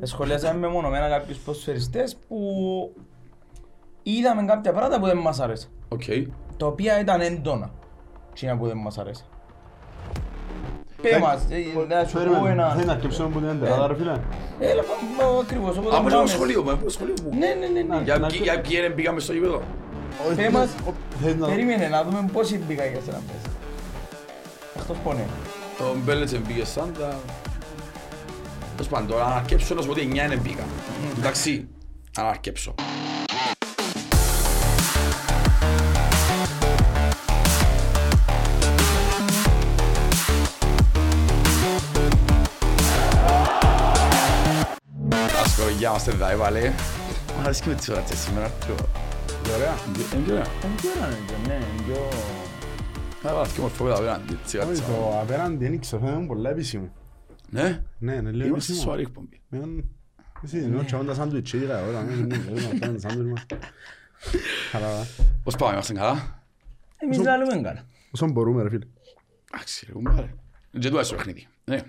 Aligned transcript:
Σχολιάσαμε 0.00 0.58
μεμονωμένα 0.58 1.08
κάποιους 1.08 1.38
ποδοσφαιριστές 1.38 2.16
που 2.28 2.38
είδαμε 4.02 4.44
κάποια 4.44 4.72
πράγματα 4.72 5.00
που 5.00 5.06
δεν 5.06 5.16
μας 5.16 5.40
άρεσαν. 5.40 5.68
Οκ. 5.88 6.02
Τα 6.56 6.66
οποία 6.66 7.00
ήταν 7.00 7.20
έντονα. 7.20 7.70
Τσίνα 8.34 8.56
που 8.56 8.66
δεν 8.66 8.76
μας 8.76 8.98
άρεσαν. 8.98 9.26
Πέ 11.02 11.18
μας, 11.18 11.46
ε, 11.50 11.56
να 11.88 12.04
σου 12.04 12.12
πω 12.12 12.18
Θέλει 12.18 12.50
ένα... 12.50 12.84
να 12.84 12.94
κρύψουμε 12.94 13.28
που 13.28 13.38
είναι 13.38 13.52
τεράδα 13.54 13.86
ρε 13.86 13.94
φίλε. 13.94 14.12
Έλα, 14.60 14.82
πάμε 14.82 15.38
ακριβώς. 15.40 15.76
οπότε 15.76 15.96
Από 15.96 16.08
το 16.08 16.14
πάμε. 16.16 16.28
σχολείο, 16.28 16.62
μα, 16.62 16.72
από 16.72 16.84
το 16.84 16.90
σχολείο 16.90 17.14
μου. 17.22 17.38
Ναι, 17.38 17.46
ναι, 17.60 17.66
ναι, 17.66 17.80
ναι. 17.96 18.02
Για 18.02 18.18
να 18.18 18.26
ποιοι- 18.26 18.36
κρύ- 18.40 18.50
για 18.52 18.60
ποιοι 18.60 18.80
δεν 18.80 18.94
πήγαμε 18.94 19.20
στο 19.20 19.32
γήπεδο; 19.32 19.62
Όχι, 20.28 20.34
Πέ 20.36 20.50
μας, 20.50 20.74
θέλει 21.22 21.34
να- 21.34 21.46
περίμενε 21.46 21.88
να 21.88 22.04
δούμε 22.04 22.28
πόσοι 22.32 22.58
μπήκα 22.58 22.84
για 22.86 23.00
σένα 23.04 23.20
πες. 23.26 23.52
Αυτός 24.78 24.96
πόνε. 25.04 25.26
Το 25.78 25.84
Μπέλετς 26.04 26.32
πήγε 26.46 26.64
σαν 26.64 26.92
τα... 26.98 27.14
Τέλος 28.76 28.88
πάντων, 28.88 29.06
τώρα 29.08 29.28
να 29.28 29.34
αρκέψω 29.34 29.74
να 29.74 29.80
σου 29.80 29.86
πω 29.86 29.92
ότι 29.92 30.08
9 30.12 30.14
δεν 30.28 30.42
πήγα. 30.42 30.64
Εντάξει, 31.18 31.68
να 32.16 32.22
αρκέψω. 32.22 32.74
Ας 45.44 45.54
πω, 45.56 45.68
γεια 45.78 45.90
μας, 45.90 46.04
τεδά, 46.04 46.30
έβαλε. 46.30 46.72
Μ' 47.38 47.40
αρέσει 47.44 47.62
και 47.62 47.68
με 47.68 47.74
τις 47.74 47.88
ώρες 47.88 48.04
σήμερα, 48.14 48.48
πιο... 48.66 48.74
Ωραία. 49.56 49.74
Είναι 50.14 50.24
και 50.26 50.32
ωραία. 50.32 50.46
Ναι, 51.46 51.58
πιο... 51.86 52.08
Να 53.22 53.34
βάλω 53.34 53.46
και 53.54 53.60
μορφό 53.60 53.92
απέναντι, 53.92 54.38
έτσι, 54.42 54.58
Όχι, 54.58 54.66
κάτσα. 54.66 54.82
το 54.82 55.18
απέναντι 55.20 55.68
δεν 55.68 55.80
ξέρω, 55.80 56.08
είναι 56.08 56.26
πολλά 56.26 56.50
επίσημο. 56.50 56.90
Ναι, 57.52 57.82
Ναι, 57.98 58.12
είναι 58.14 58.30
λίγο 58.30 58.46
είμαστε 58.46 58.72
επίσημο. 58.72 58.80
σοβαρή 58.80 59.02
εκπομπή. 59.02 59.40
Μεν- 59.48 59.84
Εσύ, 60.44 60.58
ενώ 60.58 60.84
τσαβούν 60.84 61.06
τα 61.06 61.14
σάντουιτς 61.14 61.52
ίδια, 61.52 61.82
ωραία, 61.86 62.02
ναι, 62.02 62.14
ναι, 62.14 62.24
ναι, 62.36 62.36
ναι, 62.36 62.60
ναι, 62.86 62.98
τα 62.98 63.08
σάντουιτς 63.08 63.30
μας. 63.30 63.46
Καλά, 64.72 64.86
καλά. 64.86 65.06
Πώς 65.42 65.56
πάμε, 65.56 65.72
είμαστε 65.72 65.92
καλά; 65.92 66.44
Εμείς 66.96 67.18
λαλούμε 67.18 67.60
καλά. 67.60 67.86
Όσο 68.10 68.30
μπορούμε 68.30 68.62
ρε 68.62 68.68
φίλε. 68.68 68.84
Εντάξει, 69.54 69.86
ρε 69.86 69.92
κουμπάρε. 69.92 70.34
Και 70.78 70.90
του 70.90 70.98
έσω 70.98 71.14
παιχνίδι. 71.16 71.46
Ναι. 71.64 71.80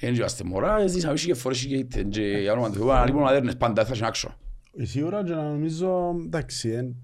Εν 0.00 0.14
είμαστε 0.14 0.44
μωρά, 0.44 0.86
ζήσαμε 0.86 1.14
και 1.14 1.34
φορές 1.34 1.66
και 1.66 1.76
είτε. 1.76 2.02
Και 2.02 2.22
για 2.22 2.52
όνομα 2.52 2.70
του 2.70 2.74
Θεού, 2.78 2.92
αναλείπουν 2.92 3.26
αδέρνες 3.26 3.56
πάντα, 3.56 3.84
θα 3.84 3.94
συνάξω. 3.94 4.36
Σίγουρα 4.82 5.24
και 5.24 5.32
να 5.34 5.42
νομίζω, 5.42 6.14
εντάξει, 6.24 6.68
εν- 6.70 6.96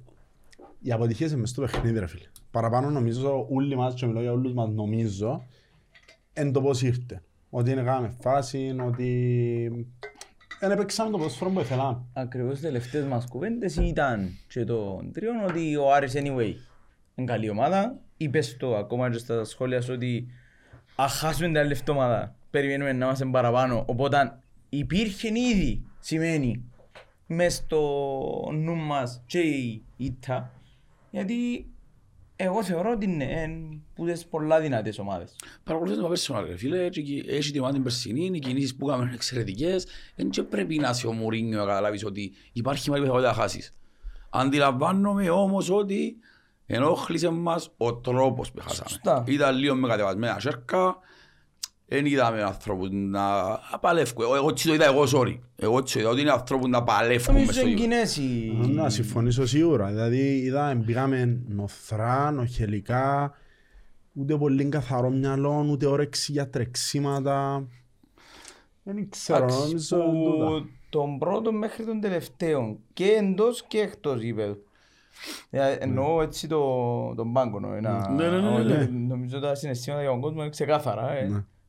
οι 0.83 0.93
αποτυχίες 0.93 1.31
είναι 1.31 1.41
μες 1.41 1.51
στο 1.51 1.61
παιχνίδι 1.61 1.99
ρε 1.99 2.07
φίλε. 2.07 2.25
Παραπάνω 2.51 2.91
νομίζω 2.91 3.47
όλοι 3.51 3.77
μας, 3.77 3.95
και 3.95 4.07
μιλώ 4.07 4.21
για 4.21 4.33
όλους 4.33 4.53
μας, 4.53 4.69
νομίζω, 4.69 5.47
εν 6.33 6.53
το 6.53 6.61
πώς 6.61 6.83
ήρθε. 6.83 7.23
Ότι 7.55 7.71
είναι 7.71 7.83
κάναμε 7.83 8.15
φάση, 8.21 8.77
ότι 8.87 9.87
δεν 10.61 10.71
έπαιξαμε 10.71 11.11
το 11.11 11.17
ποδόσφαιρο 11.17 11.51
που 11.51 11.61
ήθελαμε. 11.61 12.03
Ακριβώς 12.13 12.59
οι 12.59 12.63
τελευταίες 12.63 13.05
μας 13.05 13.27
κουβέντες 13.29 13.77
ήταν 13.77 14.39
και 14.49 14.65
το 14.65 15.11
τριών 15.13 15.45
ότι 15.45 15.77
ο 15.77 15.93
Άρης 15.93 16.13
anyway 16.17 16.55
είναι 17.15 17.27
καλή 17.27 17.51
ομάδα. 17.51 17.99
Είπες 18.17 18.57
το 18.57 18.77
ακόμα 18.77 19.11
και 19.11 19.19
στα 19.19 19.45
σχόλια 19.45 19.81
σου 19.81 19.93
ότι 19.95 20.27
αν 20.97 21.09
χάσουμε 21.09 21.47
την 21.47 21.59
άλλη 21.59 21.73
εβδομάδα 21.73 22.35
περιμένουμε 22.51 22.93
να 22.93 23.05
είμαστε 23.05 23.25
παραπάνω. 23.25 23.85
Οπότε 23.87 24.39
υπήρχε 24.69 25.29
ήδη 25.29 25.85
σημαίνει 26.01 26.65
μες 27.27 27.55
στο 27.55 27.81
νου 28.53 28.75
μας 28.75 29.23
και 29.27 29.41
η 29.41 29.85
ήττα 29.97 30.53
γιατί 31.11 31.67
εγώ 32.37 32.63
θεωρώ 32.63 32.91
ότι 32.91 33.05
είναι 33.05 33.25
εν 33.25 33.83
που 33.95 34.05
τις 34.05 34.27
πολλά 34.27 34.61
δυνατές 34.61 34.99
ομάδες. 34.99 35.37
Παρακολουθείτε 35.65 36.03
το 36.03 36.13
personal, 36.13 36.45
ρε 36.47 36.57
φίλε, 36.57 36.89
και 36.89 37.01
εκεί 37.01 37.25
έχεις 37.27 37.51
την 37.51 37.61
ομάδα 37.61 37.75
την 37.75 37.83
περσινή, 37.83 38.31
οι 38.33 38.39
κινήσεις 38.39 38.77
που 38.77 38.89
έκαμε 38.89 39.05
είναι 39.05 39.15
εξαιρετικές. 39.15 39.87
Εν 40.15 40.31
και 40.31 40.43
πρέπει 40.43 40.79
να 40.79 40.89
είσαι 40.89 41.07
ο 41.07 41.13
Μουρίνιο 41.13 41.59
να 41.59 41.65
καταλάβεις 41.65 42.05
ότι 42.05 42.33
υπάρχει 42.53 42.91
μεγάλη 42.91 43.07
πιθανότητα 43.07 43.37
να 43.37 43.43
χάσεις. 43.43 43.73
Αντιλαμβάνομαι 44.31 45.31
όμως 45.31 45.71
ότι 45.71 46.17
ενόχλησε 46.67 47.29
μας 47.29 47.71
ο 47.77 47.95
τρόπος 47.95 48.53
που 48.53 48.61
χάσαμε. 48.61 48.89
Σωστά. 48.89 49.25
Ήταν 49.27 49.57
λίγο 49.57 49.75
με 49.75 49.89
κατεβασμένα 49.89 50.41
σέρκα, 50.41 50.97
δεν 51.93 52.07
είδαμε 52.07 52.43
ανθρώπους 52.43 52.89
να 52.91 53.23
παλεύκουν. 53.81 54.25
Εγώ 54.37 54.49
έτσι 54.49 54.67
το 54.69 54.75
είδα 54.75 54.85
εγώ, 54.85 55.03
sorry. 55.15 55.39
Εγώ 55.57 55.79
έτσι 55.79 55.95
το 55.95 56.01
είδα 56.01 56.09
ότι 56.11 56.21
είναι 56.21 56.31
ανθρώπους 56.31 56.69
να 56.69 56.83
παλεύκουν 56.83 57.35
μες 57.35 57.43
Νομίζω 57.43 57.59
στο 57.61 57.69
είναι 57.69 57.81
γήπεδο. 57.81 57.91
κοινές 57.91 58.17
οι... 58.17 58.73
Να 58.75 58.91
συμφωνήσω 58.91 59.47
σίγουρα. 59.47 59.87
Δηλαδή, 59.87 60.37
είδαμε, 60.39 60.83
πήγαμε 60.85 61.41
νοθρά, 61.49 62.31
νοχελικά, 62.31 63.33
ούτε 64.13 64.37
πολύ 64.37 64.65
καθαρό 64.65 65.11
μυαλό, 65.11 65.67
ούτε 65.71 65.87
όρεξη 65.87 66.33
για 66.33 66.49
τρεξίματα. 66.51 67.67
Δεν 68.83 69.09
ξέρω, 69.11 69.39
Εντάξει, 69.45 69.59
νομίζω 69.65 69.97
που 69.97 70.31
τούτα. 70.31 70.65
τον 70.89 71.19
πρώτο 71.19 71.53
μέχρι 71.53 71.85
τον 71.85 72.01
τελευταίο 72.01 72.79
και 72.93 73.05
εντός 73.07 73.65
και 73.69 73.79
εκτός 73.79 74.23
γήπεδου. 74.23 74.57
Ε, 75.51 75.73
Εννοώ 75.73 76.23
έτσι 76.23 76.49
το, 76.49 76.59
τον 77.17 77.33
πάγκο. 77.33 77.61
νο, 77.61 77.75
Ένα, 77.75 78.11
Ναι, 78.11 78.29
ναι, 78.29 78.41
ναι, 78.41 78.49
ναι, 78.51 78.55
όχι, 78.59 78.67
ναι. 78.67 78.89
Νομίζω 79.09 79.41
τα 79.41 79.55
συναισθήματα 79.55 80.03
για 80.03 80.11
τον 80.11 80.21
κόσμο 80.21 80.41
είναι 80.41 80.51
ξεκάθαρα. 80.51 81.11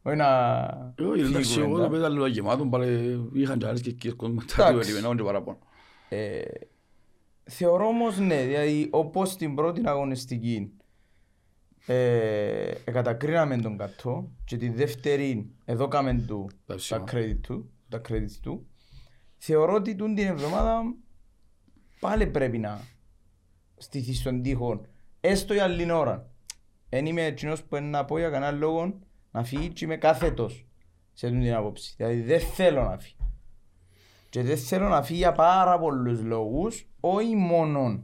Ε. 0.04 0.16
Ναι. 0.16 0.24
Όχι 0.24 0.24
να 0.24 0.88
Εγώ, 0.96 1.14
εντάξει, 1.14 1.54
φύγουμε, 1.54 1.66
εγώ 1.66 1.78
το 1.78 1.84
εντάξει. 1.84 2.00
πέταλο 2.02 2.26
γεμάτο, 2.28 2.66
πάλι 2.66 3.30
είχαν 3.34 3.58
και 3.60 3.68
άλλες 3.68 3.82
και 3.82 3.90
εκεί 3.90 4.12
κόσμος 4.12 4.46
τα 4.46 4.68
Εντάξει. 4.68 4.80
του 4.88 4.94
περιμένουν 4.94 5.18
και 5.18 5.24
παραπάνω. 5.24 5.58
Ε, 6.10 6.42
θεωρώ 7.44 7.86
όμως 7.88 8.20
ναι, 8.20 8.44
δηλαδή 8.46 8.88
όπως 8.92 9.30
στην 9.32 9.56
πρώτη 9.56 9.82
αγωνιστική 9.86 10.72
ε, 11.86 12.74
κατακρίναμε 12.92 13.58
τον 13.58 13.78
κατώ 13.78 14.32
και 14.46 14.58
τη 14.58 14.70
δεύτερη 14.70 15.52
εδώ 15.66 15.88
κάμε 15.88 16.24
του 16.28 16.50
Τα 16.50 16.58
τα 16.66 16.76
ψήμα. 16.76 17.04
credit 17.12 17.38
του, 17.42 17.70
τα 17.90 18.02
credits 18.10 18.38
του 18.42 18.68
θεωρώ 19.38 19.74
ότι 19.74 19.96
τούν 19.96 20.16
την 20.16 20.28
εβδομάδα 20.28 20.82
πάλι 22.00 22.28
πρέπει 22.28 22.58
να 22.58 22.82
στηθείς 23.78 24.20
στον 24.20 24.42
τοίχο 24.42 24.82
έστω 25.22 25.54
για 25.54 25.64
άλλη 25.64 25.92
ώρα. 25.92 26.32
Εν 26.90 27.06
είμαι 27.06 27.26
εκείνος 27.26 27.64
που 27.64 27.76
είναι 27.76 27.88
να 27.88 28.06
πω 28.06 28.18
για 28.18 28.30
κανένα 28.30 28.52
λόγο 28.52 29.00
να 29.34 29.44
φύγει 29.44 29.70
και 29.70 29.86
είμαι 29.86 29.98
κάθετος 29.98 30.66
σε 31.14 31.28
αυτή 31.28 31.40
την 31.40 31.54
άποψη. 31.54 31.94
Δηλαδή 31.98 32.22
δεν 32.22 32.40
θέλω 32.40 32.84
να 32.84 32.98
φύγει. 32.98 33.16
Και 34.30 34.44
δεν 34.44 34.58
θέλω 34.58 34.88
να 34.88 35.04
φύγει 35.04 35.20
για 35.20 35.32
πάρα 35.32 35.80
πολλούς 35.80 36.22
λόγους, 36.22 36.88
όχι 37.00 37.36
μόνο 37.36 38.04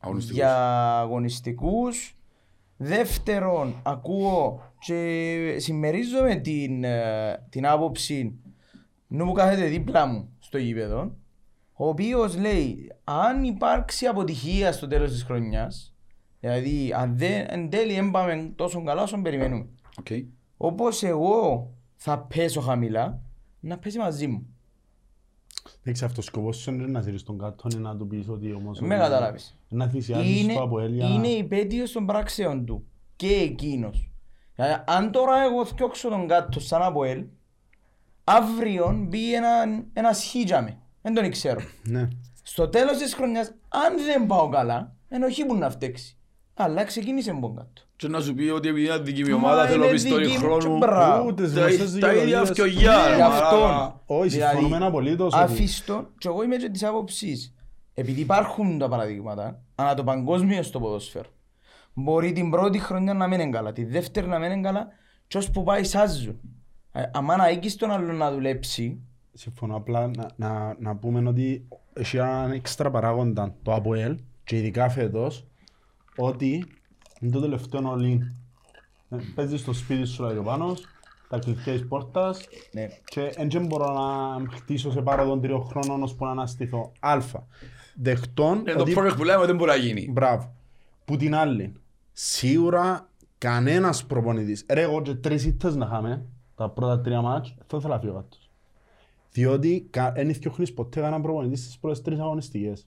Αγωνιστικούς. 0.00 0.36
για 0.38 0.98
αγωνιστικούς. 0.98 2.16
Δεύτερον, 2.76 3.80
ακούω 3.82 4.62
και 4.78 5.56
συμμερίζομαι 5.58 6.34
την, 6.34 6.84
ε, 6.84 7.46
την 7.48 7.66
άποψη 7.66 8.38
νου 9.06 9.24
που 9.24 9.32
κάθεται 9.32 9.66
δίπλα 9.66 10.06
μου 10.06 10.28
στο 10.38 10.58
γήπεδο, 10.58 11.16
ο 11.72 11.88
οποίος 11.88 12.36
λέει, 12.36 12.92
αν 13.04 13.44
υπάρξει 13.44 14.06
αποτυχία 14.06 14.72
στο 14.72 14.86
τέλος 14.86 15.10
της 15.10 15.22
χρονιάς, 15.22 15.94
δηλαδή 16.40 16.92
αν 16.96 17.16
δεν, 17.18 17.46
εν 17.48 17.70
τέλει 17.70 17.94
δεν 17.94 18.10
πάμε 18.10 18.52
τόσο 18.56 18.84
καλά 18.84 19.02
όσο 19.02 19.22
περιμένουμε, 19.22 19.66
Οκ. 19.98 20.06
Όπως 20.56 21.02
εγώ 21.02 21.70
θα 21.94 22.18
πέσω 22.18 22.60
χαμηλά, 22.60 23.20
να 23.60 23.78
πέσει 23.78 23.98
μαζί 23.98 24.26
μου. 24.26 24.46
Εντάξει, 25.82 26.04
αυτός 26.04 26.24
ο 26.26 26.28
σκοπός 26.28 26.56
σου 26.56 26.70
είναι 26.70 26.86
να 26.86 27.00
ζήσεις 27.00 27.22
τον 27.22 27.38
κάτω, 27.38 27.68
είναι 27.72 27.80
να 27.80 27.96
του 27.96 28.06
πεις 28.06 28.28
ότι 28.28 28.52
όμως... 28.52 28.80
Με 28.80 28.86
ότι- 28.94 29.02
καταλάβεις. 29.04 29.58
Να 29.68 29.88
θυσιάζεις 29.88 30.40
είναι, 30.40 30.54
το 30.54 30.62
από 30.62 30.80
έλια. 30.80 31.06
είναι 31.08 31.28
υπέτειος 31.28 31.92
των 31.92 32.06
πράξεων 32.06 32.64
του 32.64 32.86
και 33.16 33.26
εκείνος. 33.34 34.10
Δηλαδή, 34.54 34.82
αν 34.86 35.10
τώρα 35.10 35.42
εγώ 35.42 35.64
θιώξω 35.64 36.08
τον 36.08 36.28
κάτω 36.28 36.60
σαν 36.60 36.82
από 36.82 37.04
ελ, 37.04 37.24
αύριο 38.24 39.06
μπει 39.08 39.34
ένα, 39.34 39.48
ένα 39.92 40.12
σχίζαμε. 40.12 40.78
Δεν 41.02 41.14
τον 41.14 41.30
ξέρω. 41.30 41.60
Ναι. 41.82 42.08
Στο 42.42 42.68
τέλος 42.68 42.98
της 42.98 43.14
χρονιάς, 43.14 43.54
αν 43.68 43.96
δεν 44.04 44.26
πάω 44.26 44.48
καλά, 44.48 44.96
ενοχή 45.08 45.44
που 45.46 45.54
να 45.56 45.70
φταίξει. 45.70 46.15
Αλλά 46.58 46.84
ξεκίνησε 46.84 47.30
από 47.30 47.52
κάτω. 47.56 47.82
Και 47.96 48.08
να 48.08 48.20
σου 48.20 48.34
πει 48.34 48.42
ότι 48.48 48.68
επειδή 48.68 48.86
είναι 48.86 48.98
δική 48.98 49.24
μου 49.24 49.30
Μα 49.30 49.36
ομάδα 49.36 49.66
θέλω 49.66 49.82
είναι 49.82 49.92
πιστόλι 49.92 50.24
δική 50.26 50.38
μου 50.38 50.44
χρόνου. 50.44 50.60
και 50.78 50.86
μπράβο. 50.86 51.26
Ούτε 51.26 51.42
τις 51.42 51.54
Τα- 51.54 51.60
γνωστές 51.60 51.98
Τα 51.98 52.12
ίδια 52.14 52.42
δικαιολογίες. 52.42 52.50
αυτοκιά. 52.50 53.14
Γι' 53.16 53.22
αυτόν. 53.22 54.00
Όχι, 54.06 54.30
συμφωνούμε 54.30 54.86
απολύτως 54.86 55.34
ότι- 55.34 55.42
Αφήστο, 55.42 56.06
και 56.18 56.28
εγώ 56.28 56.42
είμαι 56.42 56.56
και 56.56 56.68
της 56.68 56.84
άποψης, 56.84 57.54
επειδή 57.94 58.20
υπάρχουν 58.20 58.78
τα 58.78 58.88
παραδείγματα, 58.88 59.60
ανά 59.74 59.94
το 59.94 60.04
παγκόσμιο 60.04 60.62
στο 60.62 60.80
ποδόσφαιρο, 60.80 61.28
μπορεί 61.94 62.32
την 62.32 62.50
πρώτη 62.50 62.78
χρονιά 62.78 63.14
να 63.14 63.26
μην 63.26 63.40
είναι 63.40 63.50
καλά, 63.50 63.72
τη 63.72 63.84
δεύτερη 63.84 64.26
να 64.26 64.38
μην 64.38 64.50
είναι 64.50 64.60
καλά, 64.60 64.88
και 65.26 65.38
ως 65.38 65.50
που 65.50 65.62
πάει 65.62 65.84
σάζουν. 65.84 66.40
Ε, 66.92 67.02
Άμα 67.12 67.36
να 67.36 67.48
έγκυς 67.48 67.76
τον 67.76 67.90
άλλο 67.90 68.12
να 68.12 68.32
δουλέψει, 68.32 69.00
Συμφωνώ 69.38 69.76
απλά 69.76 70.10
να, 70.16 70.26
να, 70.36 70.76
να 70.78 70.96
πούμε 70.96 71.28
ότι 71.28 71.68
έχει 71.92 72.16
έναν 72.16 72.52
έξτρα 72.52 72.90
παράγοντα 72.90 73.54
το 73.62 73.74
ΑΠΟΕΛ 73.74 74.16
και 74.44 74.56
ειδικά 74.56 74.88
φέτος 74.88 75.46
ότι 76.16 76.66
είναι 77.20 77.32
το 77.32 77.40
τελευταίο 77.40 77.90
όλοι. 77.90 78.36
Παίζεις 79.34 79.60
στο 79.60 79.72
σπίτι 79.72 80.04
σου 80.04 80.24
λέει 80.24 80.36
ο 80.36 80.42
Πάνος, 80.42 80.86
τα 81.28 81.38
κλειδιά 81.38 81.72
της 81.72 81.86
πόρτας 81.88 82.40
ναι, 82.72 82.86
και 83.04 83.34
δεν 83.48 83.66
μπορώ 83.66 83.92
να 83.92 84.50
χτίσω 84.50 84.90
σε 84.90 85.02
πάρα 85.02 85.24
των 85.24 85.40
τριών 85.40 85.64
χρόνων 85.64 86.02
ώσπου 86.02 86.24
να 86.24 86.30
αναστηθώ. 86.30 86.92
Α. 87.00 87.18
Δεχτών 87.94 88.58
Είναι 88.58 88.72
το 88.72 88.80
ότι... 88.80 88.94
project 88.98 89.16
που 89.16 89.24
λέμε 89.24 89.46
δεν 89.46 89.56
μπορεί 89.56 89.70
να 89.70 89.76
γίνει. 89.76 90.08
Μπράβο. 90.10 90.54
Που 91.04 91.16
την 91.16 91.34
άλλη, 91.34 91.72
σίγουρα 92.12 93.08
κανένας 93.38 94.06
προπονητής, 94.06 94.64
ρε 94.70 94.82
εγώ 94.82 95.02
και 95.02 95.14
τρεις 95.14 95.44
ήττες 95.44 95.76
να 95.76 95.86
είχαμε, 95.86 96.26
τα 96.54 96.68
πρώτα 96.70 97.00
τρία 97.00 97.20
μάτς, 97.20 97.54
θα 97.66 97.76
ήθελα 97.76 97.94
να 97.94 98.00
φύγω 98.00 98.12
κάτω. 98.12 98.36
Διότι 99.32 99.86
κα- 99.90 100.12
δεν 100.12 100.32
διώχνεις 100.32 100.74
ποτέ 100.74 101.00
κανέναν 101.00 101.22
προπονητή 101.22 101.56
στις 101.56 101.78
πρώτες 101.78 102.02
τρεις 102.02 102.18
αγωνιστικές. 102.18 102.86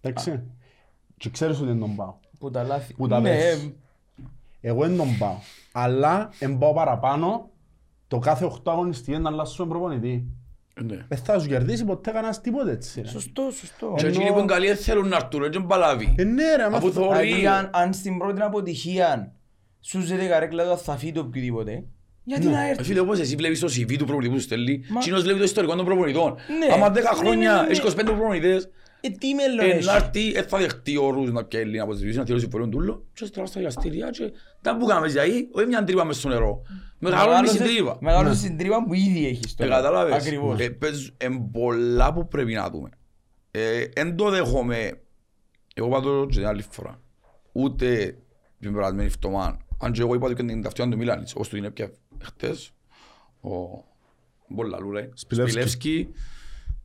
Εντάξει. 0.00 0.42
Και 1.16 1.30
ξέρεις 1.30 1.56
ότι 1.56 1.66
δεν 1.66 1.78
τον 1.78 1.96
πάω. 1.96 2.14
Που 2.38 2.50
τα 2.50 2.62
λάθη. 2.62 2.94
Που 2.94 3.08
τα 3.08 3.20
Ναι, 3.20 3.28
πες. 3.30 3.70
Εγώ 4.60 4.80
δεν 4.86 4.96
τον 4.96 5.16
πάω. 5.18 5.36
Αλλά 5.72 6.30
δεν 6.38 6.58
πάω 6.58 6.72
παραπάνω 6.72 7.50
το 8.08 8.18
κάθε 8.18 8.44
8 8.44 8.72
αγωνιστικές 8.72 9.18
να 9.20 9.28
αλλάσουμε 9.30 9.68
προπονητή. 9.68 10.24
Ναι. 10.82 11.04
Δεν 11.08 11.18
θα 11.18 11.38
σου 11.38 11.48
κερδίσει 11.48 11.84
ποτέ 11.84 12.10
κανένας 12.10 12.40
τίποτε 12.40 12.70
έτσι. 12.70 13.00
ρε. 13.00 13.08
Σωστό, 13.08 13.50
σωστό. 13.50 13.94
Και 13.96 14.06
εκείνοι 14.06 14.32
που 14.32 14.38
είναι 14.38 14.46
καλοί 14.46 14.66
δεν 14.66 14.76
θέλουν 14.76 15.08
να 15.08 15.16
έρθουν, 15.16 15.52
δεν 15.52 15.66
παλάβει. 15.66 16.14
Ε, 16.18 16.24
ναι 16.24 16.54
ρε, 16.56 16.62
άμα 16.62 16.76
Αφού 16.76 16.86
αυτό- 16.88 17.00
θωρεί. 17.00 17.26
Δηλαδή, 17.26 17.46
αν, 17.46 17.70
αν 17.72 17.92
στην 17.92 18.18
πρώτη 18.18 18.40
αποτυχία 18.42 19.32
σου 19.80 20.00
ζητεί 20.00 20.26
καρέκλα 20.26 20.70
του 20.70 20.78
θα 20.78 20.96
φύγει 20.96 21.12
το 21.12 21.20
οποιοδήποτε, 21.20 21.84
γιατί 22.24 22.46
να 22.46 22.60
Ε, 22.66 22.68
έρθει. 22.68 22.82
Φίλε, 22.82 23.00
όπως 23.00 23.18
εσύ 23.18 23.36
βλέπεις 23.36 23.60
το 23.60 23.66
CV 23.66 23.96
του 23.98 24.04
προπονητή 24.04 24.32
που 24.32 24.38
σου 24.38 24.44
στέλνει, 24.44 24.84
Μα- 24.88 24.98
εκείνος 25.00 25.20
βλέπεις 25.22 25.38
το 25.40 25.44
ιστορικό 25.44 25.74
των 25.76 25.84
προπονητών. 25.84 26.34
Ναι. 26.66 26.72
Άμα 26.74 26.90
10 26.90 26.92
Ναι, 27.12 27.18
χρόνια 27.18 27.52
ναι, 27.52 27.56
ναι, 27.56 27.62
ναι. 27.62 27.70
έχεις 27.70 27.78
25 27.78 28.04
προπονητές, 28.04 28.64
Ε, 28.64 28.68
τι 29.00 29.34
μέλλον 29.34 29.58
ε, 29.66 29.68
έχει. 29.68 29.84
να 29.86 29.94
έρθει, 29.94 30.32
ε, 30.34 30.42
θα 30.42 30.58
δεχτεί 30.58 30.96
όρους 30.96 31.30
να 31.32 31.44
πιάει 31.44 31.62
Έλληνα 31.62 31.82
από 31.82 31.92
τις 31.94 32.00
διvision, 32.02 32.14
να 32.18 32.24
θεωρήσει 32.24 32.40
συμφωνούν 32.44 32.70
τούλο, 32.70 33.04
και 33.12 33.24
στραβά 33.24 33.48
στα 33.48 33.58
δικαστήρια 33.60 34.10
και 34.10 34.32
τα 34.62 34.76
που 34.76 34.86
κάνουμε 34.86 35.08
δηλαδή, 35.08 35.48
όχι 35.52 35.66
μια 35.66 35.84
τρύπα 35.84 36.04
μες 36.04 36.16
στο 36.16 36.28
νερό. 36.28 36.62
Μεγαλώνει 36.98 37.48
στην 37.48 37.64
τρύπα. 37.64 37.98
Μεγαλώνει 38.00 38.34
στην 38.34 38.56
τρύπα 38.58 38.84
που 38.84 38.94
ήδη 38.94 39.26
έχεις 39.26 39.52
Ε, 39.52 39.54
τώρα. 39.56 39.70
Κατάλαβες. 39.70 40.14
Ακριβώς. 40.14 40.60
Ε, 40.60 40.68
παίζ- 40.70 41.08
Εν 41.16 41.50
πολλά 41.52 42.12
που 42.12 42.28
πρέπει 42.28 42.52
να 42.52 42.70
δούμε. 42.70 42.88
Ε, 43.50 43.84
Εν 43.94 44.16
το 44.16 44.30
δέχομαι, 44.30 45.00
εγώ 45.74 45.88
πάντω 45.88 46.26
και 46.26 46.34
την 46.36 46.46
άλλη 46.46 46.64
φορά, 46.70 47.00
ούτε 47.52 48.16
την 48.60 48.72
περασμένη 48.72 49.08
φτωμά, 49.08 49.58
αν 49.78 49.92
και 49.92 50.00
εγώ 50.00 50.14
είπα 50.14 50.26
ότι 50.26 50.34
και 50.34 50.42
την 50.42 50.62
ταυτιά 50.62 50.88
του 50.88 50.96
Μίλανης, 50.96 51.34
όπως 51.34 51.48
του 51.48 51.56
είναι 51.56 51.70
πια 51.70 51.90
χτες, 52.22 52.70
ο 53.40 53.50
Μπολαλού 54.48 54.92
λέει, 54.92 55.10
Σπιλεύσκι. 55.14 55.50
Σπιλεύσκι, 55.52 56.08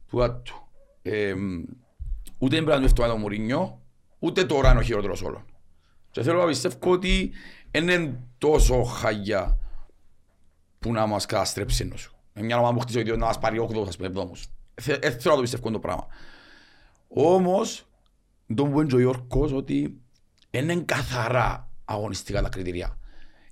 του 0.10 0.24
Άτου. 0.24 0.54
Ε, 2.42 2.46
Ούτε 2.46 2.56
την 2.56 2.66
περασμένη 2.66 2.92
φτωμά 2.92 3.10
του 3.14 3.18
Μουρίνιο, 3.18 3.82
ούτε 4.20 4.46
τώρα 4.46 4.70
είναι 4.72 4.80
ο 4.80 4.84
χειρότερος 4.84 5.22
όλων. 5.22 5.46
Και 6.12 6.22
θέλω 6.22 6.40
να 6.40 6.46
πιστεύω 6.46 6.92
ότι 6.92 7.32
δεν 7.72 7.88
είναι 7.90 8.20
τόσο 8.38 8.84
χαγιά 8.84 9.58
που 10.80 10.92
να 10.92 11.06
μας 11.06 11.26
καταστρέψει 11.26 11.84
ενώ 11.84 11.96
σου. 11.98 12.16
Με 12.34 12.42
μια 12.42 12.58
ομάδα 12.58 12.74
που 12.74 12.80
χτίζει 12.80 12.98
ο 12.98 13.02
ίδιος 13.02 13.18
να 13.18 13.26
μας 13.26 13.40
πάρει 13.40 13.60
8 13.60 13.86
ας 13.88 13.96
πούμε 13.96 14.08
εβδόμους. 14.08 14.48
Θε- 14.82 15.02
Δεν 15.02 15.12
θέλω 15.12 15.30
να 15.30 15.36
το 15.36 15.42
πιστεύω 15.42 15.72
το 15.72 15.80
πράγμα. 15.80 16.08
Όμως, 17.08 17.86
το 18.56 18.66
που 18.66 18.82
είναι 18.82 18.96
ο 18.96 19.00
Ιόρκος 19.00 19.52
ότι 19.52 20.02
είναι 20.52 20.76
καθαρά 20.76 21.70
αγωνιστικά 21.86 22.42
τα 22.42 22.50
κριτήρια. 22.50 22.98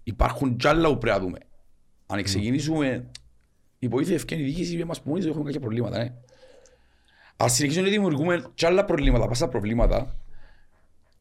Υπάρχουν 0.03 0.55
κι 0.55 0.67
άλλα 0.67 0.87
που 0.89 0.97
πρέπει 0.97 1.17
να 1.17 1.23
δούμε. 1.23 1.37
Αν 2.05 2.23
ξεκινήσουμε, 2.23 3.09
η 3.79 3.87
βοήθεια 3.87 4.15
ευκαιρία 4.15 4.45
η 4.45 4.47
διοίκηση 4.49 4.83
μας 4.83 5.01
που 5.01 5.09
μόνοι 5.09 5.21
τους 5.21 5.29
έχουμε 5.29 5.45
κάποια 5.45 5.59
προβλήματα. 5.59 5.97
Ναι. 5.97 6.13
Ας 7.41 7.53
συνεχίσουμε 7.53 7.85
να 7.85 7.91
δημιουργούμε 7.93 8.43
κι 8.53 8.65
άλλα 8.65 8.85
προβλήματα, 8.85 9.27
πάσα 9.27 9.47
προβλήματα. 9.47 10.15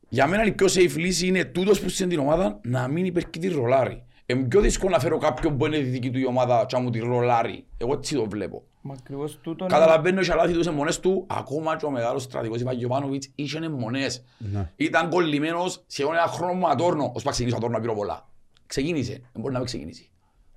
Για 0.09 0.27
μένα 0.27 0.45
η 0.45 0.53
πιο 0.53 0.67
safe 0.67 0.97
λύση 0.97 1.27
είναι 1.27 1.45
τούτος 1.45 1.81
που 1.81 1.89
στην 1.89 2.19
ομάδα 2.19 2.61
να 2.63 2.89
μην 2.89 3.05
υπερκεί 3.05 3.39
τη 3.39 3.49
ρολάρι. 3.49 4.03
Είναι 4.27 4.43
πιο 4.43 4.61
δύσκολο 4.61 4.91
να 4.91 4.99
φέρω 4.99 5.19
κάποιον 5.19 5.57
που 5.57 5.67
είναι 5.67 5.77
τη 5.79 5.83
δική 5.85 6.11
του 6.11 6.19
η 6.19 6.27
ομάδα 6.27 6.65
και 6.69 6.77
να 6.77 6.83
μου 6.83 6.91
τη 6.91 6.99
ρολάρει. 6.99 7.67
Εγώ 7.77 7.93
έτσι 7.93 8.15
το 8.15 8.29
βλέπω. 8.29 8.63
Μα 8.81 8.95
ακριβώς 8.99 9.39
τούτο 9.43 9.65
είναι- 9.65 9.75
Καταλαβαίνω 9.75 10.21
και 10.21 10.35
λάθη 10.35 10.53
του 10.53 10.63
σε 10.63 10.71
μονές 10.71 11.01
του, 11.01 11.27
ακόμα 11.29 11.77
και 11.77 11.85
ο 11.85 11.91
μεγάλος 11.91 12.23
στρατηγός 12.23 12.61
Ιβαγιωβάνοβιτς 12.61 13.31
είχε 13.35 13.69
μονές. 13.69 14.25
Ναι. 14.39 14.71
Ήταν 14.77 15.09
κολλημένος 15.11 15.85
σχεδόν 15.87 16.15
ένα 16.15 16.27
χρόνο 16.27 16.55
με 16.55 16.67
ατόρνο, 16.69 17.05
ώσπου 17.05 17.21
να 17.25 17.31
ξεκινήσει 17.31 17.55
ο 17.55 17.59
ατόρνο 17.59 17.77
να 17.77 17.83
πήρω 17.83 17.95
πολλά. 17.95 18.29
Ξεκίνησε, 18.67 19.13
δεν 19.13 19.21
μπορεί 19.41 19.53
να 19.53 19.59
μην 19.59 19.67
ξεκινήσει. 19.67 20.11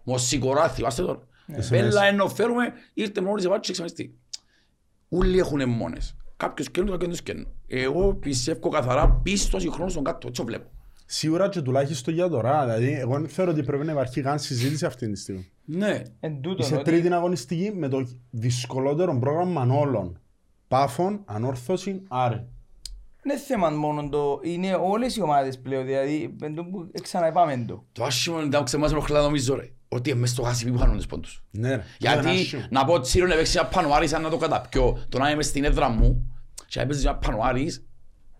Μοσικοράθη, 0.04 0.82
βάστε 0.82 1.02
τώρα. 1.02 1.20
Πέλα 1.70 2.04
ενώ 2.06 2.28
φέρουμε, 2.28 2.74
ήρθε 2.94 3.22
μόνος 3.22 3.42
σε 3.42 3.48
βάτσο 3.48 3.62
και 3.62 3.70
εξαμεστεί. 3.72 4.16
Όλοι 5.14 5.38
έχουν 5.40 5.70
μόνες. 5.70 6.16
Κάποιος 6.38 6.72
καίνουν, 6.72 6.92
κάποιος 7.00 7.22
καίνουν. 7.22 7.48
Εγώ 7.68 8.14
πιστεύω 8.14 8.70
καθαρά 8.70 9.10
πίστος 9.24 9.68
χρόνος 9.72 9.92
στον 9.92 10.04
κάτω, 10.04 10.28
έτσι 10.28 10.42
το 10.42 10.48
βλέπω. 10.48 10.70
Σίγουρα 11.06 11.50
και 11.50 11.62
τουλάχιστον 11.62 12.14
για 12.14 12.30
τώρα. 12.30 12.62
Δηλαδή, 12.66 12.94
εγώ 12.94 13.14
δεν 13.20 13.28
θεωρώ 13.28 13.52
ότι 13.52 13.64
πρέπει 13.64 13.86
να 13.86 13.92
υπάρχει 13.92 14.22
καν 14.22 14.40
συζήτηση 14.40 14.86
αυτή 14.86 15.12
τη 15.12 15.20
στιγμή. 15.20 15.50
Ναι, 15.66 16.02
Εν 16.20 16.42
τούτον, 16.42 16.66
Είσαι 16.66 16.76
ότι- 16.76 16.84
τρίτη 16.84 17.14
αγωνιστική 17.14 17.72
με 17.76 17.88
το 17.88 18.08
δυσκολότερο 18.30 19.18
πρόγραμμα 19.20 19.68
όλων. 19.80 20.20
Πάφων, 20.68 21.22
ανόρθωση, 21.26 22.02
άρη. 22.08 22.46
Είναι 23.26 23.38
θέμα 23.38 23.70
μόνο 23.70 24.10
το, 24.10 24.40
είναι 24.44 24.74
όλες 24.74 25.16
οι 25.16 25.22
ομάδες 25.22 25.60
πλέον, 25.60 25.86
δηλαδή, 25.86 26.36
εν 26.42 26.56
τω 26.56 26.64
που 26.66 26.92
ξαναεπάμε 27.02 27.66
το. 27.68 27.86
το 27.92 28.04
άσχημο 28.04 28.40
είναι 28.42 28.58
να 28.58 28.64
ξεμάς 28.64 28.92
ενοχλά 28.92 29.22
νομίζω 29.22 29.56
ρε. 29.56 29.70
Ότι 29.94 30.10
είναι 30.10 30.20
μέσα 30.20 30.34
στο 30.34 30.42
γάσι 30.42 30.72
που 30.72 30.78
χάνουν 30.78 30.98
τις 30.98 31.06
πόντους. 31.06 31.44
Ναι, 31.52 31.68
ρε. 31.68 31.74
Είναι 31.74 31.84
Γιατί 31.98 32.28
άσχημο. 32.30 32.66
να 32.70 32.86
πω 32.86 33.00
τσίρο 33.00 33.28
να 33.28 33.36
παίξεις 33.36 33.56
ένα 33.56 33.66
πανουάρι 33.66 34.08
σαν 34.08 34.22
να 34.22 34.30
το 34.30 34.38
καταπιώ. 34.38 35.06
Το 35.10 35.18
να 35.18 35.30
είμαι 35.30 35.44
στην 35.44 35.64
έδρα 35.64 35.90
μου 35.90 36.32
και 36.68 36.80
να 36.80 36.86
παίζεις 36.86 37.06
ένα 37.06 37.16
πανουάρις, 37.16 37.84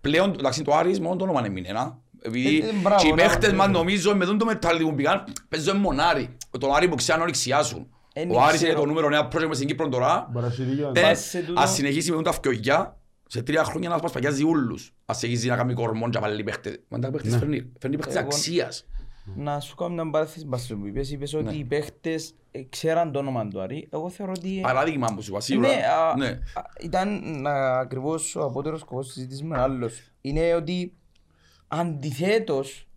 πλέον 0.02 0.30
εντάξει 0.40 0.62
το 0.64 0.76
Άρης 0.76 1.00
μόνο 1.00 1.16
το 1.16 1.24
όνομα 1.24 1.40
είναι 1.40 1.50
μηνένα. 1.50 1.98
Επειδή 2.22 2.60
Ε, 2.60 2.68
ε, 2.68 2.72
μπράβο, 2.82 3.02
και 3.02 3.08
οι 3.08 3.12
ναι, 3.14 3.22
παίχτες 3.22 3.50
ναι. 3.50 3.56
μας 3.56 3.68
νομίζω 3.68 4.16
με 4.16 4.26
τον 4.26 4.38
το 4.38 4.46
μετάλλι 4.46 4.84
που 4.84 4.96
πήγαν 4.96 5.24
παίζουν 5.50 5.78
μονάρι. 5.78 6.38
Το 6.60 6.72
Άρη 6.74 6.88
που 6.88 6.96
ξέρουν 6.96 7.22
όλοι 7.22 7.32
ξιάσουν. 7.32 7.88
Εν 8.14 8.32
Ο 8.32 8.42
Άρης 8.42 8.56
ξέρω. 8.56 8.72
είναι 8.72 8.80
το 8.80 8.86
νούμερο 8.86 9.08
ένα 9.08 9.28
project 9.28 9.48
μες 9.48 9.56
στην 9.56 9.68
Κύπρο 9.68 9.90
τώρα. 9.90 10.28
Μπορεί 10.32 10.46
να 10.46 10.52
σου 10.52 10.64
δίκιο. 10.64 10.92
Ε, 10.96 11.02
Πας 11.02 11.20
σε 11.20 11.40
τούτο- 11.40 11.62
Ας 11.62 11.72
συνεχίσει 11.74 12.12
με 12.12 12.22
τα 12.24 12.32
φκιογιά, 12.32 12.98
σε 13.28 13.42
τρία 13.42 13.64
χρόνια 13.64 13.90
να 13.90 13.98
μας 14.02 14.12
παγιάζει 14.12 14.44
ούλους. 14.44 14.94
Ας 15.06 15.18
συνεχίσει 15.18 15.48
να 15.48 15.56
κάνει 15.56 15.74
κορμόν 15.74 16.12
και 16.12 16.20
να 16.20 16.28
βάλει 16.28 16.44
παίχτες. 16.44 16.80
Μα 16.88 17.00
τα 17.00 17.12
παίχτες 17.12 17.36
φέρνει, 17.38 17.72
φέρνει 17.80 17.96
παίχτες 17.98 18.16
Εγώ- 18.16 18.26
αξίας. 18.26 18.86
Να 19.36 19.60
σου 19.60 19.76
κάνω 19.76 19.94
μια 19.94 20.10
παράθεση 20.12 20.46
μπας 20.46 20.68
που 20.68 20.86
είπες, 20.88 21.12
είπες 21.12 21.34
ότι 21.34 21.56
οι 21.58 21.64
παίχτες 21.64 22.34
ε, 22.52 22.64
ξέραν 22.70 23.12
το 23.12 23.20
όνομα 23.20 23.48
του 23.48 23.62
Άρη. 23.62 23.88
Εγώ 23.92 24.10
θεωρώ 24.10 24.32
ότι... 24.36 24.58
ε, 24.58 24.62
Παράδειγμα 24.62 25.08
που 25.16 25.22
σου 25.22 25.32
είπα 25.32 25.40
σίγουρα. 25.42 25.68
Ναι, 25.68 25.74
α, 25.86 26.16
Ναι. 26.18 26.28
α, 26.28 26.62
ήταν 26.82 27.46
α, 27.48 27.80
ακριβώς 27.80 28.36
ο 28.36 28.44
απότερος 28.44 28.80
σκοπός 28.80 29.06
της 29.06 29.14
συζήτησης 29.14 29.44
με 29.44 29.60
άλλος. 29.60 30.12
Είναι 30.22 30.54
ότι 30.54 30.94
αντιθέτως, 31.68 32.88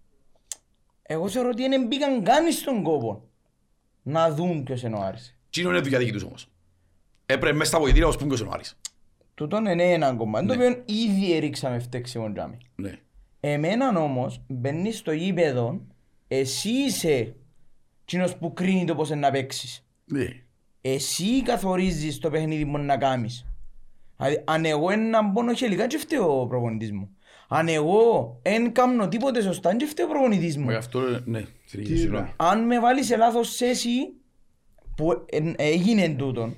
εγώ 1.03 1.29
θεωρώ 1.29 1.49
ότι 1.49 1.69
δεν 1.69 1.87
μπήκαν 1.87 2.23
καν 2.23 2.53
στον 2.53 2.83
κόπο 2.83 3.29
να 4.03 4.31
δουν 4.35 4.63
ποιος 4.63 4.83
είναι 4.83 4.97
ο 4.97 5.01
Άρης. 5.03 5.39
Τι 5.51 5.61
είναι 5.61 5.81
δουλειά 5.81 5.99
δική 5.99 6.13
τους 6.13 6.23
όμως; 6.23 6.49
Έπρεπε 7.27 7.57
μέσα 7.57 7.71
στα 7.71 7.79
βοηθήρια 7.81 8.07
ως 8.07 8.17
πούμε 8.17 8.29
ποιος 8.29 8.41
είναι 8.41 8.49
ο 8.49 8.53
Άρης. 8.55 8.79
Τούτον 9.35 9.67
είναι 9.67 9.93
ένα 9.93 10.15
κομμάτι, 10.15 10.47
το 10.47 10.55
Ναι. 10.55 10.67
οποίο 10.67 10.83
ήδη 10.87 11.35
έριξαμε 11.37 11.79
φταίξιμο 11.79 12.33
τζάμι. 12.33 12.57
Ναι. 12.75 12.99
Εμένα 13.41 14.01
όμως 14.01 14.41
μπαίνεις 14.49 14.99
στο 14.99 15.13
γήπεδο, 15.13 15.81
εσύ 16.39 16.69
είσαι 16.71 17.35
εκείνος 18.03 18.37
που 18.37 18.53
κρίνει 18.53 18.85
το 18.85 18.95
πώς 18.95 19.09
είναι 19.11 19.19
να 19.21 19.31
παίξεις. 19.31 19.87
Ναι. 20.05 20.27
Εσύ 20.81 21.43
καθορίζεις 21.43 22.19
το 22.19 22.31
παιχνίδι 22.31 22.67
που 22.67 22.79
να 22.79 22.97
κάνεις. 22.97 23.47
Δηλαδή, 24.17 24.43
αν 24.47 24.65
εγώ 24.65 24.91
έναν 24.91 25.33
πόνο 25.33 25.55
χελικά 25.55 25.87
και 25.87 25.99
φταίει 25.99 26.19
ο 26.19 26.47
προπονητής 26.49 26.93
μου. 26.93 27.09
Αν 27.49 27.69
εγώ 27.69 28.39
δεν 28.43 28.73
κάνω 28.73 29.09
τίποτε 29.09 29.43
σωστά 29.43 29.77
και 29.77 29.87
φταίει 29.87 30.07
ο 30.07 30.09
προπονητής 30.09 30.57
μου. 30.57 30.65
Μα 30.65 30.71
γι' 30.71 30.77
αυτό, 30.79 31.01
ναι, 31.25 31.43
συνεχίζει, 31.65 31.95
Τι 31.95 32.01
συγγνώμη. 32.01 32.33
Αν 32.37 32.67
με 32.67 32.81
βάλεις 32.81 33.07
σε 33.07 33.17
λάθος 33.17 33.57
θέση 33.57 33.91
που 34.97 35.25
εν- 35.31 35.55
έγινε 35.59 36.09
τούτον, 36.09 36.57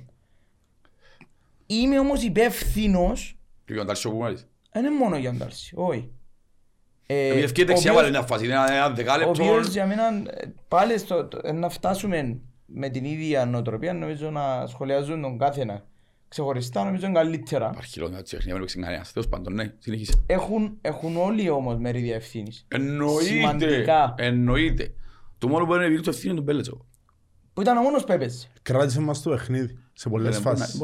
είμαι 1.65 1.99
όμως 1.99 2.23
υπεύθυνος, 2.23 3.37
Και 3.65 3.73
για 3.73 3.81
να 3.81 3.87
τα 3.87 3.93
ρίξω 3.93 4.09
που 4.11 4.17
μάλιστα. 4.17 4.47
δεν 4.71 4.85
είναι 4.85 4.95
μόνο 4.95 5.17
για 5.17 5.33
Ντάρση, 5.33 5.73
όχι. 5.77 6.11
Ε, 7.09 7.25
Επειδή 7.27 7.43
ευκαιρία 7.43 7.71
ο 7.71 7.73
δεξιά 7.75 7.91
οποίος- 7.91 8.05
βάλει 8.05 8.17
μια 8.17 8.27
φάση, 8.27 8.45
είναι 8.45 8.53
ένα- 8.53 8.71
ένα 8.73 8.85
Ο 8.85 8.93
δεκάλεπτο. 8.93 9.29
οποίος 9.43 9.67
για 9.67 9.85
μένα 9.85 10.03
ε, 10.07 10.53
πάλι 10.67 10.97
στο, 10.97 11.25
το- 11.25 11.39
ε, 11.43 11.51
να 11.51 11.69
φτάσουμε 11.69 12.37
με 12.65 12.89
την 12.89 13.05
ίδια 13.05 13.45
νοοτροπία 13.45 13.93
νομίζω 13.93 14.29
να 14.29 14.67
σχολιάζουν 14.67 15.21
τον 15.21 15.37
κάθε 15.37 15.61
ένα. 15.61 15.83
Ξεχωριστά 16.27 16.83
νομίζω 16.83 17.05
είναι 17.05 17.15
καλύτερα. 17.19 17.69
Υπάρχει 17.73 17.99
λόγια 17.99 18.21
της 18.21 18.31
τέχνης, 18.31 18.51
δεν 18.51 18.59
παίξει 18.61 18.79
κανένας. 18.79 19.11
Τέλος 19.11 19.27
πάντων, 19.29 19.53
ναι, 19.53 19.73
συνεχίσε. 19.79 20.23
Έχουν, 20.25 20.77
έχουν 20.81 21.17
όλοι 21.17 21.49
όμως 21.49 21.77
μερίδια 21.77 22.15
ευθύνης. 22.15 22.65
Εννοείται, 22.67 23.23
Σημαντικά. 23.23 24.13
εννοείται. 24.17 24.93
Το 25.37 25.47
μόνο 25.47 25.59
που 25.59 25.65
μπορεί 25.65 25.81
να 25.81 25.87
βγει 25.87 25.99
το 25.99 26.09
ευθύνη 26.09 26.27
είναι 26.27 26.35
τον 26.35 26.43
Μπέλετσο. 26.43 26.85
Που 27.53 27.61
ήταν 27.61 27.77
ο 27.77 27.81
μόνος 27.81 28.03
που 28.03 28.11
έπαιζε. 28.11 28.47
Κράτησε 28.61 28.99
μας 28.99 29.21
το 29.21 29.29
παιχνίδι 29.29 29.77
σε 29.93 30.09
πολλές 30.09 30.33
Δεν 30.33 30.41
μπορεί 30.43 30.57
να- 30.57 30.65
φάσεις. 30.65 30.79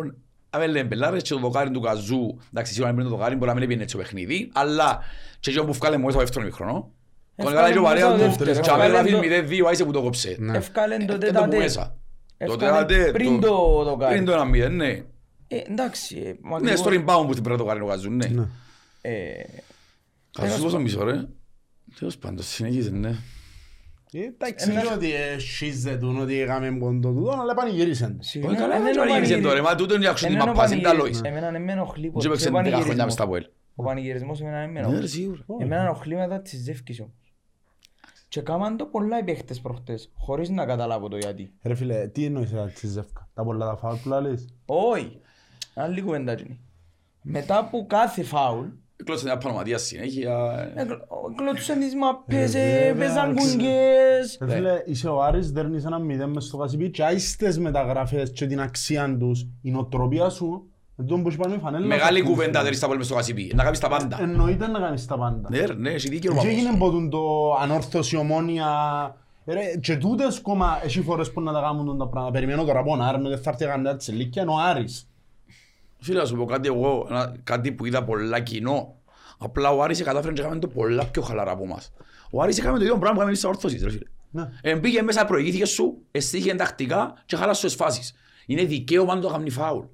Μπορεί 0.53 0.65
να- 0.65 0.69
Αν 0.69 0.71
λέμε 0.71 0.87
πελάρες 0.89 1.21
και 1.23 1.29
το 1.33 1.39
δοκάρι 1.39 1.71
του 1.71 1.79
Καζού, 1.81 2.37
εντάξει 2.53 2.73
σίγουρα 2.73 2.93
πριν 2.93 3.03
το 3.03 3.09
δοκάρι 3.15 3.35
μπορεί 3.35 3.47
να 3.47 3.53
μην 3.53 3.63
έπαιρνε 3.63 3.83
έτσι 3.83 3.95
το 3.95 4.01
παιχνίδι, 4.01 4.49
αλλά 4.53 4.99
και 5.39 5.49
εκείνο 5.49 5.65
που 5.65 5.73
βγάλε 5.73 5.97
μόλις 5.97 6.13
το 6.15 6.19
δεύτερο 6.21 6.45
μικρόνο, 6.45 6.91
τον 7.35 7.47
Ευκάλε 7.47 7.59
έκανε 7.59 7.73
και 7.73 7.79
ο 7.79 7.81
μέσα 7.81 7.93
παρέας 7.93 8.09
το 8.09 8.17
του, 8.17 8.23
δεύτερο, 8.23 8.51
και 8.51 8.59
ευκάλε 8.59 8.83
αμέσως 8.83 9.11
το- 9.11 9.17
αφήνει 9.17 9.61
0-2, 9.63 9.67
άισε 9.67 9.85
που 9.85 9.91
το 9.91 10.01
κόψε. 10.01 10.35
Ναι. 10.39 10.57
Ευκάλεν 10.57 11.05
το 11.05 11.13
Έφτανε 11.13 11.31
το 11.31 11.39
που 11.39 11.45
τέτατε. 11.49 11.57
μέσα. 11.63 11.95
Το 12.37 12.45
Ευκάλεν 12.51 12.87
τέτατε, 12.87 13.11
πριν 13.11 13.39
το 13.41 13.83
δοκάρι. 13.83 14.13
Πριν 14.13 14.25
το 14.25 14.33
1-0, 14.33 14.69
ναι. 14.69 14.87
Ε, 15.47 15.57
εντάξει. 15.69 16.17
ε, 16.25 16.33
μα 16.41 16.59
Ναι, 16.61 16.71
ακριβώς, 16.71 16.79
στο 16.79 16.89
rebound 17.05 17.25
που 17.27 17.33
την 17.33 17.43
πρέπει 17.43 17.49
να 17.59 17.63
το 17.65 17.69
κάνει 17.69 17.81
ο 17.81 17.85
Καζού, 17.85 18.09
ναι. 18.09 18.25
Ναι. 18.27 18.43
ε, 19.01 19.11
Καζού 20.31 20.63
πόσο 20.63 20.79
μισό, 20.79 21.03
ρε. 21.03 21.25
Τέλος 21.99 22.17
πάντων, 22.17 22.43
συνεχίζει, 22.43 22.91
ναι. 22.91 23.15
Ε, 24.13 24.19
Εντάξει, 24.23 24.71
είναι 24.71 24.81
ότι 24.95 25.09
σχίζετουν 25.37 26.21
ότι 26.21 26.39
έκαμε 26.39 26.71
πόντο 26.71 27.11
τούτο, 27.13 27.31
αλλά 27.41 27.53
πανηγυρίσαν. 27.53 28.17
συγγνώμη, 28.21 28.57
καλά, 28.57 28.75
εμένα 28.75 28.83
δεν 28.91 28.95
ο 28.95 28.99
πανηγύρισε 28.99 29.31
πανηγυри- 29.33 29.55
τώρα, 29.57 29.69
μα 29.69 29.75
τούτο 29.75 29.95
είναι 29.95 30.03
η 30.03 30.07
αξιωτή 30.07 30.33
εμένα 30.33 30.51
ο 30.51 30.53
μαπάς, 30.53 30.71
είναι 30.71 30.81
τα 30.81 30.87
πανηγυρι- 30.89 31.13
λόγια. 31.15 31.29
Εμένα 31.31 31.51
δεν 31.51 31.61
με 31.63 31.71
ενοχλεί 31.71 32.07
ποτέ 32.09 32.21
Δεν 32.21 32.31
ο 32.31 32.33
παίξε 32.33 32.49
10 32.49 32.51
χρόνια 32.51 32.71
μες 32.71 32.81
πανηγυρισμός. 32.81 33.13
στα 33.13 33.23
Αποέλ. 33.23 33.45
Ο 33.75 33.83
πανηγυρισμός 33.83 34.41
εμένα 34.41 34.59
δεν 34.59 34.67
με 34.69 34.73
Ναι, 34.73 34.79
ενοχλεί. 34.79 34.99
ρε, 35.01 35.07
σίγουρα. 35.07 35.45
Εμένα 35.59 35.81
ενοχλεί 35.81 36.15
μετά 36.15 36.39
τις 36.41 36.59
ζεύκεις 36.63 36.99
όμως. 36.99 37.13
Και 38.27 38.41
κάμαν 38.41 38.77
το 38.77 38.85
πολλά 38.85 39.19
οι 39.19 39.23
παίχτες 39.23 39.59
προχτές, 39.59 40.11
χωρίς 40.17 40.49
να 40.49 40.65
καταλάβω 40.65 41.07
το 41.07 41.17
γιατί. 41.17 41.53
Ρε 41.63 41.75
φίλε, 41.75 42.07
τι 42.07 42.25
εννοείς 42.25 42.51
ρε 42.51 42.65
της 42.79 42.89
Ζεύκα, 42.89 43.29
τα 43.33 43.43
πολλά 43.43 43.65
τα 43.65 43.75
φάουλ 43.77 43.95
που 43.95 44.09
λαλείς; 44.09 44.45
Όχι. 44.65 45.19
Άλλη 45.75 46.01
κουβέντα 46.01 46.31
είναι. 46.39 46.57
Μετά 47.21 47.57
από 47.57 47.85
κάθε 47.87 48.23
φάουλ, 48.23 48.65
Κλώτσε 49.03 49.25
μια 49.25 49.37
πανωματία 49.37 49.77
συνέχεια. 49.77 50.35
κλώτουσαν 51.35 51.79
τις 51.79 51.95
μαπές, 51.95 52.55
Ε, 52.55 52.87
ε, 52.87 52.93
παίζαν 52.93 53.27
βέβαια, 53.27 53.43
κουγκές. 53.51 54.37
Ρε 54.41 54.53
φίλε, 54.55 54.81
είσαι 54.85 55.07
ο 55.07 55.21
Άρης, 55.23 55.51
δέρνεις 55.51 55.85
ένα 55.85 55.99
μηδέν 55.99 56.29
μες 56.29 56.43
στο 56.43 56.57
Κασιπί 56.57 56.89
και 56.89 57.03
άιστες 57.03 57.57
μεταγραφές 57.57 58.31
και 58.31 58.45
την 58.45 58.61
αξία 58.61 59.17
τους, 59.19 59.45
η 59.61 59.71
νοοτροπία 59.71 60.29
σου, 60.29 60.67
εν 60.97 61.05
τω 61.05 61.17
που 61.17 61.31
σου 61.31 61.37
πάνε 61.37 61.57
φανέλα. 61.57 61.85
Μεγάλη 61.85 62.19
σου, 62.19 62.25
κουβέντα 62.25 62.51
φίλε. 62.59 62.63
δεν 62.63 62.73
στα 62.73 62.85
πόλη 62.87 62.97
μες 62.97 63.07
στο 63.07 63.15
Κασιπί. 63.15 63.51
Να 63.55 63.63
κάνεις 63.63 63.79
τα 63.79 63.87
πάντα. 63.89 64.17
Εννοείται 64.21 64.67
να 64.67 64.79
κάνεις 64.79 65.05
τα 65.05 65.17
πάντα. 65.17 65.47
Ναι, 65.49 65.65
ρε, 65.65 65.73
ναι, 65.73 65.89
έχει 65.89 66.09
δίκιο 66.09 66.31
ο 66.31 66.33
Και 66.33 66.39
Παπός. 66.39 66.53
έγινε 66.57 66.77
ποτούν 66.77 67.09
το 67.09 67.53
ανόρθωση, 67.61 68.15
ομόνια. 68.17 68.67
Ρε, 69.45 69.61
και 69.81 69.95
τούτες 69.97 70.39
κόμμα 70.41 70.79
έχει 70.83 71.01
φορές 71.01 71.31
που 71.31 71.41
να 71.41 71.53
τα 71.53 71.61
κάνουν 71.61 71.97
τα 71.97 72.07
πράγματα. 72.07 72.33
Περιμένω 72.33 72.63
τώρα 72.63 72.79
από 72.79 72.89
τον 72.89 73.01
Άρη, 73.01 73.21
δεν 73.21 73.37
θα 73.37 73.49
έρθει 73.49 73.65
κανένα 73.65 73.95
της 73.95 74.07
Ελίκια, 74.09 74.41
είναι 74.41 74.51
ο 74.51 74.57
Άρης. 74.57 75.07
Φίλε, 76.03 76.19
να 76.19 76.25
σου 76.25 76.35
πω 76.35 76.45
κάτι 76.45 76.67
εγώ, 76.67 77.07
ένα- 77.09 77.35
κάτι 77.43 77.71
που 77.71 77.85
είδα 77.85 78.03
πολλά 78.03 78.39
κοινό. 78.39 79.01
Απλά 79.37 79.69
ο 79.71 79.83
Άρης 79.83 80.03
κατάφερε 80.03 80.33
και 80.33 80.41
έκαμε 80.41 80.59
το 80.59 80.67
πολλά 80.67 81.05
πιο 81.05 81.21
χαλαρά 81.21 81.51
από 81.51 81.63
εμάς. 81.63 81.91
Ο 82.31 82.41
Άρης 82.41 82.57
έκαμε 82.57 82.77
το 82.77 82.83
ίδιο 82.83 82.97
πράγμα 82.97 83.09
που 83.09 83.15
έκαμε 83.15 83.25
εμείς 83.27 83.39
στα 83.39 83.49
ορθώσεις, 83.49 83.83
ρε 83.83 83.89
φίλε. 83.89 84.05
Ναι. 84.31 84.49
Ε, 84.61 84.75
Μπήκε 84.75 85.01
μέσα, 85.01 85.25
προηγήθηκε 85.25 85.65
σου, 85.65 86.01
εστίχε 86.11 86.55
τακτικά 86.55 87.13
και 87.25 87.35
χάλασε 87.35 87.65
τις 87.65 87.75
φάσεις. 87.75 88.13
Είναι 88.45 88.63
δικαίωμα 88.63 89.15
να 89.15 89.21
το 89.21 89.27
κάνει 89.29 89.49
φάουλ. 89.49 89.85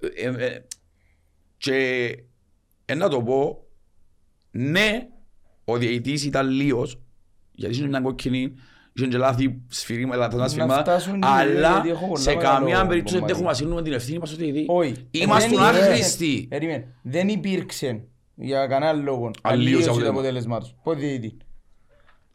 Ε, 0.00 0.06
ε, 0.28 0.44
ε, 0.46 0.64
και 1.56 2.06
ε, 2.84 2.94
να 2.94 3.08
το 3.08 3.22
πω, 3.22 3.66
ναι, 4.50 5.08
ο 5.64 5.76
διαιτητής 5.76 6.24
ήταν 6.24 6.48
λίος, 6.48 7.00
γιατί 7.52 7.76
είναι 7.76 7.88
μια 7.88 8.00
κόκκινη, 8.00 8.54
είχε 8.96 9.06
και 9.06 9.16
λάθη 9.16 9.60
σφυρίμα, 9.68 10.16
λάθος 10.16 10.40
Να 10.40 10.48
σφυρίμα, 10.48 10.78
φτάσουν 10.78 11.14
οι- 11.14 11.20
αλλά 11.24 11.70
γιατί 11.72 11.88
έχω 11.88 12.06
πολλά 12.06 12.20
σε 12.20 12.34
μεγάλο 12.34 12.54
καμία 12.58 12.86
περίπτωση 12.86 13.14
δεν 13.14 13.22
κομμάτι. 13.22 13.32
έχουμε 13.32 13.50
ασύνουμε 13.50 13.82
την 13.82 13.92
ευθύνη 13.92 14.18
μας 14.18 14.32
ότι 14.32 14.64
Όχι. 14.68 15.06
Είμαστε 15.10 15.48
Δεν 15.48 15.58
υπήρξε- 15.58 15.82
άχρηστοι. 15.82 16.46
Περίμενε. 16.48 16.86
Δεν 17.02 17.28
υπήρξε 17.28 18.04
για 18.34 18.66
κανένα 18.66 18.92
λόγο 18.92 19.30
Αλλίωση 19.42 19.72
αλλίωση 19.72 19.84
το 19.84 19.90
αποτέλεσμα. 19.92 20.10
αποτέλεσμα 20.10 20.60
τους. 20.60 20.74
Πότε 20.82 20.98
διαιτητή. 21.00 21.36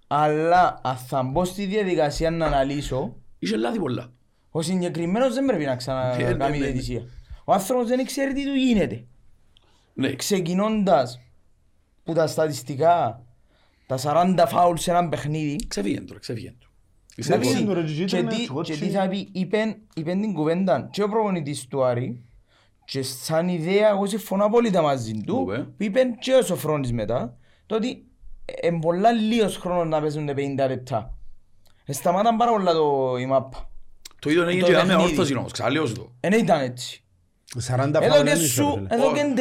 Αλλά 0.07 0.79
αν 0.83 0.95
θα 0.95 1.23
μπω 1.23 1.45
στη 1.45 1.65
διαδικασία 1.65 2.29
να 2.31 2.45
αναλύσω, 2.45 3.15
Είχε 3.39 3.55
λάθη 3.57 3.79
πολλά. 3.79 4.11
ο 4.51 4.61
συγκεκριμένος 4.61 5.33
δεν 5.33 5.45
πρέπει 5.45 5.63
να 5.63 5.69
Ναι, 5.69 5.71
ναι, 5.71 5.77
ξανακάνει 5.77 6.57
ναι. 6.57 6.65
διαιτησία. 6.65 7.01
Ο 7.45 7.53
άνθρωπος 7.53 7.87
δεν 7.87 8.05
ξέρει 8.05 8.33
τι 8.33 8.45
του 8.45 8.53
γίνεται. 8.53 9.05
Ναι, 9.93 10.13
Ξεκινώντας 10.15 11.19
που 12.03 12.13
τα 12.13 12.27
στατιστικά, 12.27 13.23
τα 13.97 14.25
40 14.37 14.43
φάουλ 14.47 14.75
σε 14.75 14.91
έναν 14.91 15.09
παιχνίδι, 15.09 15.67
ξεφύγεν 15.67 16.05
τώρα, 16.07 16.19
ξεφύγεν 16.19 16.55
του. 16.59 16.69
Ξεφύγεν 17.15 17.41
Ξέρεις, 17.51 17.65
του, 17.67 17.73
ρε, 17.73 17.81
και 17.83 18.05
και 18.05 18.17
ήταν 18.17 18.27
τι- 18.27 18.35
έτσι, 18.35 18.47
εγώ 18.49 18.61
και 18.61 18.71
τσι- 18.73 18.83
τι 18.85 18.89
θα 18.91 19.07
πει, 19.07 19.29
είπεν 19.31 19.75
είπεν 19.95 20.21
την 20.21 20.33
κουβέντα 20.33 20.87
και 20.91 21.03
ο 21.03 21.09
προπονητής 21.09 21.67
του 21.67 21.83
Άρη 21.83 22.21
και 22.85 23.01
σαν 23.03 23.47
ιδέα 23.47 23.89
εγώ 23.89 24.05
συμφωνώ 24.05 24.45
απόλυτα 24.45 24.81
μαζί 24.81 25.21
του 25.25 25.35
Μου 25.35 25.41
είπε. 25.51 25.57
που 25.63 25.83
είπεν 25.83 26.17
και 26.19 26.33
ο 26.33 26.41
Σοφρόνης 26.41 26.91
μετά 26.93 27.37
το 27.65 27.75
ότι 27.75 28.05
είναι 28.63 28.79
πολλά 28.79 29.11
λίγος 29.11 29.57
χρόνος 29.57 29.87
να 29.87 29.99
παίζουν 30.01 30.29
50 30.35 30.67
λεπτά. 30.67 31.17
Ε, 31.85 31.93
Σταμάταν 31.93 32.37
πάρα 32.37 32.51
πολλά 32.51 32.73
το 32.73 33.15
η 33.19 33.25
μάπα. 33.25 33.69
Το 34.19 34.29
ίδιο 34.29 34.43
έγινε 34.43 34.61
Το 34.61 34.67
και 34.67 34.73
με 34.73 34.79
παιχνίδι. 34.83 35.03
όρθωση 35.03 35.35
όμως, 35.35 35.51
ξαναλέω 35.51 35.85
σου 35.85 35.93
το. 35.93 36.11
Ε, 36.19 36.29
Δεν 36.29 36.39
ήταν 36.39 36.61
έτσι. 36.61 37.03
40 37.59 37.79
Εδώ 37.79 37.99
φάουλ 38.01 38.17
και 38.17 38.23
δεν 38.23 38.37
είχε, 38.37 38.47
σου, 38.47 38.63
ρε 38.63 38.71
φίλε. 38.81 38.87
εδώ 38.89 39.05
Όχι. 39.05 39.13
και 39.13 39.33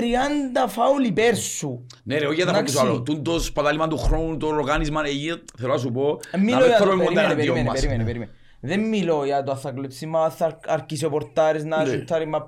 30 0.65 0.69
φάουλ 0.69 1.05
υπέρ 1.05 1.37
σου. 1.37 1.87
Ναι 2.03 2.19
ρε, 2.19 2.27
όχι 2.27 2.35
για 2.35 2.45
τα 2.45 2.51
Εντάξει. 2.51 2.75
φάουλ 2.75 2.89
άλλο. 2.89 3.03
Τούν 3.03 3.23
το 3.23 3.41
σπατάλημα 3.41 3.89
του 3.89 3.99
χρόνου, 3.99 4.37
το 4.37 4.47
οργάνισμα, 4.47 5.03
εκεί, 5.05 5.33
θέλω 5.59 5.73
να 5.73 5.79
σου 5.79 5.93
πω, 5.93 6.19
Ε, 6.31 6.37
να 6.37 6.43
Μιλώ 6.43 6.57
μην 6.57 6.67
για 6.67 6.77
το 6.79 6.85
θέλουμε 6.85 7.05
περίμενε, 7.05 7.21
εναντίον 7.27 7.37
περίμενε, 7.37 7.65
μας. 7.69 7.75
περίμενε, 7.81 8.05
περίμενε. 8.05 8.31
Δεν 8.61 8.81
μιλώ 8.89 9.25
για 9.25 9.43
το 9.43 9.51
αν 9.53 9.59
θα 9.59 9.71
κλέψει 9.71 10.07
μα 10.07 10.31
θα 10.31 10.59
αρκίσει 10.67 11.05
ο 11.05 11.11
πορτάρης 11.11 11.65
να 11.65 11.85
Ναι. 11.85 11.91
σουτάρει 11.91 12.27
μα. 12.27 12.45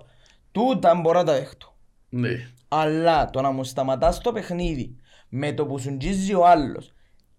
Τούτα 0.53 0.95
μπορώ 0.95 1.19
να 1.19 1.25
τα 1.25 1.33
δέχτω. 1.33 1.77
Ναι. 2.09 2.31
Αλλά 2.69 3.31
το 3.31 3.41
να 3.41 3.51
μου 3.51 3.65
σταματάς 3.65 4.21
το 4.21 4.33
παιχνίδι 4.33 4.97
με 5.29 5.53
το 5.53 5.67
που 5.67 5.79
σου 5.79 5.97
τζίζει 5.97 6.35
ο 6.35 6.47
άλλος 6.47 6.93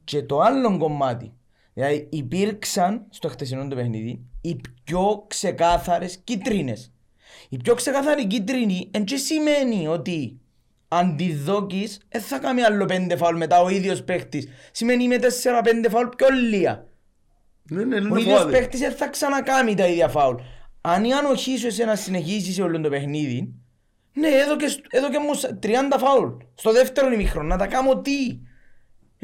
και 0.03 0.23
το 0.23 0.39
άλλο 0.39 0.77
κομμάτι. 0.77 1.33
Δηλαδή 1.73 2.07
υπήρξαν 2.11 3.05
στο 3.09 3.29
χτεσινό 3.29 3.67
το 3.67 3.75
παιχνίδι 3.75 4.25
οι 4.41 4.61
πιο 4.83 5.25
ξεκάθαρες 5.27 6.17
κίτρινες. 6.23 6.92
Η 7.49 7.57
πιο 7.57 7.75
ξεκάθαρη 7.75 8.25
κίτρινη 8.27 8.89
εν 8.93 9.03
και 9.05 9.15
σημαίνει 9.17 9.87
ότι 9.87 10.37
αν 10.87 11.15
τη 11.17 11.33
δώκεις 11.35 11.99
δεν 12.09 12.21
θα 12.21 12.39
κάνει 12.39 12.61
άλλο 12.63 12.85
πέντε 12.85 13.15
φάουλ 13.15 13.37
μετά 13.37 13.61
ο 13.61 13.69
ίδιος 13.69 14.03
παίχτης. 14.03 14.47
Σημαίνει 14.71 15.07
με 15.07 15.17
τέσσερα 15.17 15.61
πέντε 15.61 15.89
φάουλ 15.89 16.07
πιο 16.17 16.27
λίγα. 16.29 16.85
Ναι, 17.69 17.83
ναι, 17.83 17.95
Ο 17.95 17.99
ναι, 17.99 18.19
ίδιος 18.21 18.37
φοβάται. 18.39 18.57
παίχτης 18.57 18.79
δεν 18.79 18.91
θα 18.91 19.07
ξανακάμει 19.07 19.75
τα 19.75 19.87
ίδια 19.87 20.07
φάουλ. 20.07 20.35
Αν 20.81 21.03
η 21.03 21.13
ανοχή 21.13 21.57
σου 21.57 21.67
εσένα 21.67 21.95
συνεχίσεις 21.95 22.59
όλο 22.59 22.81
το 22.81 22.89
παιχνίδι, 22.89 23.53
ναι, 24.13 24.27
εδώ 24.27 24.55
και, 24.55 24.67
στ- 24.67 24.85
εδώ 24.89 25.09
και 25.09 25.19
μου 25.19 25.33
σ- 25.33 25.53
30 25.59 25.97
φάουλ. 25.97 26.29
Στο 26.55 26.71
δεύτερο 26.71 27.11
ημίχρονο, 27.11 27.47
να 27.47 27.57
τα 27.57 27.67
κάνω 27.67 28.01
τι; 28.01 28.11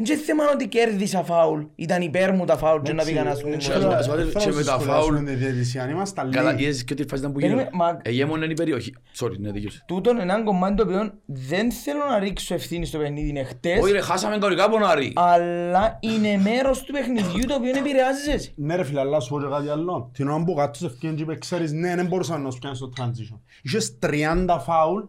Δεν 0.05 0.15
είναι 0.15 0.23
θέμα 0.25 0.43
ότι 0.53 0.67
κέρδισα 0.67 1.23
φάουλ. 1.23 1.61
Ήταν 1.75 2.01
υπέρ 2.01 2.33
μου 2.33 2.45
τα 2.45 2.57
φάουλ 2.57 2.81
και 2.81 2.93
να 2.93 3.03
πήγα 3.03 3.23
να 3.23 3.35
σου 3.35 3.47
ε, 3.47 3.49
την 3.49 3.59
και- 3.59 3.71
κολλάω. 3.71 3.91
ας 3.91 4.07
βάλε 4.07 4.23
Δεν 4.23 4.31
θα 4.31 4.39
και 4.39 4.51
σου 4.51 4.57
με 4.57 4.63
τα 4.63 4.71
σχολιάσουμε 4.79 5.13
φάουλ. 5.15 5.25
τη 5.25 5.33
διαιτησία, 5.33 5.83
αν 5.83 5.89
είμαστε 5.89 6.27
Καλά, 6.31 6.51
λίγοι. 6.51 6.63
είδες 6.63 6.83
και 6.83 6.93
τι 6.93 7.03
φάση 7.07 7.21
ήταν 7.21 7.33
που 7.33 7.39
Περίμενε, 7.39 7.69
γίνανε. 7.71 7.91
μα- 7.91 7.99
Εγέμονε 8.03 8.45
η 8.45 8.53
περιοχή. 8.53 8.93
Sorry, 9.19 9.37
ναι, 9.39 9.51
δίκιος. 9.51 9.83
Τούτον 9.87 10.13
είναι 10.19 10.33
ένα 10.33 10.43
κομμάτι 10.43 10.75
το 10.75 10.83
οποίο 10.83 11.11
δεν 11.25 11.71
θέλω 11.71 11.99
να 12.09 12.19
ρίξω 12.19 12.53
ευθύνη 12.53 12.85
στο 12.85 12.97
παιχνίδι 12.97 13.29
είναι 13.29 13.43
χτες, 13.43 13.81
Όχι 13.81 13.91
ρε, 13.91 14.01
χάσαμε 14.01 14.37
κανονικά 14.37 14.63
από 14.63 14.73
τον 14.77 14.83
Άρη. 14.89 15.11
αλλά 15.15 15.97
είναι 15.99 16.37
μέρος 16.43 16.83
του 16.83 16.91
παιχνιδιού 16.91 17.45
το 17.47 17.55
οποίο 17.55 17.71
επηρεάζεσαι. 17.77 18.51
Ναι 18.55 18.75
ρε 18.75 18.83
φίλε, 18.83 18.99
αλλά 18.99 19.19
σου 19.19 19.29
πω 19.29 19.39
και 19.41 19.47
κάτι 19.51 19.69
άλλο. 19.69 20.09
Την 20.13 20.29
ώρα 20.29 20.43
που 20.43 20.53
κάτω 20.53 20.77
σε 20.77 20.85
ευκαιρία 20.85 21.15
και 21.15 21.21
είπες, 21.21 21.37
ξέρεις, 21.39 21.71
ναι, 21.71 21.95
δεν 21.95 22.05
μπορούσα 22.07 22.37
να 22.37 22.51
σου 22.51 22.59
πιάνεις 22.59 22.77
στο 22.77 22.89
transition. 22.97 23.39
Είχες 23.61 23.97
30 23.99 24.59
φάουλ, 24.59 25.01
Ε, 25.01 25.05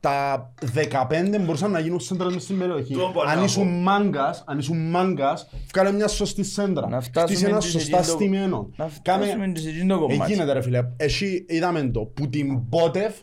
τα 0.00 0.52
15 0.74 1.38
μπορούσαν 1.40 1.70
να 1.70 1.78
γίνουν 1.78 2.00
σέντρες 2.00 2.32
μες 2.32 2.42
στην 2.42 2.58
περιοχή. 2.58 2.94
Το 2.94 3.10
μπορώ 3.12 3.28
Αν 3.28 3.38
να 3.38 3.44
ήσουν 3.44 3.82
μάγκας, 3.82 4.44
αν 4.46 4.58
ήσουν 4.58 4.90
μάγκας, 4.90 5.48
βγάλε 5.72 5.92
μια 5.92 6.08
σωστή 6.08 6.42
σέντρα. 6.44 6.88
να 6.88 7.00
φτάσουμε 7.00 7.34
Χτίσε 7.34 7.46
ένα 7.50 7.58
και 7.58 7.64
σε 7.66 7.70
σωστά 7.70 7.96
εκείνο 7.98 8.12
το- 8.12 8.18
στημένο. 8.18 8.70
Να 8.76 8.90
Κάμε- 9.02 9.24
φτάσουμε 9.26 9.46
και 9.52 9.60
σε 9.60 9.68
εκείνο 9.68 9.98
το 9.98 10.04
Ε, 10.04 10.06
κομμάτι. 10.08 10.32
γίνεται 10.32 10.52
ρε 10.52 10.62
φίλε. 10.62 10.84
Εσύ 10.96 11.44
είδαμε 11.48 11.82
το 11.82 12.00
που 12.00 12.28
την 12.28 12.56
Μπότεφ 12.68 13.14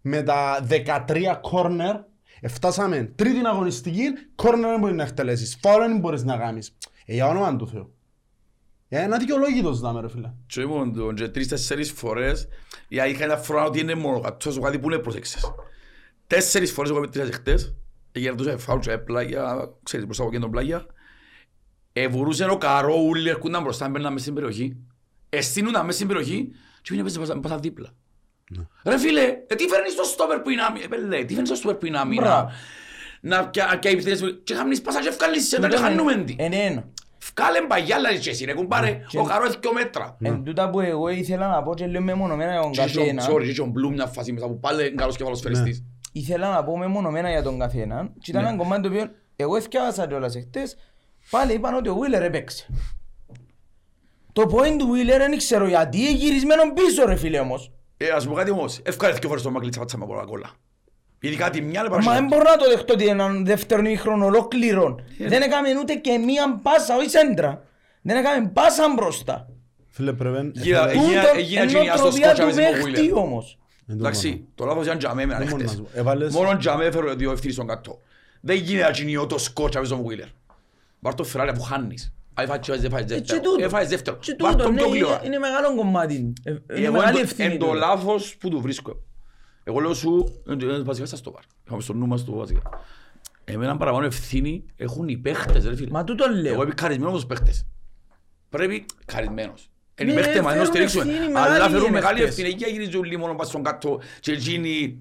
με 0.00 0.22
τα 0.22 0.60
13 0.68 1.38
κόρνερ 1.40 1.96
φτάσαμε 2.48 3.12
τρίτη 3.16 3.40
αγωνιστική, 3.46 4.02
κόρνερ 4.34 4.70
δεν 4.70 4.80
μπορείς 4.80 4.96
να 4.96 5.02
εκτελέσεις, 5.02 5.58
φάουλ 5.62 5.82
δεν 5.82 5.98
μπορείς 5.98 6.24
να 6.24 6.36
κάνεις. 6.36 6.76
Ε, 7.06 7.14
για 7.14 7.26
όνομα 7.28 7.56
του 7.56 7.68
Θεού. 7.68 7.94
Ε, 8.94 9.02
ένα 9.02 9.18
δικαιολόγητος 9.18 9.80
δάμε 9.80 10.00
ρε 10.00 10.08
φίλε. 10.08 10.30
Και 10.46 10.60
ήμουν 10.60 10.94
τον 10.94 11.14
και 11.14 11.28
τρεις-τέσσερις 11.28 11.90
φορές, 11.90 12.48
γιατί 12.88 13.10
είχα 13.10 13.24
ένα 13.24 13.36
φορά 13.36 13.64
ότι 13.64 13.80
είναι 13.80 13.94
μόνο 13.94 14.20
κατός, 14.20 14.58
κάτι 14.58 14.78
που 14.78 14.90
δεν 14.90 15.00
πρόσεξες. 15.00 15.52
Τέσσερις 16.26 16.72
φορές 16.72 16.90
εγώ 16.90 17.00
μετρήσα 17.00 17.32
χτες, 17.32 17.74
γερδούσα 18.12 18.58
φάουλ 18.58 18.80
και 18.80 18.98
πλάγια, 18.98 19.70
ξέρεις 19.82 20.04
μπροστά 20.06 20.22
από 20.22 20.32
και 20.32 20.38
τον 20.38 20.50
πλάγια. 20.50 20.86
Εβουρούσε 21.92 22.44
ο 22.44 22.58
Καρόουλη, 22.58 23.28
έρχονταν 23.28 23.62
μπροστά, 23.62 23.88
μπαίναν 23.88 24.12
μέσα 24.12 24.22
στην 24.24 24.34
περιοχή. 24.34 24.76
Εστίνονταν 25.28 25.84
μέσα 25.84 25.96
στην 25.96 26.08
περιοχή 26.08 26.48
και 26.82 26.94
πήγαινε 26.94 27.18
μέσα 27.18 27.40
πάσα 27.40 27.58
δίπλα. 27.58 27.88
Ρε 28.84 28.98
φίλε, 28.98 29.22
ε, 29.46 29.54
τι 29.54 29.66
φέρνεις 29.66 29.92
στο 29.92 30.02
στόπερ 30.04 30.38
που 30.40 30.50
είναι 30.50 30.62
άμυνα, 30.62 30.84
ε, 30.84 30.88
πέλε, 30.88 31.24
τι 31.24 31.32
φέρνεις 31.32 31.48
στο 31.48 31.56
στόπερ 31.56 31.76
που 31.76 31.86
είναι 31.86 31.98
άμυνα. 31.98 32.22
Μπράβο. 32.22 32.50
Να 33.20 33.48
πια 33.48 33.78
και 33.80 33.88
επιθέσεις, 33.88 34.40
και 34.44 34.54
χαμνείς 34.54 34.82
πάσα 34.82 35.00
και 35.00 35.08
ευκάλεις 35.08 35.48
σε, 35.48 35.56
Τούτον 35.56 35.70
και 35.70 35.76
είναι- 35.76 35.86
χάνουμε 35.86 36.14
την. 36.24 36.36
Είναι 36.38 36.56
ένα. 36.56 36.91
Φκάλε 37.24 37.66
μπαγιάλα 37.66 38.14
και 38.16 38.30
εσύ 38.30 38.44
ρε 38.44 38.54
κουμπάρε, 38.54 39.00
Και- 39.08 39.18
ο 39.18 39.22
Καρό 39.24 39.44
έχει 39.44 39.56
δυο 39.60 39.72
μέτρα. 39.72 40.16
Εν 40.20 40.44
τούτα 40.44 40.70
που 40.70 40.80
εγώ 40.80 41.08
ήθελα 41.08 41.48
να 41.48 41.62
πω 41.62 41.74
και 41.74 41.86
λέω 41.86 42.00
μεμονωμένα 42.00 42.52
για 42.52 42.60
τον 42.60 42.70
Και 42.72 42.80
έχει 42.80 42.94
τον- 42.94 43.02
καθένα. 43.16 43.26
sorry, 43.34 43.40
και 43.42 43.48
έχει 43.48 43.56
τον 43.58 43.68
Μπλουμ 43.70 43.92
μια 43.92 44.06
φάση 44.06 44.32
μέσα 44.32 44.46
που 44.46 44.58
πάλι 44.60 44.86
είναι 44.86 44.94
καλός 44.94 45.16
κεφαλοσφαιριστής. 45.16 45.84
Ήθελα 46.12 46.50
να 46.50 46.64
πω 46.64 46.76
μεμονωμένα 46.78 47.30
για 47.30 47.42
τον 47.42 47.58
καθένα. 47.58 48.10
Και 48.20 48.30
ήταν 48.30 48.42
Ναι. 48.42 48.48
ένα 48.48 48.56
κομμάτι 48.56 48.82
το 48.82 48.88
οποίο 48.88 49.10
εγώ 49.36 49.56
έφτιασα 49.56 50.06
κιόλας 50.06 50.36
εχθές. 50.36 50.76
Πάλι 51.30 51.52
είπαν 51.52 51.74
ότι 51.74 51.88
ο 51.88 51.94
Βίλερ 51.94 52.22
έπαιξε. 52.22 52.66
Το 54.32 54.42
point 54.42 54.76
του 54.78 54.88
Βίλερ 54.88 55.18
δεν 55.18 55.36
ξέρω 55.36 55.66
γιατί 55.68 55.98
είναι 56.00 56.10
γυρισμένο 56.10 56.62
πίσω 56.72 57.04
ρε 57.06 57.16
φίλε 57.16 57.38
όμως. 57.38 57.72
Ε, 57.96 58.08
ας 58.08 58.26
πω 58.26 58.34
κάτι 58.34 58.50
όμως, 58.50 58.80
εύκολα 58.84 59.12
δύο 59.12 59.28
φορές 59.28 59.42
το 59.42 59.50
Μακλίτσα 59.50 59.78
πάτσα 59.80 59.96
με 59.98 60.06
πολλά 60.06 60.24
κόλλα. 60.24 60.50
Ειδικά 61.24 61.50
τη 61.50 61.60
μια 61.62 61.82
λεπτά 61.82 62.02
Μα 62.02 62.12
δεν 62.14 62.24
μπορώ 62.26 62.42
να 62.42 62.56
το 62.56 62.68
δεχτώ 62.68 62.92
ότι 62.92 63.06
έναν 63.06 63.44
δεύτερο 63.44 63.80
ημίχρονο 63.82 64.26
ολόκληρο. 64.26 64.98
Ε, 65.18 65.28
Δεν 65.28 65.42
έκαμε 65.42 65.68
ούτε 65.80 65.94
και 65.94 66.18
μία 66.18 66.60
πάσα, 66.62 66.96
όχι 66.96 67.08
σέντρα. 67.10 67.62
Δεν 68.02 68.16
έκαμε 68.16 68.48
πάσα 68.48 68.84
μπροστά. 68.96 69.48
Φίλε 69.90 70.12
πρέπει... 70.12 70.50
Γύρω- 70.54 70.78
ε, 70.84 70.90
Έγινα- 70.90 71.04
Τούτο 71.22 71.38
έγινα 71.38 71.60
είναι 71.62 71.66
τζινιά 71.72 71.92
στο 71.96 72.02
νοοτροπία 72.02 72.26
σκότσα 72.34 72.42
του 72.42 72.54
με 72.54 72.62
την 72.62 72.72
παίχτη 72.72 72.90
Μογουίλερ. 72.90 73.12
όμως. 73.16 73.58
εν 73.88 73.98
τω 73.98 74.04
Εντάξει, 74.04 74.44
το 74.54 74.64
λάθος 74.64 74.84
ήταν 74.84 74.98
τζαμέ 74.98 75.26
με 75.26 75.34
Δεν 75.38 75.44
μπορώ 75.46 75.56
να 75.56 75.62
χτες. 75.62 75.70
σου 75.76 75.82
πω. 75.82 75.88
Έβαλες- 75.94 76.32
Μόνο 76.32 76.56
τζαμέ 76.56 76.84
έφερε 76.84 77.14
δύο 77.14 77.30
ευθύνες 77.32 77.54
στον 77.54 77.66
κάτω. 77.66 78.00
Δεν 78.40 78.56
γίνεται 78.56 78.84
να 78.86 78.90
τζινιώ 78.90 79.26
το 79.26 79.38
σκότσα 79.38 79.80
με 79.80 79.86
τον 79.88 79.96
Μογουίλερ. 79.96 80.26
Βάρ' 81.00 81.14
το 81.14 81.24
Φεράρι 81.24 81.52
που 81.52 81.60
χάνεις. 81.62 82.12
Αν 82.34 82.46
φάεις 82.46 82.80
δεν 82.80 82.90
φάεις 82.90 83.04
Ε, 83.04 83.06
Και 83.06 83.14
δεύτερο. 83.14 83.40
τούτο. 83.40 83.64
Έφαγες 83.64 83.88
δεύτερο. 83.88 84.16
Και 84.16 84.36
Βάρ' 84.40 84.52
τούτο, 84.52 84.64
το 84.64 84.70
ναι, 84.70 84.76
πιο 84.76 84.86
είναι- 84.86 84.96
γλυόρα. 84.96 85.20
είναι 85.24 85.38
μεγάλο 85.38 85.74
κομμάτι. 85.76 86.32
Ε, 86.44 86.50
Είναι 86.50 86.86
Εγώ 86.86 86.92
μεγάλη 86.96 87.16
εν 87.18 87.22
ευθύνη. 87.24 87.56
το 87.56 87.66
του. 87.66 87.74
λάθος 87.74 88.36
που 88.36 88.48
του 88.48 88.60
βρίσκω. 88.60 89.02
Εγώ 89.64 89.80
λέω 89.80 89.94
σου, 89.94 90.42
ε, 90.48 90.52
ε, 90.74 90.82
βασικά 90.82 91.06
στα 91.06 91.16
στο 91.16 91.30
βαρ. 91.32 91.42
Είχαμε 91.66 91.82
στο 91.82 91.92
νου 91.92 92.06
μας 92.06 92.24
το 92.24 92.32
βασικά. 92.32 92.62
Εμένα 93.44 93.76
παραπάνω 93.76 94.04
ευθύνη 94.06 94.64
έχουν 94.76 95.08
οι 95.08 95.16
παίχτες 95.16 95.64
ρε 95.64 95.76
φίλε. 95.76 95.90
Μα 95.90 96.04
τούτο 96.04 96.26
λέω. 96.42 96.52
Εγώ 96.52 96.62
είμαι 96.62 96.74
καρισμένος 96.74 97.14
τους 97.14 97.26
παίχτες. 97.26 97.66
Πρέπει 98.48 98.84
καρισμένος. 99.04 99.70
Είναι 100.00 100.10
οι 100.10 100.14
Ναι, 100.14 100.20
παίχτες 100.20 100.40
μας 100.40 100.44
να 100.44 100.50
φέρουν 100.50 100.66
στηρίξουμε. 100.66 101.02
ευθύνη, 101.02 101.24
Αλλά 101.36 101.50
μεγάλη 101.50 101.70
φέρουν 101.72 101.86
είναι 101.86 101.90
μεγάλη 101.94 102.18
αυτές. 102.18 102.28
ευθύνη. 102.38 102.48
Εκεί 102.48 102.70
γυρίζουν 102.70 103.00
όλοι 103.00 103.16
μόνο 103.16 103.34
πας 103.34 103.46
στον 103.48 103.62
κάτω 103.62 104.00
και 104.20 104.32
εκείνοι 104.32 104.98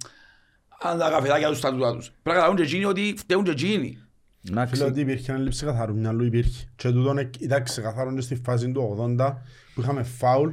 αν 0.81 0.97
τα 0.99 1.09
καφεδάκια 1.09 1.47
τους 1.49 1.59
τα 1.59 1.71
τούτα 1.71 1.95
τους. 1.95 2.05
Πρέπει 2.07 2.23
να 2.23 2.33
καταλάβουν 2.33 2.57
και 2.57 2.63
εκείνοι 2.63 2.85
ότι 2.85 3.13
φταίουν 3.17 3.43
και 3.43 3.51
εκείνοι. 3.51 3.97
Να 4.41 4.67
Φίλε 4.67 4.83
ότι 4.83 4.99
υπήρχε 4.99 5.31
ένα 5.31 5.41
λήψη 5.41 5.65
καθαρού 5.65 5.95
μυαλού 5.95 6.23
υπήρχε. 6.23 6.69
Και 6.75 6.89
τούτον 6.91 7.17
εκ- 7.17 7.41
ήταν 7.41 7.63
ξεκαθαρό 7.63 8.13
και 8.13 8.21
στη 8.21 8.35
φάση 8.35 8.71
του 8.71 8.81
80 8.81 9.41
που 9.73 9.81
είχαμε 9.81 10.03
φάουλ 10.03 10.51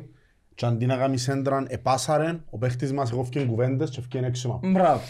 και 0.58 0.66
αντί 0.66 0.86
να 0.86 0.96
κάνει 0.96 1.18
σέντραν 1.18 1.66
επάσαρεν, 1.70 2.44
ο 2.50 2.58
παίχτης 2.58 2.92
μας 2.92 3.10
εγώφηκε 3.10 3.44
κουβέντες 3.44 3.90
και 3.90 4.00
έφυγε 4.00 4.26
έξιμα. 4.26 4.60
Μπράβο. 4.62 5.00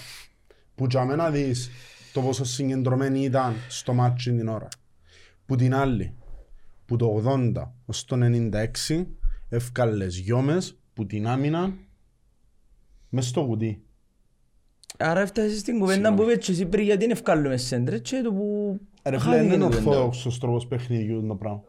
Που 0.75 0.87
για 0.91 1.05
μένα 1.05 1.31
δεις 1.31 1.71
το 2.13 2.21
πόσο 2.21 2.45
συγκεντρωμένοι 2.45 3.21
ήταν 3.21 3.55
στο 3.69 3.95
μάτσι 3.95 4.37
την 4.37 4.49
ώρα. 4.49 4.69
Που 5.47 5.57
την 5.57 5.75
άλλη, 5.75 6.15
που 6.87 6.97
το 6.97 7.23
80 7.27 7.75
ως 7.87 8.05
το 8.05 8.17
96 8.17 9.07
ευκάλες 9.49 10.19
γιόμες 10.19 10.79
που 10.95 11.07
την 11.07 11.27
άμυνα 11.27 11.73
μες 13.09 13.27
στο 13.27 13.45
κουτί. 13.45 13.83
Άρα 14.99 15.21
έφτασες 15.21 15.59
στην 15.59 15.79
κουβέντα 15.79 16.15
που 16.15 16.23
είπες 16.23 16.45
και 16.45 16.53
εσύ 16.53 16.67
πριν 16.67 16.85
γιατί 16.85 17.05
είναι 17.05 17.13
ευκάλλουμε 17.13 17.57
σέντρες 17.57 18.01
και 18.01 18.21
το 18.25 18.33
που 18.33 18.79
Ρε 19.05 19.19
φίλε, 19.19 19.31
χάθηκε 19.31 19.49
δεν 19.49 19.61
είναι 19.61 19.65
η 19.65 19.69
κουβέντα. 19.69 19.89
ορθόδοξος 19.89 20.39
τρόπος 20.39 20.67
παιχνιδιού 20.67 21.27
το 21.27 21.35
πράγμα. 21.35 21.63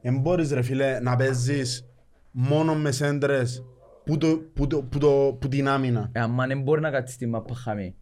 Εν 0.00 0.18
μπορείς 0.18 0.50
ρε 0.50 0.62
φίλε 0.62 1.00
να 1.00 1.16
παίζεις 1.16 1.87
μόνο 2.40 2.74
με 2.74 2.90
σέντρες 2.90 3.64
που, 4.04 4.18
το, 4.18 4.40
που, 4.54 4.66
το, 4.66 4.82
που, 4.82 4.98
το, 4.98 5.36
που 5.40 5.48
την 5.48 5.68
άμυνα. 5.68 6.08
Ε, 6.12 6.20
άμα 6.20 6.46
δεν 6.46 6.62
μπορεί 6.62 6.80
να 6.80 6.90
κάτσεις 6.90 7.14
στη 7.14 7.26
μάπα 7.26 7.54
χαμή. 7.54 7.94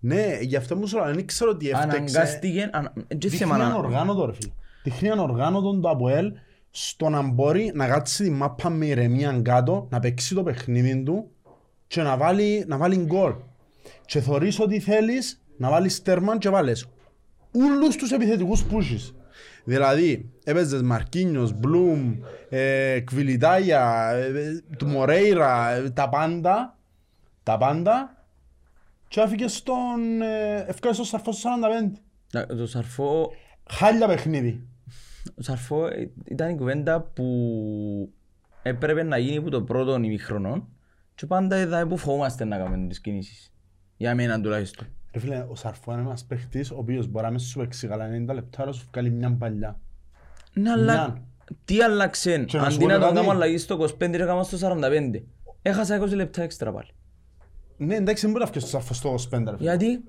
Ναι, 0.00 0.38
γι' 0.40 0.56
αυτό 0.56 0.76
μου 0.76 0.86
σου 0.86 0.96
λέω, 0.96 1.14
δεν 1.14 1.26
ξέρω 1.26 1.56
τι 1.56 1.68
έφταξε. 1.68 1.96
Αναγκάστηκε, 1.96 2.70
ανα- 2.72 2.92
ε, 3.08 3.14
και 3.14 3.28
θέμα 3.28 3.54
Δείχνει 3.56 3.70
να- 3.70 3.74
ανοργάνωτο 3.74 4.26
ρε 4.26 4.32
φίλε. 4.32 4.52
Δείχνει 4.82 5.10
ανοργάνωτο 5.10 5.80
το 5.80 5.88
ΑΠΟΕΛ 5.88 6.32
στο 6.70 7.08
να 7.08 7.22
μπορεί 7.22 7.70
να 7.74 7.86
κάτσει 7.86 8.22
τη 8.24 8.30
μάπα 8.30 8.70
με 8.70 8.86
ηρεμία 8.86 9.40
κάτω, 9.44 9.86
να 9.90 9.98
παίξει 10.00 10.34
το 10.34 10.42
παιχνίδι 10.42 11.02
του 11.02 11.30
και 11.86 12.02
να 12.02 12.16
βάλει, 12.16 12.64
να 12.66 12.76
βάλει 12.76 12.96
γκολ. 12.96 13.32
Και 14.04 14.20
θωρείς 14.20 14.60
ότι 14.60 14.80
θέλεις 14.80 15.42
να 15.56 15.70
βάλεις 15.70 16.02
τέρμαν 16.02 16.38
και 16.38 16.48
βάλεις 16.48 16.86
όλους 17.54 17.96
τους 17.96 18.10
επιθετικούς 18.12 18.64
που 18.64 18.78
έχεις. 18.78 19.14
Δηλαδή, 19.64 20.30
έπαιζες 20.44 20.82
Μαρκίνιος, 20.82 21.52
Μπλουμ, 21.52 22.18
ε, 22.48 23.00
Κβιλιτάγια, 23.00 24.10
ε, 24.12 24.62
του 24.76 24.86
Μορέιρα, 24.86 25.70
ε, 25.70 25.90
τα 25.90 26.08
πάντα, 26.08 26.78
τα 27.42 27.56
πάντα 27.58 28.14
και 29.08 29.20
άφηκες 29.20 29.56
στον, 29.56 30.22
ε, 30.22 30.64
ευκάλεσε 30.68 31.04
στο 31.04 31.04
Σαρφό 31.04 31.32
στο 31.32 31.40
45. 31.40 32.00
Να- 32.32 32.46
Το 32.46 32.66
Σαρφό, 32.66 33.32
Χάλια 33.70 34.06
παιχνίδι. 34.06 34.66
ο 35.38 35.42
Σαρφό 35.42 35.86
ε, 35.86 36.10
ήταν 36.24 36.50
η 36.50 36.56
κουβέντα 36.56 37.00
που 37.00 38.12
έπρεπε 38.62 39.02
να 39.02 39.18
γίνει 39.18 39.36
από 39.36 39.50
το 39.50 39.62
πρώτο 39.62 39.94
ημιχρονό 39.94 40.68
και 41.14 41.26
πάντα 41.26 41.56
εδώ 41.56 41.86
που 41.86 41.96
φοβόμαστε 41.96 42.44
να 42.44 42.56
κάνουμε 42.58 42.86
τις 42.88 43.00
κινήσεις. 43.00 43.52
Για 43.96 44.14
μένα 44.14 44.40
τουλάχιστον. 44.40 44.86
Ρε 45.12 45.18
φίλε, 45.20 45.46
ο 45.48 45.54
Σαρφό 45.54 45.92
είναι 45.92 46.00
ένας 46.00 46.24
παίχτης 46.24 46.70
ο 46.70 46.76
οποίος 46.78 47.06
μπορεί 47.06 47.24
να 47.24 47.30
μην 47.30 47.38
σου 47.38 47.58
παίξει 47.58 47.86
καλά 47.88 48.06
90 48.30 48.34
λεπτά 48.34 48.62
αλλά 48.62 48.72
σου 48.72 48.88
βγάλει 48.92 49.10
μια 49.10 49.32
παλιά. 49.38 49.80
Ναι, 50.52 50.70
αλλά 50.70 50.92
Μια. 50.92 51.22
τι 51.64 51.82
άλλαξε, 51.82 52.38
Και 52.44 52.56
να 52.58 52.62
σου 52.70 52.76
αντί 52.76 52.84
πω 52.84 52.86
να 52.90 52.94
το 52.98 53.00
κάτι. 53.00 53.14
κάνω 53.14 53.30
αλλαγή 53.30 53.58
στο 53.58 53.78
25 53.98 54.16
ρε 54.16 54.24
κάνω 54.24 54.42
στο 54.42 54.56
45. 54.60 55.22
Έχασα 55.62 56.00
20 56.02 56.08
λεπτά 56.14 56.42
έξτρα 56.42 56.72
πάλι. 56.72 56.88
Ναι, 57.76 57.94
εντάξει, 57.94 58.22
δεν 58.22 58.30
μπορεί 58.32 58.44
να 58.44 58.50
βγεις 58.50 58.62
στο 58.62 58.70
Σαρφό 58.70 58.94
στο 58.94 59.14
25 59.38 59.50
ρε 59.50 59.56
φίλε. 59.56 59.68
Γιατί; 59.76 60.04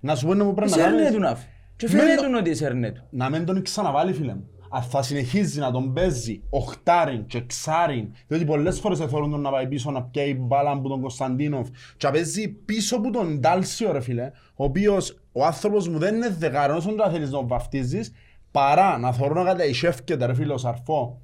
Να 0.00 0.14
σου 0.14 0.26
πω 0.26 0.32
είναι 0.32 0.44
που 0.44 0.54
πρέπει 0.54 0.70
να 0.70 0.76
εσέρνε 0.76 0.96
κάνεις. 0.96 1.12
του 1.14 1.20
να 1.20 1.34
φύγεις. 1.34 1.48
Και 1.76 1.88
Μεν 1.92 1.98
φαίνεται 2.00 2.30
το- 2.30 2.38
ότι 2.38 2.50
εσέρνε 2.50 2.90
του. 2.90 3.02
να 3.10 3.30
μην 3.30 3.44
τον 3.44 3.62
ξαναβάλει 3.62 4.12
φίλε 4.12 4.34
μου. 4.34 4.48
Αν 4.72 4.82
θα 4.82 5.02
συνεχίζει 5.02 5.60
να 5.60 5.70
τον 5.70 5.92
παίζει 5.92 6.42
οχτάριν 6.50 7.26
και 7.26 7.38
εξάριν, 7.38 8.08
διότι 8.26 8.44
πολλές 8.44 8.80
φορές 8.80 8.98
θέλουν 8.98 9.30
τον 9.30 9.40
να 9.40 9.50
πάει 9.50 9.68
πίσω 9.68 9.90
να 9.90 10.02
πιάει 10.02 10.34
μπάλα 10.34 10.70
από 10.70 10.88
τον 10.88 11.00
Κωνσταντίνοφ 11.00 11.68
και 11.96 12.06
να 12.06 12.12
παίζει 12.12 12.48
πίσω 12.48 12.96
από 12.96 13.10
τον 13.10 13.38
Ντάλσιο 13.40 13.92
ρε 13.92 14.00
φίλε, 14.00 14.30
ο 14.54 14.64
οποίος 14.64 15.18
ο 15.32 15.44
άνθρωπος 15.44 15.88
μου 15.88 15.98
δεν 15.98 16.14
είναι 16.14 16.28
δεκάρον 16.38 16.76
όσο 16.76 16.90
να 16.90 17.08
θέλεις 17.08 17.30
να 17.30 17.38
τον 17.38 17.46
βαφτίζεις, 17.46 18.12
παρά 18.50 18.98
να 18.98 19.12
θεωρώ 19.12 19.42
να 19.42 19.50
καταϊσεύκεται 19.50 20.26
ρε 20.26 20.34
φίλε 20.34 20.52
ο 20.52 20.58
Σαρφό, 20.58 21.20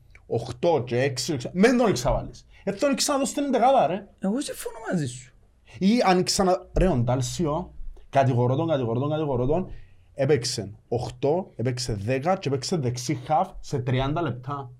8 0.61 0.85
και 0.85 1.13
6, 1.27 1.37
μην 1.53 1.79
τον 1.79 1.89
εξαβάλεις. 1.89 2.47
Έτσι 2.65 2.81
τον 2.81 2.95
ξαναδώσει 2.95 3.35
την 3.35 3.45
εντεκάδα 3.45 3.87
ρε. 3.87 4.07
Εγώ 4.19 4.41
συμφωνώ 4.41 4.77
μαζί 4.91 5.07
σου. 5.07 5.33
Ή 5.79 6.03
αν 6.07 6.23
ξανα... 6.23 6.67
Ρε, 6.79 6.89
ο 6.89 6.97
Ντάλσιο, 6.97 7.75
κατηγορώ 8.11 8.57
τον, 8.57 8.69
κατηγορώ 8.69 9.01
τον, 9.01 9.11
κατηγορώ 9.11 9.47
τον, 9.47 9.71
έπαιξε 10.19 10.75
8, 11.21 11.29
έπαιξε 11.57 11.99
10 12.07 12.37
και 12.39 12.49
έπαιξε 12.49 12.77
δεξί 12.77 13.15
χαφ 13.15 13.49
σε 13.61 13.83
30 13.87 13.93
λεπτά. 14.23 14.71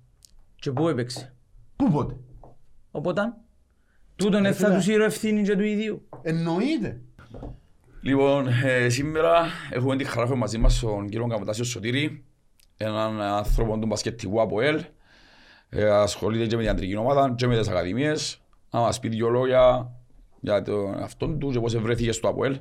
Και 0.55 0.71
πού 0.71 0.87
έπαιξε; 0.87 1.33
Πού 1.75 1.91
πότε; 1.91 2.17
Οπότε, 2.91 3.33
τούτον 4.15 4.45
ε, 4.45 4.51
θα 4.51 4.65
φίλε. 4.65 4.77
τους 4.77 4.87
ήρω 4.87 5.03
ευθύνη 5.03 5.41
και 5.41 5.55
του 5.55 5.63
ίδιου. 5.63 6.07
Εννοείται. 6.21 7.01
Λοιπόν, 8.01 8.47
ε, 8.47 8.89
σήμερα 8.89 9.45
έχουμε 9.71 9.95
τη 9.95 10.03
χαρά 10.03 10.21
έχουμε 10.21 10.37
μαζί 10.37 10.57
μας 10.57 10.79
τον 10.79 11.09
κύριο 11.09 11.27
Καπετάσιο 11.27 11.63
Σωτήρη, 11.63 12.23
έναν 12.77 13.21
άνθρωπο 13.21 13.79
του 13.79 13.87
μπασκετικού 13.87 14.41
από 14.41 14.61
ΕΛ, 14.61 14.83
ε, 15.69 15.89
ασχολείται 15.89 16.45
και 16.45 16.55
με 16.55 16.61
την 16.61 16.71
αντρική 16.71 16.95
ομάδα 16.95 17.33
και 17.37 17.47
με 17.47 17.57
τις 17.57 17.67
ακαδημίες. 17.67 18.41
Να 18.71 18.79
μας 18.79 18.99
πει 18.99 19.09
δυο 19.09 19.29
λόγια 19.29 19.91
για 20.39 20.61
τον 20.61 20.93
αυτόν 21.03 21.39
του 21.39 21.51
και 21.51 21.59
πώς 21.59 21.77
βρέθηκε 21.77 22.11
στο 22.11 22.27
ΑΠΟΕΛ. 22.27 22.59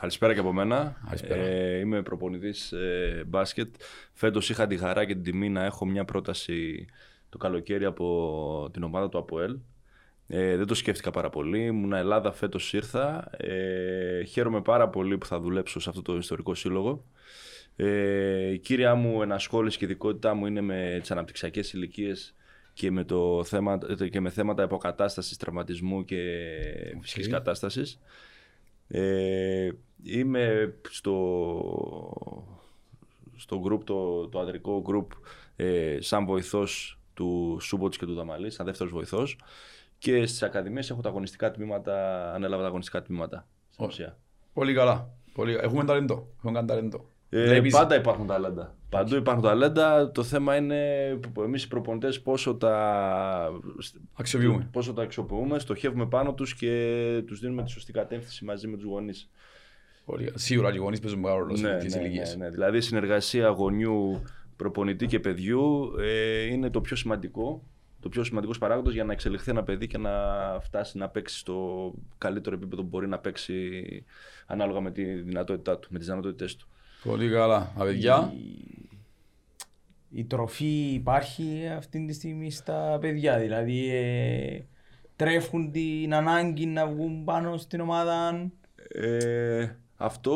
Καλησπέρα 0.00 0.34
και 0.34 0.40
από 0.40 0.52
μένα. 0.52 0.96
Καλησπέρα. 1.04 1.42
Ε, 1.42 1.78
είμαι 1.78 2.02
προπονητής 2.02 2.72
ε, 2.72 3.24
μπάσκετ. 3.26 3.74
Φέτος 4.12 4.50
είχα 4.50 4.66
τη 4.66 4.76
χαρά 4.76 5.04
και 5.04 5.14
την 5.14 5.22
τιμή 5.22 5.48
να 5.48 5.64
έχω 5.64 5.86
μια 5.86 6.04
πρόταση 6.04 6.86
το 7.28 7.38
καλοκαίρι 7.38 7.84
από 7.84 8.70
την 8.72 8.82
ομάδα 8.82 9.08
του 9.08 9.18
ΑΠΟΕΛ. 9.18 9.56
Ε, 10.26 10.56
δεν 10.56 10.66
το 10.66 10.74
σκέφτηκα 10.74 11.10
πάρα 11.10 11.30
πολύ. 11.30 11.64
Ήμουν 11.64 11.92
Ελλάδα, 11.92 12.32
φέτος 12.32 12.72
ήρθα. 12.72 13.30
Ε, 13.36 14.24
χαίρομαι 14.24 14.62
πάρα 14.62 14.88
πολύ 14.88 15.18
που 15.18 15.26
θα 15.26 15.40
δουλέψω 15.40 15.80
σε 15.80 15.88
αυτό 15.88 16.02
το 16.02 16.16
ιστορικό 16.16 16.54
σύλλογο. 16.54 17.04
Ε, 17.76 18.52
η 18.52 18.58
κύρια 18.58 18.94
μου 18.94 19.22
ενασχόληση 19.22 19.78
και 19.78 19.84
ειδικότητά 19.84 20.34
μου 20.34 20.46
είναι 20.46 20.60
με 20.60 20.98
τις 21.00 21.10
αναπτυξιακές 21.10 21.72
ηλικίες 21.72 22.34
και 22.72 22.90
με, 22.90 23.04
το 23.04 23.44
θέμα, 23.44 23.78
και 24.10 24.20
με 24.20 24.30
θέματα 24.30 24.62
υποκατάστασης, 24.62 25.36
τραυματισμού 25.36 26.04
και 26.04 26.20
φυσικής 27.00 27.28
κατάστασης. 27.28 28.00
Ε, 28.88 29.68
είμαι 30.02 30.74
στο, 30.88 31.16
στο 33.36 33.62
group, 33.66 33.80
το, 33.84 34.28
το 34.28 34.40
αντρικό 34.40 34.82
group 34.86 35.06
ε, 35.56 35.98
σαν 36.00 36.24
βοηθός 36.24 36.98
του 37.14 37.58
Σούμποτς 37.60 37.96
και 37.96 38.06
του 38.06 38.14
Δαμαλής, 38.14 38.54
σαν 38.54 38.66
δεύτερος 38.66 38.92
βοηθός 38.92 39.36
και 39.98 40.26
στις 40.26 40.42
ακαδημίες 40.42 40.90
έχω 40.90 41.00
τα 41.00 41.08
αγωνιστικά 41.08 41.50
τμήματα, 41.50 42.32
ανέλαβα 42.34 42.62
τα 42.62 42.68
αγωνιστικά 42.68 43.02
τμήματα. 43.02 43.46
στην 43.70 43.86
ουσία. 43.86 44.18
Πολύ 44.52 44.74
καλά. 44.74 45.10
Πολύ... 45.32 45.54
Έχουμε 45.54 45.84
ταλέντο. 45.84 46.28
Έχουμε 46.36 46.52
κάνει 46.52 46.66
ταλέντο. 46.66 47.04
Ε, 47.30 47.44
Βλέπεις- 47.44 47.72
πάντα 47.72 47.96
υπάρχουν 47.96 48.26
ταλέντα. 48.26 48.74
Παντού 48.88 49.16
υπάρχουν 49.16 49.42
ταλέντα. 49.44 50.10
Το 50.10 50.22
θέμα 50.22 50.56
είναι 50.56 50.80
που 51.32 51.42
εμείς 51.42 51.62
οι 51.64 51.68
προπονητές 51.68 52.20
πόσο 52.20 52.54
τα, 52.54 53.50
Αξιοποιούμε. 54.14 54.68
πόσο 54.72 54.92
τα 54.92 55.02
αξιοποιούμε, 55.02 55.58
στοχεύουμε 55.58 56.06
πάνω 56.06 56.34
τους 56.34 56.54
και 56.54 57.22
τους 57.26 57.40
δίνουμε 57.40 57.62
τη 57.62 57.70
σωστή 57.70 57.92
κατεύθυνση 57.92 58.44
μαζί 58.44 58.66
με 58.66 58.76
τους 58.76 58.84
γονείς. 58.86 59.30
Πολύ 60.04 60.24
καλά. 60.24 60.38
Σίγουρα 60.38 60.70
και 60.70 60.76
οι 60.76 60.80
γονείς 60.80 61.00
παίζουν 61.00 61.20
μεγάλο 61.20 61.38
ρόλο 61.40 61.56
Ναι, 61.58 61.80
στις 61.80 61.94
ναι, 61.94 62.00
ηλικίες. 62.00 62.36
ναι, 62.36 62.44
ναι. 62.44 62.50
Δηλαδή 62.50 62.76
η 62.76 62.80
συνεργασία 62.80 63.48
γονιού, 63.48 64.22
προπονητή 64.56 65.06
και 65.06 65.20
παιδιού 65.20 65.92
ε, 65.98 66.42
είναι 66.42 66.70
το 66.70 66.80
πιο 66.80 66.96
σημαντικό. 66.96 67.62
Το 68.00 68.08
πιο 68.08 68.24
σημαντικός 68.24 68.58
παράγοντας 68.58 68.94
για 68.94 69.04
να 69.04 69.12
εξελιχθεί 69.12 69.50
ένα 69.50 69.62
παιδί 69.62 69.86
και 69.86 69.98
να 69.98 70.12
φτάσει 70.60 70.98
να 70.98 71.08
παίξει 71.08 71.38
στο 71.38 71.92
καλύτερο 72.18 72.56
επίπεδο 72.56 72.82
που 72.82 72.88
μπορεί 72.88 73.08
να 73.08 73.18
παίξει 73.18 73.82
ανάλογα 74.46 74.80
με 74.80 74.90
τη 74.90 75.04
δυνατότητά 75.04 75.78
του, 75.78 75.88
με 75.90 75.98
τις 75.98 76.06
δυνατότητές 76.08 76.56
του. 76.56 76.68
Πολύ 77.06 77.30
καλά. 77.30 77.72
Τα 77.78 77.84
παιδιά. 77.84 78.32
Η 80.10 80.24
τροφή 80.24 80.92
υπάρχει 80.92 81.68
αυτή 81.76 82.04
τη 82.06 82.12
στιγμή 82.12 82.50
στα 82.50 82.98
παιδιά. 83.00 83.38
Δηλαδή 83.38 83.94
ε, 83.94 84.60
τρέφουν 85.16 85.72
την 85.72 86.14
ανάγκη 86.14 86.66
να 86.66 86.86
βγουν 86.86 87.24
πάνω 87.24 87.56
στην 87.56 87.80
ομάδα. 87.80 88.50
Ε, 88.88 89.68
αυτό 89.96 90.34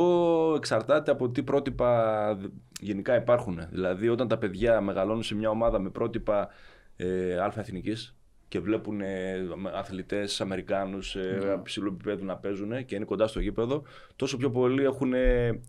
εξαρτάται 0.57 1.11
από 1.11 1.31
τι 1.31 1.43
πρότυπα 1.43 2.35
δ- 2.35 2.53
γενικά 2.81 3.17
υπάρχουν. 3.17 3.67
Δηλαδή, 3.71 4.09
όταν 4.09 4.29
τα 4.29 4.39
παιδιά 4.39 4.81
μεγαλώνουν 4.81 5.23
σε 5.23 5.35
μια 5.35 5.51
ομάδα 5.51 5.79
με 5.79 5.91
πρότυπα 5.91 6.49
ε, 6.97 7.39
αλφα-εθνικής 7.41 8.17
και 8.49 8.61
βλέπουν 8.61 9.01
ε, 9.01 9.37
αθλητές 9.75 10.41
Αμερικάνους 10.41 11.17
ε, 11.17 11.61
ψηλού 11.63 11.87
επίπεδου 11.87 12.25
να 12.25 12.37
παίζουν 12.37 12.85
και 12.85 12.95
είναι 12.95 13.05
κοντά 13.05 13.27
στο 13.27 13.41
γήπεδο, 13.41 13.83
τόσο 14.17 14.37
πιο 14.37 14.51
πολύ 14.51 14.85
έχουν 14.85 15.13
ε, 15.13 15.61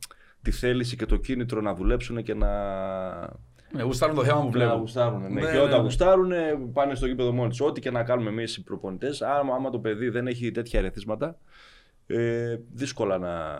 τη 0.41 0.51
θέληση 0.51 0.95
και 0.95 1.05
το 1.05 1.15
κίνητρο 1.15 1.61
να 1.61 1.73
δουλέψουν 1.75 2.23
και 2.23 2.33
να, 2.33 2.47
Με 3.73 3.83
γουστάρουν 3.83 4.15
το 4.15 4.23
θέμα 4.23 4.39
που 4.39 4.45
να 4.45 4.51
βλέπω. 4.51 4.75
γουστάρουν. 4.75 5.21
Ναι, 5.21 5.27
Ναι, 5.29 5.41
και 5.41 5.51
ναι, 5.51 5.59
όταν 5.59 5.77
ναι. 5.77 5.83
γουστάρουν, 5.83 6.31
πάνε 6.73 6.95
στο 6.95 7.05
γήπεδο 7.05 7.31
μόνοι 7.31 7.49
τους. 7.49 7.61
Ό,τι 7.61 7.81
και 7.81 7.91
να 7.91 8.03
κάνουμε 8.03 8.29
εμείς 8.29 8.55
οι 8.55 8.63
προπονητές, 8.63 9.21
άμα, 9.21 9.55
άμα 9.55 9.69
το 9.69 9.79
παιδί 9.79 10.09
δεν 10.09 10.27
έχει 10.27 10.51
τέτοια 10.51 10.79
ερεθίσματα, 10.79 11.37
ε, 12.07 12.55
δύσκολα 12.73 13.17
να, 13.17 13.59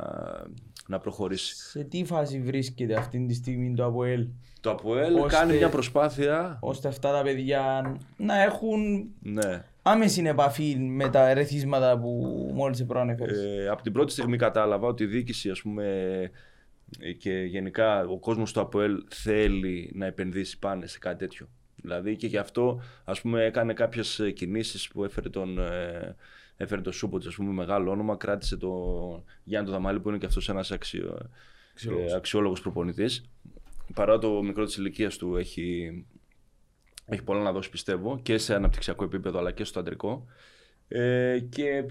να 0.87 0.99
προχωρήσει. 0.99 1.55
Σε 1.55 1.83
τι 1.83 2.05
φάση 2.05 2.39
βρίσκεται 2.41 2.93
αυτή 2.95 3.25
τη 3.25 3.33
στιγμή 3.33 3.73
το 3.75 3.85
ΑΠΟΕΛ 3.85 4.27
Το 4.61 4.71
ΑΠΟΕΛ 4.71 5.15
Ώστε- 5.15 5.31
κάνει 5.39 5.57
μια 5.57 5.69
προσπάθεια. 5.69 6.57
ώστε 6.61 6.87
αυτά 6.87 7.11
τα 7.11 7.21
παιδιά 7.21 7.95
να 8.17 8.41
έχουν 8.41 9.05
Ναι. 9.21 9.63
άμεση 9.81 10.23
επαφή 10.25 10.75
με 10.79 11.09
τα 11.09 11.29
ερεθίσματα 11.29 11.99
που 11.99 12.09
μόλις 12.53 12.85
προανέφερες. 12.85 13.37
Ε, 13.43 13.67
από 13.69 13.81
την 13.81 13.91
πρώτη 13.91 14.11
στιγμή 14.11 14.37
κατάλαβα 14.37 14.87
ότι 14.87 15.03
η 15.03 15.07
διοίκηση 15.07 15.49
ας 15.49 15.61
πούμε, 15.61 15.83
ε, 15.85 16.29
και 17.17 17.31
γενικά 17.31 18.05
ο 18.05 18.19
κόσμος 18.19 18.53
του 18.53 18.59
ΑΠΟΕΛ 18.61 19.03
θέλει 19.09 19.91
να 19.95 20.05
επενδύσει 20.05 20.59
πάνε 20.59 20.87
σε 20.87 20.99
κάτι 20.99 21.17
τέτοιο. 21.17 21.47
Δηλαδή 21.75 22.15
και 22.15 22.27
γι' 22.27 22.37
αυτό 22.37 22.81
ας 23.03 23.21
πούμε, 23.21 23.45
έκανε 23.45 23.73
κάποιες 23.73 24.19
ε, 24.19 24.31
κινήσεις 24.31 24.87
που 24.87 25.03
έφερε 25.03 25.29
τον, 25.29 25.59
ε, 25.59 26.15
έφερε 26.57 26.81
τον 26.81 26.93
Σούποτς, 26.93 27.25
ας 27.27 27.35
πούμε, 27.35 27.51
μεγάλο 27.53 27.91
όνομα, 27.91 28.15
κράτησε 28.15 28.57
τον 28.57 29.23
Γιάννη 29.43 29.69
τον 29.69 29.77
Δαμάλη 29.77 29.99
που 29.99 30.09
είναι 30.09 30.17
και 30.17 30.25
αυτός 30.25 30.49
ένας 30.49 30.71
αξιο, 30.71 31.29
Αξιόλογος. 31.73 32.11
ε, 32.11 32.15
αξιόλογος 32.15 32.61
προπονητής. 32.61 33.29
Παρά 33.93 34.17
το 34.19 34.41
μικρό 34.43 34.65
της 34.65 34.75
ηλικίας 34.75 35.17
του 35.17 35.35
έχει, 35.35 36.05
έχει 37.05 37.23
πολλά 37.23 37.41
να 37.41 37.51
δώσει 37.51 37.69
πιστεύω 37.69 38.19
και 38.21 38.37
σε 38.37 38.55
αναπτυξιακό 38.55 39.03
επίπεδο 39.03 39.39
αλλά 39.39 39.51
και 39.51 39.63
στο 39.63 39.79
αντρικό. 39.79 40.25
Ε, 40.87 41.39
και, 41.49 41.85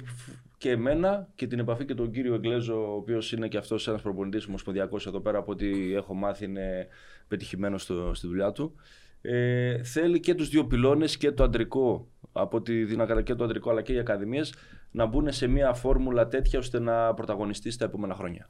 και 0.61 0.70
εμένα 0.70 1.29
και 1.35 1.46
την 1.46 1.59
επαφή 1.59 1.85
και 1.85 1.94
τον 1.94 2.11
κύριο 2.11 2.35
Εγγλέζο, 2.35 2.92
ο 2.92 2.94
οποίος 2.94 3.33
είναι 3.33 3.49
και 3.49 3.57
αυτός 3.57 3.88
ένας 3.88 4.03
προπονητής 4.03 4.46
ομοσπονδιακός 4.46 5.07
εδώ 5.07 5.20
πέρα, 5.20 5.38
από 5.38 5.53
ό,τι 5.53 5.94
έχω 5.94 6.14
μάθει 6.14 6.44
είναι 6.44 6.87
πετυχημένος 7.29 7.83
στο, 7.83 8.14
στη 8.14 8.27
δουλειά 8.27 8.53
του. 8.53 8.75
Ε, 9.23 9.83
θέλει 9.83 10.20
και 10.20 10.35
τους 10.35 10.49
δύο 10.49 10.66
πυλώνες 10.66 11.16
και 11.16 11.33
το 11.33 11.44
αντρικό, 11.44 12.09
από 12.33 12.57
ό,τι 12.57 12.85
δίνα 12.85 13.07
καλά 13.07 13.23
και 13.23 13.35
το 13.35 13.44
αντρικό 13.44 13.70
αλλά 13.70 13.83
και 13.83 13.92
οι 13.92 13.99
ακαδημίες, 13.99 14.55
να 14.90 15.07
μπουν 15.07 15.33
σε 15.33 15.46
μια 15.46 15.73
φόρμουλα 15.75 16.29
τέτοια 16.29 16.59
ώστε 16.59 16.79
να 16.79 17.14
πρωταγωνιστεί 17.14 17.70
στα 17.70 17.85
επόμενα 17.85 18.14
χρόνια. 18.14 18.49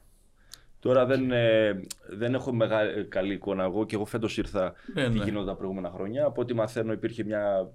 Τώρα 0.79 1.05
δεν, 1.05 1.31
ε, 1.31 1.81
δεν 2.09 2.33
έχω 2.33 2.53
μεγάλη, 2.53 3.05
καλή 3.05 3.33
εικόνα 3.33 3.63
εγώ 3.63 3.85
και 3.85 3.95
εγώ 3.95 4.05
φέτος 4.05 4.37
ήρθα 4.37 4.73
Ναι, 4.93 5.09
τι 5.09 5.17
ναι. 5.17 5.23
γινόταν 5.23 5.47
τα 5.47 5.55
προηγούμενα 5.55 5.89
χρόνια. 5.89 6.25
Από 6.25 6.41
ό,τι 6.41 6.53
μαθαίνω 6.53 6.91
υπήρχε 6.91 7.23
μια, 7.23 7.69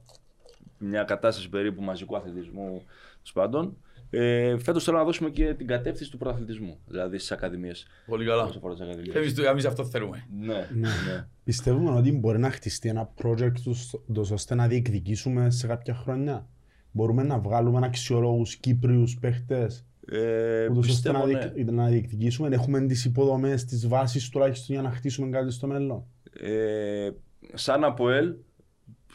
μια 0.79 1.03
κατάσταση 1.03 1.49
περίπου 1.49 1.83
μαζικού 1.83 2.16
αθλητισμού 2.16 2.85
τέλος 3.12 3.33
πάντων. 3.33 3.77
Ε, 4.10 4.58
Φέτος 4.58 4.84
θέλω 4.84 4.96
να 4.96 5.04
δώσουμε 5.04 5.30
και 5.30 5.54
την 5.54 5.66
κατεύθυνση 5.66 6.10
του 6.10 6.18
πρωταθλητισμού, 6.18 6.78
δηλαδή 6.86 7.18
στις 7.18 7.32
ακαδημίες. 7.32 7.86
Πολύ 8.06 8.26
καλά. 8.26 8.42
Όσο 8.44 8.58
αφορά 8.58 8.74
τι 8.74 8.82
ακαδημίες. 8.82 9.14
Εμείς, 9.14 9.34
το- 9.34 9.42
εμείς 9.44 9.64
αυτό 9.64 9.84
θέλουμε. 9.84 10.26
Ναι, 10.40 10.68
ναι. 10.80 11.26
Πιστεύουμε 11.44 11.90
ότι 11.90 12.12
μπορεί 12.12 12.38
να 12.38 12.50
χτιστεί 12.50 12.88
ένα 12.88 13.12
project 13.22 13.52
τους, 13.64 13.94
τους 14.12 14.30
ώστε 14.30 14.54
να 14.54 14.66
διεκδικήσουμε 14.68 15.50
σε 15.50 15.66
κάποια 15.66 15.94
χρόνια. 15.94 16.46
Μπορούμε 16.92 17.22
να 17.22 17.38
βγάλουμε 17.38 17.86
αξιολόγους 17.86 18.56
Κύπριους 18.56 19.18
παίχτες 19.20 19.84
Ε, 20.10 20.64
ούτως 20.64 20.78
ώστε 20.78 20.92
πιστεύω, 20.92 21.18
να, 21.18 21.26
ναι. 21.26 21.50
διεκ- 21.54 21.70
να 21.70 21.86
διεκδικήσουμε. 21.86 22.48
Έχουμε 22.54 22.80
τις 22.86 23.04
υποδομές, 23.04 23.64
τις 23.64 23.88
βάσεις 23.88 24.28
τουλάχιστον 24.28 24.74
για 24.74 24.84
να 24.84 24.90
χτίσουμε 24.90 25.28
κάτι 25.30 25.50
στο 25.50 25.66
μέλλον. 25.66 26.04
Ε, 26.40 27.10
σαν 27.54 27.84
ΑΠΟΕΛ 27.84 28.34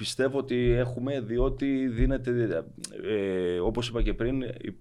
πιστεύω 0.01 0.37
ότι 0.37 0.69
έχουμε 0.71 1.19
διότι 1.19 1.87
δίνεται, 1.87 2.63
ε, 3.03 3.59
όπως 3.59 3.87
είπα 3.89 4.01
και 4.01 4.13
πριν, 4.13 4.41
υ- 4.41 4.75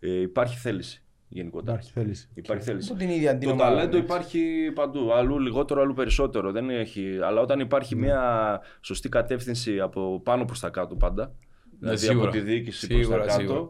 ε, 0.00 0.20
υπάρχει 0.20 0.56
θέληση 0.58 1.02
γενικότερα. 1.28 1.72
Υπάρχει 1.76 1.92
θέληση. 1.92 2.28
Υπάρχει 2.34 2.64
θέληση. 2.64 2.88
Από 2.90 2.98
την 3.00 3.08
ίδια 3.10 3.38
την 3.38 3.48
Το 3.48 3.54
ομάδα, 3.54 3.70
ταλέντο 3.74 3.96
έτσι. 3.96 3.98
υπάρχει 4.12 4.70
παντού. 4.74 5.12
Αλλού 5.12 5.38
λιγότερο, 5.38 5.80
αλλού 5.80 5.94
περισσότερο. 5.94 6.52
Δεν 6.52 6.70
έχει... 6.70 7.18
Αλλά 7.22 7.40
όταν 7.40 7.60
υπάρχει 7.60 7.96
μια 7.96 8.20
σωστή 8.80 9.08
κατεύθυνση 9.08 9.80
από 9.80 10.20
πάνω 10.24 10.44
προς 10.44 10.60
τα 10.60 10.68
κάτω 10.70 10.94
πάντα. 10.96 11.34
δηλαδή 11.80 11.98
σίγουρα. 11.98 12.28
από 12.28 12.36
τη 12.36 12.40
διοίκηση 12.42 12.86
προς 12.86 12.98
Σίγουρα, 13.00 13.20
τα 13.20 13.26
κάτω. 13.26 13.40
σίγουρα. 13.40 13.68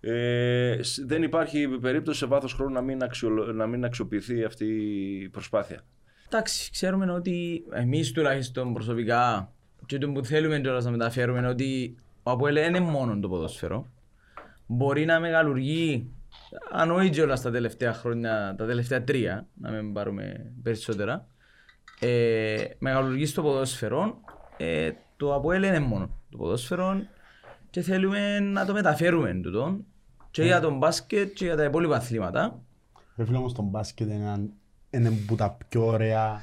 Ε, 0.00 0.78
σ- 0.82 1.06
δεν 1.06 1.22
υπάρχει 1.22 1.68
περίπτωση 1.68 2.18
σε 2.18 2.26
βάθος 2.26 2.52
χρόνου 2.52 2.72
να 2.72 2.80
μην, 2.80 3.02
αξιολο- 3.02 3.52
να 3.52 3.66
μην 3.66 3.84
αξιοποιηθεί 3.84 4.44
αυτή 4.44 4.64
η 5.22 5.28
προσπάθεια. 5.28 5.80
Εντάξει, 6.26 6.70
ξέρουμε 6.70 7.10
ότι 7.12 7.64
εμείς 7.72 8.12
τουλάχιστον 8.12 8.72
προσωπικά 8.72 9.52
και 9.88 9.98
το 9.98 10.08
που 10.12 10.24
θέλουμε 10.24 10.58
τώρα 10.60 10.82
να 10.82 10.90
μεταφέρουμε 10.90 11.38
είναι 11.38 11.48
ότι 11.48 11.96
ο 12.22 12.30
Αποέλ 12.30 12.54
δεν 12.54 12.68
είναι 12.68 12.80
μόνο 12.80 13.18
το 13.20 13.28
ποδόσφαιρο. 13.28 13.86
Μπορεί 14.66 15.04
να 15.04 15.20
μεγαλουργεί, 15.20 16.10
αν 16.72 16.90
όχι 16.90 17.20
όλα 17.20 17.40
τα 17.40 17.50
τελευταία 17.50 17.92
χρόνια, 17.92 18.54
τα 18.58 18.66
τελευταία 18.66 19.04
τρία, 19.04 19.46
να 19.54 19.70
μην 19.70 19.92
πάρουμε 19.92 20.52
περισσότερα, 20.62 21.26
ε, 22.00 22.64
μεγαλουργεί 22.78 23.26
στο 23.26 23.42
ποδόσφαιρο. 23.42 24.20
Ε, 24.56 24.90
το 25.16 25.34
Αποέλ 25.34 25.62
είναι 25.62 25.78
μόνο 25.80 26.10
το 26.30 26.36
ποδόσφαιρο 26.36 27.02
και 27.70 27.80
θέλουμε 27.80 28.40
να 28.40 28.64
το 28.66 28.72
μεταφέρουμε 28.72 29.34
τούτο 29.42 29.78
και 30.30 30.42
για 30.42 30.60
τον 30.60 30.78
μπάσκετ 30.78 31.32
και 31.32 31.44
για 31.44 31.56
τα 31.56 31.64
υπόλοιπα 31.64 31.96
αθλήματα. 31.96 32.60
Ρε 33.16 33.24
φίλε 33.24 33.36
όμως 33.36 33.52
το 33.52 33.62
μπάσκετ 33.62 34.06
είναι, 34.10 34.14
ένα- 34.24 34.48
είναι 34.90 35.10
που 35.26 35.34
τα 35.34 35.56
πιο 35.68 35.86
ωραία 35.86 36.42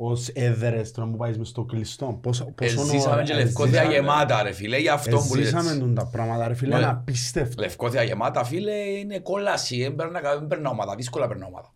ως 0.00 0.28
έδρες 0.28 0.92
τώρα 0.92 1.10
που 1.10 1.16
πάεις 1.16 1.38
μες 1.38 1.48
στο 1.48 1.64
κλειστό. 1.64 2.18
Πόσο, 2.22 2.44
πόσο 2.44 2.80
Εζήσαμε 2.80 3.12
ωραία- 3.12 3.24
και 3.24 3.34
Λευκόθια 3.34 3.80
εζήσαμε- 3.80 3.94
γεμάτα 3.94 4.42
ρε 4.42 4.52
φίλε, 4.52 4.78
γι' 4.78 4.88
αυτό 4.88 5.16
που 5.28 5.34
λες. 5.34 5.52
Εζήσαμε 5.52 5.78
τον 5.80 5.94
τα 5.94 6.06
πράγματα 6.06 6.48
ρε 6.48 6.54
φίλε, 6.54 6.72
Μα- 6.74 6.80
είναι 6.80 6.90
απίστευτο. 6.90 7.62
Λευκόθια 7.62 8.02
γεμάτα 8.02 8.44
φίλε 8.44 8.72
είναι 8.72 9.18
κόλαση, 9.18 9.82
δεν 9.82 9.94
παίρνει 9.94 10.12
να- 10.12 10.20
δεν 10.38 10.46
παίρνει 10.46 10.66
ομάδα, 10.66 10.94
δύσκολα 10.94 11.28
παίρνει 11.28 11.44
ομάδα. 11.44 11.72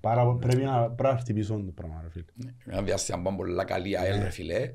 Πάρα, 0.00 0.34
πρέπει 0.34 0.62
να, 0.62 0.80
πρέπει 0.90 1.14
να 1.14 1.20
χτυπήσω 1.20 1.54
το 1.54 1.72
πράγμα 1.74 2.00
ρε 2.02 2.08
φίλε. 2.10 2.52
Ένα 2.66 2.82
διάστημα 2.82 3.22
πάμε 3.22 3.36
πολλά 3.36 3.64
καλή 3.64 3.98
ΑΕΛ 3.98 4.22
ρε 4.22 4.30
φίλε. 4.30 4.70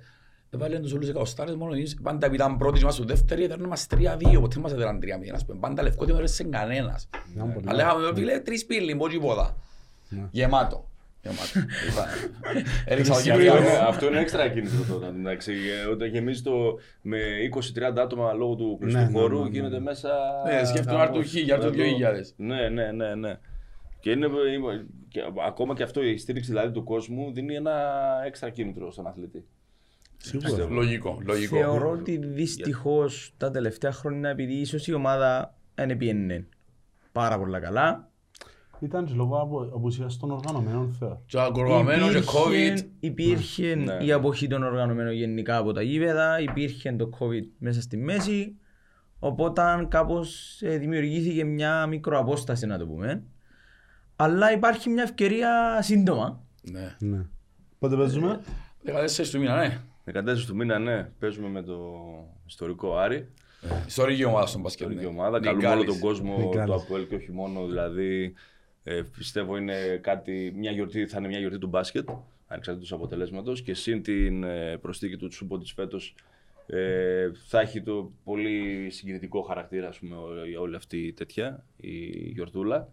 Δεν 0.49 0.59
βάλουν 0.59 0.81
τους 0.81 0.93
όλους 0.93 1.07
εκατοστάρες 1.09 1.55
μόνο 1.55 1.73
εμείς. 1.73 1.97
Πάντα 2.03 2.25
επειδή 2.25 2.41
ήταν 2.43 2.57
πρώτοι 2.57 2.83
μας 2.83 2.93
στο 2.93 3.03
δεύτερο, 3.03 3.43
έδερνε 3.43 3.67
μας 3.67 3.87
3-2, 3.87 4.39
ποτέ 4.39 4.59
μας 4.59 4.71
έδεραν 4.71 4.99
3-0. 4.99 5.35
ας 5.35 5.45
πούμε. 5.45 5.59
Πάντα 5.59 5.81
Λευκόθια 5.83 6.13
δεν 6.13 6.23
έρεσε 6.23 6.43
κανένας. 6.43 7.09
Ήταν 7.35 7.53
πολύ 7.53 7.65
Αλλά 7.69 7.77
λέγαμε 7.93 8.11
φίλε 8.15 8.39
τρεις 8.39 8.65
πύλοι, 8.65 8.95
μπορεί 8.95 9.13
τίποτα. 9.13 9.55
Γεμάτο. 10.31 10.88
Γεμάτο. 11.21 11.71
Έριξα 12.85 13.11
το 13.11 13.17
Αυτό 13.17 13.29
κεφάλι. 13.31 13.47
είναι, 13.47 13.77
αυτό 13.87 14.05
είναι 14.07 14.19
έξτρα 14.19 14.47
κίνητρο 14.49 14.83
τώρα. 14.93 15.07
Εντάξει, 15.07 15.51
Ε, 15.83 15.85
όταν 15.89 16.07
γεμίζει 16.07 16.41
το 16.41 16.79
με 17.01 17.17
20-30 17.75 17.97
άτομα 17.97 18.33
λόγω 18.33 18.55
του 18.55 18.77
κλειστού 18.79 18.99
Ναι, 18.99 19.05
ναι, 19.05 19.11
χώρου, 19.11 19.37
ναι, 19.37 19.43
ναι. 19.43 19.49
γίνεται 19.49 19.79
μέσα. 19.79 20.09
Ναι, 20.45 20.65
σκέφτομαι 20.65 20.97
να 20.97 21.03
έρθουν 21.03 21.23
χίλια, 21.23 21.57
να 21.57 21.63
έρθουν 21.63 21.73
Εδώ- 21.73 21.83
δυο 21.83 21.93
χιλιάδες. 21.93 22.33
Ναι, 22.37 22.69
ναι, 22.69 22.91
ναι, 22.91 23.15
ναι. 23.15 23.37
Και, 23.99 24.11
είναι, 24.11 24.27
και 25.07 25.21
ακόμα 25.47 25.73
και 25.75 25.83
αυτό 25.83 26.03
η 26.03 26.17
στήριξη 26.17 26.49
δηλαδή 26.49 26.71
του 26.73 26.83
κόσμου 26.83 27.31
δίνει 27.33 27.55
ένα 27.55 27.73
έξτρα 28.25 28.49
κίνητρο 28.49 28.91
στον 28.91 29.07
αθλητή. 29.07 29.45
Σίγουρα. 30.17 30.65
Λογικό, 30.69 31.21
λογικό. 31.25 31.55
Θεωρώ 31.55 31.89
ότι 31.91 32.17
δυστυχώς 32.17 33.33
τα 33.37 33.51
τελευταία 33.51 33.91
χρόνια, 33.91 34.29
επειδή 34.29 34.53
ίσως 34.53 34.87
η 34.87 34.93
ομάδα 34.93 35.55
δεν 35.75 35.97
πιένε 35.97 36.45
πάρα 37.11 37.37
πολλά 37.39 37.59
καλά, 37.59 38.08
Ήταν 38.79 39.05
και 39.05 39.13
λόγω 39.15 39.37
απο- 39.41 39.71
απουσίας 39.75 40.17
των 40.17 40.31
οργανωμένων 40.31 40.93
θεωρώ. 40.99 41.21
Και 41.25 41.39
αγκοργαμένο 41.39 42.09
και 42.09 42.17
COVID. 42.25 42.49
υπήρχε, 42.49 42.87
υπήρχε 42.99 43.75
Ναι. 43.75 43.97
η 44.05 44.11
αποχή 44.11 44.47
των 44.47 44.63
οργανωμένων 44.63 45.13
γενικά 45.13 45.57
από 45.57 45.71
τα 45.71 45.81
γήπεδα, 45.81 46.39
υπήρχε 46.41 46.91
το 46.91 47.09
COVID 47.19 47.43
μέσα 47.57 47.81
στη 47.81 47.97
μέση. 47.97 48.55
Οπότε 49.19 49.61
κάπως 49.89 50.57
δημιουργήθηκε 50.79 51.43
μια 51.43 51.85
μικροαπόσταση, 51.87 52.65
να 52.65 52.77
το 52.77 52.85
πούμε. 52.87 53.23
Αλλά 54.15 54.51
υπάρχει 54.51 54.89
μια 54.89 55.03
ευκαιρία 55.03 55.79
σύντομα. 55.81 56.41
Ναι. 56.71 56.95
Ναι. 56.99 57.25
Πότε 57.79 57.95
παίζουμε; 57.95 58.39
14 58.85 59.29
του 59.31 59.39
μήνα, 59.39 59.55
ναι. 59.57 59.79
14 60.05 60.45
του 60.47 60.55
μήνα, 60.55 60.79
ναι, 60.79 61.09
παίζουμε 61.19 61.49
με 61.49 61.61
το 61.61 61.79
ιστορικό 62.47 62.97
Άρη. 62.97 63.27
Ιστορική 63.87 64.23
ομάδα 64.25 64.45
στον 64.45 64.61
μπασκετ. 64.61 64.87
Ιστορική 64.89 65.11
ναι. 65.13 65.19
ομάδα. 65.19 65.39
Καλούμε 65.39 65.61
Νικάλης. 65.61 65.83
όλο 65.83 65.91
τον 65.91 65.99
κόσμο 66.01 66.37
Νικάλης. 66.37 66.73
του 66.75 66.81
ΑΠΟΕΛ 66.81 67.07
και 67.07 67.15
όχι 67.15 67.31
μόνο. 67.31 67.65
Δηλαδή, 67.65 68.33
ε, 68.89 69.01
πιστεύω 69.17 69.57
είναι 69.57 69.97
κάτι, 70.01 70.53
μια 70.55 70.71
γιορτή, 70.71 71.05
θα 71.07 71.17
είναι 71.17 71.27
μια 71.27 71.39
γιορτή 71.39 71.57
του 71.57 71.67
μπάσκετ, 71.67 72.09
ανεξαρτήτως 72.47 72.91
αποτελέσματος 72.91 73.61
και 73.61 73.73
συν 73.73 74.01
την 74.03 74.43
ε, 74.43 74.77
προσθήκη 74.77 75.17
του 75.17 75.27
Τσούμπο 75.27 75.57
της 75.57 75.71
φέτος 75.73 76.15
ε, 76.67 77.29
θα 77.47 77.59
έχει 77.59 77.81
το 77.81 78.11
πολύ 78.23 78.87
συγκινητικό 78.89 79.41
χαρακτήρα 79.41 79.87
ας 79.87 79.99
πούμε, 79.99 80.15
ό- 80.15 80.45
η- 80.45 80.55
όλη 80.55 80.75
αυτή 80.75 80.97
η 80.97 81.13
τέτοια, 81.13 81.65
η 81.77 81.97
γιορτούλα. 82.29 82.89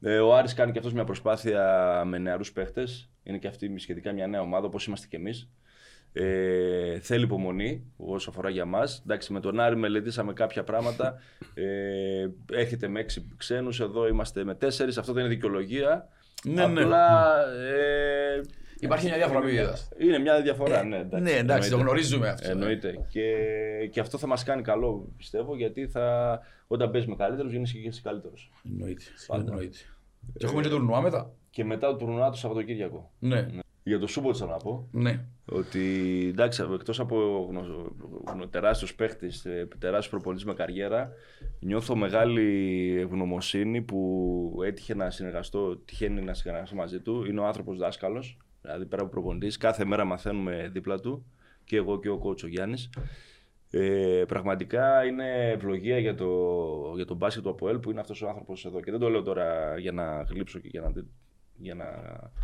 Ε, 0.00 0.18
ο 0.18 0.34
Άρης 0.36 0.54
κάνει 0.54 0.72
και 0.72 0.78
αυτός 0.78 0.92
μια 0.92 1.04
προσπάθεια 1.04 2.02
με 2.06 2.18
νεαρούς 2.18 2.52
παίχτες. 2.52 3.08
Είναι 3.22 3.38
και 3.38 3.46
αυτή 3.48 3.78
σχετικά 3.78 4.12
μια 4.12 4.26
νέα 4.26 4.40
ομάδα 4.40 4.66
όπως 4.66 4.86
είμαστε 4.86 5.06
και 5.10 5.16
εμείς. 5.16 5.48
Ε, 6.12 6.98
θέλει 7.00 7.24
υπομονή 7.24 7.84
όσο 7.96 8.30
αφορά 8.30 8.50
για 8.50 8.64
μας. 8.64 9.02
Εντάξει, 9.04 9.32
με 9.32 9.40
τον 9.40 9.60
Άρη 9.60 9.76
μελετήσαμε 9.76 10.32
κάποια 10.32 10.64
πράγματα. 10.64 11.18
Ε, 11.54 12.28
έρχεται 12.52 12.88
με 12.88 13.00
έξι 13.00 13.26
ξένους, 13.36 13.80
εδώ 13.80 14.08
είμαστε 14.08 14.44
με 14.44 14.54
τέσσερις. 14.54 14.98
Αυτό 14.98 15.12
δεν 15.12 15.24
είναι 15.24 15.34
δικαιολογία. 15.34 16.08
Ναι, 16.44 16.66
ναι. 16.66 16.82
Απλά, 16.82 17.34
ε, 17.52 18.40
Υπάρχει 18.80 19.06
μια 19.06 19.16
διαφορά 19.16 19.40
ποιότητας. 19.40 19.88
είναι 19.98 20.18
μια 20.18 20.42
διαφορά, 20.42 20.84
ναι. 20.84 20.96
Εντάξει, 20.96 21.22
Ναι, 21.22 21.30
εντάξει, 21.38 21.70
το 21.70 21.76
εννοείται. 21.76 21.76
γνωρίζουμε 21.98 22.28
αυτό. 22.28 22.46
ναι. 22.46 22.52
Εννοείται. 22.52 23.04
Και, 23.08 23.34
και 23.90 24.00
αυτό 24.00 24.18
θα 24.18 24.26
μας 24.26 24.44
κάνει 24.44 24.62
καλό, 24.62 25.08
πιστεύω, 25.16 25.56
γιατί 25.56 25.86
θα, 25.86 26.38
όταν 26.66 26.90
παίζουμε 26.90 27.16
καλύτερος, 27.16 27.52
γίνεσαι 27.52 27.78
και 27.78 27.88
εσύ 27.88 28.02
καλύτερος. 28.02 28.50
Εννοείται. 28.70 29.02
Εννοείται. 29.32 29.76
Και 30.38 30.46
έχουμε 30.46 30.62
και 30.62 30.68
τουρνουά 30.68 31.00
μετά. 31.00 31.30
Και 31.50 31.64
μετά 31.64 31.90
το 31.90 31.96
τουρνουά 31.96 32.30
το 32.30 32.36
Σαββατοκύριακο. 32.36 33.10
Ναι. 33.18 33.46
Για 33.88 33.98
το 33.98 34.06
Σούμποτ 34.06 34.34
θέλω 34.38 34.50
να 34.50 34.56
πω. 34.56 34.88
Ναι. 34.90 35.24
Ότι 35.52 35.80
εντάξει, 36.28 36.64
εκτός 36.74 37.00
από 37.00 37.46
γνω- 37.50 37.92
γνω- 38.32 38.46
τεράστιος 38.50 38.94
παίχτης, 38.94 39.44
ε, 39.44 39.68
τεράστιος 39.78 40.08
προπονητής 40.08 40.44
με 40.44 40.54
καριέρα, 40.54 41.10
νιώθω 41.60 41.96
μεγάλη 41.96 42.96
ευγνωμοσύνη 43.00 43.82
που 43.82 44.60
έτυχε 44.64 44.94
να 44.94 45.10
συνεργαστώ, 45.10 45.76
τυχαίνει 45.76 46.20
να 46.22 46.34
συνεργαστώ 46.34 46.74
μαζί 46.76 47.00
του. 47.00 47.24
Είναι 47.28 47.40
ο 47.40 47.46
άνθρωπος 47.46 47.78
δάσκαλος, 47.78 48.36
δηλαδή 48.62 48.84
πέρα 48.86 49.02
από 49.02 49.10
προπονητής, 49.10 49.56
κάθε 49.56 49.84
μέρα 49.84 50.04
μαθαίνουμε 50.04 50.68
δίπλα 50.72 51.00
του 51.00 51.24
και 51.64 51.76
εγώ 51.76 51.98
και 52.00 52.08
ο 52.08 52.18
κότσο 52.18 52.46
Γιάννης. 52.46 52.90
Ε, 53.70 54.24
πραγματικά 54.28 55.04
είναι 55.04 55.50
ευλογία 55.50 55.98
για 55.98 56.14
το, 56.14 56.28
για 56.96 57.04
το 57.04 57.14
μπάσκετ 57.14 57.42
του 57.42 57.50
ΑΠΟΕΛ 57.50 57.78
που 57.78 57.90
είναι 57.90 58.00
αυτός 58.00 58.22
ο 58.22 58.28
άνθρωπος 58.28 58.64
εδώ. 58.64 58.80
Και 58.80 58.90
δεν 58.90 59.00
το 59.00 59.08
λέω 59.08 59.22
τώρα 59.22 59.78
για 59.78 59.92
να 59.92 60.22
γλύψω 60.22 60.58
και 60.58 60.68
για 60.70 60.80
να, 60.80 60.92
για 61.60 61.74
να 61.74 61.86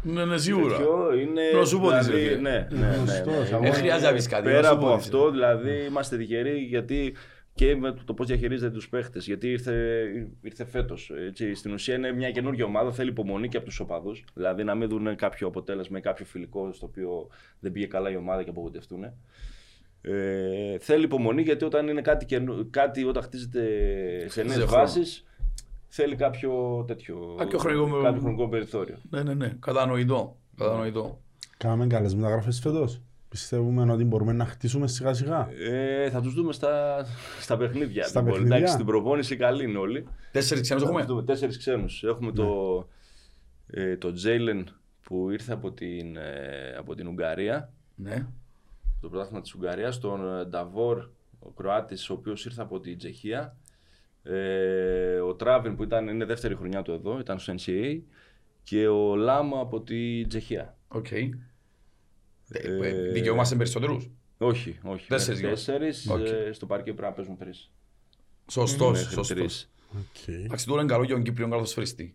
Ναι, 0.02 0.24
ναι, 0.24 0.38
σίγουρα. 0.38 0.76
τέτοιο, 0.76 1.14
είναι. 1.14 1.42
Να 1.58 1.64
σου 1.64 1.80
πω 1.80 1.88
τι 1.90 1.98
δηλαδή, 1.98 2.24
είσαι, 2.24 2.34
ναι, 2.34 2.66
ναι, 2.70 2.78
ναι, 2.78 2.94
Γνωστός, 2.96 3.34
ναι, 3.50 3.54
αγώνα. 3.54 3.60
Δεν 3.60 3.72
χρειάζεται 3.72 4.10
να 4.10 4.16
πεις 4.16 4.26
κάτι. 4.28 4.46
να 4.46 4.50
Πέρα 4.50 4.66
σου 4.68 4.72
από 4.74 4.82
πω 4.82 4.88
τι 4.88 4.94
αυτό, 4.94 5.30
δηλαδή, 5.30 5.84
είμαστε 5.88 6.16
τυχεροί 6.16 6.58
γιατί 6.58 7.14
και 7.54 7.76
με 7.76 7.94
το 8.04 8.14
πώς 8.14 8.26
διαχειρίζεται 8.26 8.74
τους 8.74 8.88
παίχτες. 8.88 9.26
Γιατί 9.26 9.50
ήρθε, 9.50 10.04
ήρθε 10.42 10.64
φέτος. 10.64 11.10
Στην 11.54 11.72
ουσία 11.72 11.94
είναι 11.94 12.12
μια 12.12 12.30
καινούργια 12.30 12.64
ομάδα, 12.64 12.92
θέλει 12.92 13.08
υπομονή 13.10 13.48
και 13.48 13.56
από 13.56 13.66
τους 13.66 13.80
οπαδούς. 13.80 14.24
Δηλαδή 14.34 14.64
να 14.64 14.74
μην 14.74 14.88
δουν 14.88 15.16
κάποιο 15.16 15.46
αποτέλεσμα 15.46 15.98
ή 15.98 16.00
κάποιο 16.00 16.24
φιλικό 16.24 16.72
στο 16.72 16.86
οποίο 16.86 17.28
δεν 17.60 17.72
πήγε 17.72 17.86
καλά 17.86 18.10
η 18.10 18.16
ομάδα 18.16 18.42
και 18.42 18.50
απογοητευτούν. 18.50 19.04
Ε, 20.06 20.78
θέλει 20.78 21.04
υπομονή 21.04 21.42
γιατί 21.42 21.64
όταν 21.64 21.88
είναι 21.88 22.00
κάτι, 22.00 22.24
καινού, 22.24 22.70
κάτι 22.70 23.04
όταν 23.04 23.22
χτίζεται 23.22 23.62
σε 24.28 24.42
νέες 24.42 24.54
χρόνος. 24.54 24.70
βάσεις, 24.72 25.24
θέλει 25.94 26.16
κάποιο 26.16 26.84
τέτοιο. 26.86 27.34
Κάποιο 27.38 27.58
χρονικό- 27.58 28.02
κάποιο 28.02 28.20
χρονικό 28.20 28.48
περιθώριο. 28.48 28.96
Ναι, 29.10 29.22
ναι, 29.22 29.34
ναι. 29.34 29.56
Κατανοητό. 29.60 30.36
Κατανοητό. 30.56 31.18
Κάναμε 31.56 31.86
καλές 31.86 32.14
μεταγραφές 32.14 32.60
φέτος. 32.60 33.00
Πιστεύουμε 33.28 33.92
ότι 33.92 34.04
μπορούμε 34.04 34.32
να 34.32 34.44
χτίσουμε 34.46 34.86
σιγά 34.88 35.14
σιγά. 35.14 35.48
Ε, 35.70 36.10
θα 36.10 36.20
τους 36.20 36.34
δούμε 36.34 36.52
στα, 36.52 37.04
στα 37.40 37.56
παιχνίδια. 37.56 38.04
Στα 38.04 38.18
Λοιπόν, 38.18 38.32
παιχνίδια. 38.32 38.56
Εντάξει, 38.56 38.74
στην 38.74 38.86
προπόνηση 38.86 39.36
καλή 39.36 39.64
είναι 39.64 39.78
όλοι. 39.78 40.06
Τέσσερις 40.32 40.62
ξένους 40.62 40.82
Θα 40.82 40.88
έχουμε; 40.88 41.04
τους 41.04 41.10
δούμε 41.14 41.24
τέσσερις 41.26 41.58
ξένους. 41.58 42.02
Έχουμε 42.04 42.32
το, 42.32 42.48
ε, 43.66 43.96
το 43.96 44.12
Τζέιλεν 44.12 44.68
που 45.02 45.30
ήρθε 45.30 45.52
από 45.52 45.70
την, 45.72 46.16
ε, 46.16 46.74
από 46.78 46.94
την 46.94 47.06
Ουγγαρία, 47.06 47.72
Ναι. 47.94 48.26
το 49.00 49.08
πρωτάθλημα 49.08 49.40
της 49.40 49.54
Ουγγαρίας, 49.54 49.98
τον 49.98 50.38
ε, 50.38 50.44
Νταβόρ, 50.44 51.08
ο 51.38 51.50
Κροάτης, 51.50 52.10
ο 52.10 52.12
οποίος 52.12 52.44
ήρθε 52.46 52.62
από 52.62 52.80
την 52.80 52.98
Τσεχία, 52.98 53.56
ε, 54.24 55.18
ο 55.20 55.34
Τράβιν 55.34 55.76
που 55.76 55.82
ήταν, 55.82 56.08
είναι 56.08 56.24
δεύτερη 56.24 56.54
χρονιά 56.56 56.82
του 56.82 56.92
εδώ, 56.92 57.18
ήταν 57.18 57.38
στο 57.38 57.54
NCAA 57.58 58.00
και 58.62 58.86
ο 58.88 59.16
Λάμα 59.16 59.60
από 59.60 59.80
την 59.80 60.28
Τσεχία. 60.28 60.76
Οκ. 60.88 61.10
Ε, 61.12 61.28
Ε, 62.48 63.10
Δικαιούμαστε 63.12 63.56
περισσότερους; 63.56 64.10
Όχι, 64.38 64.78
όχι. 64.82 65.08
Τέσσερις 65.08 65.40
μέχρι 65.40 65.46
είμαστε. 65.46 65.72
τέσσερις, 65.78 66.08
Οκ. 66.10 66.46
ε, 66.48 66.52
στο 66.52 66.66
παρκέ 66.66 66.92
πρέπει 66.92 67.08
να 67.08 67.12
παίζουν 67.14 67.36
τρεις. 67.36 67.70
Σωστός, 68.50 68.90
Μέχρι 68.98 69.14
σωστός. 69.14 69.28
τρεις. 69.38 69.70
Οκ. 69.98 70.28
Εντάξει, 70.28 70.66
τώρα 70.66 70.82
είναι 70.82 70.92
καλό 70.92 71.04
για 71.04 71.14
τον 71.14 71.24
Κύπριο 71.24 71.48
καλαθοσφαιριστή. 71.48 72.14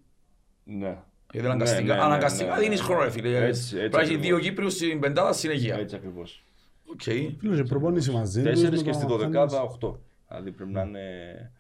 Ναι. 0.63 0.97
Γιατί 1.31 1.47
αναγκαστικά, 1.47 1.81
ναι, 1.81 1.93
ναι, 1.93 1.99
αναγκαστικά 2.05 2.55
ναι, 2.55 2.61
δίνεις 2.61 2.79
ναι. 2.79 2.85
χρόνο, 2.85 3.03
ρε 3.03 3.09
φίλε. 3.09 3.45
Έτσι, 3.45 3.61
έτσι 3.61 3.75
Πρέπει 3.75 3.95
να 3.95 3.99
έχει 4.01 4.13
ακριβώς. 4.15 4.25
δύο 4.27 4.39
Κύπριους 4.39 4.73
στην 4.73 4.99
πεντάδα 4.99 5.33
συνέχεια. 5.33 5.75
Έτσι 5.75 5.95
ακριβώς. 5.95 6.43
Οκ. 6.85 7.01
Φίλε, 7.01 7.55
και 7.55 7.63
προπόνηση 7.63 8.11
μαζί 8.11 8.41
τους, 8.41 8.49
Τέσσερις 8.51 8.77
με 8.79 8.85
και 8.85 8.91
το 8.91 8.95
στη 8.97 9.03
να 9.05 9.09
δωδεκάδα 9.09 9.55
κάνεις. 9.57 9.69
οχτώ. 9.71 10.01
Δηλαδή 10.27 10.51
πρέπει 10.51 10.71
να 10.71 10.81
είναι... 10.81 11.51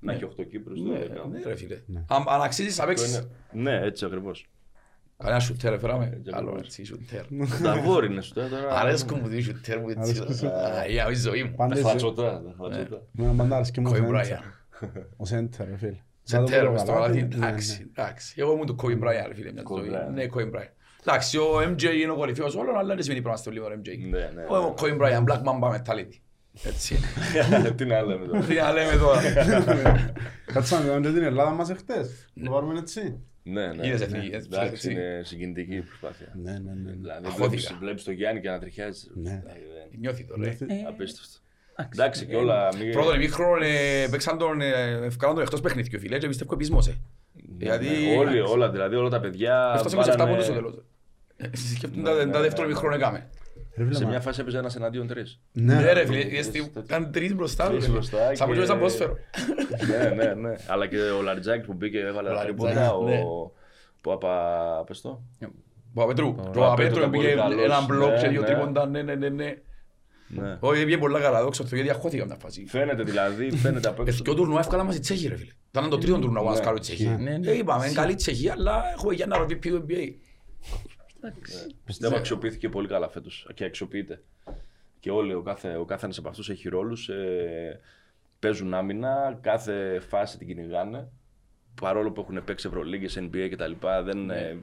Να 0.00 0.12
έχει 0.12 0.24
οχτώ 0.24 0.42
Κύπριους 0.42 0.78
στη 0.78 0.88
Ναι, 0.88 0.94
δωδεκάδα. 0.98 1.26
ναι, 1.28 1.40
ρε 1.46 1.56
φίλε. 1.56 1.80
Ναι. 1.86 2.04
Αν 2.08 2.24
αν 2.28 2.42
αξίζεις 2.42 2.78
να 2.78 2.84
Αυτό 2.84 2.94
παίξεις. 3.02 3.16
είναι- 3.16 3.70
Ναι, 3.70 3.86
έτσι 3.86 4.04
ακριβώς. 4.04 4.46
Κανένα 5.16 5.40
σουτέρ 5.40 5.72
έφεραμε. 5.72 6.04
Έτσι 6.16 6.30
Καλό 6.30 6.48
ακριβώς. 6.48 6.66
έτσι, 6.66 6.84
σουτέρ. 6.84 7.24
Τα 7.62 7.80
βόρη 7.80 8.06
είναι 8.06 8.20
σου 8.20 8.32
τώρα. 8.34 8.48
Αρέσκουν 8.70 9.18
μου 9.22 9.28
δύο 9.28 9.42
σουτέρ 9.42 9.78
μου 9.80 9.88
έτσι. 9.88 10.00
Αρέσκουν 10.10 10.34
σου. 10.34 10.46
Α, 10.48 10.86
Για 10.88 11.10
η 11.10 11.14
ζωή 11.14 11.42
μου. 11.44 11.54
Πάντα 11.56 11.74
Τα 11.74 11.80
είσαι- 11.80 11.88
φατσοτά, 11.88 12.42
τα 12.42 12.54
φατσοτά. 12.58 13.02
με 13.12 13.24
ένα 13.24 13.32
μπαντάρις 13.32 13.70
και 13.70 13.80
μου 13.80 13.90
Kobe 13.90 13.94
σέντερ. 13.94 14.10
Bryant. 14.10 14.42
Ο 15.16 15.24
σέντερ, 15.24 15.68
ρε 15.68 15.76
φίλε. 15.76 15.96
Σεντέρ 16.22 16.48
Σαν 16.54 16.64
το 16.64 16.70
μες 16.70 16.80
στο 16.80 16.92
καλάθι, 16.92 17.18
καλάθι. 17.18 17.38
ναι, 17.38 17.46
Εντάξει, 17.46 17.86
εντάξει. 17.96 18.34
Εγώ 18.40 18.52
ήμουν 18.52 18.66
το 18.66 18.76
Kobe 18.82 18.98
Bryant, 18.98 19.26
ρε 19.28 19.34
φίλε, 19.34 19.52
μια 19.52 19.62
Kobe 19.62 19.78
ζωή. 19.78 19.90
Bryant. 19.92 20.12
Ναι, 20.14 20.24
Kobe 20.34 20.54
Bryant. 20.56 20.72
Εντάξει, 21.06 21.38
ο 21.38 21.60
MJ 21.60 21.82
είναι 22.02 22.10
ο 22.12 22.14
κορυφαίος 22.16 22.54
όλων, 22.56 22.76
αλλά 22.78 22.94
δεν 22.94 23.02
σημαίνει 23.02 23.20
πράγμα 23.22 23.38
στο 23.40 23.50
λίγο 23.50 23.66
MJ. 23.66 23.88
Ναι, 24.10 24.30
ναι. 24.34 24.42
Ο 24.42 24.74
Kobe 24.78 24.98
Bryant, 25.00 25.24
Black 25.24 25.42
Mamba 25.42 25.74
mentality. 25.76 26.16
Έτσι. 26.64 26.98
Τι 27.76 27.84
να 27.84 28.02
λέμε 28.02 28.26
τώρα. 28.26 28.40
Τι 28.40 28.54
να 28.54 28.72
λέμε 28.72 28.96
τώρα. 28.96 29.20
Κάτσε 30.52 30.74
να 30.74 30.80
δούμε 30.80 31.00
και 31.00 31.12
την 31.12 31.22
Ελλάδα 31.22 31.50
μας 31.50 31.70
εχθές. 31.70 32.28
Το 32.44 32.50
πάρουμε 32.50 32.78
έτσι. 32.78 33.20
Ναι, 33.42 33.66
ναι. 33.72 33.86
Είδες 33.86 33.98
ναι. 34.00 34.04
εθνική, 34.06 34.34
έτσι, 34.34 34.48
Εντάξει, 34.52 34.72
έτσι. 34.72 34.90
είναι 34.92 35.20
συγκινητική 35.24 35.74
η 35.74 35.80
προσπάθεια. 35.82 36.32
Ναι, 36.42 36.52
ναι, 36.52 36.72
ναι. 36.84 36.92
Δηλαδή 36.92 37.26
Αχώθηκα. 37.26 37.46
βλέπεις, 37.48 37.74
βλέπεις 37.80 38.04
το 38.04 38.10
Γιάννη 38.12 38.40
και 38.40 38.48
να 38.48 38.58
τριχιάζεις. 38.58 39.10
Ναι. 39.14 39.42
Νιώθει 39.98 40.24
το, 40.24 40.34
ρε. 40.38 40.56
Απίστευτο. 40.88 41.38
Εντάξει 41.92 42.26
και 42.26 42.36
όλα. 42.36 42.68
μη- 42.78 42.92
Πρώτον 42.92 43.14
ημίχρονο 43.14 43.64
ε, 43.64 44.06
παίξαν 44.10 44.38
τον, 44.38 44.60
ε, 44.60 44.90
ευκάλαν 45.04 45.34
τον 45.34 45.44
εκτός 45.44 45.60
παιχνιδιού, 45.60 45.98
φίλε, 46.00 46.18
και 46.18 46.26
πιστεύω 46.26 46.54
επίσμος, 46.54 46.86
ε. 46.88 46.94
Γιατί... 47.58 47.86
Ναι, 47.88 48.16
Όλοι, 48.18 48.40
όλα, 48.40 48.70
δηλαδή 48.70 48.94
όλα 48.96 49.08
τα 49.08 49.20
παιδιά. 49.20 49.72
Εκτός 49.76 49.92
27 49.92 49.96
βάλανε- 49.96 50.28
πόντους 50.28 50.44
στο 50.44 50.54
τέλος. 50.54 50.82
Ε, 51.36 51.48
Σκέφτουν 51.74 52.04
τα- 52.04 52.12
Ναι, 52.12 52.18
τα 52.18 52.24
ναι, 52.24 52.38
δεύτερο 52.40 52.62
ναι. 52.66 52.72
ημίχρονο 52.72 52.94
έκαμε. 52.94 53.28
Ρε 53.78 53.84
φίλε, 53.84 53.94
Σε 53.96 54.02
μα- 54.04 54.10
μια 54.10 54.20
φάση 54.20 54.40
έπαιζε 54.40 54.58
ένας 54.58 54.76
εναντίον 54.76 55.06
τρεις. 55.06 55.40
Ναι 55.52 55.92
ρε 55.92 56.06
φίλε, 56.06 56.18
τέτοιο. 56.22 56.30
γιατί 56.32 56.72
ήταν 56.84 57.12
τρεις 57.12 57.34
μπροστά. 57.34 57.68
Τρεις 57.68 57.84
ρε. 57.86 57.90
μπροστά 57.92 58.16
Σαν 58.16 58.34
και- 58.34 58.44
που 58.54 58.60
jouait 58.60 58.66
σαν 58.66 58.78
ποδόσφαιρο. 58.78 59.16
ναι, 59.88 60.24
ναι, 60.24 60.34
ναι. 60.34 60.54
Αλλά 60.66 60.86
και 60.86 60.96
ο 60.96 61.22
Λαριτζάκη 61.22 61.66
που 61.66 61.72
μπήκε 61.74 61.98
έβαλε 61.98 62.28
Ο 62.28 62.32
τα 62.34 62.38
Λαριτζάκης, 62.44 62.74
τρίποτα. 62.74 62.94
Ο 62.96 63.04
ναι. 63.04 63.20
Παπα. 64.02 64.84
Πες 64.86 65.00
το. 65.00 65.22
Παπαπέτρου. 65.94 66.26
Ο 66.28 66.32
Παπαπέτρου 66.32 66.60
Παπαπέτρου 66.60 66.98
ήταν 66.98 67.10
πήγε 67.10 67.22
πολύ 67.28 67.36
καλός. 67.36 67.64
έναν 67.64 67.84
μπλοκ 67.84 68.10
Ναι, 68.10 68.20
και 68.20 68.28
δύο 68.28 68.40
ναι. 68.40 68.46
τρίποντα, 68.46 68.86
ναι, 68.86 69.02
ναι, 69.02 69.14
ναι, 69.14 69.28
ναι. 69.28 69.54
Ναι. 70.30 70.56
Όχι, 70.60 70.84
πήγε 70.84 70.98
πολλά 70.98 71.20
καλά, 71.20 71.42
δόξα 71.42 71.64
τω, 71.64 71.74
γιατί 71.74 71.90
αχώθηκα 71.90 72.24
μια 72.24 72.36
φάση. 72.40 72.64
Φαίνεται 72.68 73.02
δηλαδή, 73.02 73.50
φαίνεται 73.50 73.88
απ' 73.88 74.00
έξω. 74.00 74.22
Και 74.22 74.30
ο 74.30 74.34
τουρνουά 74.34 74.58
έφκαλα 74.60 74.84
μας 74.84 74.96
η 74.96 75.00
Τσέχη, 75.00 75.28
ρε 75.28 75.36
φίλε. 75.36 75.52
Ήταν 75.70 75.88
το 75.90 75.98
τρίτο 75.98 76.18
τουρνουά 76.18 76.40
που 76.42 76.46
μας 76.48 76.58
Ναι. 76.58 76.64
κάνω 76.64 76.76
η 76.76 76.80
Τσέχης. 76.80 77.06
Ναι, 77.06 77.36
ναι. 77.36 77.50
Ε, 77.50 77.56
είπαμε, 77.56 77.84
είναι 77.84 77.94
καλή 77.94 78.12
η 78.12 78.14
Τσεχία, 78.14 78.52
αλλά 78.52 78.82
έχουμε 78.96 79.14
για 79.14 79.24
ένα 79.28 79.44
MVP 79.44 79.68
του 79.68 79.84
NBA. 79.88 80.12
Πιστεύω 81.84 82.16
αξιοποιήθηκε 82.16 82.68
πολύ 82.68 82.88
καλά 82.88 83.08
φέτος 83.08 83.48
και 83.54 83.64
αξιοποιείται. 83.64 84.22
Και 85.00 85.10
όλοι, 85.10 85.34
ο 85.34 85.42
κάθε, 85.42 85.76
ο 85.76 85.84
κάθε 85.84 86.04
ένας 86.04 86.18
από 86.18 86.28
αυτούς 86.28 86.50
έχει 86.50 86.68
ρόλους. 86.68 87.08
Ε, 87.08 87.80
παίζουν 88.38 88.74
άμυνα, 88.74 89.38
κάθε 89.40 90.00
φάση 90.08 90.38
την 90.38 90.46
κυνηγάνε. 90.46 91.08
Παρόλο 91.80 92.10
που 92.12 92.20
έχουν 92.20 92.44
παίξει 92.44 92.66
Ευρωλίγκες, 92.68 93.18
NBA 93.20 93.48
κτλ. 93.50 93.72
Δεν, 94.04 94.30
ε, 94.30 94.56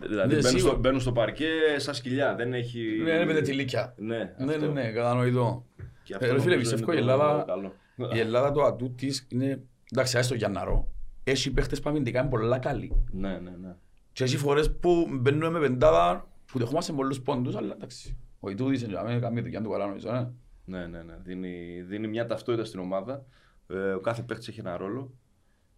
δηλαδή 0.00 0.34
Ναι, 0.34 0.40
μπαίνουν, 0.40 0.42
σίγουρα. 0.42 0.58
στο, 0.70 0.76
μπαίνουν 0.78 1.00
στο 1.00 1.12
παρκέ 1.12 1.48
σαν 1.76 1.94
σκυλιά. 1.94 2.34
Δεν 2.34 2.52
έχει. 2.54 2.80
Ναι, 3.02 3.10
είναι 3.10 3.24
με 3.24 3.34
τα 3.34 3.40
τυλίκια. 3.40 3.94
Ναι, 3.96 4.16
Ναι, 4.16 4.44
ναι, 4.44 4.54
αυτό. 4.54 4.72
ναι, 4.72 4.90
κατανοητό. 4.92 5.64
Και 6.02 6.12
Ε, 6.12 6.16
αυτό 6.16 6.32
ρε 6.34 6.40
φίλε, 6.40 6.54
νομίζω 6.54 6.70
πιστεύω 6.70 6.92
είναι 6.92 7.00
η 7.00 7.04
το 7.04 7.10
Ελλάδα- 7.12 7.44
καλό. 7.44 7.74
Η 8.14 8.18
Ελλάδα 8.18 8.52
το 8.52 8.62
ατού 8.62 8.94
της 8.94 9.26
είναι, 9.30 9.62
εντάξει, 9.92 10.18
άσε 10.18 10.28
το 10.28 10.34
Γιάνναρο, 10.34 10.88
έχει 11.24 11.50
παίχτες 11.52 11.80
που 11.80 11.88
αμυντικά 11.90 12.20
είναι 12.20 12.28
πολλά 12.28 12.58
καλοί. 12.58 13.04
Ναι, 13.10 13.28
ναι, 13.28 13.50
ναι. 13.60 13.74
Και 14.18 14.24
έχει 14.24 14.36
φορές 14.36 14.76
που 14.76 15.06
μπαίνουμε 15.10 15.50
με 15.50 15.60
πεντάδα 15.60 16.28
που 16.46 16.58
δεχόμαστε 16.58 16.92
πολλούς 16.92 17.20
πόντους, 17.20 17.56
αλλά 17.56 17.74
εντάξει. 17.74 18.16
Ο 18.40 18.50
Ιτούδης 18.50 18.82
είναι 18.82 18.90
για 18.90 19.18
κάνει 19.20 19.40
δουλειά 19.40 19.62
του 19.62 19.70
καλά 19.70 19.86
νομίζω, 19.86 20.12
ναι. 20.12 20.30
Ναι, 20.64 20.86
ναι, 20.86 21.02
ναι. 21.02 21.16
Δίνει, 21.22 21.82
δίνει 21.82 22.08
μια 22.08 22.26
ταυτότητα 22.26 22.64
στην 22.64 22.80
ομάδα. 22.80 23.24
Ε, 23.68 23.92
ο 23.92 24.00
κάθε 24.00 24.22
παίχτη 24.22 24.46
έχει 24.48 24.60
ένα 24.60 24.76
ρόλο 24.76 25.14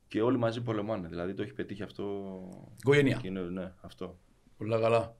και 0.08 0.22
όλοι 0.22 0.38
μαζί 0.38 0.60
πολεμάνε. 0.60 1.08
Δηλαδή 1.08 1.34
το 1.34 1.42
έχει 1.42 1.52
πετύχει 1.52 1.82
αυτό. 1.82 2.04
Οικογένεια. 2.78 3.16
Και 3.16 3.26
είναι, 3.26 3.40
ναι, 3.40 3.72
αυτό. 3.80 4.18
Πολλά 4.56 4.80
καλά. 4.80 5.16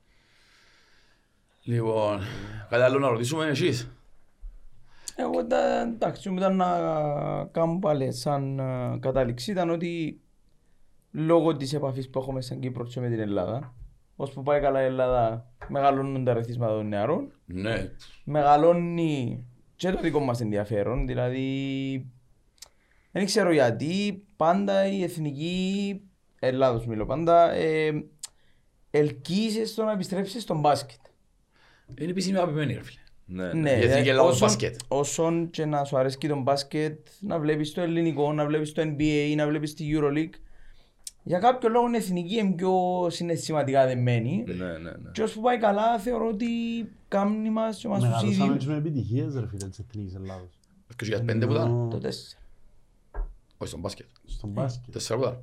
Λοιπόν, 1.63 2.21
κάτι 2.69 2.83
άλλο 2.83 2.99
να 2.99 3.09
ρωτήσουμε 3.09 3.47
εσείς; 3.47 3.91
Εγώ 5.17 5.47
τα, 5.47 5.81
εντάξει, 5.81 6.31
μου 6.31 6.37
ήταν 6.37 6.57
να 6.57 6.69
κάνω 7.45 7.79
πάλι 7.79 8.13
σαν 8.13 8.59
ε, 8.59 8.99
κατάληξη 9.01 9.51
ήταν 9.51 9.71
ότι 9.71 10.21
λόγω 11.11 11.57
της 11.57 11.73
επαφής 11.73 12.11
που 12.11 12.19
έχουμε 12.19 12.41
σαν 12.41 12.61
Κύπρο 12.61 12.85
και 12.85 13.01
με 13.01 13.09
την 13.09 13.21
Ελλάδα 13.21 13.75
ώσπου 14.17 14.43
πάει 14.43 14.61
καλά 14.61 14.83
η 14.83 14.85
Ελλάδα 14.85 15.53
μεγαλώνουν 15.69 16.25
τα 16.25 16.33
ρεθίσματα 16.33 16.73
των 16.73 16.89
νεαρών 16.89 17.33
Ναι. 17.45 17.91
μεγαλώνει 18.25 19.45
και 19.77 19.91
το 19.91 20.01
δικό 20.01 20.21
μας 20.21 20.41
ενδιαφέρον 20.41 21.07
δηλαδή 21.07 21.47
δεν 23.13 23.25
ξέρω 23.25 23.53
γιατί 23.53 24.25
πάντα 24.37 24.87
η 24.87 25.03
εθνική 25.03 26.01
Ελλάδος 26.43 26.87
μιλώ 26.87 27.07
πάντα 27.07 27.53
ε, 27.53 27.91
ελκύησες 28.91 29.71
στο 29.71 29.85
να 29.85 29.93
επιστρέψεις 29.93 30.43
στον 30.43 30.61
μπάσκετ 30.61 30.99
Είναι 32.01 32.11
επίσημη 32.11 32.37
αγαπημένη 32.37 32.75
ρε 32.75 32.83
φίλε. 32.83 32.99
Ναι, 33.25 33.45
ναι. 33.47 33.53
ναι, 33.61 33.71
Η 33.71 33.85
Εθνική 33.85 34.09
ε, 34.09 34.11
Ελλάδος 34.11 34.31
όσον- 34.35 34.49
μπάσκετ. 34.49 34.81
Όσον 34.89 35.51
και 35.51 35.65
να 35.65 35.85
σου 35.85 35.99
αρέσει 35.99 36.19
και 36.19 36.29
το 36.29 36.37
μπάσκετ, 36.41 37.07
να 37.21 37.39
βλέπεις 37.39 37.73
το 37.73 37.81
ελληνικό, 37.81 38.33
να 38.33 38.47
βλέπεις 38.47 38.73
το 38.73 38.83
NBA, 38.83 39.33
να 39.37 39.47
βλέπεις 39.47 39.75
τη 39.75 39.91
EuroLeague. 39.95 40.31
Για 41.23 41.39
κάποιο 41.39 41.69
λόγο 41.69 41.91
η 41.93 41.97
εθνική 41.97 42.35
είναι 42.37 42.53
πιο 42.53 42.73
συναισθηματικά 43.11 43.87
δεμένη. 43.87 44.45
ναι, 44.47 44.55
ναι, 44.55 44.79
ναι. 44.79 45.11
Και 45.13 45.23
όσο 45.23 45.41
πάει 45.41 45.59
καλά 45.59 45.99
θεωρώ 45.99 46.29
ότι 46.29 46.47
κάνει 47.09 47.51
μας 47.51 47.79
και 47.79 47.89
μας 47.89 47.99
τους 47.99 48.09
Μεγαλώσαμε 48.09 48.45
ίδιους 48.45 48.65
και 48.65 48.71
με 48.71 48.77
επιτυχίες 48.77 49.35
ρε 49.35 49.47
φίλε 49.49 49.69
της 49.69 49.79
Εθνικής 49.79 50.15
Ελλάδος. 50.15 50.59
Και 50.97 51.05
για 51.05 51.23
πέντε 51.25 51.47
που 51.47 51.53
ήταν. 51.53 51.89
το 51.91 51.99
τέσσερα. 51.99 52.43
Όχι 53.59 53.69
στον 53.71 53.81
μπάσκετ. 53.81 54.07
Στον 54.25 54.51
μπάσκετ. 54.51 54.93
Τέσσερα 54.93 55.19
που 55.21 55.25
ήταν. 55.27 55.43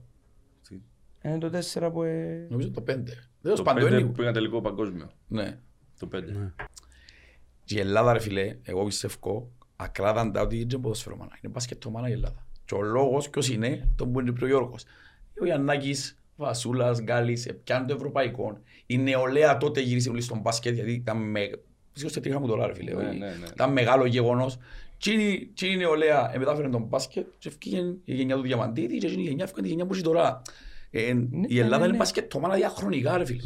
Είναι 1.24 1.38
το 1.38 1.50
4 1.88 1.92
που... 1.94 2.04
ε, 2.04 2.48
Νομίζω 2.50 2.72
το 2.72 2.82
5. 2.82 2.86
Δεν 2.86 3.06
Το 3.42 3.54
το 3.54 3.64
πάντων 3.64 3.84
5 3.84 3.92
είναι. 3.92 4.02
που 4.02 4.12
πήγαν 4.12 4.34
τελικό 4.34 4.62
παγκόσμιο. 4.62 5.10
Ναι. 5.28 5.60
Το 6.00 6.10
5. 6.14 6.20
Και 7.64 7.76
η 7.76 7.80
Ελλάδα 7.80 8.14
ρε 8.14 8.20
φίλε, 8.20 8.58
εγώ 8.64 8.86
πιστεύω 8.86 9.50
ακράδαντα 9.76 10.42
ότι 10.42 10.60
είναι 10.60 10.78
ποδοσφαίρο 10.78 11.16
μάνα. 11.16 11.32
Είναι 11.44 11.54
μπάσκετο 11.54 11.90
μάνα 11.90 12.10
η 12.10 12.12
Ελλάδα. 12.12 12.46
Και 12.66 12.76
ο 12.76 12.82
λόγος 12.82 13.30
ποιος 13.30 13.50
είναι, 13.50 13.88
τον 13.96 14.12
που 14.12 14.20
είναι 14.20 14.32
πριν 14.32 14.44
ο 14.44 14.48
Γιώργος. 14.48 14.84
Ο 15.42 15.46
Γιαννάκης, 15.46 16.18
Βασούλας, 16.36 17.02
Γκάλης, 17.02 17.48
πιάνουν 17.64 17.88
το 17.88 17.94
ευρωπαϊκό. 17.94 18.60
Η 18.86 18.98
νεολαία 18.98 19.58
τότε 19.58 19.82
γύρισε 19.82 20.10
όλοι 20.10 20.22
στον 20.22 20.40
μπάσκετ 20.40 20.74
γιατί 20.74 20.92
ήταν 20.92 21.18
με... 21.18 21.40
Σίγουρα 21.94 22.14
σε 22.14 22.20
τρίχα 22.20 22.40
μου 22.40 22.48
τώρα 22.48 22.68
ρε 22.68 22.74
φίλε. 22.74 22.94
Ναι, 22.94 23.08
όχι. 23.08 23.18
ναι, 23.18 23.26
ναι. 23.26 23.46
Ήταν 23.54 23.72
μεγάλο 23.72 24.06
γεγονός. 24.06 24.58
Και 24.98 25.12
η- 25.12 25.52
και 25.54 25.68
η 25.68 25.76
νεολαία 25.78 26.32
ε, 26.34 26.38
μετάφερε 26.38 26.70
τον 26.70 26.82
μπάσκετ 26.84 27.26
και 27.38 27.48
έφυγε 27.50 27.78
η 28.04 28.14
γενιά 28.16 28.36
του 28.36 28.42
Διαμαντίδη 28.42 28.98
και 28.98 29.08
εκείνη 29.08 29.22
η 29.24 29.26
γενιά 29.26 29.44
έφυγε 29.44 29.62
τη 29.62 29.68
γενιά 29.68 29.86
που 29.86 29.94
ζει 29.94 30.02
τώρα. 30.02 30.42
Ε, 30.92 31.14
η 31.48 31.60
Ελλάδα 31.60 31.78
ναι, 31.78 31.84
είναι 31.84 31.92
ναι. 31.92 31.98
μπάσκετ 31.98 32.34
μάνα 32.34 32.56
διαχρονικά 32.56 33.18
ρε 33.18 33.26
φίλε. 33.26 33.42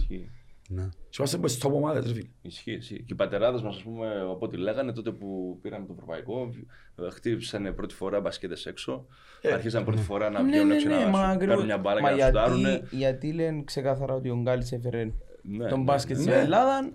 Ισχύει. 0.72 0.82
Ναι. 0.82 0.90
Και 1.10 1.16
είμαστε 1.20 1.38
με 1.38 1.48
στόπο 1.48 1.76
ομάδες 1.76 2.06
ρε 2.06 2.14
φίλε. 2.14 2.28
Ισχύει, 2.42 2.72
ισχύει. 2.72 2.98
Και 3.04 3.14
οι 3.14 3.16
πατεράδες 3.16 3.62
μας, 3.62 3.76
ας 3.76 3.82
πούμε, 3.84 4.22
από 4.22 4.46
ό,τι 4.46 4.58
λέγανε, 4.58 4.92
τότε 4.94 5.12
που 5.12 5.60
πήραμε 5.62 5.86
το 5.86 5.94
ευρωπαϊκό, 5.94 6.54
ε, 6.96 7.10
χτύπησαν 7.10 7.76
πρώτη 7.76 7.94
φορά 7.94 8.20
μπασκέτες 8.22 8.66
έξω. 8.66 9.06
Ε, 9.42 9.54
Αρχίσαν 9.54 9.84
πρώτη 9.86 10.02
φορά 10.02 10.30
να 10.30 10.42
Ναι, 10.42 10.50
βγαίνουν 10.50 10.68
ναι, 10.68 10.74
έξω 10.76 10.88
ναι, 10.88 10.96
να 10.96 11.08
μα 11.08 11.18
σου 11.18 11.24
ακριβώς. 11.26 11.48
κάνουν 11.48 11.66
μια 11.66 11.78
μπάλα 11.78 12.02
Μα 12.02 12.10
και 12.12 12.16
να 12.20 12.26
σουτάρουν. 12.26 12.60
γιατί, 12.60 12.96
γιατί 12.96 13.32
λένε 13.34 13.64
ξεκάθαρα 13.64 14.14
ότι 14.14 14.30
ο 14.30 14.36
Γκάλης 14.42 14.72
έφερε 14.72 15.12
Ναι, 15.42 15.68
τον 15.68 15.78
ναι, 15.80 15.84
μπάσκετ 15.84 16.16
ναι. 16.16 16.22
στην 16.22 16.34
Ελλάδα. 16.34 16.92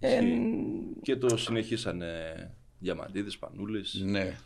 εν- 0.00 0.26
Και 1.02 1.16
το 1.16 1.36
συνεχίσανε 1.36 2.12
Διαμαντίδης, 2.78 3.38
Σπανούλης, 3.38 4.02
Ναι. 4.04 4.36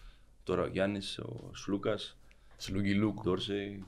τώρα 0.44 0.62
ο 0.62 0.66
Γιάννης, 0.66 1.18
ο 1.18 1.50
Σλούκας, 1.54 2.16
Σλούκι 2.56 2.94
Λούκ. 2.94 3.22
Ντόρσεϊ. 3.22 3.84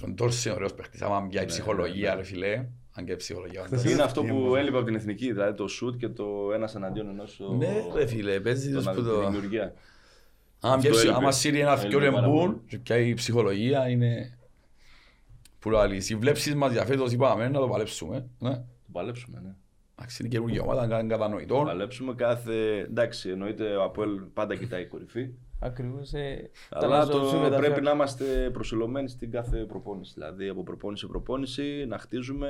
Ο 0.00 0.14
Ντόρσεϊ 0.14 0.48
είναι 0.48 0.56
ωραίος 0.56 0.74
παίχτης. 0.74 1.02
Άμα 1.02 1.26
πια 1.28 1.42
η 1.42 1.46
ψυχολογία 1.46 2.14
ρε 2.14 2.22
φίλε. 2.22 2.66
Αν 2.98 3.04
και 3.04 3.12
η 3.12 3.16
ψυχολογία. 3.16 3.62
ο 3.62 3.66
Ντόρσεϊ. 3.70 3.92
Είναι 3.92 4.02
αυτό 4.02 4.20
που 4.22 4.26
Έμαθα. 4.36 4.58
έλειπε 4.58 4.76
από 4.76 4.86
την 4.86 4.94
εθνική, 4.94 5.32
δηλαδή 5.32 5.54
το 5.56 5.68
σουτ 5.68 5.96
και 5.96 6.08
το 6.08 6.50
ένας 6.54 6.74
εναντίον 6.74 7.08
ενός. 7.08 7.40
Ναι 7.58 7.68
ρε 7.94 8.06
φίλε, 8.06 8.40
παίζει 8.40 8.72
τους 8.72 8.84
που 8.84 8.94
Τη 8.94 9.02
το... 9.02 9.20
δημιουργία. 9.26 9.74
Άμα 10.60 10.74
Αυτό 10.74 10.88
πιέσει- 10.88 11.04
έλειπε. 11.04 11.18
άμα 11.18 11.32
σύρει 11.32 11.60
ένα 11.60 11.72
Έλειπε 11.72 11.88
δυο 11.88 11.98
πάρα 11.98 12.10
ρεμπούν 12.26 12.44
πολύ. 12.46 12.60
και 12.66 12.78
πια 12.78 12.96
η 12.96 13.14
ψυχολογία 13.14 13.88
είναι... 13.88 14.38
Που 15.58 15.70
λέει, 15.70 16.02
οι 16.08 16.14
βλέψεις 16.14 16.54
μας 16.54 16.72
για 16.72 16.84
φέτος 16.84 17.12
είπαμε 17.12 17.48
να 17.48 17.60
το 17.60 17.68
παλέψουμε. 17.68 18.26
Ναι. 18.38 18.54
Το 18.54 18.64
παλέψουμε, 18.92 19.40
ναι. 19.44 19.54
Εντάξει, 19.98 20.16
είναι 20.22 20.28
καινούργια 20.32 20.62
ομάδα, 20.62 21.00
είναι 21.00 21.08
κατανοητό. 21.14 21.62
παλέψουμε 21.66 22.14
κάθε. 22.14 22.78
Εντάξει, 22.78 23.30
εννοείται 23.30 23.76
ο 23.76 23.82
Αποέλ 23.82 24.10
πάντα 24.34 24.56
κοιτάει 24.56 24.86
κορυφή. 24.86 25.28
Ακριβώς. 25.58 26.12
ε, 26.12 26.50
τα 26.68 26.78
Αλλά 26.78 26.88
βάζω 26.98 27.10
το 27.10 27.26
σου 27.26 27.36
μεταφέρω. 27.36 27.60
πρέπει 27.60 27.80
να 27.80 27.90
είμαστε 27.90 28.50
προσιλωμένοι 28.52 29.08
στην 29.08 29.30
κάθε 29.30 29.58
προπόνηση. 29.58 30.12
Δηλαδή 30.14 30.48
από 30.48 30.62
προπόνηση 30.62 31.04
σε 31.04 31.10
προπόνηση 31.10 31.84
να 31.88 31.98
χτίζουμε. 31.98 32.48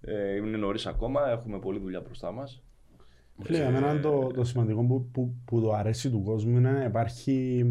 Ε, 0.00 0.36
είναι 0.36 0.56
νωρίς 0.56 0.86
ακόμα, 0.86 1.30
έχουμε 1.30 1.58
πολλή 1.58 1.78
δουλειά 1.78 2.00
μπροστά 2.00 2.32
μας. 2.32 2.62
Φίλε, 3.42 3.58
για 3.58 3.70
μένα 3.70 4.00
το, 4.00 4.26
το 4.26 4.44
σημαντικό 4.44 4.84
που, 4.84 5.08
που, 5.12 5.34
που 5.44 5.60
το 5.60 5.72
αρέσει 5.72 6.10
του 6.10 6.22
κόσμου 6.22 6.56
είναι 6.56 6.70
να 6.70 6.84
υπάρχει, 6.84 7.64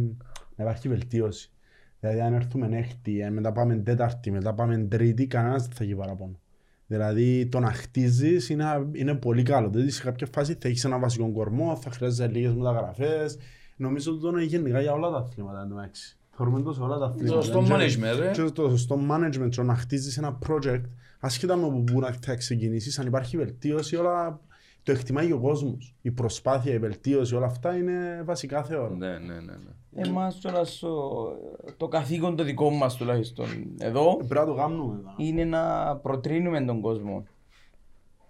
να 0.56 0.64
υπάρχει 0.64 0.88
βελτίωση. 0.88 1.52
Δηλαδή, 2.00 2.22
αν 2.22 2.34
έρθουμε 2.34 2.78
έκτη, 2.78 3.20
ε, 3.20 3.30
μετά 3.30 3.52
πάμε 3.52 3.76
τέταρτη, 3.76 4.32
μετά 4.32 4.54
πάμε 4.54 4.78
τρίτη, 4.78 5.28
κανένας 5.28 5.62
δεν 5.68 5.72
θα 5.72 5.84
έχει 5.84 5.96
παραπάνω. 5.96 6.40
Δηλαδή, 6.88 7.48
το 7.48 7.60
να 7.60 7.72
χτίζεις 7.72 8.50
είναι, 8.50 8.66
είναι 8.92 9.16
πολύ 9.16 9.44
καλό. 9.44 9.70
Δηλαδή, 9.70 9.90
σε 9.90 10.04
κάποια 10.04 10.28
φάση 10.32 10.58
θα 10.60 10.68
έχεις 10.68 10.86
ένα 10.86 11.00
βασικό 11.00 11.32
κορμό, 11.32 11.76
θα 11.76 11.90
χρειάζεσαι 11.90 12.28
λίγες 12.32 12.54
μεταγραφές. 12.54 13.38
Νομίζω 13.82 14.12
ότι 14.12 14.22
το 14.22 14.28
είναι 14.30 14.44
γενικά 14.44 14.82
για 14.82 14.92
όλα 14.94 15.10
τα 15.10 15.18
αθλήματα. 15.18 15.62
εν 15.62 15.70
τω 15.70 15.76
μεταξύ. 15.76 16.18
Θεωρούμε 16.36 16.62
το 16.62 16.74
σε 16.74 16.82
όλα 16.82 16.98
τα 16.98 17.06
αθλήματα. 17.06 17.42
σωστό 17.42 17.60
Και- 17.64 17.74
management, 17.74 18.20
ρε. 18.20 18.32
Και 18.32 18.44
το 18.52 18.70
σωστό 18.70 19.00
management, 19.12 19.50
το 19.56 19.64
να 19.64 19.76
χτίζεις 19.76 20.18
ένα 20.18 20.38
project, 20.48 20.82
ασχετά 21.20 21.56
με 21.56 21.70
που 21.70 21.84
πού 21.84 22.00
να 22.00 22.12
θα 22.22 22.36
ξεκινήσεις, 22.36 23.00
αν 23.00 23.08
υπάρχει 23.08 23.38
βελτίωση, 23.38 23.96
όλα 23.96 24.40
το 24.84 24.92
εκτιμάει 24.92 25.28
και 25.28 25.34
ο 25.34 25.40
κόσμος. 25.40 25.96
Η 26.02 26.12
προσπάθεια, 26.12 26.74
η 26.74 26.80
βελτίωση, 26.80 27.36
όλα 27.36 27.46
αυτά 27.46 27.76
είναι 27.78 28.22
βασικά 28.26 28.64
θεωρώ. 28.64 28.96
Ναι, 28.96 29.08
ναι, 29.18 29.34
ναι. 29.34 29.40
ναι. 29.40 30.02
Εμάς 30.08 30.40
τώρα 30.40 30.64
στο- 30.66 31.34
το 31.78 31.88
καθήκον 31.88 32.36
το 32.36 32.44
δικό 32.44 32.70
μας 32.70 32.96
τουλάχιστον 32.96 33.46
εδώ 33.78 34.16
Πρέπει 34.18 34.34
να 34.34 34.46
το 34.46 34.54
κάνουμε. 34.56 34.94
εδώ. 35.00 35.14
είναι 35.18 35.44
να 35.46 35.96
προτρίνουμε 35.96 36.62
τον 36.66 36.82
κόσμο 36.82 37.24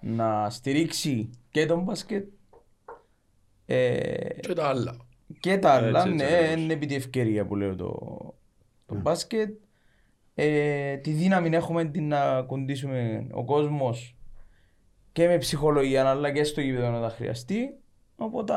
να 0.02 0.50
στηρίξει 0.50 1.30
και 1.52 1.66
τον 1.66 1.84
μπάσκετ 1.84 2.28
ε, 3.66 4.30
Και 4.40 4.54
τα 4.54 4.68
άλλα. 4.68 4.96
Και 5.40 5.58
τα 5.58 5.72
άλλα, 5.72 5.88
Έτσι, 5.88 6.12
έτσι, 6.12 6.16
ναι, 6.26 6.36
ακριβώς. 6.38 6.64
είναι 6.64 6.74
επί 6.74 6.86
τη 6.86 6.96
ευκαιρία 6.96 7.46
που 7.46 7.56
λέω 7.56 7.76
το, 7.76 7.98
το 8.86 8.96
μπάσκετ. 8.96 9.50
Ε, 10.36 10.96
τη 10.98 11.12
δύναμη 11.12 11.50
έχουμε 11.56 11.86
την 11.86 12.08
να 12.08 12.42
κοντήσουμε 12.42 13.28
ο 13.32 13.46
κόσμος 13.46 14.16
και 15.12 15.28
με 15.28 15.38
ψυχολογία 15.38 16.10
αλλά 16.10 16.32
και 16.32 16.44
στο 16.44 16.62
γήπεδο 16.62 16.90
να 16.90 17.02
τα 17.02 17.10
χρειαστεί. 17.10 17.74
Οπότε 18.16 18.54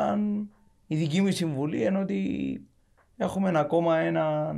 η 0.87 0.97
δική 0.97 1.21
μου 1.21 1.31
συμβουλή 1.33 1.85
είναι 1.85 1.99
ότι 1.99 2.61
έχουμε 3.17 3.59
ακόμα 3.59 3.97
ένα 3.99 4.55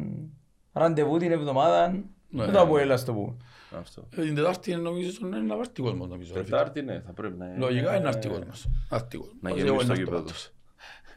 ραντεβού 0.72 1.16
την 1.18 1.32
εβδομάδα 1.32 1.88
Ναι. 2.28 2.46
με 2.46 2.52
το 2.52 2.60
Αποέλα 2.60 2.96
στο 2.96 3.12
πούμε. 3.12 3.36
Αυτό. 3.78 4.08
Ε, 4.16 4.22
Την 4.22 4.34
Τετάρτη 4.34 4.70
είναι, 4.70 4.80
νομίζω 4.80 5.26
είναι 5.26 5.38
να 5.38 5.56
βάρει 5.56 5.68
κόσμος 5.80 6.08
νομίζω. 6.08 6.34
ρε 6.34 6.44
φίλε. 6.44 6.56
Τετάρτη, 6.56 6.82
ναι, 6.82 7.00
θα 7.00 7.12
πρέπει 7.12 7.36
να 7.38 7.46
είναι. 7.46 7.56
Λογικά 7.58 7.90
είναι 7.94 8.02
να 8.04 8.08
έρθει 8.08 8.28
κόσμος. 8.28 8.68
Να 8.90 8.96
έρθει 8.96 9.16
κόσμος. 9.16 9.36
Να 9.40 9.48
Εγώ 9.50 9.58
γεμίσει 9.58 9.74
είναι 9.74 9.86
το 9.86 9.92
αυτό 9.92 10.04
γήπεδο. 10.04 10.24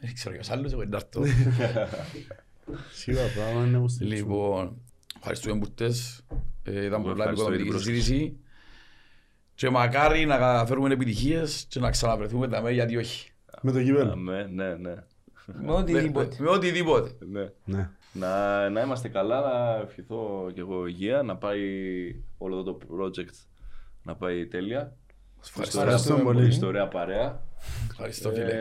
Δεν 0.04 0.14
ξέρω 0.14 0.34
για 0.34 0.54
άλλους, 0.54 0.72
εγώ 0.72 0.82
είναι 0.82 0.90
να 0.90 0.96
έρθω. 0.96 1.22
Σίγουρα 2.92 3.24
πράγμα 3.34 3.64
είναι 3.66 3.78
που 3.78 3.88
στηρίξουμε. 3.88 4.32
Λοιπόν, 4.34 4.80
ευχαριστούμε 5.16 5.58
που 5.58 5.66
ήρθες. 5.78 6.24
Ε, 6.62 6.84
Ήταν 6.84 7.02
πολλά 7.02 7.14
ευχαριστώ 7.14 7.48
για 7.48 7.56
την 7.56 7.60
επικοδομητική 7.60 7.68
πρόσκληση. 7.68 8.00
συζήτηση. 8.02 8.36
Και 9.54 9.70
μακάρι 9.70 10.24
να 10.26 10.36
καταφέρουμε 10.36 10.92
επιτυχίες 10.92 11.66
και 11.68 11.80
να 11.80 11.90
ξαναβρεθούμε 11.90 12.48
τα 12.48 12.62
μέρη 12.62 12.74
γιατί 12.74 12.96
όχι. 12.96 13.30
Με 13.62 13.72
το 13.72 13.82
κύπελο. 13.82 14.14
Ναι, 14.14 14.42
ναι, 14.42 14.74
ναι. 14.74 14.94
Με 15.62 15.72
οτιδήποτε. 15.80 16.36
Με 16.38 16.48
οτιδήποτε. 16.48 17.10
ναι. 17.30 17.48
Ναι. 17.64 17.90
Να, 18.12 18.68
να 18.70 18.80
είμαστε 18.80 19.08
καλά, 19.08 19.40
να 19.40 19.76
ευχηθώ 19.82 20.50
και 20.54 20.60
εγώ 20.60 20.86
υγεία, 20.86 21.22
να 21.22 21.36
πάει 21.36 21.60
όλο 22.38 22.58
αυτό 22.58 22.72
το 22.72 22.86
project 22.96 23.34
να 24.02 24.16
πάει 24.16 24.46
τέλεια. 24.46 24.96
Ευχαριστώ. 25.44 25.80
Ευχαριστούμε 25.80 26.22
πολύ. 26.22 26.46
Ιστορία 26.46 26.88
παρέα. 26.88 27.42
Ευχαριστώ 27.90 28.30
φίλε. 28.30 28.52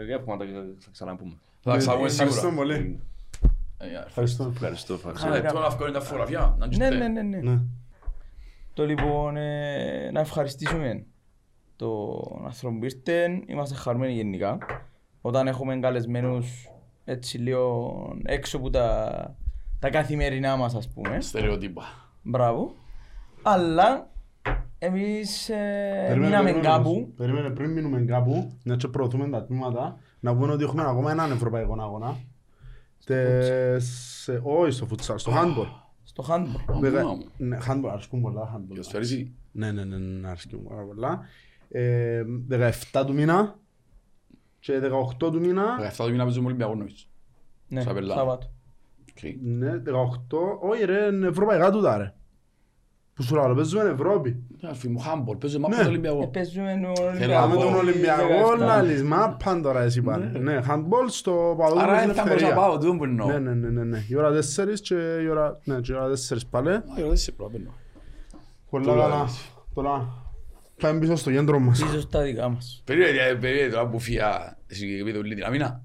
Ε, 0.00 0.04
για 0.04 0.16
να 0.26 0.36
τα 0.36 0.44
θα 0.78 0.88
ξαναπούμε. 0.92 1.34
Θα 1.60 1.70
τα 1.70 1.76
ξαναπούμε 1.76 2.06
Ευχαριστώ 2.08 2.40
σίγουρα. 2.40 2.56
πολύ. 2.56 3.00
Ε, 3.78 3.88
για- 3.88 4.04
Ευχαριστώ. 4.06 4.50
Ευχαριστώ, 4.52 4.94
ευχαριστώ. 4.94 5.26
Ένα 5.26 5.36
λεπτό 5.36 5.58
να 5.58 5.68
βγάλω 5.68 5.92
τα 5.92 6.00
φωτογραφιά. 6.00 6.54
να 6.58 6.66
Ναι, 6.66 6.70
τζιστε. 6.72 6.94
ναι, 6.96 7.08
ναι, 7.08 7.22
ναι. 7.22 7.36
Ναι. 7.50 7.60
Το 8.74 8.86
λοιπόν, 8.86 9.36
ε, 9.36 10.10
να 10.12 10.20
ευχαριστήσουμε 10.20 11.04
τον 11.76 12.42
άνθρωπο 12.44 12.78
που 12.78 12.84
ήρθε. 12.84 13.42
Είμαστε 13.46 13.74
χαρμένοι 13.74 14.12
γενικά. 14.12 14.58
Όταν 15.20 15.46
έχουμε 15.46 15.76
καλεσμένους 15.78 16.68
έτσι 17.04 17.38
λίγο 17.38 17.92
έξω 18.24 18.56
από 18.56 18.70
τα, 18.70 19.36
τα 19.78 19.90
καθημερινά 19.90 20.56
μας 20.56 20.74
ας 20.74 20.88
πούμε. 20.88 21.20
Στερεότυπα. 21.20 21.82
Μπράβο. 22.22 22.74
Αλλά 23.42 24.10
εμείς 24.78 25.48
ε, 25.48 25.54
Περίμενε, 26.06 26.26
μείναμε 26.26 26.44
περίμενε 26.50 26.74
κάπου. 26.74 26.90
όμως. 26.90 27.08
Περίμενε, 27.16 27.50
πριν 27.50 27.70
μείνουμε 27.70 28.00
κάπου, 28.00 28.52
να 28.62 28.72
έτσι 28.74 28.88
προωθούμε 28.88 29.28
τα 29.28 29.44
τμήματα, 29.44 29.98
να 30.20 30.36
πούμε 30.36 30.52
ότι 30.52 30.64
έχουμε 30.64 30.82
ακόμα 30.82 31.10
έναν 31.10 31.30
ευρωπαϊκό 31.32 31.76
αγώνα. 31.80 32.16
Τες- 33.04 34.30
Όχι 34.42 34.70
στο 34.70 34.86
φουτσάλ, 34.86 35.18
στο 35.18 35.32
handball. 35.34 35.66
Στο 36.04 36.24
handball. 36.28 36.80
Δεκα- 36.80 37.04
μου. 37.06 37.24
Ναι, 37.36 37.58
handball, 37.68 37.88
αρέσκουν 37.92 38.20
πολλά 38.20 38.54
handball. 38.56 38.68
Ποδοσφαιρίζει. 38.68 39.32
Ναι, 39.52 39.72
ναι, 39.72 39.84
ναι, 39.84 39.96
ναι, 39.96 40.28
αρέσκουν 40.28 40.62
πάρα 40.68 40.82
πολλά. 40.82 41.20
Ε, 41.70 42.22
17 42.92 43.04
του 43.06 43.14
μήνα 43.14 43.58
και 44.60 44.78
18 44.80 45.16
του 45.32 45.40
μήνα, 45.40 45.64
17 45.78 46.04
του 46.04 46.10
μήνα 46.10 46.22
παίζουμε 46.24 46.46
Ολυμπιακό 46.46 46.74
νομίζω. 46.74 47.04
Ναι, 47.68 47.80
Στα 47.80 47.92
Πελά. 47.94 48.14
Σάββατο. 48.14 48.50
Οκ. 49.10 49.30
ναι, 49.42 49.82
18, 49.86 50.58
όχι 50.60 50.84
ρε, 50.84 51.04
είναι 51.06 51.26
ευρωπαϊκά 51.26 51.70
τούτα 51.70 51.96
ρε. 51.96 52.14
Που 53.16 53.22
σου 53.22 53.34
λέω, 53.34 53.54
παίζουμε 53.54 53.82
Ευρώπη. 53.90 54.42
Ναι, 54.60 54.68
Αλφί 54.68 54.88
μου, 54.88 54.98
χάμπολ, 54.98 55.36
παίζω 55.36 55.58
μάπα 55.58 55.76
Ναι. 55.76 55.82
το 55.82 55.88
Ε, 55.88 55.90
Ολυμπιακό. 55.90 56.26
Παίζουμε 56.28 56.80
τον 56.96 57.14
Θέλω 57.14 57.32
Πάμε 57.32 57.54
να 57.54 57.54
Ολυμπιακό. 57.54 57.62
τον 57.62 57.72
πω, 57.72 57.78
Ολυμπιακό, 57.78 58.52
17. 58.54 58.58
λαλείς, 58.58 59.02
μάπαν 59.02 59.62
τώρα 59.62 59.82
εσύ 59.82 60.02
πάνε. 60.02 60.32
Ναι, 60.38 60.60
handball 60.68 61.06
στο 61.08 61.32
Άρα 61.32 61.56
Παδόπουλο 61.56 61.96
στην 61.96 62.06
δεν 62.06 62.14
θα 62.14 62.22
μπορούσα 62.22 62.24
να 62.24 62.30
Ελευθερία. 62.30 62.54
πάω, 62.54 62.78
τούτο 62.78 62.96
που 62.96 63.04
εννοώ. 63.04 63.26
Ναι, 63.26 63.38
ναι, 63.38 63.54
ναι, 63.54 63.68
ναι, 63.68 63.84
ναι. 63.84 64.04
Η 64.08 64.16
ώρα 64.16 64.30
4 64.30 64.80
και 64.82 64.94
η 65.22 65.28
ώρα, 65.28 65.58
ναι, 65.64 65.80
και 65.80 65.92
η 65.92 65.94
ώρα 65.94 66.08
4 66.08 66.36
πάλι. 66.50 66.68
Α, 66.70 66.82
εγώ 66.98 67.08
δεν 67.08 67.16
σε 67.16 67.32
προπαίνω. 67.32 67.74
Πολλά 68.70 68.84
Τώρα 68.84 69.02
καλά. 69.08 69.22
λες. 69.22 69.50
Τώρα 69.74 70.08
πάμε 70.80 70.98
πίσω 70.98 71.16
στο 71.16 71.30
κέντρο 71.30 71.58
μας. 71.58 71.82
Πίσω 71.82 72.00
στα 72.00 72.22
δικά 72.22 72.48
μας. 72.48 72.82
Περίμενε, 72.84 73.34
περίμενε 73.40 73.72
τώρα 73.72 73.86
που 73.88 73.98
φύγα, 73.98 74.56
εσύ 74.66 75.02
πείτε 75.04 75.18
όλη 75.18 75.34
την 75.34 75.44
αμήνα. 75.44 75.82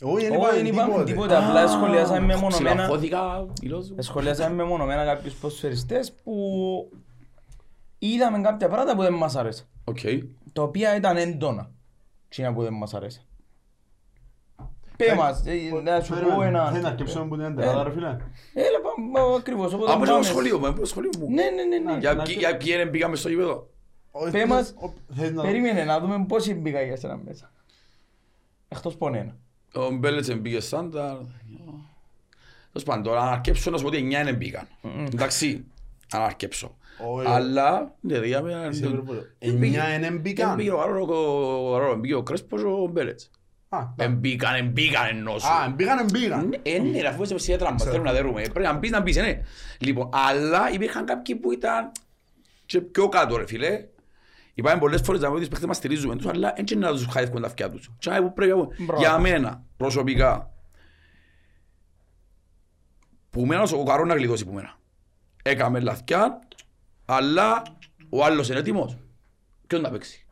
Όχι, 0.00 0.28
δεν 0.28 0.40
Όχι, 0.40 0.54
δεν 0.54 0.66
είπαμε 0.66 0.82
είπαμε 0.90 1.04
τίποτε. 1.04 1.12
τίποτα. 1.12 1.46
Απλά 1.46 1.68
σχολιάσαμε 1.68 2.20
μεμονωμένα. 2.26 2.70
Ξυλαφώθηκα, 2.74 3.46
μιλώ 3.62 3.82
σου. 3.82 3.94
Σχολιάσαμε 3.98 4.54
μεμονωμένα 4.54 5.04
κάποιους 5.04 5.34
ποδοσφαιριστές 5.34 6.12
που 6.12 6.32
είδαμε 7.98 8.40
κάποια 8.40 8.68
πράγματα 8.68 8.96
που 8.96 9.02
δεν 9.02 9.12
μας 9.14 9.36
άρεσαν. 9.36 9.66
Οκ. 9.84 9.98
Τα 10.52 10.62
οποία 10.62 10.96
ήταν 10.96 11.16
έντονα. 11.16 11.70
Τσίνα 12.28 12.52
που 12.52 12.62
δεν 12.62 12.72
μας 12.72 12.94
άρεσαν. 12.94 13.22
Πέ 14.96 15.14
μας, 15.14 15.42
ε, 15.46 15.52
να 15.82 16.00
σου 16.00 16.12
πω 16.12 16.18
Περίμενε, 16.18 16.46
ένα... 16.46 16.70
Θέλει 16.70 16.82
να 16.82 16.88
αρκεψούμε 16.88 17.26
που 17.28 17.36
την 17.36 17.44
εντεκάδα, 17.44 17.82
ρε 17.82 17.90
φίλε. 17.90 18.06
Έλα 18.54 18.80
πάμε. 18.82 19.10
μα, 19.28 19.36
ακριβώς, 19.36 19.72
οπότε 19.72 19.92
Από 19.92 20.04
το 20.04 20.10
πάμε. 20.10 20.24
σχολείο 20.24 20.58
μου, 20.58 20.66
από 20.66 20.80
το 20.80 20.86
σχολείο 20.86 21.10
μου. 21.18 21.26
Ναι, 21.30 21.42
ναι, 21.42 21.62
ναι, 21.78 21.78
ναι. 21.92 21.98
Για 21.98 22.14
να 22.14 22.22
ποιοι- 22.22 22.34
πει- 22.34 22.40
Για 22.40 22.56
ποιοι 22.56 22.76
δεν 22.76 22.90
πήγαμε 22.90 23.16
στο 23.16 23.28
γήπεδο. 23.28 23.68
Όχι, 24.10 24.30
Πέ 24.30 24.46
μας, 24.46 24.74
ο- 24.80 24.92
θες 25.14 25.32
να- 25.32 25.42
Περίμενε 25.42 25.84
να 25.84 26.00
δούμε 26.00 26.24
πόσοι 26.28 26.54
μπήκα 26.54 26.82
για 26.82 26.96
σένα 26.96 27.16
μέσα. 27.24 27.52
Εκτός 28.68 28.96
πονένα. 28.96 29.36
Ο 29.74 29.90
Μπέλετς 29.90 30.26
δεν 30.26 30.42
πήγε 30.42 30.60
στάνταρ. 30.60 31.16
Τέλος 32.72 32.88
πάντων, 32.88 33.02
τώρα 33.02 33.20
αν 33.20 33.28
αρκέψω 33.28 33.70
να 33.70 33.76
σου 33.76 33.82
πω 33.82 33.88
ότι 33.88 33.98
εννιά 33.98 34.24
δεν 34.24 34.38
πήγαν. 34.38 34.66
Εντάξει, 35.12 35.64
αν 36.10 36.22
αρκέψω. 36.22 36.76
Όχι. 37.14 37.26
Αλλά, 37.28 37.94
ναι, 38.00 38.18
διάμε... 38.18 38.68
Είσαι 38.70 38.86
υπερβολικός. 38.86 39.26
Εννιά 39.38 39.98
δεν 40.00 40.18
μπήκαν. 40.18 40.48
Δεν 40.48 40.56
πήγε 40.56 40.70
ο 40.70 40.80
Άρρο, 40.80 41.06
ο 41.70 41.74
Άρρο, 41.76 41.96
μπήκε 41.96 42.14
ο 42.14 42.22
Κρέσπος, 42.22 42.62
ο 42.62 42.86
Μπέλετς. 42.86 43.30
Α, 43.68 43.78
Δεν 43.96 44.20
πήγαν, 44.20 44.52
δεν 44.54 44.72
πήγαν 44.72 45.06
εννοώ 45.06 45.38
σου. 45.38 45.46
Α, 45.48 45.68
μπήκαν, 45.68 45.98
εν 45.98 46.06
μπήκαν. 46.12 46.48
Ναι, 46.48 46.56
Ε, 46.62 46.78
ναι, 46.78 47.08
αφού 47.08 47.22
είσαι 47.22 47.38
σε 47.38 47.56
τραμπα, 47.56 47.84
θέλουμε 47.84 48.02
να 48.02 48.12
δερούμε. 48.12 48.40
Πρέπει 48.40 48.66
να 48.66 48.72
μπεις, 48.72 48.90
να 48.90 49.00
μπεις, 49.00 49.16
ε, 49.16 49.20
ναι. 49.20 49.40
Λοιπόν, 49.78 50.08
αλλά 50.12 50.70
υπήρχαν 50.72 51.04
κάποιοι 51.04 51.34
που 51.34 51.52
ήταν 51.52 51.92
και 52.66 52.80
πιο 52.80 53.08
κάτω, 53.08 53.36
ρε 53.36 53.46
φίλε. 53.46 53.84
Υπάρχουν 54.54 54.80
πολλές 54.80 55.00
φορές 55.00 55.20
να 55.20 55.34
δεις 55.34 55.48
παίχτες 55.48 55.66
μας 55.68 55.76
στηρίζουμε 55.76 56.16
τους, 56.16 56.26
αλλά 56.26 56.52
έτσι 56.56 56.76
να 56.76 56.90
τους 56.90 57.06
χάιδευκουν 57.10 57.40
τα 57.40 57.46
αυτιά 57.46 57.70
τους. 57.70 57.90
Και 57.98 58.10
που 58.10 58.32
πρέπει 58.32 58.50
να 58.52 58.56
πω, 58.56 58.68
Μπράβο. 58.78 59.00
για 59.02 59.18
μένα, 59.18 59.64
προσωπικά, 59.76 60.52
που 63.30 63.46
μένα 63.46 63.62
ο 63.62 63.82
Καρός 63.82 64.06
να 64.08 64.14
γλιτώσει 64.14 64.44
που 64.44 64.52
μένα. 64.52 64.74
Έκαμε 65.42 65.80
λαθιά, 65.80 66.38
αλλά 67.04 67.62
ο 68.08 68.24
άλλος 68.24 68.48
είναι 68.48 68.58
έτοιμος. 68.58 68.96
Ποιον 69.66 69.80
να 69.80 69.90
παίξει; 69.90 70.26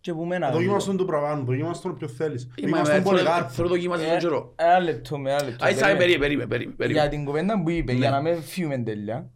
Και 0.00 0.12
που 0.14 0.24
μένα. 0.24 0.50
Δοκίμαστον 0.50 0.96
του 0.96 1.04
πραβάνου, 1.04 1.44
δοκίμαστον 1.44 1.90
όποιο 1.90 2.08
θέλεις. 2.08 2.42
Είμαι- 2.42 2.52
Δοκίμαστον 2.56 2.86
θέλω- 2.94 3.02
πολυγάρ. 3.04 3.52
Θέλω 3.52 3.68
δοκιμάσεις 3.68 4.08
τον 4.08 4.18
καιρό. 4.18 4.52
Ε, 4.56 4.64
Ένα 4.64 4.78
λεπτό 4.80 5.18
με 5.18 5.30
ένα 5.30 5.44
λεπτό. 5.44 5.64
Α, 5.64 5.70
ίσα, 5.70 5.80
περίμενε. 5.86 5.98
περίμενε, 5.98 6.18
περίμενε, 6.18 6.46
περίμενε, 6.46 6.76
περίμενε. 6.76 7.00
Για 7.00 7.10
την 7.10 7.24
κουβέντα 7.24 7.62
που 7.62 7.70
είπε, 7.70 7.92
Ναι. 7.92 7.98
για 7.98 8.10
να 8.10 8.22
με 8.22 8.34
φύγουμε 8.40 8.78
τέλεια. 8.78 9.30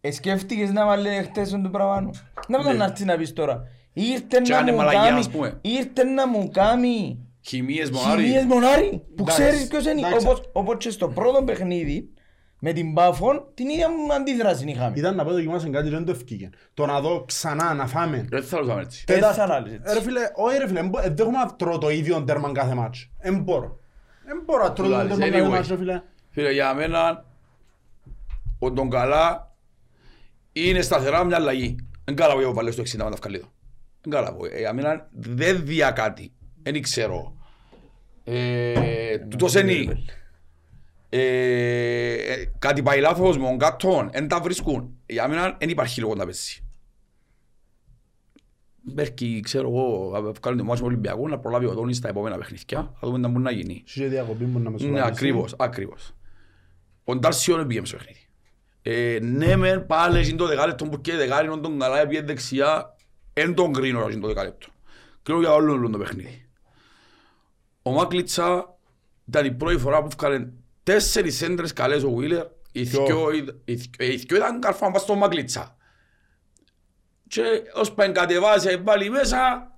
Ε, 0.00 0.10
σκέφτηκες 0.10 0.70
να 0.72 0.86
βάλει 0.86 1.08
χτες 1.08 1.50
τον 1.50 1.62
του 1.62 1.70
πραβάνου. 1.70 2.10
Να 2.48 2.58
μην 2.58 2.66
τον 2.66 2.76
να 2.76 2.84
έρθεις 2.84 3.04
να 3.04 3.16
πεις 3.16 3.32
τώρα. 3.32 3.62
Ήρθε 3.92 4.40
Και 4.42 4.50
να 4.52 4.56
κάνε 4.58 4.70
μου 4.70 4.76
μαλαγιά, 4.76 5.00
κάνει, 5.00 5.18
ας 5.18 5.30
πούμε. 5.30 5.58
ήρθε 5.60 6.04
να 6.04 6.28
μου 6.28 6.50
κάνει 6.52 7.18
Χημίες 7.40 7.90
μονάρι. 7.90 8.22
χημίες 8.22 8.44
μονάρι. 8.44 8.88
Που 9.16 9.22
Εντάξει, 9.22 9.40
ξέρεις 9.42 9.66
ποιος 9.68 9.82
είναι. 9.86 10.06
εντάξει. 10.06 10.26
Όπως, 10.26 10.50
όπως 10.52 10.76
και 10.78 10.90
στο 10.90 11.08
πρώτο 11.08 11.42
παιχνίδι, 11.44 12.10
με 12.58 12.72
την 12.72 12.94
Πάφον, 12.94 13.44
την 13.54 13.68
ίδια 13.68 13.88
μου 13.90 14.12
αντίδραση 14.12 14.64
είχαμε. 14.68 14.92
Ήταν 14.96 15.14
να 15.16 15.24
πω 15.24 15.30
δοκιμάσαι 15.32 15.68
κάτι 15.68 15.88
και 15.88 15.94
δεν 15.94 16.04
το 16.04 16.10
ευκήκε. 16.10 16.50
Το 16.74 16.86
να 16.86 17.00
δω 17.00 17.24
ξανά 17.26 17.74
να 17.74 17.86
φάμε. 17.86 18.26
Δεν 18.30 18.42
θέλω 18.42 18.64
να 18.74 18.80
έτσι. 18.80 19.04
Ε, 19.08 19.14
Τέτα- 19.14 19.32
θα 19.32 19.46
λάλλεις 19.46 19.72
έτσι. 19.72 19.84
Ε, 19.90 19.94
Ρε 19.94 20.00
φίλε, 20.00 20.20
όχι 20.34 20.58
ρε 20.58 20.66
φίλε, 20.66 20.78
εν 20.80 20.88
μπο- 20.88 20.98
ε, 20.98 21.08
δεν 21.08 21.26
έχω 21.26 21.30
να 21.30 21.54
τρώω 21.56 21.78
το 21.78 21.90
ίδιο 21.90 22.22
τέρμα 22.24 22.52
κάθε 22.52 22.74
μάτς. 22.74 23.10
Εν 23.18 23.40
μπορώ. 23.42 23.78
Εν 24.24 24.42
μπορώ 24.44 24.62
να 24.64 24.72
τρώω 24.72 24.88
το 24.88 24.96
Λάλλεις, 24.96 25.16
τέρμα 25.16 25.30
κάθε 25.32 25.46
anyway. 25.46 25.50
μάτς 25.50 25.68
ρε 25.68 25.76
φίλε. 25.76 26.02
Φίλε, 26.30 26.50
για 26.52 26.74
μένα, 26.74 27.24
ο 28.58 28.72
τον 28.72 28.90
καλά 28.90 29.49
είναι 30.52 30.80
σταθερά 30.82 31.24
μια 31.24 31.36
αλλαγή. 31.36 31.76
Δεν 32.04 32.14
καλά 32.16 32.34
που 32.34 32.54
βάλε 32.54 32.70
στο 32.70 32.82
60 32.82 32.90
με 32.92 32.98
τα 32.98 33.10
ευκαλίδα. 33.12 33.52
Δεν 34.00 34.12
καλά 34.12 34.34
που. 34.34 34.44
ε, 34.44 34.58
Για 34.58 34.72
μένα 34.72 35.08
δεν 35.12 35.64
δια 35.64 35.90
κάτι. 35.90 36.32
Δεν 36.62 36.82
ξέρω. 36.82 37.36
Ε, 38.24 39.18
Τούτος 39.18 39.54
είναι. 39.54 40.02
Ε, 41.08 41.22
ε, 42.32 42.44
Κάτι 42.58 42.82
πάει 42.82 43.00
λάθος 43.00 43.38
με 43.38 43.44
τον 43.48 43.58
κάτον, 43.58 44.10
δεν 44.12 44.28
τα 44.28 44.40
βρίσκουν. 44.40 44.96
Για 45.06 45.28
μένα 45.28 45.56
δεν 45.60 45.68
υπάρχει 45.68 46.00
λόγος 46.00 46.16
να 46.16 46.26
πέσει. 46.26 46.64
Μπέρκει, 48.82 49.40
ξέρω 49.42 49.68
εγώ, 49.68 50.10
βγάλουν 50.40 50.58
το 50.58 50.64
μάτσο 50.64 50.82
με 50.82 50.88
Ολυμπιακό 50.88 51.28
να 51.28 51.38
προλάβει 51.38 51.66
ο 51.66 51.72
Δόνης 51.72 51.96
στα 51.96 52.08
επόμενα 52.08 52.36
παιχνίδια. 52.38 52.92
Θα 53.00 53.06
δούμε 53.08 53.20
τι 53.20 53.28
μπορεί 53.28 53.44
να 53.44 53.50
γίνει. 53.50 53.82
Σου 53.86 53.98
είχε 54.00 54.08
διακοπή 54.08 54.44
μου 54.44 54.58
να 54.58 54.70
με 54.70 54.76
Ναι, 54.76 54.78
σοβαρήσει. 54.82 55.06
ακριβώς, 55.08 55.54
ακριβώς. 55.58 56.14
Ο 57.04 57.16
Ντάρσιο 57.16 57.56
δεν 57.56 57.66
πήγε 57.66 57.84
στο 57.84 57.96
παιχνίδι. 57.96 58.18
Ε, 58.82 59.18
ναι, 59.22 59.56
μεν 59.56 59.86
πάλι 59.86 60.28
είναι 60.28 60.36
το 60.36 60.46
δεκάλεπτο 60.46 60.84
που 60.84 61.00
και 61.00 61.14
δεκάρι 61.16 61.46
είναι 61.46 61.56
τον 61.56 61.78
καλά 61.78 62.06
πήγε 62.06 62.22
δεξιά, 62.22 62.96
εν 63.32 63.54
τον 63.54 63.72
κρίνω 63.72 64.08
είναι 64.10 64.20
το 64.20 64.26
δεκάλεπτο. 64.26 64.66
Κρίνω 65.22 65.40
για 65.40 65.52
όλο 65.52 65.90
το 65.90 65.98
παιχνίδι. 65.98 66.48
Ο 67.82 67.90
Μάκλιτσα 67.90 68.74
ήταν 69.28 69.44
η 69.46 69.50
πρώτη 69.52 69.78
φορά 69.78 70.00
που 70.00 70.06
έφκαλε 70.06 70.46
τέσσερις 70.82 71.42
έντρες 71.42 71.72
καλές 71.72 72.02
ο 72.02 72.10
Βίλερ, 72.14 72.46
οι 72.72 72.82
Ποιο; 72.84 73.04
δυο 73.04 73.30
είδ- 73.32 73.48
οι 73.64 73.74
δυο- 73.74 73.90
οι 74.12 74.16
δυο 74.16 74.36
ήταν 74.36 74.60
καρφάν 74.60 74.92
πας 74.92 75.02
στο 75.02 75.14
Μάκλιτσα. 75.14 75.76
Και 77.28 77.42
ως 77.74 77.92
πεν 77.92 78.12
κατεβάσει 78.12 78.76
βάλει 78.76 79.10
μέσα, 79.10 79.70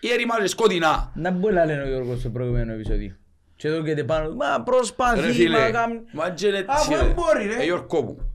οι 0.00 0.10
έρημαζε 0.12 0.46
σκοτεινά. 0.46 1.12
Να 1.14 1.30
μπορεί 1.30 1.54
να 1.54 1.64
λένε 1.64 1.82
ο 1.82 1.86
Γιώργος 1.86 2.20
στο 2.20 2.28
προηγούμενο 2.30 2.72
επεισόδιο. 2.72 3.16
Και 3.56 3.68
εδώ 3.68 3.82
και 3.82 4.04
πάνω, 4.04 4.34
μα 4.34 4.56
Ρε 4.56 4.62
προσπαθεί, 4.62 5.20
μα 5.26 5.32
φίλε, 5.32 5.70
κάνει... 5.70 6.00
μα 6.12 6.30
και 6.30 6.46
είναι 6.46 6.64
Αφού 6.68 6.92
έτσι, 6.92 7.04
δεν 7.04 7.14
μπορεί, 7.14 7.46
ρε. 7.46 7.56
Ε, 7.60 7.64
Γιώργο 7.64 8.02
μου. 8.02 8.31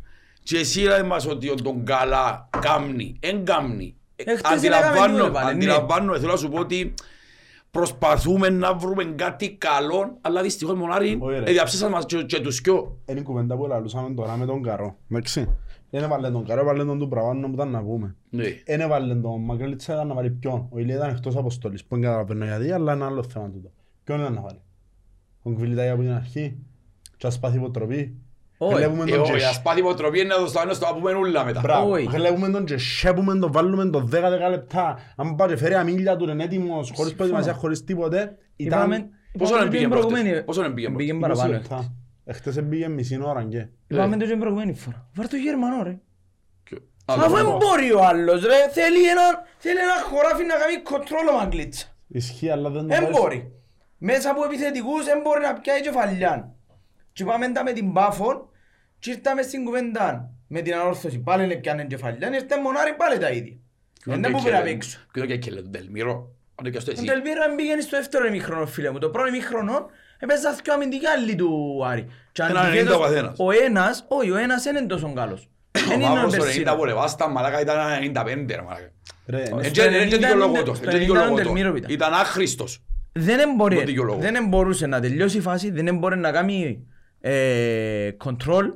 Και 0.48 0.58
εσύ 0.58 0.86
ρε 0.86 1.04
μας 1.04 1.26
ότι 1.28 1.50
ο 1.50 1.56
τον 1.56 1.84
καλά 1.86 2.50
κάμνει, 2.60 3.16
εν 3.20 3.46
κάμνει. 3.46 3.96
Ε, 4.16 4.32
Εχθές 4.32 4.64
είναι 4.64 4.76
έκαμε 4.76 4.88
Αντιλαμβάνω, 4.88 5.16
λίγο, 5.18 5.32
πάλι, 5.32 5.46
ναι. 5.46 5.52
αντιλαμβάνω, 5.52 6.18
θέλω 6.20 6.32
να 6.32 6.38
σου 6.38 6.50
πω 6.50 6.60
ότι 6.60 6.94
προσπαθούμε 7.72 8.50
να 8.50 8.74
βρούμε 8.74 9.04
κάτι 9.04 9.52
καλό, 9.56 10.18
αλλά 10.22 10.42
δυστυχώς 10.42 10.76
μονάρι 10.76 11.18
Όχι, 11.22 11.40
ρε. 11.40 11.50
ε, 11.50 11.52
διαψέσαν 11.52 11.92
μας 11.92 12.06
και, 12.06 12.24
και 12.24 12.40
τους 12.40 12.60
δυο. 12.62 12.98
Είναι 13.06 13.20
η 13.20 13.24
κουβέντα 13.24 13.56
που 13.56 13.66
λαλούσαμε 13.68 14.14
τώρα 14.14 14.38
με 14.38 14.46
τον 14.46 14.64
Καρό. 14.64 14.98
Εντάξει. 15.12 15.50
Δεν 15.90 16.04
έβαλε 16.04 16.32
τον 16.32 16.46
Καρό, 16.46 16.62
έβαλε 16.62 16.86
τον 16.86 17.00
του 17.00 17.08
Πραβάνου 17.08 17.48
που 17.48 17.54
ήταν 17.54 17.70
να 17.70 17.82
πούμε. 17.84 18.16
Ναι. 18.30 18.44
Δεν 18.66 18.82
έβαλε 18.82 19.16
τον 19.16 19.42
Μακρέλιτσα, 19.44 19.94
ήταν 19.94 20.08
να 20.08 20.14
βάλει 20.14 20.30
ποιον. 20.30 20.68
Ο 20.70 20.80
Ηλία 20.80 20.96
ήταν 20.96 21.10
εκτός 21.10 21.36
αποστολής. 21.36 21.84
Που 21.86 21.96
δεν 21.96 22.04
καταλαβαίνω 22.04 22.46
γιατί, 22.46 22.72
αλλά 22.72 22.94
είναι 22.94 23.06
άλλο 23.06 23.24
θέμα 23.24 23.50
τούτο. 23.50 23.72
Ποιον 24.04 24.20
ήταν 24.20 24.34
να 24.34 24.42
βάλει; 24.42 24.62
Τον 25.44 25.56
Κβιλιτάγια 25.56 25.94
από 25.94 26.02
την 26.02 26.12
αρχή. 26.12 26.58
Και 27.18 27.28
ας 27.28 27.40
πάθει 27.40 27.58
υποτροπή. 27.58 28.16
Όχι. 28.58 28.76
Βλέπουμε 28.76 29.04
Ε, 29.04 29.10
τον 29.10 29.20
όχι, 29.20 29.32
και 29.38 29.46
ας 29.46 29.62
πάτη 29.62 29.80
υποτροπή 29.80 30.20
είναι 30.20 30.34
να 30.36 30.42
το 30.42 30.48
στάμε 30.48 30.74
στο 30.74 30.86
να 30.86 30.94
πούμε 30.94 31.14
ούλα 31.14 31.44
μετά. 31.46 31.60
Μπράβο. 31.60 31.92
Όχι. 31.92 32.08
Βλέπουμε 32.08 32.50
τον 32.50 32.66
και 32.66 32.78
σέπουμε 32.78 33.36
τον, 33.40 33.52
βάλουμε 33.52 33.86
τον 33.90 34.10
10-10 34.14 34.50
λεπτά. 34.50 34.98
Αν 35.16 35.36
πάει 35.36 35.48
και 35.48 35.58
φέρει 35.58 35.74
αμήλια 35.74 36.16
του, 36.16 36.30
είναι 36.30 36.44
έτοιμος, 36.44 36.92
χωρίς 36.96 37.16
προετοιμασία, 37.16 37.54
χωρίς 37.54 37.84
τίποτε. 37.84 38.38
Είπαμε, 38.56 38.96
Ήταν 38.96 39.10
Πόσο 39.38 39.52
είπαμε 39.52 39.60
να 39.60 39.66
το 39.66 39.72
πήγε 39.72 39.84
και 39.84 39.90
προηγουμένη- 39.90 40.24
προχτές, 40.30 40.46
πόσο 40.46 40.62
να 40.62 40.74
πήγε 40.74 40.90
Πήγε 40.90 41.14
20 41.14 41.20
παραπάνω. 41.20 41.52
λεπτά. 41.52 41.94
Εχθές 42.26 42.60
πήγε 42.70 42.88
μισή 42.88 43.20
ώρα 43.24 43.44
και. 43.44 43.68
Είπαμε 43.88 44.18
το 44.18 44.26
και 44.26 44.36
προηγουμένη 44.36 44.74
φορά. 44.74 45.08
Βάρ' 45.16 45.28
το 45.28 45.36
Γερμανό 45.36 45.84
ρε. 45.84 45.98
Και- 46.64 46.76
Αφού 47.06 47.22
Άλλο. 47.22 47.36
δεν 47.36 47.46
μπορεί 47.46 47.92
ο 47.94 48.04
άλλος 48.06 48.42
ρε, 48.46 48.60
θέλει 48.72 49.08
ένα, 49.10 49.22
θέλει 49.58 49.80
ένα 49.80 49.98
χωράφι 50.10 50.44
να 50.44 50.56
κάνει 50.56 50.82
κοντρόλο 50.82 51.32
μαγκλίτσα. 51.38 51.86
Ισχύει, 52.08 52.50
αλλά 52.50 52.70
δεν 52.70 52.82
το 52.82 52.88
Δεν 52.88 53.04
βάζεις. 53.04 53.20
μπορεί. 53.20 53.52
Μέσα 53.98 54.30
από 54.30 54.44
επιθετικούς 54.44 55.06
δεν 55.06 55.20
μπορεί 55.24 55.42
να 55.42 55.54
πιάει 55.54 55.82
κεφαλιάν. 55.82 56.52
Και 57.18 57.24
πάμε 57.26 57.48
τα 57.52 57.64
με 57.64 57.72
την 57.72 57.94
Πάφον 57.94 58.50
και 59.00 59.10
ήρθαμε 59.12 59.42
στην 59.42 59.64
κουβέντα 59.66 60.30
με 60.48 60.62
την 60.62 60.74
ανόρθωση. 60.74 61.20
Πάλι 61.20 61.44
είναι 61.44 61.56
πιάνε 61.56 61.84
κεφαλιάν, 61.86 62.34
ήρθε 62.34 62.62
μονάρι 62.62 62.94
πάλι 62.98 63.18
τα 63.18 63.30
ίδια. 63.30 63.56
Δεν 64.06 64.22
Και 64.22 64.30
που 64.30 64.38
και- 64.38 64.42
πρέπει 64.44 64.58
να 64.58 64.64
παίξω. 64.64 65.00
και 65.14 65.20
το 65.20 65.26
και 65.26 65.38
και 65.38 65.52
λέει 65.52 65.62
τον 65.62 65.72
Τελμύρο. 65.72 66.30
Αν 66.56 66.72
και 66.72 66.80
στο 66.80 66.92
Ο 66.92 66.94
εσύ. 66.98 67.06
Τελβίρα 67.06 67.56
πήγαινε 67.56 67.82
στο 67.82 67.98
δεύτερο 67.98 68.26
ημίχρονο 68.28 68.66
φίλε 68.66 68.92
μου. 68.92 68.98
Το 69.00 69.10
πρώτο 69.10 69.28
ημίχρονο 69.28 69.86
έπαιζα 70.20 70.52
δυο 70.64 70.74
αμυντικοί 70.74 71.06
άλλοι 71.08 71.36
του 71.36 71.82
Άρη. 71.86 72.08
Και 72.32 72.42
Ένα 72.50 72.60
αντιθέτως, 72.60 72.94
90 72.96 72.98
ο 72.98 73.02
καθένας. 73.02 73.36
Ο 73.40 73.52
ένας, 73.52 74.06
όχι 74.08 74.32
ο 74.32 74.38
ένας 74.38 74.64
δεν 74.64 74.76
είναι 74.76 74.86
τόσο 74.86 75.14
καλός. 75.14 75.50
Δεν 75.72 75.90
Ο 75.90 75.94
είναι 75.94 76.04
ο 76.06 76.08
Μαύρος 76.08 76.32
το 76.32 76.38
90 76.38 76.44
Περσίνο. 76.46 76.76
που 76.76 76.86
λεβάσταν, 76.86 77.32
μαλάκα 77.32 77.60
ήταν 77.62 77.78
95 78.02 78.56
ρε 78.56 78.62
μαλάκα. 78.62 78.92
Ρε, 79.28 79.42
Ε, 79.42 79.50
ναι. 79.54 79.60
Ε, 79.60 79.64
στο 79.64 79.72
και- 79.72 79.82
ε, 79.82 79.90
και 79.90 79.98
90 79.98 80.18
δικαιολογώ 80.18 80.50
είναι- 80.50 80.64
το, 80.64 80.74
στο 80.74 80.84
ε, 80.90 80.92
και 80.92 80.98
90 80.98 81.00
δικαιολογώ 81.00 81.28
είναι 81.28 81.38
το. 81.42 81.44
Τελμύρο 81.44 81.76
ήταν. 81.76 81.90
Ήταν 81.92 82.14
άχρηστος. 82.14 82.82
Δεν 83.12 83.54
μπορεί, 83.56 83.76
Τον 83.76 83.86
δικαιολογώ. 83.86 84.20
δεν 84.20 84.48
μπορούσε 84.48 84.88
να 84.88 85.00
τελειώσει 85.00 85.38
η 85.38 85.42
φάση, 85.42 85.72
δεν 85.72 85.98
μπορεί 85.98 86.18
να 86.18 86.32
κάνει 86.32 86.88
ε, 87.22 88.12
control 88.24 88.74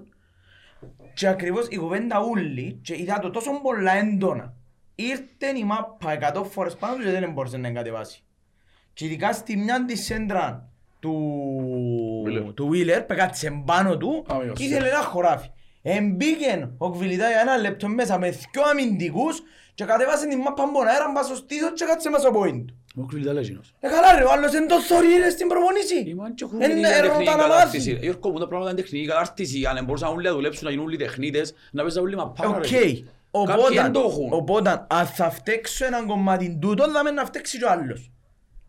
και 1.13 1.27
ακριβώς 1.27 1.67
η 1.69 1.77
κουβέντα 1.77 2.21
ούλη 2.23 2.79
και 2.81 2.97
είδα 2.97 3.19
το 3.19 3.29
τόσο 3.29 3.51
πολλά 3.61 3.91
έντονα. 3.91 4.53
Ήρθε 4.95 5.57
η 5.57 5.63
μάπα 5.63 6.17
100 6.35 6.43
φορές 6.45 6.75
πάνω 6.75 6.95
του 6.95 7.03
και 7.03 7.11
δεν 7.11 7.31
μπορούσε 7.31 7.57
να 7.57 7.67
εγκατεβάσεις. 7.67 8.23
Και 8.93 9.05
ειδικά 9.05 9.33
στη 9.33 9.57
μια 9.57 9.85
της 9.85 10.05
σέντρα 10.05 10.69
του 10.99 11.13
Wheeler. 12.27 12.53
του 12.55 12.69
Wheeler, 12.73 13.03
πεκάτησε 13.07 13.61
πάνω 13.65 13.97
του 13.97 14.25
Α, 14.31 14.35
μείωσε. 14.35 14.53
και 14.53 14.63
ήθελε 14.63 14.87
ένα 14.87 15.01
χωράφι. 15.01 15.49
Εμπήκε 15.81 16.69
ο 16.77 16.89
Κβιλιτά 16.91 17.27
για 17.29 17.39
ένα 17.39 17.57
λεπτό 17.57 17.87
μέσα 17.87 18.19
με 18.19 18.29
δυο 18.29 18.63
αμυντικούς 18.71 19.41
και 19.73 19.85
κατέβασε 19.85 20.27
την 20.27 20.39
μάπα 20.39 20.63
από 20.63 20.79
αέρα 20.81 21.11
μπας 21.13 21.25
στο 21.25 21.35
στήθος 21.35 21.71
και 21.73 21.85
κάτσε 21.85 22.09
μέσα 22.09 22.27
από 22.27 22.41
point 22.41 22.63
του. 22.67 22.80
Μου 22.95 23.05
κλείνει 23.05 23.25
τα 23.25 23.33
λέζινος. 23.33 23.73
Ε, 23.79 23.87
καλά 23.87 24.15
ρε, 24.17 24.23
ο 24.23 24.31
άλλος 24.31 24.53
είναι 24.53 24.65
το 24.65 24.81
θωρί 24.81 25.13
είναι 25.13 25.29
στην 25.29 25.47
προπονήση. 25.47 25.99
Είμαστε 26.09 26.33
και 26.33 26.43
Εν- 26.43 26.61
έχουμε 26.61 26.67
την 26.75 26.83
ε, 26.83 26.89
τεχνική 26.89 27.23
ρώτα 27.25 27.35
να 27.37 27.43
κατάρτιση. 27.43 27.91
μάθει. 27.93 28.05
Γιώργο 28.05 28.29
μου 28.29 28.39
τα 28.39 28.47
πράγματα 28.47 28.71
είναι 28.71 28.81
τεχνική 28.81 29.05
κατάρτιση. 29.07 29.65
Αν 29.65 29.85
μπορούσαν 29.85 30.09
όλοι 30.09 30.25
να 30.27 30.33
δουλέψουν, 30.33 30.63
να 30.65 30.69
γίνουν 30.71 30.85
όλοι 30.85 30.97
τεχνίτες, 30.97 31.53
να 31.71 31.81
παίζουν 31.81 32.01
όλοι 32.03 32.15
μαπάρα. 32.15 32.49
Οκ. 32.49 32.55
ρε. 32.55 32.69
Κάποιοι 32.69 33.07
Οπότε, 33.31 33.81
δεν 33.81 33.91
το 33.91 33.99
έχουν. 33.99 34.27
οπότε, 34.31 34.85
αν 34.89 35.05
θα 35.05 35.29
φταίξω 35.31 35.85
έναν 35.85 36.07
κομμάτι 36.07 36.57
τούτο, 36.61 36.89
θα 36.91 37.03
με 37.03 37.11
να 37.11 37.25
φταίξει 37.25 37.57
και 37.57 37.65
ο 37.65 37.69
άλλος. 37.69 38.11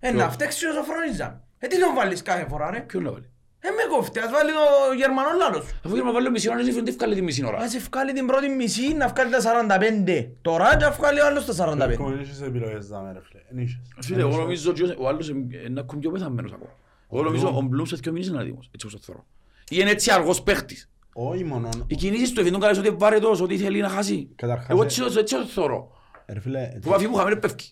Ε, 0.00 0.10
Ποιο; 0.10 0.18
να 0.18 0.30
φταίξει 0.30 0.66
όσο 0.66 0.82
φρονίζα. 0.82 1.44
Ε, 1.58 1.66
τι 1.66 1.80
τον 1.80 1.94
βάλεις 1.94 2.22
κάθε 2.22 2.46
φορά 2.48 2.70
ρε; 2.70 2.80
Ποιον 2.80 3.02
να 3.02 3.10
βάλει; 3.12 3.30
Ε, 3.64 3.68
με 3.70 3.96
κόφτει, 3.96 4.18
ας 4.18 4.30
βάλει 4.30 4.50
το 4.50 4.94
Γερμανός 4.96 5.32
λάλος. 5.38 5.64
Αφού 5.84 5.94
για 5.94 6.04
να 6.04 6.12
βάλω 6.12 6.30
μισή 6.30 6.48
ώρα, 6.50 6.62
δεν 6.62 6.72
φαίνεται 6.72 6.90
ευκάλε 6.90 7.14
τη 7.14 7.22
μισή 7.22 7.44
ώρα. 7.46 7.58
Ας 7.58 7.74
ευκάλει 7.74 8.12
την 8.12 8.26
πρώτη 8.26 8.48
μισή, 8.48 8.94
να 8.94 9.08
βγάλει 9.08 9.30
τα 9.30 9.40
45. 9.40 10.28
Τώρα 10.42 10.76
και 10.76 10.86
βγάλει 10.98 11.20
ο 11.20 11.26
άλλος 11.26 11.44
τα 11.46 11.52
45. 11.52 11.80
Ακόμα 11.92 12.10
δεν 12.10 12.20
είχες 12.20 12.40
επιλογές 12.42 12.86
δάμε, 12.86 13.12
ρε 13.12 13.20
φίλε. 13.22 13.40
Εν 13.50 13.58
είχες. 13.58 13.80
Φίλε, 14.00 14.20
εγώ 14.20 14.36
νομίζω 14.36 14.70
ότι 14.70 14.82
ο 14.98 15.08
άλλος 15.08 15.28
είναι 15.28 15.68
να 15.68 15.80
ακόμη 15.80 16.00
πιο 16.00 16.10
πεθαμένος 16.10 16.52
ακόμα. 16.52 16.70
Εγώ 17.12 17.22
νομίζω 17.22 17.48
ο 17.56 17.60
Μπλουμς 17.60 17.88
σε 17.88 17.96
δύο 17.96 18.12
μήνες 18.12 18.28
είναι 18.28 18.40
έτοιμος, 18.42 18.68
έτσι 18.74 18.86
όπως 18.86 19.00
το 19.00 19.06
θεωρώ. 19.06 19.24
Ή 19.68 19.76
είναι 19.80 19.90
έτσι 19.90 20.10
αργός 20.10 20.42
παίχτης. 20.42 20.90
Όχι 21.12 21.44
μόνο. 21.44 21.68
Οι 21.86 21.94
κινήσεις 21.94 22.32
του 22.32 22.40
εφήνουν 22.40 22.60
καλές 22.60 22.78
ότι 22.78 22.90
βαρετός, 22.90 23.40
ότι 23.40 23.56
θέλει 23.58 23.80
να 23.80 23.88
χάσει. 23.88 24.28
Καταρχάς, 24.36 24.68
Εγώ 24.68 24.82
ε- 24.82 24.84
έτσι 24.84 25.00
το- 25.00 25.18
έτσι 25.18 25.34
το 25.36 25.44
θεωρώ. 25.44 25.90
Ρε 26.26 26.40
φίλε, 26.40 26.72
Που 26.82 26.88
βαφή 26.88 27.06
μου 27.06 27.14
χαμένε 27.14 27.36
πέφτει. 27.36 27.64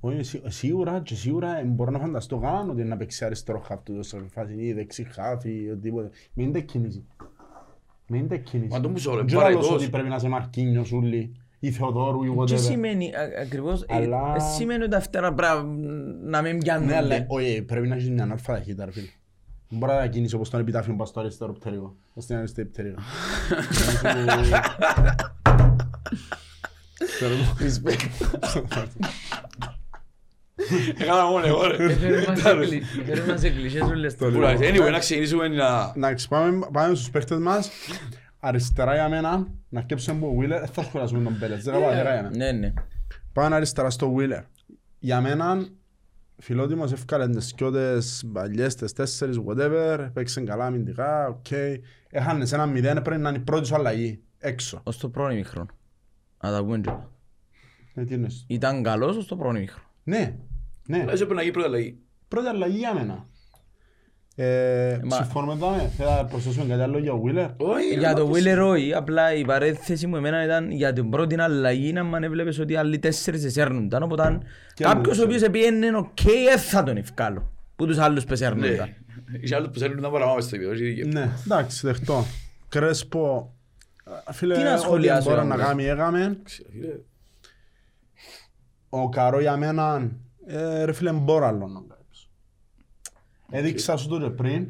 Όχι, 0.00 0.22
σί- 0.22 0.42
σίγουρα 0.50 1.00
και 1.04 1.14
σίγουρα 1.14 1.58
ε, 1.58 1.64
μπορώ 1.64 1.90
να 1.90 1.98
φανταστώ 1.98 2.38
καν 2.38 2.70
ότι 2.70 2.80
είναι 2.80 2.88
να 2.88 2.96
παίξει 2.96 3.24
αριστερό 3.24 3.58
χαφ 3.60 3.82
του 3.82 4.02
σε 4.02 4.22
φάση 4.32 4.54
ή 4.54 4.72
δεξί 4.72 5.04
χαφ 5.04 5.44
ή 5.44 5.68
οτιδήποτε. 5.72 6.10
Μην 6.34 6.48
είναι 6.48 6.60
κίνηση. 6.60 7.04
Μην 8.06 8.20
είναι 8.24 8.36
κίνηση. 8.36 8.72
Μα 8.72 8.80
τον 8.80 8.92
που 8.92 8.98
σου 8.98 9.10
λέω, 9.10 9.18
Δεν 9.18 9.28
λέω 9.28 9.40
βαρετός. 9.40 9.70
ότι 9.70 9.88
πρέπει 9.88 10.08
να 10.08 10.14
είσαι 10.16 10.28
Μαρκίνιος 10.28 10.92
ούλη 10.92 11.34
ή 11.58 11.70
Θεοδόρου 11.70 12.22
ή 12.24 12.28
Και 12.28 12.34
whatever. 12.38 12.58
σημαίνει 12.58 13.06
α- 13.14 13.40
ακριβώς, 13.40 13.82
ε, 13.82 13.94
Αλλά- 13.94 14.34
ε, 14.36 14.40
σημαίνει 14.40 14.82
ότι 14.84 14.94
αυτά 14.94 15.20
τα 15.20 15.34
πράγματα 15.34 15.64
να 16.22 16.42
μην 16.42 16.56
Ναι, 16.56 16.72
αλλά 16.72 16.80
πιάνονται. 16.80 17.24
όχι, 17.28 17.62
πρέπει 17.62 17.88
να 17.88 17.94
έχεις 17.94 18.10
μια 18.10 18.28
αλφα 18.30 18.52
ταχύτητα 18.52 18.84
ρε 18.84 18.90
φίλε. 18.90 19.06
Δεν 19.68 19.78
μπορεί 19.78 19.92
να 19.92 20.06
κίνεις 20.06 20.34
όπως 20.34 20.50
τον 20.50 20.60
επιτάφιο 20.60 20.94
πας 20.94 21.08
στο 21.08 21.20
αριστερό 21.20 21.52
πτέρυγο. 21.52 21.96
Ως 22.14 22.26
την 22.26 22.36
αριστερή 22.36 22.68
πτέρυγο. 22.68 22.96
Έκανα 30.98 31.24
μόνο 31.24 31.46
εγώ 31.46 31.66
ρε. 31.66 31.84
Έφερε 31.84 32.24
μας 32.28 32.40
σε 32.40 32.54
κλι- 32.56 32.82
έφερε 33.00 33.30
μας 33.32 33.40
σε 33.40 33.50
κλισές 33.50 33.80
όλες 33.80 34.14
Που 34.16 34.24
να- 34.30 34.52
Anyway, 34.56 34.90
να 34.90 34.98
ξεκινήσουμε 34.98 35.48
να... 35.48 35.92
Εντάξει, 35.96 36.28
πάμε, 36.28 36.66
πάμε 36.72 36.94
στους 36.94 37.10
παίχτες 37.10 37.38
μας. 37.38 37.70
Αριστερά 38.40 38.94
για 38.94 39.08
μένα, 39.08 39.46
να 39.68 39.80
σκέψουμε 39.80 40.18
που 40.18 40.26
ο 40.26 40.40
Wheeler, 40.40 40.64
θα 40.72 40.82
σχολιάσουμε 40.82 41.22
τον 41.22 41.38
Πέλετς, 41.38 41.64
δεν 41.64 41.74
είπα 41.74 41.86
αριστερά 41.86 42.12
για 42.12 42.22
μένα. 42.22 42.36
Ναι, 42.36 42.52
ναι. 42.52 42.72
Πάμε 43.32 43.54
αριστερά 43.56 43.90
στο 43.90 44.14
Wheeler. 44.18 44.42
Για 44.98 45.20
μένα, 45.20 45.66
φιλότιμος 46.38 46.92
ευκάλε 46.92 47.28
τις 47.28 47.46
σκιώτες 47.48 48.24
παλιές, 48.32 48.74
τις 48.74 48.92
τέσσερις, 48.92 49.36
whatever, 49.46 50.08
παίξαν 50.12 50.44
καλά 50.46 50.64
αμυντικά, 50.66 51.26
οκ. 51.28 51.46
Έχανε 52.10 52.44
σε 52.46 52.54
ένα 52.54 52.66
μηδέν, 52.66 53.02
πρέπει 53.02 53.20
να 53.20 53.28
είναι 53.28 53.38
η 53.38 53.42
πρώτη 53.42 53.66
σου 53.66 53.74
αλλαγή, 53.74 54.22
έξω. 54.38 54.80
Ως 54.84 54.98
το 54.98 55.08
πρώτο 55.08 55.32
ημίχρονο. 55.32 55.66
Να 56.42 56.50
τα 56.52 56.58
πούμε 56.64 56.78
και 56.78 56.88
όλα. 56.90 57.10
Ε, 57.94 58.04
τι 58.04 58.14
εννοείς; 58.14 58.44
Ήταν 58.48 58.82
καλός 58.82 59.16
ως 59.16 59.26
το 59.26 59.36
πρώτο 59.36 59.56
ημίχρονο. 59.56 59.84
Ναι, 60.02 60.34
ναι, 60.90 61.04
Λες 61.04 61.12
έπρεπε 61.14 61.34
να 61.34 61.40
γίνει 61.40 61.52
πρώτη 61.52 61.68
αλλαγή. 61.68 61.98
πρώτη 62.28 62.46
αλλαγή 62.46 62.76
για 62.78 62.94
μένα. 62.94 63.28
Ε, 64.36 64.98
μα- 65.04 65.16
συμφωνούμε 65.16 65.52
εδώ, 65.52 65.74
ε, 65.74 65.90
θέλω 65.96 66.10
να 66.10 66.24
προσθέσουμε 66.24 66.64
κάτι 66.64 66.82
άλλο 66.82 66.98
για 66.98 67.12
ο 67.12 67.22
Wheeler. 67.24 67.48
Όχι, 67.56 67.98
Για 67.98 68.08
ρε, 68.08 68.14
το 68.20 68.26
μα 68.26 68.32
Wheeler 68.36 68.68
όχι, 68.70 68.94
απλά 68.94 69.34
η 69.34 69.44
παρέθεση 69.44 70.06
μου 70.06 70.16
εμένα 70.16 70.44
ήταν 70.44 70.70
για 70.70 70.92
την 70.92 71.10
πρώτη 71.10 71.40
αλλαγή 71.40 71.92
να 71.92 72.04
μ' 72.04 72.14
έβλεπες 72.14 72.58
ότι 72.58 72.76
άλλοι 72.76 72.98
τέσσερις 72.98 73.44
εσέρνονταν, 73.44 74.02
οπότε 74.02 74.38
Και 74.74 74.84
κάποιος 74.84 75.18
ο 75.18 75.22
άλλοι 75.22 75.30
οποίος 75.30 75.42
επίενε 75.42 75.96
οκ, 75.96 76.24
ε, 76.24 76.58
θα 76.58 76.82
τον 76.82 76.96
ευκάλω. 76.96 77.52
Που 77.76 77.86
τους 77.86 77.98
άλλους 77.98 78.24
που 78.24 78.32
εσέρνονταν. 78.32 78.94
Ναι. 79.30 79.38
Είχε 79.40 79.54
άλλους 79.54 79.68
που 79.72 79.78
θέλουν 79.78 80.00
να 80.00 80.10
παραμάμε 80.10 80.40
στο 80.40 80.54
επίπεδο. 80.56 80.74
όχι 80.76 80.84
δίκαιο. 80.84 81.06
Ναι, 81.12 81.30
εντάξει, 81.44 81.86
δεχτώ. 81.86 82.24
Κρέσπο, 82.68 83.54
ε, 84.28 84.32
φίλε, 84.32 84.54
Τι 84.56 84.62
να 84.62 84.72
ό,τι 84.72 84.80
σχολιάσω, 84.82 85.30
μπορεί 85.30 85.46
να 85.46 85.54
όμως. 85.54 85.66
κάνει, 85.66 85.84
έκαμε. 85.84 86.38
Φίλε, 86.44 86.88
Ο 88.88 89.08
Καρό 89.08 89.40
για 89.40 89.56
μένα, 89.56 90.10
ε, 90.50 90.84
ρε 90.84 90.92
φίλε, 90.92 91.12
μπορώ 91.12 91.46
άλλο 91.46 91.66
να 91.66 91.80
κάνεις. 91.80 92.28
Έδειξα 93.50 93.96
σου 93.96 94.08
το 94.08 94.18
και 94.20 94.30
πριν, 94.30 94.68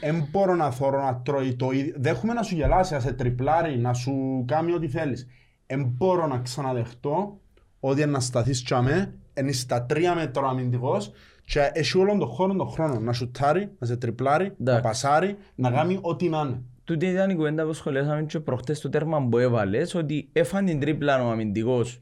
δεν 0.00 0.26
μπορώ 0.30 0.54
να 0.54 0.70
θωρώ 0.70 1.02
να 1.02 1.16
τρώει 1.24 1.54
το 1.54 1.70
ίδιο. 1.70 1.94
Δέχομαι 1.96 2.32
να 2.32 2.42
σου 2.42 2.54
γελάσει, 2.54 2.92
να 2.92 3.00
σε 3.00 3.12
τριπλάρει, 3.12 3.78
να 3.78 3.92
σου 3.92 4.44
κάνει 4.46 4.72
ό,τι 4.72 4.88
θέλεις. 4.88 5.26
Δεν 5.66 5.84
μπορώ 5.96 6.26
να 6.26 6.38
ξαναδεχτώ 6.38 7.40
ότι 7.80 8.06
να 8.06 8.20
σταθείς 8.20 8.62
τσάμε, 8.62 9.14
είναι 9.34 9.52
στα 9.52 9.82
τρία 9.82 10.14
μέτρα 10.14 10.48
αμυντικός 10.48 11.10
και 11.44 11.70
έχει 11.72 11.98
όλον 11.98 12.18
τον 12.18 12.28
χώρο 12.28 12.54
τον 12.54 12.68
χρόνο 12.68 13.00
να 13.00 13.12
σουτάρει, 13.12 13.70
να 13.78 13.86
σε 13.86 13.96
τριπλάρει, 13.96 14.44
να 14.44 14.54
Εντάξει. 14.72 14.82
πασάρει, 14.82 15.36
να 15.54 15.70
κάνει 15.70 15.98
ό,τι 16.02 16.28
να 16.28 16.40
είναι. 16.40 16.62
Τούτη 16.84 17.06
ήταν 17.06 17.30
η 17.30 17.34
κουβέντα 17.34 17.64
που 17.64 17.72
σχολιάσαμε 17.72 18.22
και 18.22 18.40
προχτές 18.40 18.80
το 18.80 18.88
τέρμα 18.88 19.28
που 19.28 19.38
έβαλες 19.38 19.94
ότι 19.94 20.28
έφανε 20.32 20.70
την 20.70 20.80
τρίπλα 20.80 21.24
ο 21.24 21.30
αμυντικός 21.30 22.00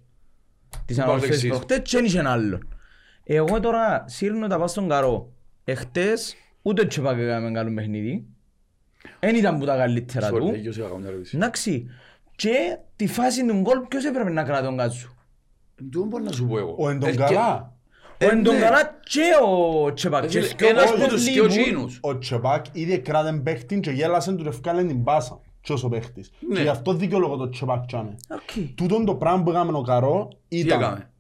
της 0.84 0.96
Του 0.96 1.02
ανόρθωσης 1.02 1.30
Παυλεξής. 1.30 1.48
προχτές 1.50 1.78
και 1.90 1.96
δεν 1.96 2.04
είχε 2.04 2.28
άλλον. 2.28 2.68
Εγώ 3.28 3.60
τώρα 3.60 4.04
σύρνω 4.08 4.46
τα 4.46 4.58
πάω 4.58 4.66
στον 4.66 4.88
καρό. 4.88 5.32
Εχτες 5.64 6.36
ούτε 6.62 6.82
ο 6.82 6.86
Τσεπάκ 6.86 7.18
έκαμε 7.18 7.50
καλό 7.50 7.74
παιχνίδι. 7.74 8.26
Εν 9.18 9.36
ήταν 9.36 9.58
που 9.58 9.64
τα 9.64 9.76
καλύτερα 9.76 10.28
sorry, 10.30 10.38
του. 10.38 10.50
δίκαιος, 10.50 10.76
είχα 10.76 10.88
καμιά 10.88 11.08
ερώτηση. 11.08 11.36
Εντάξει. 11.36 11.86
Και 12.36 12.78
τη 12.96 13.06
φάση 13.06 13.46
του 13.46 13.54
γκολ 13.54 13.78
ποιος 13.88 14.04
έπρεπε 14.04 14.30
να 14.30 14.42
κρατά 14.44 14.64
τον 14.66 14.76
κάτσου. 14.76 15.14
Τούτο 15.76 16.04
μπορώ 16.04 16.24
να 16.24 16.32
σου 16.32 16.46
πω 16.46 16.58
εγώ. 16.58 16.74
Ο 16.78 16.88
εν 16.88 16.98
τον 16.98 17.08
Ε, 17.08 17.14
καλά, 17.14 17.72
Ο 18.20 18.24
εν 18.30 18.42
τον 18.42 18.54
ναι. 18.54 18.60
καλά 18.60 18.98
και 19.02 19.22
ο 19.46 19.92
Τσεπάκ. 19.92 20.24
Ε, 20.24 20.26
Και 20.26 20.40
φίλε, 20.40 20.52
και 20.54 20.64
ο 20.64 20.68
Ένας 20.68 20.82
Κώσπος 20.82 21.02
από 21.04 21.12
τους 21.12 21.24
δύο 21.24 21.44
Λίμπουρ. 21.44 21.48
τζίνους. 21.62 21.98
ο 22.02 22.18
Τσεπάκ 22.18 22.64
ήδη 22.72 22.98
κράτεν 22.98 23.42
παίχτην 23.42 23.80
και 23.80 23.90
γέλασε 23.90 24.32
του 24.32 24.48
ευκάλε 24.48 24.84
την 24.84 25.04
πάσα. 25.04 25.40
Ποιος 25.60 25.84
ο 25.84 25.88
παίχτης. 25.88 26.30
Ναι. 26.48 26.54
Και 26.56 26.62
γι' 26.62 26.68
αυτό 26.68 26.94
δικαιολογώ 26.94 27.36
το 27.36 27.48
Τσεπάκ 27.48 27.86
τσάμε. 27.86 28.16
Οκ. 28.28 28.74
Τούτον 28.74 29.04
το 29.04 29.14
πράγμα 29.14 29.42
που 29.42 29.50
έκαμε 29.50 29.72
ο 29.78 29.82
Καρό 29.82 30.28
Τι 30.48 30.58
ήταν... 30.58 31.10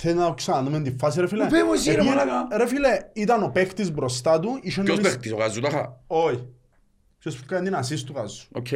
έκαμε. 0.00 0.14
Θέλει 0.14 0.14
να 0.18 0.26
το 0.26 0.34
ξαναδούμε 0.34 0.80
τη 0.80 0.90
φάση 0.98 1.20
ρε 1.20 1.26
φίλε. 1.26 1.46
Πες 1.46 1.62
μου 1.62 1.72
εσύ, 1.72 1.90
ρε 1.90 1.96
Επειδή- 1.96 2.08
μαλάκα; 2.08 2.56
Ρε 2.56 2.66
φίλε, 2.66 2.98
ήταν 3.12 3.42
ο 3.42 3.48
παίχτης 3.48 3.92
μπροστά 3.92 4.40
του. 4.40 4.58
είχε 4.62 4.82
Ποιος 4.82 4.96
νωρίς- 4.98 5.12
παίχτης, 5.12 5.32
ο 5.32 5.36
Γαζούταχα. 5.36 6.00
Όχι. 6.06 6.48
Ποιος 7.18 7.36
που 7.36 7.44
κάνει 7.46 7.64
την 7.64 7.74
ασίστ 7.74 8.06
του 8.06 8.12
κάζου. 8.12 8.46
Οκ. 8.52 8.66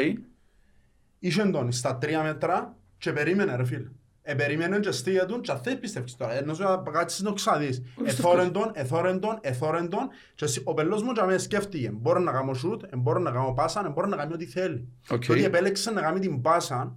Είχε 1.19 1.43
τον 1.45 1.73
στα 1.73 1.97
τρία 1.99 2.23
μέτρα 2.23 2.77
και 2.99 3.13
περίμενε 3.13 3.57
ρε 3.57 3.65
φίλε. 3.65 3.89
Ε, 4.27 4.35
περίμενε 4.35 4.79
και 4.79 4.91
στήγε 4.91 5.25
του 5.25 5.41
και 5.41 5.51
αν 5.53 5.61
δεν 5.63 5.81
πιστεύεις 5.81 6.17
τώρα. 6.17 6.33
Ενώ 6.35 6.55
σου 6.55 6.63
να 6.63 6.77
κάτσεις 6.93 7.21
να 7.21 7.29
το 7.29 7.35
ξαδείς. 7.35 7.83
Εθώρεν 8.05 8.53
τον, 8.53 8.71
εθώρεν 8.75 9.21
τον, 9.21 9.39
εθώρεν 9.41 9.89
τον 9.89 10.09
και 10.35 10.45
εσύ- 10.45 10.63
ο 10.65 10.75
πελός 10.75 11.03
μου 11.03 11.13
και 11.13 11.21
αμέσως 11.21 11.43
σκέφτηκε. 11.43 11.91
Μπορώ 11.91 12.19
να 12.21 12.33
κάνω 12.33 12.55
σούτ, 12.55 12.83
ε, 12.83 12.97
μπορώ 12.97 13.19
να 13.19 13.31
κάνω 13.31 13.53
πάσα, 13.53 13.83
ε, 13.87 13.89
μπορώ 13.89 14.07
να 14.07 14.17
κάνει 14.17 14.33
ό,τι 14.33 14.47
θέλει. 14.47 14.89
Οκ. 15.11 15.21
Και 15.25 15.33
ότι 15.33 15.45
επέλεξε 15.45 15.91
να 15.91 16.01
κάνει 16.01 16.21
την 16.21 16.41
πάσα, 16.41 16.97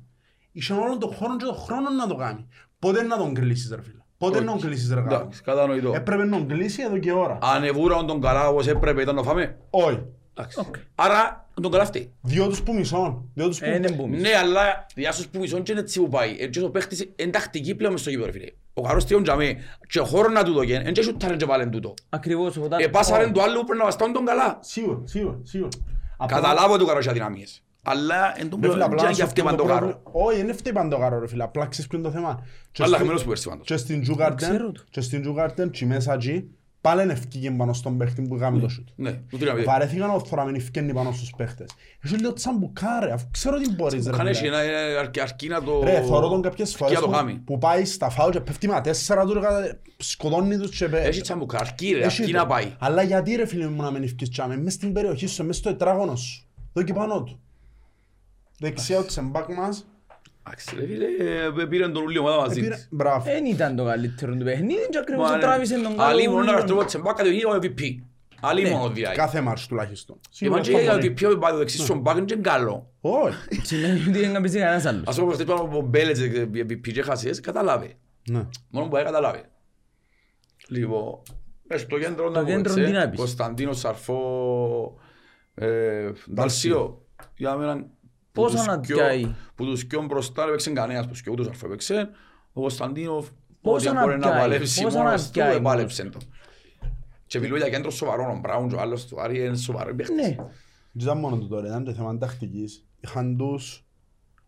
είχε 0.52 0.74
όλον 0.74 1.00
τον 1.00 1.16
χρόνο 1.16 1.36
και 1.38 1.46
τον 1.46 1.56
χρόνο 1.56 1.90
να 1.90 2.08
το 2.08 2.16
κάνει. 2.16 2.48
Πότε 2.80 3.02
να 3.04 3.18
τον 3.18 3.34
κλείσεις 3.34 3.70
ρε 3.76 3.82
φίλε. 3.82 4.02
Πότε 4.18 4.40
να 4.40 4.52
τον 4.52 4.62
κλείσεις 4.62 4.90
ρε 4.94 5.00
γάμος; 5.00 5.14
Εντάξει, 5.14 5.42
κατανοητό. 5.42 5.92
Έπρεπε 5.96 6.24
να 6.26 6.38
τον 6.38 6.48
κλείσει 6.48 6.82
εδώ 6.82 6.98
και 6.98 7.12
ώρα. 7.12 7.38
Ανεβούραν 7.42 8.08
τον 8.08 8.22
καλά 8.22 8.48
όπως 8.48 8.68
έπρεπε 8.68 9.02
ήταν 9.02 9.16
να 9.16 9.24
φάμε. 9.24 9.58
Όχι. 9.70 10.04
Εντάξει. 10.34 10.62
Άρα 10.96 11.50
τον 11.62 11.72
καλά 11.72 11.86
φταίει. 11.86 12.12
Δυο 12.22 12.48
τους 12.48 12.62
που 12.64 12.74
μισών. 12.74 13.30
Δυο 13.34 13.48
τους 13.48 13.60
που... 13.60 13.66
Ε, 13.66 13.80
δεν 13.80 13.96
πούμε. 13.96 14.18
Ναι, 14.18 14.30
αλλά 14.42 14.86
για 14.96 15.12
στους 15.12 15.28
που 15.28 15.40
μισόν 15.40 15.64
και 15.64 15.72
είναι 15.72 15.82
έτσι 15.82 16.00
που 16.00 16.10
πάει. 16.10 16.36
Έτσι 16.40 16.64
ο 16.64 16.70
παίχτης 16.70 17.10
είναι 17.16 17.32
τακτική 17.32 17.76
πλέον 17.76 17.92
μες 17.92 18.02
στο 18.02 18.10
γήπεδο, 18.10 18.26
ρε 18.26 18.32
φίλε. 18.32 18.52
Ο 18.74 18.82
καρός 18.82 19.06
τριών 19.06 19.24
τζαμί 19.24 19.58
και 19.88 20.00
χώρος 20.00 20.34
να 20.34 20.44
του 20.44 20.54
δω 20.54 20.62
εν 20.68 20.94
και 20.94 21.02
σουτάρεν 21.02 21.38
και 21.38 21.46
βάλεν 21.46 21.72
τούτο. 21.72 21.94
Ακριβώς. 22.10 22.58
όταν- 22.58 22.80
Ε, 22.80 22.88
πάσαρεν 22.88 23.34
του 23.34 23.42
άλλου 23.42 23.60
που 23.60 23.64
πρέπει 23.64 23.80
να 23.80 23.86
βαστούν 23.86 24.14
τον 24.14 24.26
καλά. 24.26 24.58
Σίγουρα, 24.62 25.02
σίγουρα, 25.04 25.40
σίγουρα. 25.44 25.70
Απλά- 26.18 26.40
Καταλάβω 26.40 26.74
ότι 26.74 26.84
ο 26.84 26.86
καρός 26.86 27.02
έχει 27.02 27.10
αδυναμίες. 27.10 27.62
Αλλά 27.90 28.40
εν 28.40 28.50
τον 28.50 28.60
Ρε 28.64 28.72
φίλε, 28.72 28.84
απλά 28.84 29.02
να 29.04 29.10
σου 29.10 29.16
για 29.16 29.24
αυτή 29.24 29.42
πω 29.42 29.50
το 29.50 29.56
το 29.56 29.64
καρό. 29.64 29.78
πρόβλημα- 29.80 30.02
Όχι, 30.32 30.44
δεν 30.44 30.56
φταίει 30.56 30.74
πάντα 30.74 30.96
το 30.96 30.98
καρό 31.02 31.20
ρε 31.20 31.28
φίλε. 31.28 31.44
Απλά 31.44 31.66
ξέρεις 31.66 31.90
ποιο 31.90 32.00
είναι 32.00 32.08
το 32.08 32.14
θέμα. 32.14 32.46
Και 32.72 32.84
Αλλά 32.84 32.88
στην- 32.88 32.98
χαμένος 33.00 33.24
που 33.24 33.32
έρθει 33.32 33.50
πάντως. 33.50 33.66
Και 33.68 33.78
στην 33.78 34.02
ξέρω 34.02 34.16
Τζούγαρτεν, 34.18 34.74
το. 34.74 34.84
και 34.90 35.02
στην 35.02 35.22
Τζούγαρτεν, 35.22 35.70
και 35.70 35.86
μέσα 35.86 36.14
εκεί, 36.14 36.50
πάλι 36.82 37.12
ευκήγε 37.12 37.52
πάνω 37.52 37.74
στον 37.74 37.98
παίχτη 37.98 38.22
που 38.22 38.36
έκαμε 38.36 38.60
το 38.60 38.68
σούτ. 38.70 38.88
Ναι, 38.96 39.12
του 39.30 39.38
τρία 39.38 39.54
παιδιά. 39.54 39.72
Βαρέθηκαν 39.72 40.10
ο 40.10 40.20
θωραμένοι 40.20 40.58
ευκένει 40.58 40.94
πάνω 40.94 41.12
στους 41.12 41.34
παίχτες. 41.38 41.70
Έχει 42.04 42.16
λίγο 42.16 42.34
τσαμπουκάρε, 42.34 43.12
αφού 43.12 43.26
ξέρω 43.32 43.58
τι 43.58 43.74
μπορείς 43.74 44.06
ρε 44.06 44.12
Κάνε 44.18 44.34
φίλε. 44.34 44.48
ένα 44.48 44.62
ένα 44.62 45.00
αρκε- 45.00 45.22
αρκεί 45.24 45.48
να 45.48 45.64
το... 45.64 45.82
Ρε, 45.84 46.02
θωρώ 46.02 46.28
τον 46.30 46.42
κάποιες 46.42 46.68
αρκεί 46.68 46.78
φορές 46.84 46.94
να 46.96 47.00
το 47.02 47.08
που, 47.08 47.14
κάνει. 47.14 47.34
που 47.34 47.58
πάει 47.58 47.86
στα 47.86 48.10
φάου 48.10 48.30
και 48.30 48.40
πέφτει 48.40 48.68
με 48.68 48.82
τέσσερα 48.82 49.26
του, 49.26 49.34
ρε, 49.34 49.42
σκοτώνει 49.98 50.58
τους 50.58 50.78
και 50.78 50.88
πέ- 50.88 51.06
Έχει 51.06 51.22
τσαμπουκά, 51.22 51.58
αρκεί 51.60 51.92
ρε, 51.92 52.04
Έχει 52.06 52.22
αρκεί 52.22 52.32
το. 52.34 52.38
να 52.38 52.46
πάει. 52.46 52.72
Αλλά 52.80 53.02
γιατί 53.02 53.36
ρε 53.36 53.46
φίλε 53.46 53.68
μου 53.68 53.82
να 53.82 53.92
μην 53.92 54.04
ευκείς 54.04 54.30
τσάμε, 54.30 54.58
μες 54.58 54.74
στην 54.74 54.94
περιοχή 54.94 55.28
σου, 55.28 55.46
μες 55.46 55.56
στο 55.58 55.70
τετράγωνο 55.70 56.16
σου. 56.16 56.46
Εδώ 56.74 56.86
και 56.86 56.94
πάνω 56.94 57.24
του. 57.24 57.40
Δεξιά 58.60 59.00
ο 59.00 59.04
ξεμπάκ 59.04 59.54
μας. 59.54 59.88
Εντάξει, 60.48 60.76
ρε 60.80 60.86
φίλε, 60.86 61.06
ε, 61.62 61.66
πήραν 61.66 61.94
τον 61.94 62.04
ούλη 62.04 62.18
ομάδα 62.18 62.38
μαζί 62.42 62.60
Επήρε- 62.60 62.76
της. 62.76 62.88
Μπράβο. 62.92 63.24
Δεν 63.24 63.46
ήταν 63.46 63.76
το 63.76 63.86
καλύτερο 63.86 64.36
του 64.36 64.44
παιχνίδι 64.44 64.88
και 64.90 64.98
ακριβώς 64.98 65.24
Μα, 65.26 65.30
το 65.32 65.36
ναι. 65.36 65.42
τράβησε 65.42 65.76
τον 65.82 66.00
Αλλή 66.02 66.22
καλό 66.24 66.32
μόνο 66.32 66.44
να 66.44 66.52
ούλον. 66.52 66.56
καστρώ 66.66 66.86
τσεμπάκα 66.86 67.24
το 67.24 67.30
είναι 67.30 67.46
ο 67.46 67.60
MVP. 67.62 67.82
Αλλή 68.42 68.64
Ναι. 68.64 68.70
μόνο 68.70 68.90
δηλαδή. 68.90 69.16
Κάθε 69.16 69.42
μάτς 69.42 69.68
τουλάχιστον. 69.68 70.20
Και 70.22 70.28
Σίγουρα 70.32 70.58
μάτια 70.58 70.74
αυτό 70.74 70.84
για 70.86 70.94
μπορεί. 70.96 71.06
ότι 71.06 71.14
πιο 71.16 71.38
πάει 71.38 71.52
το 71.52 71.58
δεξί 71.58 71.78
στον 71.78 72.00
μπάκ 72.00 72.16
είναι 72.18 72.26
και 72.26 72.36
καλό. 72.36 72.90
Όχι. 73.02 73.36
Σημαίνει 73.64 74.00
ότι 74.00 74.12
δεν 74.20 74.32
παίζει 74.32 74.60
κανένας 74.60 74.86
άλλος. 74.86 75.08
Ας 75.08 75.20
πούμε 75.20 75.32
αυτές 75.32 75.46
πάνω 75.46 75.62
από 75.62 75.82
μπέλετς 75.82 76.20
ε, 76.20 76.50
MVP 76.54 76.92
και 76.92 77.02
χασίες, 77.02 77.40
καταλάβει. 77.40 77.98
Ναι. 78.30 78.46
Μόνο 78.70 78.86
που 78.86 78.92
πάει 78.92 79.04
καταλάβει. 79.04 79.42
Λοιπόν, 80.68 81.22
ε, 81.68 81.78
στο 81.78 81.98
κέντρο 82.00 82.30
να 82.30 82.40
πω 82.42 82.46
κέντρο 82.48 82.72
έτσι, 82.74 82.84
τι 82.86 82.92
να 82.92 83.10
πεις. 83.10 83.20
Κωνσταντίνο 83.20 83.74
Σαρφό, 83.74 84.98
ε, 85.56 86.12
Νταλσίο. 86.34 87.02
Για 87.38 87.56
μένα, 87.56 87.86
που 88.38 88.44
Πόσο 88.44 88.56
τους 88.56 88.66
να 88.66 88.78
δυο- 88.78 88.98
πιάει. 88.98 89.36
Που 89.56 89.66
τους 89.66 89.84
δυο 89.84 90.02
μπροστά 90.06 90.42
δεν 90.42 90.48
έπαιξε 90.50 90.72
κανένας, 90.72 91.06
που 91.06 91.12
τους 91.12 91.22
δυο 91.22 91.32
ούτε 91.32 91.42
ο 91.42 91.46
Σαρφό 91.46 91.66
έπαιξε. 91.66 92.10
Ο 92.54 92.62
Κωνσταντίνος, 92.62 93.30
Πόσο 93.62 93.88
ό,τι 93.90 93.96
να 93.98 94.04
μπορεί 94.04 94.18
να 94.18 94.28
πιάει, 94.28 94.40
παλέψει 94.40 94.82
πόσο 94.82 94.98
να 94.98 95.04
μόνος 95.04 95.26
του, 95.26 95.32
πιάει 95.32 95.56
επάλεψε 95.56 96.04
το. 96.04 96.18
Και 97.28 97.40
μιλούμε 97.40 97.58
για 97.60 97.70
κέντρο 97.70 97.90
σοβαρό, 97.92 98.32
ο 98.32 98.40
Μπράουν 98.40 98.70
και 98.70 98.76
ο 98.76 98.80
άλλος 98.80 99.06
του 99.06 99.22
Άρη 99.22 99.46
είναι 99.46 99.56
σοβαρό 99.56 99.96
παίχτης. 99.96 100.16
Ναι. 100.16 100.36
Δεν 100.92 101.06
ήταν 101.06 101.18
μόνο 101.18 101.38
του 101.38 101.48
τώρα, 101.48 101.68
ήταν 101.68 101.84
και 101.86 101.94
θέμα 101.94 102.18
τακτικής. 102.18 102.86
Είχαν 103.00 103.38
τους, 103.38 103.86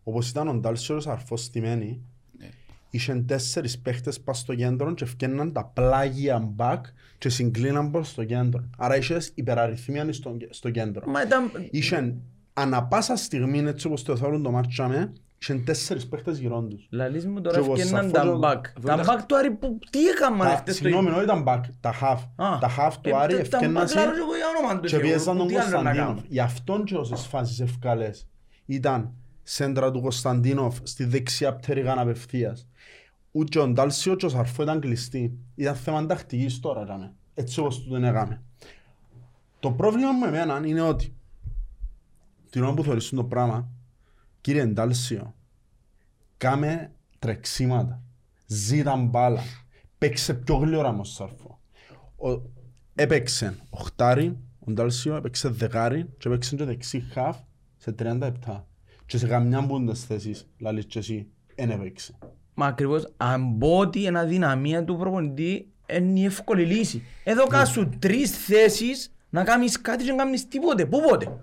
όπως 0.04 0.28
ήταν 0.28 0.48
ο 0.48 0.54
Ντάλσιος 0.54 1.06
αρφός 1.06 1.42
στημένοι, 1.44 2.02
Ναι. 2.38 2.48
είχαν 2.90 3.26
τέσσερις 3.26 3.78
παίχτες 3.78 4.20
πας 4.20 4.38
στο 4.38 4.54
κέντρο 4.54 4.94
και 4.94 5.04
ευκέναν 5.04 5.52
τα 5.52 5.64
πλάγια 5.64 6.38
μπακ 6.38 6.84
και 7.18 7.28
συγκλίναν 7.28 7.90
προς 7.90 8.14
το 8.14 8.24
κέντρο. 8.24 8.64
Άρα 8.78 8.96
είχες 8.96 9.32
υπεραριθμία 9.34 10.12
στο, 10.12 10.36
στο 10.50 10.70
κέντρο. 10.70 11.06
Μα 11.10 11.22
ήταν... 11.22 11.50
Είχαν 11.70 12.20
ανα 12.52 12.84
πάσα 12.84 13.16
στιγμή 13.16 13.58
έτσι 13.58 13.86
όπως 13.86 14.02
το 14.02 14.16
θέλουν 14.16 14.42
το 14.42 14.50
μάτσαμε, 14.50 15.12
είχαν 15.42 15.64
τέσσερις 15.64 16.08
παίχτες 16.08 16.38
γύρω 16.38 16.62
τους. 16.62 16.86
Λαλείς 16.90 17.26
μου 17.26 17.40
τώρα 17.40 17.58
Και 17.58 17.64
εγώ 17.64 17.72
ευκαιναν 17.72 18.10
σαφώς 18.10 18.12
τα 18.24 18.30
ο- 18.32 18.38
μπακ. 18.38 18.64
Τα 18.72 18.80
Βέβαια. 18.80 19.04
μπακ 19.04 19.22
του 19.26 19.36
Άρη 19.36 19.50
που 19.50 19.78
τι 19.90 20.06
έκαναν 20.08 20.38
Τα- 20.38 20.56
χτες 20.56 20.78
το 20.78 20.82
Συγγνώμη, 20.84 21.10
όχι 21.10 21.26
τα 21.26 21.42
back, 21.46 21.60
τα 21.80 21.94
half. 22.00 22.44
Α. 22.44 22.58
Τα 22.58 22.70
half 22.78 22.92
του 23.00 23.08
Ε, 23.08 23.12
Άρη 23.12 23.32
τα- 23.32 23.38
τα 23.48 23.56
ευκαιναν 23.56 23.72
μπακ 23.84 23.94
λάρω 23.94 24.10
και 24.12 24.18
εγώ 24.18 24.36
για 24.36 24.46
όνομα 24.58 24.74
του 24.80 24.86
και 24.86 24.88
Θεού. 24.88 25.00
πιέζαν 25.00 25.36
τον 25.36 25.46
Τι 25.46 25.56
άλλο 25.56 25.66
να 25.68 25.72
Κωνσταντίνοφ. 25.74 26.06
κάνω. 26.08 26.22
Γι' 26.28 26.40
αυτόν 26.40 26.84
και 26.84 26.96
όσες 26.96 27.26
φάσεις 27.26 27.60
ευκαλές 27.60 28.26
ήταν 28.66 29.12
σέντρα 29.42 29.90
του 29.90 30.00
Κωνσταντίνοφ 30.00 30.76
στη 30.82 31.04
δεξιά 31.04 31.54
πτέρυγαν 31.56 31.98
απευθείας. 31.98 32.68
Ούτε 33.32 33.58
ο 33.58 33.68
Ντάλσιο 33.68 34.14
και 34.16 34.26
ο 34.26 34.28
Σαρφό 34.28 34.62
ήταν 34.62 34.80
κλειστοί. 34.80 35.38
Ήταν 35.54 35.74
θέμα 35.74 36.06
τακτικής 36.06 36.60
τώρα 36.60 36.82
ήταν. 36.82 37.12
Έτσι 37.34 37.60
όπως 37.60 37.82
του 37.82 37.88
τον 37.88 38.04
έκαμε. 38.04 38.42
Το 39.60 39.70
πρόβλημα 39.70 40.10
μου 40.12 40.24
εμένα 40.24 40.60
είναι 40.64 40.80
ότι 40.80 41.14
την 42.50 42.62
ώρα 42.62 42.74
που 42.74 42.82
θεωρήσουν 42.82 43.18
το 43.18 43.24
πράγμα, 43.24 43.68
κύριε 44.40 44.66
Ντάλσιο, 44.66 45.34
κάμε 46.36 46.92
τρεξίματα, 47.18 48.02
ζήτα 48.46 48.96
μπάλα, 48.96 49.42
παίξε 49.98 50.34
πιο 50.34 50.56
γλυόρα 50.56 50.92
με 50.92 51.00
ο 51.00 51.04
Σαρφό. 51.04 51.60
Ο, 52.16 52.42
έπαιξε 52.94 53.56
οχτάρι, 53.70 54.38
ο 54.58 54.72
Ντάλσιο 54.72 55.16
έπαιξε 55.16 55.48
δεκάρι 55.48 56.14
και 56.18 56.28
έπαιξε 56.28 56.56
και 56.56 56.64
δεξί 56.64 57.00
χαφ 57.00 57.36
σε 57.76 57.94
37. 57.98 58.30
Και 59.06 59.18
σε 59.18 59.26
καμιά 59.26 59.66
που 59.66 59.76
είναι 59.76 59.92
τις 59.92 60.04
θέσεις, 60.04 60.48
λαλείς 60.58 60.84
και 60.86 60.98
εσύ, 60.98 61.26
εν 61.54 61.70
έπαιξε. 61.70 62.18
Μα 62.54 62.66
ακριβώς, 62.66 63.12
αν 63.16 63.58
πω 63.58 63.78
ότι 63.78 64.02
είναι 64.02 64.18
αδυναμία 64.18 64.84
του 64.84 64.96
προπονητή, 64.96 65.72
είναι 65.96 66.20
η 66.20 66.24
εύκολη 66.24 66.64
λύση. 66.64 67.02
Εδώ 67.24 67.46
κάσου 67.46 67.88
τρεις 67.98 68.30
θέσεις 68.30 69.12
να 69.30 69.44
κάνεις 69.44 69.80
κάτι 69.80 70.04
και 70.04 70.10
να 70.10 70.16
κάνεις 70.16 70.48
τίποτε. 70.48 70.86
Πού 70.86 71.00
πότε; 71.08 71.40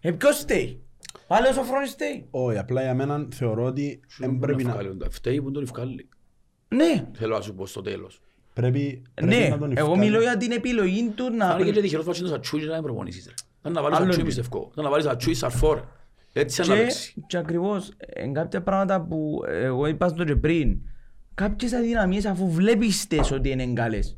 Ε, 0.00 0.10
ποιος 0.12 0.36
στέει. 0.38 0.82
Πάλι 1.26 1.46
ο 1.48 1.52
Σοφρόνης 1.52 1.90
στέει. 1.90 2.26
Όχι, 2.30 2.58
απλά 2.58 2.82
για 2.82 2.94
μένα 2.94 3.26
θεωρώ 3.30 3.64
ότι 3.64 4.00
δεν 4.18 4.38
πρέπει 4.38 4.64
να, 4.64 4.76
Φταίει 5.10 5.42
που 5.42 5.50
τον 5.50 5.62
ευκάλλει. 5.62 6.08
Ναι, 6.68 7.08
Θέλω 7.12 7.34
να 7.36 7.40
σου 7.42 7.54
πω 7.54 7.66
στο 7.66 7.80
τέλος. 7.82 8.20
πρέπει, 8.54 9.02
πρέπει 9.14 9.34
ναι. 9.34 9.48
να 9.48 9.58
τον 9.58 9.76
Εγώ 9.76 9.86
ευκάλει. 9.92 9.98
μιλώ 10.10 10.20
για 10.20 10.36
την 10.36 10.50
επιλογή 10.52 11.08
του 11.14 11.30
να... 11.30 11.48
Αν 11.48 11.64
και 11.72 11.80
τυχερός 11.80 12.04
πατσίνος 12.04 12.32
ατσούι 12.32 12.64
να 12.64 12.82
προπονήσεις 12.82 13.26
ρε. 13.26 13.32
Ήταν 13.60 13.72
να 13.72 13.82
βάλεις 13.82 13.96
Άλλο 13.96 14.06
ατσούι 14.06 14.22
είναι. 14.24 14.32
πιστεύω. 14.34 14.68
Ήταν 14.72 14.84
να 14.84 14.90
βάλεις 14.90 15.06
ατσούι 15.06 15.34
σαρφό 15.34 15.74
ρε. 15.74 15.80
Έτσι 16.32 16.60
να 16.60 16.66
Και, 16.74 16.80
παίξει. 16.80 17.24
και 17.26 17.36
ακριβώς, 17.36 17.92
εν 17.96 18.32
κάποια 18.32 18.62
πράγματα 18.62 19.00
που 19.00 19.40
εγώ 19.46 19.86
είπα 19.86 20.08
στο 20.08 20.24
και 20.24 20.36
πριν, 20.36 20.78
κάποιες 21.34 21.72
αδυναμίες 21.72 22.24
αφού 22.26 22.50
βλέπεις 22.50 23.06
τες 23.06 23.30
ότι 23.30 23.50
είναι 23.50 23.66
καλές, 23.72 24.16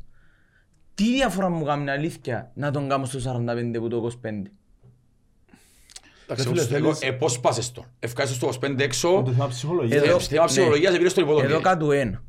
τι 0.93 1.13
διαφορά 1.13 1.49
μου 1.49 1.65
κάνει 1.65 1.89
αλήθεια 1.89 2.51
να 2.55 2.71
τον 2.71 2.89
κάνω 2.89 3.05
στο 3.05 3.19
45 3.49 3.79
που 3.79 3.87
το 3.87 4.19
25. 4.23 4.29
Εντάξει, 6.23 6.47
φίλε, 6.47 6.61
εγώ- 6.61 6.69
θέλεις- 6.69 7.01
εγώ- 7.01 7.13
ε, 7.13 7.17
πώς 7.17 7.39
πάσες 7.39 7.71
τον; 7.71 7.85
Ευκάσεις 7.99 8.35
στο 8.35 8.47
25 8.47 8.83
έξω. 8.83 9.21
Το 9.25 9.31
θέμα 9.31 9.47
ψυχολογίας. 9.47 10.01
Εδώ- 10.03 10.15
Ε, 10.15 10.19
Θέμα 10.19 10.45
ψυχολογίας 10.45 10.93
επειδή 10.93 11.09
στο 11.09 11.21
Εδώ 11.21 11.31
υποδοχή. 11.39 11.61
κάτω 11.61 11.91
ένα, 11.91 12.23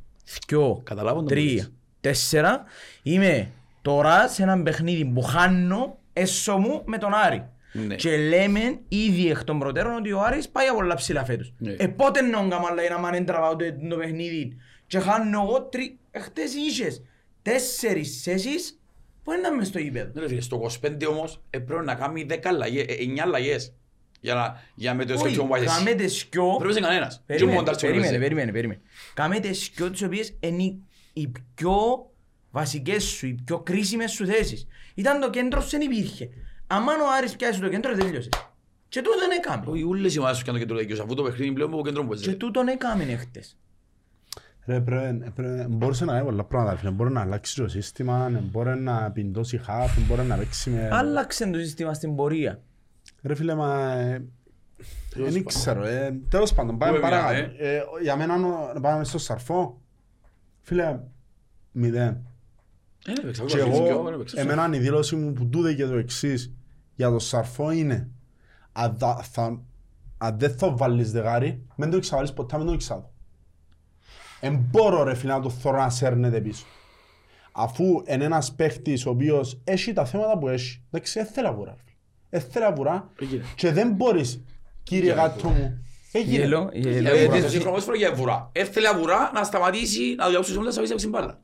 δυο, 0.49 0.81
Καταλάβω 0.85 1.19
τον 1.19 1.27
τρία, 1.29 1.45
μπορείς. 1.53 1.73
τέσσερα. 2.01 2.65
Είμαι 3.03 3.51
τώρα 3.83 4.29
σε 4.29 4.43
έναν 4.43 4.63
παιχνίδι 4.63 5.05
που 5.05 5.23
χάνω 5.23 5.99
έσω 6.13 6.57
μου 6.57 6.83
με 6.85 6.99
τον 6.99 7.13
Άρη. 7.15 7.45
Ναι. 7.87 7.95
Και 7.95 8.17
λέμε 8.17 8.79
ήδη 8.89 9.31
εκ 9.31 9.45
των 9.45 9.59
προτέρων 9.59 9.95
ότι 9.97 10.13
ο 10.13 10.21
Άρης 10.23 10.49
πάει 10.49 10.67
από 10.67 10.77
πολλά 10.77 10.95
ψηλά 10.95 11.25
φέτος. 11.25 11.53
Ναι. 11.59 11.73
Ε, 11.79 11.87
πότε 11.87 12.21
να 12.21 12.39
κάνω 12.39 12.67
αλλά 12.71 12.89
να 12.91 12.99
μ' 12.99 13.05
αν 13.05 13.25
τραβάω 13.25 13.57
το, 13.57 13.65
το 13.89 13.97
παιχνίδι 13.97 14.57
και 14.87 14.99
χάνω 14.99 15.43
εγώ 15.43 15.63
τρι... 15.63 15.99
Ε, 16.11 16.19
χτες 16.21 16.55
είχες 16.55 17.03
τέσσερις 17.43 18.23
θέσεις 18.23 18.79
που 19.25 19.33
είναι 19.33 19.51
μες 19.51 19.67
στο 19.67 19.79
γήπεδο. 19.79 20.11
Ναι, 20.15 20.21
ρε 20.21 20.29
φίλε, 20.29 20.41
στο 20.41 20.57
25 20.83 21.07
όμως 21.09 21.41
ε, 21.51 21.59
πρέπει 21.59 21.85
να 21.85 21.95
κάνει 21.95 22.27
10 22.31 22.49
αλλαγές, 22.49 22.85
ε, 22.89 22.95
9 22.99 23.23
αλλαγές. 23.23 23.73
Για 24.25 24.35
να, 24.35 24.61
για 24.75 24.95
με 24.95 25.05
το 25.05 25.13
Όχι, 25.13 25.21
σκέψο 25.23 25.43
που 25.43 25.49
πάει 25.49 25.65
κάμε 25.65 25.91
εσύ. 25.91 25.99
τις 25.99 26.19
σκιο... 26.19 26.45
Πρέπει 26.59 26.65
να 26.65 26.71
είσαι 26.71 26.81
κανένας. 26.81 27.15
Και 27.15 27.21
ο 27.23 27.25
Περίμενε, 27.27 27.57
Μοντάρ 27.57 27.75
στο 27.75 27.87
περίμενε, 27.87 28.07
έπαιζε. 28.09 28.23
περίμενε, 28.23 28.53
περίμενε. 28.53 28.81
Κάμε 29.15 29.39
τις 29.39 29.65
σκιο 29.65 29.91
τις 29.91 30.03
οποίες 30.03 30.35
είναι 30.41 30.63
οι- 30.63 30.83
οι 31.13 31.33
πιο 31.55 31.75
βασικές 32.51 33.03
σου, 33.05 33.27
οι 33.27 33.33
πιο 33.45 33.59
κρίσιμες 33.61 34.11
σου 34.13 34.27
θέσεις. 34.27 34.67
Ήταν 34.95 35.21
το 35.21 35.31
κέντρο 35.31 35.61
σου 35.61 35.69
δεν 35.69 35.81
υπήρχε. 35.81 36.29
Αν 36.67 36.83
ο 36.89 36.93
Άρης 37.19 37.37
πιάσει 37.37 37.61
το 37.61 37.69
κέντρο 37.69 37.95
τέλειωσε. 37.95 38.29
Και 38.89 39.03
τούτον 39.03 39.31
έκαμε. 39.39 39.65
Όχι, 39.67 39.83
ούλες 39.83 40.15
οι 40.15 40.19
ομάδες 40.19 40.39
σου 40.39 40.45
κάνουν 40.45 40.61
κέντρο 40.61 40.77
δίκαιος, 40.77 41.01
αφού 41.01 41.15
το 41.15 41.23
παιχνίδι 41.23 41.53
πλέον 41.53 41.73
από 41.73 41.83
κέντρο 41.83 42.03
που 42.05 42.09
Και 42.15 42.21
παίζει. 42.25 42.37
τούτον 42.37 42.69
έκαμε 42.69 43.05
χτες. 43.17 43.57
Ρε, 44.67 44.81
πρέπει, 44.81 45.31
πρέπει, 45.35 45.67
μπορούσε 45.69 46.05
να 46.05 46.17
έχει 46.17 46.25
πολλά 46.25 46.45
πράγματα, 46.45 46.77
φίλε. 46.77 46.91
Μπορεί 46.91 47.13
να 47.13 47.21
αλλάξει 47.21 47.57
το 47.57 47.69
σύστημα, 47.69 48.41
μπορεί 48.43 48.79
να 48.81 49.11
πιντώσει 49.11 49.59
χαφ, 49.59 49.99
μπορεί 50.07 50.23
να 50.23 50.37
παίξει 50.37 50.71
με... 50.71 50.89
Άλλαξε 50.93 51.47
το 51.51 51.59
σύστημα 51.59 51.95
στην 51.95 52.15
πορεία. 52.17 52.61
Ρε 53.25 53.35
φίλε, 53.35 53.55
μα... 53.55 53.91
ε, 53.93 54.25
Τέλος 55.11 55.33
Δεν 55.33 55.43
πάντων. 55.43 55.61
ξέρω, 55.61 55.85
ε, 55.85 56.21
τέλος 56.29 56.55
πάντων, 56.55 56.79
πάμε 56.79 56.95
Πού 56.97 57.01
παρακάτω. 57.03 57.33
έμεινα, 57.35 57.53
Ε, 57.59 57.83
Για 58.03 58.17
μένα, 58.17 58.37
νο- 58.37 58.71
να 58.75 58.81
πάμε 58.81 59.05
στο 59.05 59.19
σαρφό, 59.19 59.81
φίλε, 60.63 61.01
μηδέν. 61.73 62.09
Ε, 63.07 63.13
δεν 63.13 63.25
παίξα, 63.25 63.45
Και 63.45 63.59
εγώ 63.59 63.87
εγώ, 63.89 64.03
δεν 64.11 64.19
παίξα. 64.19 64.41
εμένα 64.41 64.77
η 64.77 64.79
δήλωση 64.79 65.17
μου 65.17 65.33
που 65.33 65.47
τούδε 65.47 65.75
και 65.75 65.87
το 65.87 65.95
εξής 65.95 66.53
για 66.95 67.11
το 67.11 67.19
σαρφό 67.19 67.71
είναι 67.71 68.09
αν 68.73 68.97
δα- 68.99 69.23
θα- 69.23 69.61
αν 70.19 70.39
δεν 70.39 70.57
θα 70.57 70.77
βάλεις 70.77 71.13
δεγάρι, 71.13 71.63
μην 71.77 71.91
το 71.91 71.97
εξαβάλεις 71.97 72.33
ποτέ, 72.33 72.57
μην 72.57 72.67
το 72.67 72.73
εξάδω. 72.73 73.13
Εν 74.41 74.57
μπορώ 74.71 75.03
ρε 75.03 75.15
φίλε 75.15 75.33
να 75.33 75.41
το 75.41 75.51
θωρώ 75.51 75.77
να 75.79 75.91
σέρνεται 75.91 76.41
πίσω. 76.41 76.65
Αφού 77.53 78.03
είναι 78.07 78.25
ένας 78.25 78.53
παίχτης 78.55 79.07
ο 79.07 79.11
οποίος 79.11 79.61
έχει 79.65 79.93
τα 79.93 80.05
θέματα 80.05 80.39
που 80.39 80.49
έχει, 80.49 80.83
εντάξει, 80.91 81.19
δεν 81.19 81.29
θέλει 81.29 81.47
αβουρά. 81.47 81.71
ρε 81.71 81.81
φίλε. 81.85 81.94
Δεν 82.35 82.43
θέλει 82.51 82.65
αβουρά 82.65 83.11
Έγινε. 83.21 83.45
και 83.55 83.73
δεν 83.73 83.91
μπορείς, 83.93 84.43
κύριε 84.83 85.13
Για 85.13 85.23
γάτο 85.23 85.49
μου, 85.49 85.85
έγινε. 86.13 86.37
Γελό, 86.39 86.71
γελό. 86.73 86.95
Δηλαδή, 86.95 87.19
γιατί- 87.19 87.43
το 87.43 87.49
σύγχρονο 87.49 87.79
φορά 87.81 87.97
για 87.97 88.13
βουρά. 88.15 88.49
Έθελε 88.53 88.89
αβουρά 88.89 89.31
να 89.35 89.43
σταματήσει 89.43 90.15
να 90.19 90.29
διαψώσει 90.29 90.57
όλα 90.57 90.67
τα 90.67 90.73
σαβίσια 90.73 90.99
στην 90.99 91.11
μπάλα. 91.11 91.41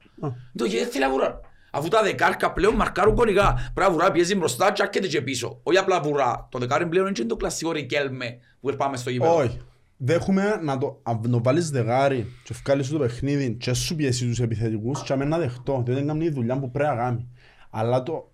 Το 0.57 0.67
και 0.67 0.77
έθελε 0.77 1.05
αβουρά. 1.05 1.41
Αφού 1.71 1.89
τα 1.89 2.03
δεκάρκα 2.03 2.53
πλέον 2.53 2.75
μαρκάρουν 2.75 3.15
κονικά. 3.15 3.71
Πρέπει 3.75 3.91
να 3.91 3.91
βουρά 3.91 4.11
πιέζει 4.11 4.35
μπροστά 4.35 4.73
και 4.73 4.83
έρχεται 4.83 5.07
και 5.07 5.23
πίσω. 5.23 5.61
Όχι 5.63 5.79
απλά 5.79 6.01
βουρά. 6.01 6.49
Το 6.51 6.59
δεκάρι 6.59 6.87
πλέον 6.87 7.07
είναι 7.07 7.15
και 7.15 7.25
το 7.25 7.37
κλασικό 7.37 7.73
ρικέλμε 7.73 8.39
που 8.61 8.75
πάμε 8.77 8.97
στο 8.97 9.11
γήπεδο. 9.11 9.37
Όχι. 9.37 9.61
Δέχομαι 9.97 10.61
να 10.63 10.79
το, 10.79 11.03
να 11.23 11.31
το 11.31 11.43
βάλεις 11.43 11.71
δεγάρι 11.71 12.27
και 12.45 12.55
βγάλεις 12.65 12.87
σου 12.87 12.93
το 12.93 12.99
παιχνίδι 12.99 13.55
και 13.55 13.73
σου 13.73 13.95
πιέσει 13.95 14.27
τους 14.27 14.41
επιθετικούς 14.41 15.03
και 15.03 15.13
αμένα 15.13 15.39
δεχτώ, 15.39 15.73
διότι 15.73 15.93
δεν 15.93 16.07
κάνει 16.07 16.25
η 16.25 16.31
δουλειά 16.31 16.59
που 16.59 16.71
πρέπει 16.71 16.89
να 16.89 16.97
κάνει. 16.97 17.29
Αλλά 17.71 18.03
το, 18.03 18.30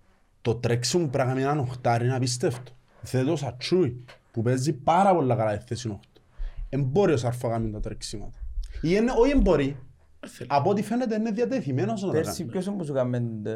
το 0.47 0.55
τρέξιμο 0.55 1.03
που 1.03 1.09
πρέπει 1.09 1.27
να 1.27 1.33
κάνει 1.33 1.45
έναν 1.45 1.59
οχτάρι 1.59 2.05
είναι 2.05 2.15
απίστευτο. 2.15 2.71
Θέτω 3.01 3.31
ο 3.31 3.35
Σατσούι 3.35 4.03
που 4.31 4.41
παίζει 4.41 4.73
πάρα 4.73 5.13
πολλά 5.15 5.35
καλά 5.35 5.57
τη 5.57 5.65
θέση 5.67 5.99
8. 6.01 6.19
Εμπόρει 6.69 7.13
ο 7.13 7.17
Σαρφό 7.17 7.47
να 7.47 7.53
κάνει 7.53 7.71
τα 7.71 7.79
τρεξίματα. 7.79 8.37
Ή 8.81 8.89
είναι, 8.91 9.11
όχι 9.17 9.31
εμπορεί, 9.31 9.77
Έθελε. 10.19 10.47
από 10.55 10.69
ό,τι 10.69 10.81
φαίνεται 10.83 11.15
είναι 11.15 11.31
διατεθειμένος 11.31 12.01
να 12.01 12.07
τα 12.07 12.13
Πέρσι 12.13 12.37
κάνει. 12.37 12.51
ποιος 12.51 12.65
είναι 12.65 12.75
που 12.77 12.85
σου 12.85 12.93
κάμε 12.93 13.17
ε, 13.45 13.55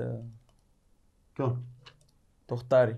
Ποιο; 1.33 1.63
το 2.45 2.55
χτάρι. 2.55 2.97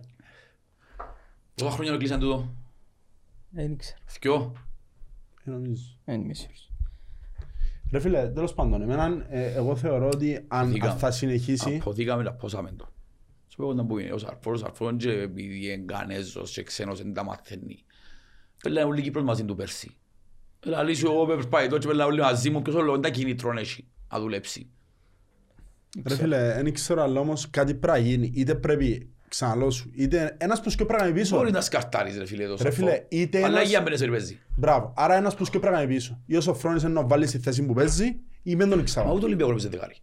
Πόσα 1.55 1.71
χρόνια 1.71 1.97
κλείσαν 1.97 2.19
τούτο. 2.19 2.53
Δεν 3.49 3.77
ξέρω. 3.77 3.97
Θκυο. 4.05 4.53
Ε, 5.45 5.49
νομίζω. 5.49 5.83
Δεν 6.05 6.21
είμαι 6.21 6.33
σίγουρος. 6.33 6.71
Ρε 7.91 7.99
φίλε, 7.99 8.29
τέλος 8.29 8.53
πάντων, 8.53 8.81
εμένα, 8.81 9.25
ε, 9.29 9.53
εγώ 9.53 9.75
θεωρώ 9.75 10.09
ότι 10.13 10.45
αν, 10.47 10.61
Αποθήκαμε. 10.61 10.91
αν 10.91 10.97
θα 10.97 11.11
συνεχίσει, 11.11 11.75
Αποθήκαμε 11.81 12.23
τα 12.23 12.33
πόσα 12.33 12.61
μεν 12.61 12.77
το. 12.77 12.87
Σου 13.53 13.59
πω 13.61 13.67
όταν 13.67 13.87
που 13.87 13.97
είναι 13.99 14.11
ο 14.11 14.17
Σαρφός, 14.17 14.53
ο 14.53 14.57
Σαρφός 14.65 14.93
και 14.97 15.09
επειδή 15.11 15.71
είναι 15.71 15.85
Γανέζος 15.89 16.51
και 16.51 16.63
ξένος 16.63 16.97
δεν 17.01 17.13
τα 17.13 17.23
μαθαίνει. 17.23 17.83
Πέλανε 18.63 18.87
όλοι 18.87 18.99
οι 18.99 19.03
Κύπρος 19.03 19.23
μαζί 19.23 19.43
του 19.45 19.55
πέρσι. 19.55 19.95
Έλα 20.65 20.83
λύσου 20.83 21.05
εγώ 21.07 21.25
πέπρες 21.25 21.47
πάει 21.47 21.67
τότε 21.67 21.87
πέλανε 21.87 22.09
όλοι 22.11 22.21
μαζί 22.21 22.49
μου 22.49 22.61
ποιος 22.61 22.75
όλο 22.75 22.99
τα 22.99 23.09
κινήτρων 23.09 23.57
έχει 23.57 23.87
να 24.11 24.19
δουλέψει. 24.19 24.67
Ρε 26.07 26.15
φίλε, 26.15 26.53
δεν 26.63 26.73
ξέρω 26.73 27.01
αλλά 27.01 27.19
όμως 27.19 27.49
κάτι 27.49 27.73
πρέπει 27.75 27.99
να 27.99 28.05
γίνει. 28.05 28.31
Είτε 28.35 28.55
πρέπει, 28.55 29.09
ξαναλώ 29.27 29.69
σου, 29.69 29.91
είτε 29.95 30.37
ένας 30.39 30.61
που 30.61 30.69
σκιο 30.69 30.85
πρέπει 30.85 31.01
να 31.01 31.07
κάνει 31.07 31.19
πίσω. 31.21 31.37
Μπορεί 31.37 31.51
να 31.51 31.61
σκαρτάρεις 31.61 32.17
ρε 32.17 32.25
φίλε 32.25 32.43
το 32.47 32.51
Ρε 32.51 32.57
Σαρφό. 32.57 32.75
φίλε, 32.75 33.05
είτε 33.09 33.37
Αλλά 33.43 33.57
ένας... 33.57 33.69
για 33.69 33.81
μπαίνεις 33.81 33.99
σε 33.99 34.07
παίζει. 34.07 34.39
Μπράβο. 34.55 34.93
Άρα 34.95 35.15
ένας 35.15 35.35
που 35.35 35.45
σκιο 35.45 35.59
πρέπει 35.59 35.75
να 35.75 35.81
κάνει 35.81 35.93
πίσω. 35.93 36.21
Ή 36.25 36.35
ο 36.35 36.41
Σοφρόνης 36.41 36.83
είναι 36.83 36.91
να 36.91 37.05
βάλει 37.07 37.27
στη 37.27 37.37
θέση 37.39 37.65
που 37.65 37.73
παίζει 37.73 38.19
ή 38.43 38.55
με 38.55 38.63
τον 38.65 38.75
Μα 38.75 38.81
εξάβα. 38.81 39.11
ούτε 39.11 39.23
ο 39.23 39.25
Ολυμπιακός 39.25 39.53
παίζει 39.53 39.69
δεκάρι. 39.77 39.95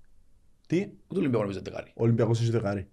Τι, 0.67 0.77
Ούτε 0.81 1.15
ο 1.15 1.19
Ολυμπιακός 1.19 1.47
παίζει 1.47 1.61
δεκάρι. 1.63 1.91
ο 1.95 2.03
Ολυμπιακός 2.03 2.41
έχει 2.41 2.51
δεκάρι. 2.51 2.89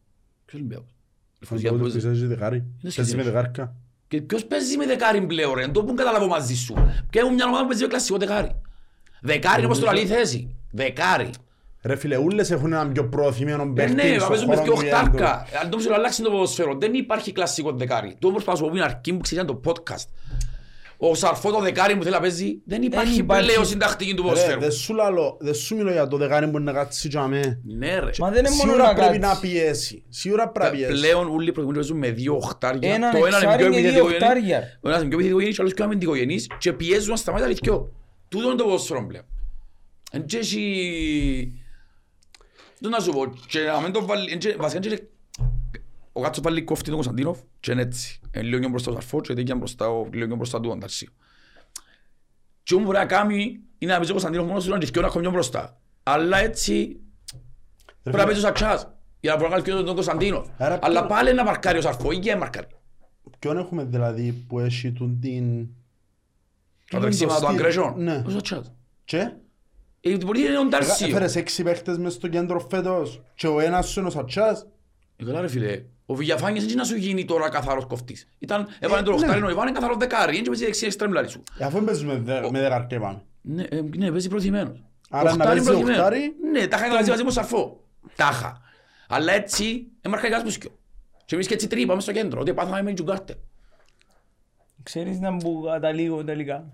Ποιος 0.48 0.62
Ολυμπιακός. 0.62 0.89
Ο 0.91 1.38
Λευκοσία 1.39 1.70
που 1.70 1.76
Ολυμπιακός 1.76 2.04
παίζει. 2.04 2.20
έχει 2.20 2.28
δεκάρι. 2.28 2.58
Παίζει 2.60 2.76
με 2.84 2.89
σχέση. 3.04 3.22
δεκάρκα. 3.30 3.76
Και 4.08 4.22
ποιος 4.22 4.45
παίζει 4.45 4.78
με 4.78 4.86
δεκάρι 4.86 5.22
πλέον 5.22 5.54
ρε, 5.54 5.68
το 5.68 5.84
που 5.84 5.93
καταλάβω 5.93 6.28
μαζί 6.28 6.56
σου. 6.56 6.74
Και 7.10 7.20
έχουν 7.20 7.34
μια 7.34 7.45
ομάδα 7.45 7.62
που 7.62 7.68
παίζει 7.68 7.84
με 7.84 7.89
κλασικό 7.89 8.18
δεκάρι. 8.18 8.52
Δεκάρι 9.22 9.58
είναι 9.58 9.66
όπως 9.66 9.80
το 9.80 9.86
λαλεί 9.86 10.06
θέση. 10.06 10.56
Δεκάρι. 10.72 11.30
Ρε 11.82 11.95
φίλε, 11.95 12.18
ούλες 12.18 12.52
έχουν 12.52 12.74
έναν 12.74 12.91
πιο 12.91 13.06
προωθημένο 13.10 13.64
Ε, 13.64 13.72
παίχτη 13.76 13.93
Ναι, 13.93 14.04
να 14.04 14.18
στον 14.20 14.30
παίζουμε 14.30 14.56
χώρο 14.56 14.66
πιο 14.66 14.74
του 14.74 14.80
κέντρου. 14.82 14.98
χτάρκα. 14.98 15.45
Αν 15.64 15.70
το 15.70 15.78
ψηλό 15.78 15.93
αλλάξει 15.93 16.22
το 16.22 16.30
ποδοσφαίρο, 16.30 16.78
δεν 16.78 16.93
υπάρχει 16.93 17.32
κλασικό 17.32 17.72
δεκάρι. 17.72 18.16
Το 18.20 18.28
όπως 18.28 18.43
προσπαθούμε 18.43 18.80
να 18.80 18.86
αρχή 18.86 19.14
που 19.14 19.20
ξεκινά 19.20 19.45
το 19.45 19.62
podcast. 19.66 20.06
Ο 21.00 21.16
Σαρφό 21.16 21.52
το 21.52 21.60
δεκάρι 21.60 21.95
που 21.95 22.04
θέλει 22.04 22.16
να 22.16 22.22
παίζει, 22.22 22.62
δεν 22.66 22.82
υπάρχει 22.82 23.20
υπάρχει. 23.20 23.48
πλέον 23.50 23.66
συντακτική 23.66 24.14
του 24.14 24.24
Ρε, 24.24 24.30
ποδοσφαίρου. 24.30 24.60
δεν 24.60 24.72
σου 24.72 24.93
λαλώ, 24.93 25.38
δεν 25.39 25.54
σου 25.54 25.76
μιλώ 25.76 25.91
για 25.91 26.08
το 26.08 26.18
δεκάρι 26.18 26.48
που 26.48 26.58
είναι 26.58 26.72
να 26.72 26.78
κάτσει 26.78 27.08
για 27.08 27.28
μέ. 27.28 27.60
Ναι 27.64 28.00
ρε. 28.00 28.10
Μα 28.20 28.30
δεν 28.30 28.39
είναι 28.45 28.56
μόνο 28.56 28.72
Σίγουρα 28.72 28.88
να 28.88 28.93
πρέπει 28.93 29.18
να 29.20 29.28
κάτσει. 29.28 29.41
πιέσει. 29.41 30.04
Σίγουρα 30.10 30.50
πρέπει 30.50 30.72
να 30.72 30.88
πιέσει. 30.88 31.02
Πλέον 31.02 31.28
όλοι 31.28 31.52
προτιμούν 31.52 31.68
να 31.68 31.74
παίζουν 31.74 31.98
με 31.98 32.10
δύο 32.12 32.36
οχτάρια. 32.36 32.93
Έναν 32.93 33.12
Το 33.12 33.18
ένα 33.18 33.28
είναι 33.28 33.36
εξάρι 33.38 33.58
πιο 33.64 33.72
και 33.72 33.78
δύο 33.80 33.88
επιθετικογενής, 33.88 34.22
οχτάρια. 34.24 34.80
ο 34.82 34.89
ένας 34.89 35.02
είναι 35.02 35.10
πιο 35.10 35.18
επιθετικογενής 35.18 35.56
και 35.56 35.62
ο 35.62 35.64
άλλος 35.64 35.74
πιο 35.74 35.86
αμυντικογενής 35.86 36.48
και 36.58 36.74
πιέζουν 36.74 37.10
να 37.10 37.16
σταματάει 37.16 37.54
τα 37.54 37.60
δυο. 37.62 37.93
Τούτο 38.30 38.48
είναι 38.48 38.56
το 38.58 38.64
ποδόσφαιρο 38.64 39.06
πλέον. 39.08 39.26
Εν 40.12 40.26
και 40.26 40.38
έχει... 40.38 40.64
Δεν 42.80 42.91
να 42.91 43.00
σου 43.00 43.12
πω, 43.12 43.34
και 43.48 43.60
να 43.60 43.82
μην 43.82 43.91
το 43.91 44.06
βάλει... 44.06 44.32
εν 44.32 44.39
και- 44.39 44.56
Βασικά 44.60 44.82
εν 44.84 44.89
και- 44.95 45.04
ο 46.18 46.22
Κάτσος 46.22 46.43
πάλι 46.43 46.63
κόφτει 46.63 46.84
τον 46.86 46.93
Κωνσταντίνοφ 46.93 47.39
και 47.59 47.72
είναι 47.72 47.82
έτσι. 47.82 48.20
Είναι 48.36 48.43
λίγο 48.43 48.59
και 48.61 48.68
μπροστά 48.70 48.91
ο 48.91 48.93
Σαρφό 48.93 49.22
και 49.22 49.34
είναι 49.38 49.55
μπροστά 49.55 49.89
ο- 49.89 50.07
λίγο 50.13 50.28
και 50.30 50.36
μπροστά 50.36 50.59
του 50.59 50.70
ο 50.70 50.74
Ανταρσίου. 50.74 51.09
Και 52.63 52.74
όμως 52.74 52.86
μπορεί 52.86 52.97
να 52.97 53.05
κάνει 53.05 53.59
είναι 53.78 53.91
να 53.91 53.95
παίζει 53.97 54.09
ο 54.11 54.13
Κωνσταντίνοφ 54.13 54.47
μόνος 54.47 54.63
του 54.65 54.70
να 54.70 54.78
και 54.78 54.99
να 54.99 55.05
έχω 55.05 55.20
πιο 55.20 55.32
μπροστά. 55.32 55.80
Αλλά 56.03 56.38
έτσι 56.38 56.99
πρέπει 58.03 58.18
να 58.18 58.24
παίζει 58.26 58.39
ο 58.39 58.43
Σατσάς 58.43 58.88
για 59.20 59.32
να 59.32 59.38
μπορεί 59.38 59.49
να 59.51 59.55
κάνει 59.61 59.78
και 59.78 59.84
τον 59.86 59.95
Κωνσταντίνοφ. 59.95 60.47
Άρα 60.57 60.80
Αλλά 60.82 60.99
ποιο- 61.05 61.09
πάλι 61.15 61.34
να 61.34 61.43
μαρκάρει 61.43 61.78
ο 61.78 61.82
Σαρφό 61.82 62.11
ή 62.11 62.20
και 62.20 62.32
να 62.32 62.38
μαρκάρει. 62.38 62.68
Ποιον 63.39 63.57
έχουμε 63.57 63.84
δηλαδή 63.84 64.32
που 64.47 64.59
έχει 64.59 64.91
τούν 64.91 65.20
την... 65.20 65.68
Το 66.89 66.99
τρεξίμα 66.99 67.39
του 67.39 67.47
Αγκρέσιον. 67.47 67.93
Ναι. 68.03 68.24
Ο 68.26 68.30
Σατσάς. 68.30 68.72
Και; 69.05 69.32
Ε, 70.01 70.18
Μπορεί 70.18 70.39
να 70.41 70.47
είναι 70.47 70.57
ο 70.59 70.65
Νταρσίο. 70.65 71.07
έφερες 71.07 71.36
έξι 71.36 71.63
παίχτες 71.63 71.97
μες 71.97 72.13
στο 72.13 72.28
κέντρο 72.28 72.59
φέτος 72.59 73.22
και 73.36 73.47
ο 73.47 73.59
ένας 73.59 73.88
σου 73.89 73.99
είναι 73.99 74.07
ο 74.07 74.11
Σατσάς. 74.11 74.68
Ε, 75.15 75.24
Καλά 75.26 75.41
ρε 75.41 75.47
φίλε, 75.47 75.84
ο 76.10 76.16
Βηγιαφάνιας 76.16 76.64
δεν 76.64 76.72
είναι 76.72 76.82
να 76.82 76.88
σου 76.88 76.95
γίνει 76.95 77.26
τώρα 77.26 77.49
καθαρός 77.49 77.86
κοφτής. 77.86 78.28
Ήταν, 78.39 78.68
έβαλε 78.80 79.01
τον 79.03 79.14
ναι. 79.16 79.20
οχτάρι, 79.22 79.41
ο 79.43 79.49
Ιβάν 79.49 79.68
είναι 79.68 79.76
καθαρός 79.80 79.97
δεκάρι, 79.97 80.34
είναι 80.34 80.41
και 80.43 80.49
παίζει 80.49 80.66
δεξί 80.66 80.86
εξτρέμ 80.86 81.12
λάρι 81.12 81.28
σου. 81.30 81.43
Ε, 81.58 81.66
Αφού 81.66 81.84
παίζουμε 81.84 82.18
δε- 82.18 82.51
με 82.51 82.60
δεκάρκε 82.60 82.99
πάμε. 82.99 83.22
Ναι, 83.41 83.64
ε, 83.64 83.82
ναι, 83.97 84.10
παίζει 84.12 84.30
προθυμένος. 84.30 84.84
Άρα 85.10 85.24
να 85.24 85.32
Οχτάρι 85.32 85.49
παίζει 85.49 85.64
προθυμένος. 85.64 85.97
οχτάρι. 85.97 86.36
Ναι, 86.51 86.68
τα 86.68 86.78
είχα 86.78 86.93
μαζί 86.93 87.10
μαζί 87.10 87.24
μου 87.24 87.30
σαρφό. 87.30 87.84
Τάχα. 88.16 88.62
Αλλά 89.08 89.34
έτσι, 89.34 89.88
έμαρχα 90.01 90.24
κανένας 90.24 90.43
μουσκιο. 90.45 90.72
Και 91.26 91.36
εμείς 91.36 91.47
και 91.47 91.53
έτσι 91.53 91.68
τρία 91.68 91.86
πάμε 91.86 92.01
στο 92.01 92.12
κέντρο, 92.12 92.39
ότι 92.41 92.53
πάθαμε 92.53 92.82
με 92.82 92.93
Τζουγκάρτερ. 92.93 93.36
Ξέρεις 94.84 95.20
να 95.20 95.32
μπου 95.32 95.62
καταλήγω 95.64 96.24
τελικά. 96.24 96.74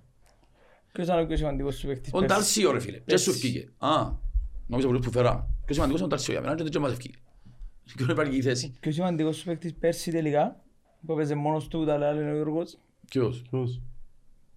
Ποιος 0.91 1.07
είναι 1.07 1.21
ο 1.21 1.25
πιο 1.25 1.37
σημαντικός 1.37 1.75
σου 1.75 1.87
παίκτης 1.87 2.11
Ο 2.13 2.17
πέρσι; 2.19 2.35
Νταρσίο 2.35 2.71
ρε 2.71 2.79
φίλε, 2.79 2.97
και 2.97 3.17
σου 3.17 3.29
ευκήκε. 3.29 3.67
Α, 3.77 3.89
νόμιζα 4.67 4.87
πολύ 4.87 4.99
που 4.99 5.11
φέρα. 5.11 5.47
Και 5.65 5.73
σημαντικός 5.73 5.99
είναι 6.01 6.07
ο 6.13 6.15
Νταρσίο 6.15 6.33
για 6.33 6.41
μένα, 6.41 6.55
και 6.55 6.69
δεν 6.71 6.81
μας 6.81 6.91
ευκήκε. 6.91 7.17
Και 7.17 7.23
δεν 7.97 8.09
υπάρχει 8.09 8.37
η 8.37 8.41
θέση; 8.41 8.73
Πιο 8.79 8.91
σημαντικός 8.91 9.35
σου 9.37 9.45
παίκτης 9.45 9.73
πέρσι 9.73 10.11
τελικά. 10.11 10.57
Που 11.05 11.13
έπαιζε 11.13 11.35
μόνος 11.35 11.67
του, 11.67 11.85
τα 11.85 11.97
λέει 11.97 12.27
ο 12.29 12.33
Γιώργος. 12.35 12.77
Ποιος, 13.09 13.41
Ποιος; 13.49 13.81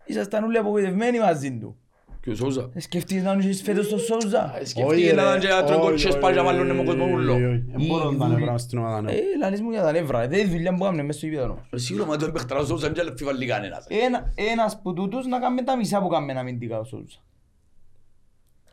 Ήσασταν 0.05 0.45
όλοι 0.45 0.59
απογοητευμένοι 0.59 1.19
μαζί 1.19 1.59
του. 1.59 1.77
ποιος 2.21 2.37
Σόουζα. 2.39 2.71
Ε, 2.75 2.81
Σκεφτείς 2.81 3.23
να 3.23 3.33
είσαι 3.41 3.63
φέτος 3.65 3.87
στο 3.87 3.99
Σόουζα; 3.99 4.53
Σκεφτείς 4.65 5.13
να 5.13 5.23
ήταν 5.23 5.41
και 5.41 5.49
να 5.49 5.65
τρώνε 5.65 5.81
κοτσές 5.83 6.19
πάλι 6.19 6.37
να 6.37 6.45
βάλουν 6.45 6.77
με 6.77 6.85
κόσμο 6.85 7.05
ούλο. 7.05 7.35
Δεν 7.39 7.87
μπορώ 7.87 8.11
να 8.11 8.19
τα 8.19 8.27
Ή- 8.27 8.29
νευράμε 8.31 8.59
στην 8.59 8.79
ομάδα. 8.79 9.01
ναι. 9.01 9.13
Ε, 9.13 9.21
λαλείς 9.41 9.61
μου 9.61 9.71
για 9.71 9.83
τα 9.83 9.93
νεύρα. 9.93 10.29
Δεν 10.29 10.39
είναι 10.39 10.49
δουλειά 10.49 10.75
που 10.75 10.83
κάνουμε 10.83 11.03
μέσα 11.03 11.19
στο 11.19 11.27
γήπεδο. 11.27 11.67
Ε, 11.71 11.77
Σίγουρα 11.79 12.07
μα 12.07 12.17
το 12.17 12.25
εμπαιχτρά 12.27 12.59
ο 12.59 12.65
Σόουζα 12.65 12.91
δεν 12.91 13.09
αμφιβάλλει 13.09 13.47
κανένας. 13.47 13.87
Ένας, 13.89 14.23
ένας 14.35 14.81
που 14.83 14.93
τούτους 14.93 15.27
να 15.27 15.39
κάνουμε 15.41 15.63
τα 15.63 15.77
μισά 15.77 16.01
που 16.03 16.09
κάνουμε 16.09 16.33
αμυντικά 16.39 16.79
ο 16.79 16.85
Σόουζα. 16.85 17.19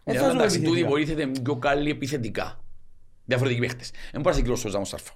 Ε, 0.03 0.11
Ναι, 0.11 0.17
θα 0.17 0.23
αλλά 0.23 0.31
σου 0.33 0.37
εντάξει, 0.39 0.57
τούτοι 0.61 0.79
επιθετικά. 0.81 0.89
βοήθητε 0.89 1.41
πιο 1.41 1.55
καλοί 1.55 1.89
επιθετικά. 1.89 2.62
Διαφορετικοί 3.25 3.61
παίχτες. 3.61 3.91
Δεν 4.11 4.21
μπορεί 4.21 4.25
να 4.25 4.33
συγκρίνω 4.33 4.53
ο 4.53 4.57
Σόουζα 4.57 4.77
με 4.77 4.83
τον 4.83 4.99
Σάρφο. 4.99 5.13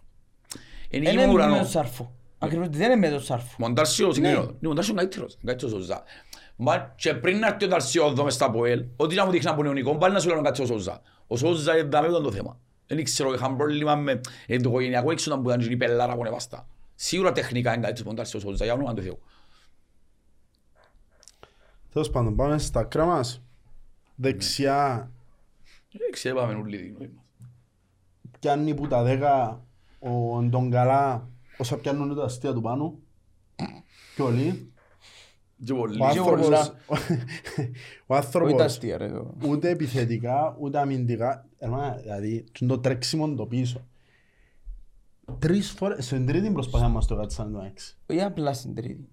Είναι 0.90 1.10
Είναι 1.10 1.22
γη 1.22 1.28
μου 1.28 1.34
με 1.34 1.42
ουρανό. 1.44 1.56
τον 1.58 1.68
Σάρφο. 1.68 2.16
Ακριβώς 2.38 2.68
δεν 2.70 2.92
είναι 2.92 2.96
με 2.96 3.10
τον 3.10 3.22
Σάρφο. 3.22 3.56
Μοντάρσιο 3.60 4.14
συγκρίνω. 4.14 4.42
Ναι, 4.42 4.68
Μοντάρσιο 4.68 4.94
είναι 4.94 5.02
καλύτερος. 5.02 5.34
Είναι 5.34 5.42
καλύτερος 5.46 5.74
ο 5.74 5.78
Σόουζα. 5.78 6.04
Μα 6.56 6.94
και 6.96 7.14
πριν 7.14 7.40
να 7.40 7.48
έρθει 7.48 7.66
ο 7.66 7.68
Νταρσιο 7.68 8.06
εδώ 8.08 8.24
μες 8.24 8.34
στα 8.34 8.52
ΠΟΕΛ, 8.52 8.86
ό,τι 8.96 9.16
να 9.16 9.26
μου 9.26 9.32
δείξει 9.32 9.48
να 9.48 9.56
πω 9.56 9.64
νεονικό, 9.64 9.98
πάλι 9.98 10.14
να 10.14 10.20
σου 10.20 10.28
λέω 10.28 10.36
να 10.38 10.42
κάτσει 10.44 10.62
ο 10.62 10.66
Σόουζα. 10.66 11.02
Ο 11.28 11.38
Σόουζα 11.38 11.74
δεν 11.74 11.86
ήταν 11.88 12.24
το 12.24 12.32
θέμα. 12.32 12.60
Δεν 12.88 13.04
ξέρω, 13.04 13.34
είχαν 13.34 13.58
πρόβλημα 13.58 13.96
με 13.96 14.22
ε, 14.48 14.58
το 14.58 14.70
οικογενειακό 14.70 15.12
έξω 15.12 15.38
που 15.40 15.50
ήταν 15.50 15.72
η 15.72 15.78
πελάρα 15.78 16.16
που 16.16 16.22
ανεβάστα. 16.22 16.68
Σίγουρα 16.96 17.32
τεχνικά 17.32 17.70
είναι 17.74 17.82
καλύτερος 17.82 18.06
ο 18.08 18.10
Μοντάρσιο 18.10 18.40
ο 18.40 18.42
Σόουζα, 18.42 18.64
για 18.66 18.74
όνομα 18.74 18.94
του 18.94 19.02
Θεού. 19.02 19.20
Τέλος 21.94 22.10
πάντων, 22.10 22.36
πάμε 22.36 22.58
στα 22.58 22.80
άκρα 22.80 23.06
μας. 23.06 23.42
Δεξιά 24.16 25.12
Δεν 25.92 26.12
ξέρω, 26.12 26.36
πάμε 26.36 26.54
όλοι 26.54 26.76
οι 26.76 26.88
γνώμοι 26.88 27.12
μας. 27.16 27.26
Πιάνει 28.40 28.74
που 28.74 28.88
τα 28.88 29.04
δέκα 29.04 29.66
ο 30.00 30.42
Ντογκαλά 30.42 31.30
όσα 31.58 31.78
πιάνουν 31.78 32.16
τα 32.16 32.24
αστεία 32.24 32.54
του 32.54 32.62
πάνω. 32.62 33.00
Και 34.16 34.22
όλοι. 34.22 34.72
Και 35.66 35.74
πολλοί. 35.74 36.02
Ο 36.02 36.06
άνθρωπος, 36.06 36.46
πολλά. 36.46 36.60
ο 36.88 36.94
Όχι 36.94 36.96
τα 38.08 38.16
άνθρωπος 38.16 38.62
αστεία 38.62 38.98
ρε 38.98 39.08
το. 39.10 39.34
ούτε 39.48 39.70
επιθετικά 39.70 40.56
ούτε 40.60 40.80
αμυντικά. 40.80 41.46
Εμένα, 41.58 41.92
δηλαδή, 42.02 42.46
το 42.68 42.80
τρέξιμο 42.80 43.36
το 43.36 43.46
πίσω. 43.46 43.88
Τρεις 45.40 45.72
φορές, 45.72 46.06
στην 46.06 46.26
τρίτη 46.26 46.50
προσπάθεια 46.52 46.88
μας 46.88 47.08
το 47.08 47.16
κάτσαν 47.16 47.52
το 47.52 47.62
έξι. 47.66 47.98
Όχι 48.10 48.22
απλά 48.22 48.54
στην 48.54 48.76
τρίτη. 48.76 49.08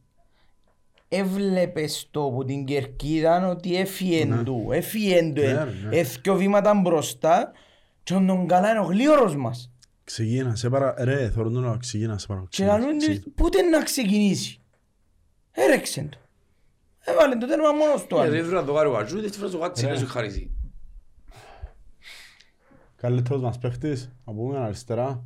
Έβλεπες 1.08 2.08
το 2.10 2.24
από 2.26 2.44
την 2.44 2.64
κερκίδα 2.64 3.48
ότι 3.48 3.76
έφυγεν 3.76 4.44
του, 4.44 4.68
έφυγεν 4.72 5.34
του, 5.34 5.40
Ναι, 5.40 5.52
ρε, 5.52 5.64
ναι. 5.64 5.96
έφυγε 5.96 6.36
βήματα 6.36 6.74
μπροστά 6.74 7.52
και 8.04 8.14
τον 8.14 8.46
καλά 8.46 8.70
είναι 8.70 8.78
ο 8.78 8.82
γλίωρος 8.84 9.36
μας. 9.36 9.72
Ξεκίνα, 10.04 10.54
σε 10.54 10.68
παρα... 10.68 10.94
Ρε, 10.98 11.30
θέλω 11.30 11.48
να 11.50 11.76
ξεκίνα, 11.76 12.18
σε 12.18 12.26
παρα... 12.26 12.40
Και 12.40 12.46
ξεκίνα, 12.50 12.78
λαλούν 12.78 12.98
ξεκίνα. 12.98 13.20
τους, 13.22 13.32
πότε 13.36 13.62
να 13.62 13.82
ξεκινήσει; 13.82 14.60
Έρεξεν 15.52 16.08
το. 16.08 16.18
Έβαλε 17.06 17.36
το 17.36 17.46
τέρμα 17.46 17.72
μόνος 17.72 18.06
του. 18.06 18.16
Ε, 18.16 18.20
άλλο. 18.20 18.30
Δεν 18.30 18.44
βρω 18.46 18.60
να 18.60 18.64
το 18.66 18.72
κάνει 18.74 18.88
ο 18.88 18.92
Γατζού, 18.92 19.20
δεν 19.20 19.30
βρω 19.38 19.46
να 19.46 19.52
το 19.52 19.58
κάτσει, 19.58 19.86
Ρε. 19.86 19.92
να 19.92 19.98
σου 19.98 20.06
χαρίζει. 20.06 20.50
Καλύτερος 22.96 23.42
μας 23.42 23.58
παίχτης, 23.58 24.12
από 24.24 24.36
πού 24.48 24.56
αριστερά. 24.56 25.22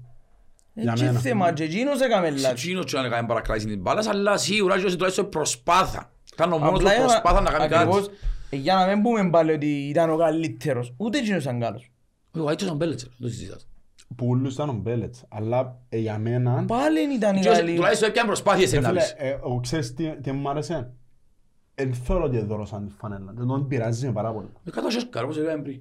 για 0.75 0.93
Έτσι 0.93 1.05
μένα. 1.05 1.19
θέμα 1.21 1.53
και 1.53 1.63
εκείνος 1.65 2.01
έκαμε 2.01 2.27
Σε 2.31 2.33
λάθη. 2.39 2.55
εκείνος 2.69 2.85
και 2.93 2.97
να 2.99 3.09
κάνει 3.09 3.27
παρακλάσεις 3.27 3.65
την 3.65 3.81
μπάλας, 3.81 4.07
αλλά 4.07 4.37
σίγουρα 4.37 4.81
και 4.81 4.91
τουλάχιστον 4.91 5.29
προσπάθα. 5.29 6.13
Ήταν 6.33 6.53
ο 6.53 6.59
μόνος 6.59 6.71
που 6.71 6.77
Απλά 6.77 6.91
για 6.93 7.01
να- 7.01 7.07
προσπάθα 7.07 7.41
να 7.41 7.51
κάνει 7.51 7.75
ακριβώς, 7.75 8.07
κάτι. 8.07 8.19
ε, 8.51 8.57
Για 8.57 8.75
να 8.75 8.87
μην 8.87 9.03
πούμε 9.03 9.31
πάλι 9.31 9.53
ότι 9.53 9.67
ήταν 9.89 10.11
ο 10.11 10.17
καλύτερος. 10.17 10.95
Ούτε 10.97 11.19
εκείνος 11.19 11.43
ήταν 11.43 11.61
καλός. 11.61 11.91
Ο 12.35 12.41
Γαϊτός 12.43 12.67
ήταν 12.67 12.77
Μπέλετσερ, 12.77 13.09
δεν 13.09 13.29
το 13.29 13.29
συζητάς. 13.29 13.69
Που 14.17 14.27
ούλους 14.27 14.55
ήταν 14.55 14.69
ο 14.69 14.73
Μπέλετς, 14.73 15.25
αλλά 15.29 15.79
ε, 15.89 15.99
για 15.99 16.19
μένα... 16.19 16.65
Πάλι 16.65 17.15
ήταν 17.15 17.37
η 17.37 17.41
Και 17.41 17.49
καλή. 17.49 17.75
Τουλάχιστον 17.75 18.09
έπιαν 18.09 18.27
προσπάθειες 18.27 18.73
Ρε 18.73 18.81
να 18.81 18.89
φίλε, 18.89 19.01
πεις. 19.01 19.15
ε, 19.17 19.29
εγώ 19.29 19.61
ξέρεις 19.61 19.95
τι, 19.95 20.21
τι 20.21 20.33
μου 20.33 20.49
άρεσε; 20.49 20.93
Εν 21.75 21.95
θέλω 21.95 22.25
ότι 22.25 22.37
έδωρωσαν 22.37 22.87
τη 22.87 22.93
φανέλα. 22.93 23.33
Δεν 23.37 23.47
τον 23.47 23.67
πειράζει 23.69 24.07
με 24.07 24.13
πάρα 24.13 24.33
πολύ. 24.33 24.49
Με 24.63 24.71
κάτω 24.71 24.91
σέσκαρα, 24.91 25.25
όπως 25.25 25.37
είπαμε 25.37 25.63
πριν. 25.63 25.81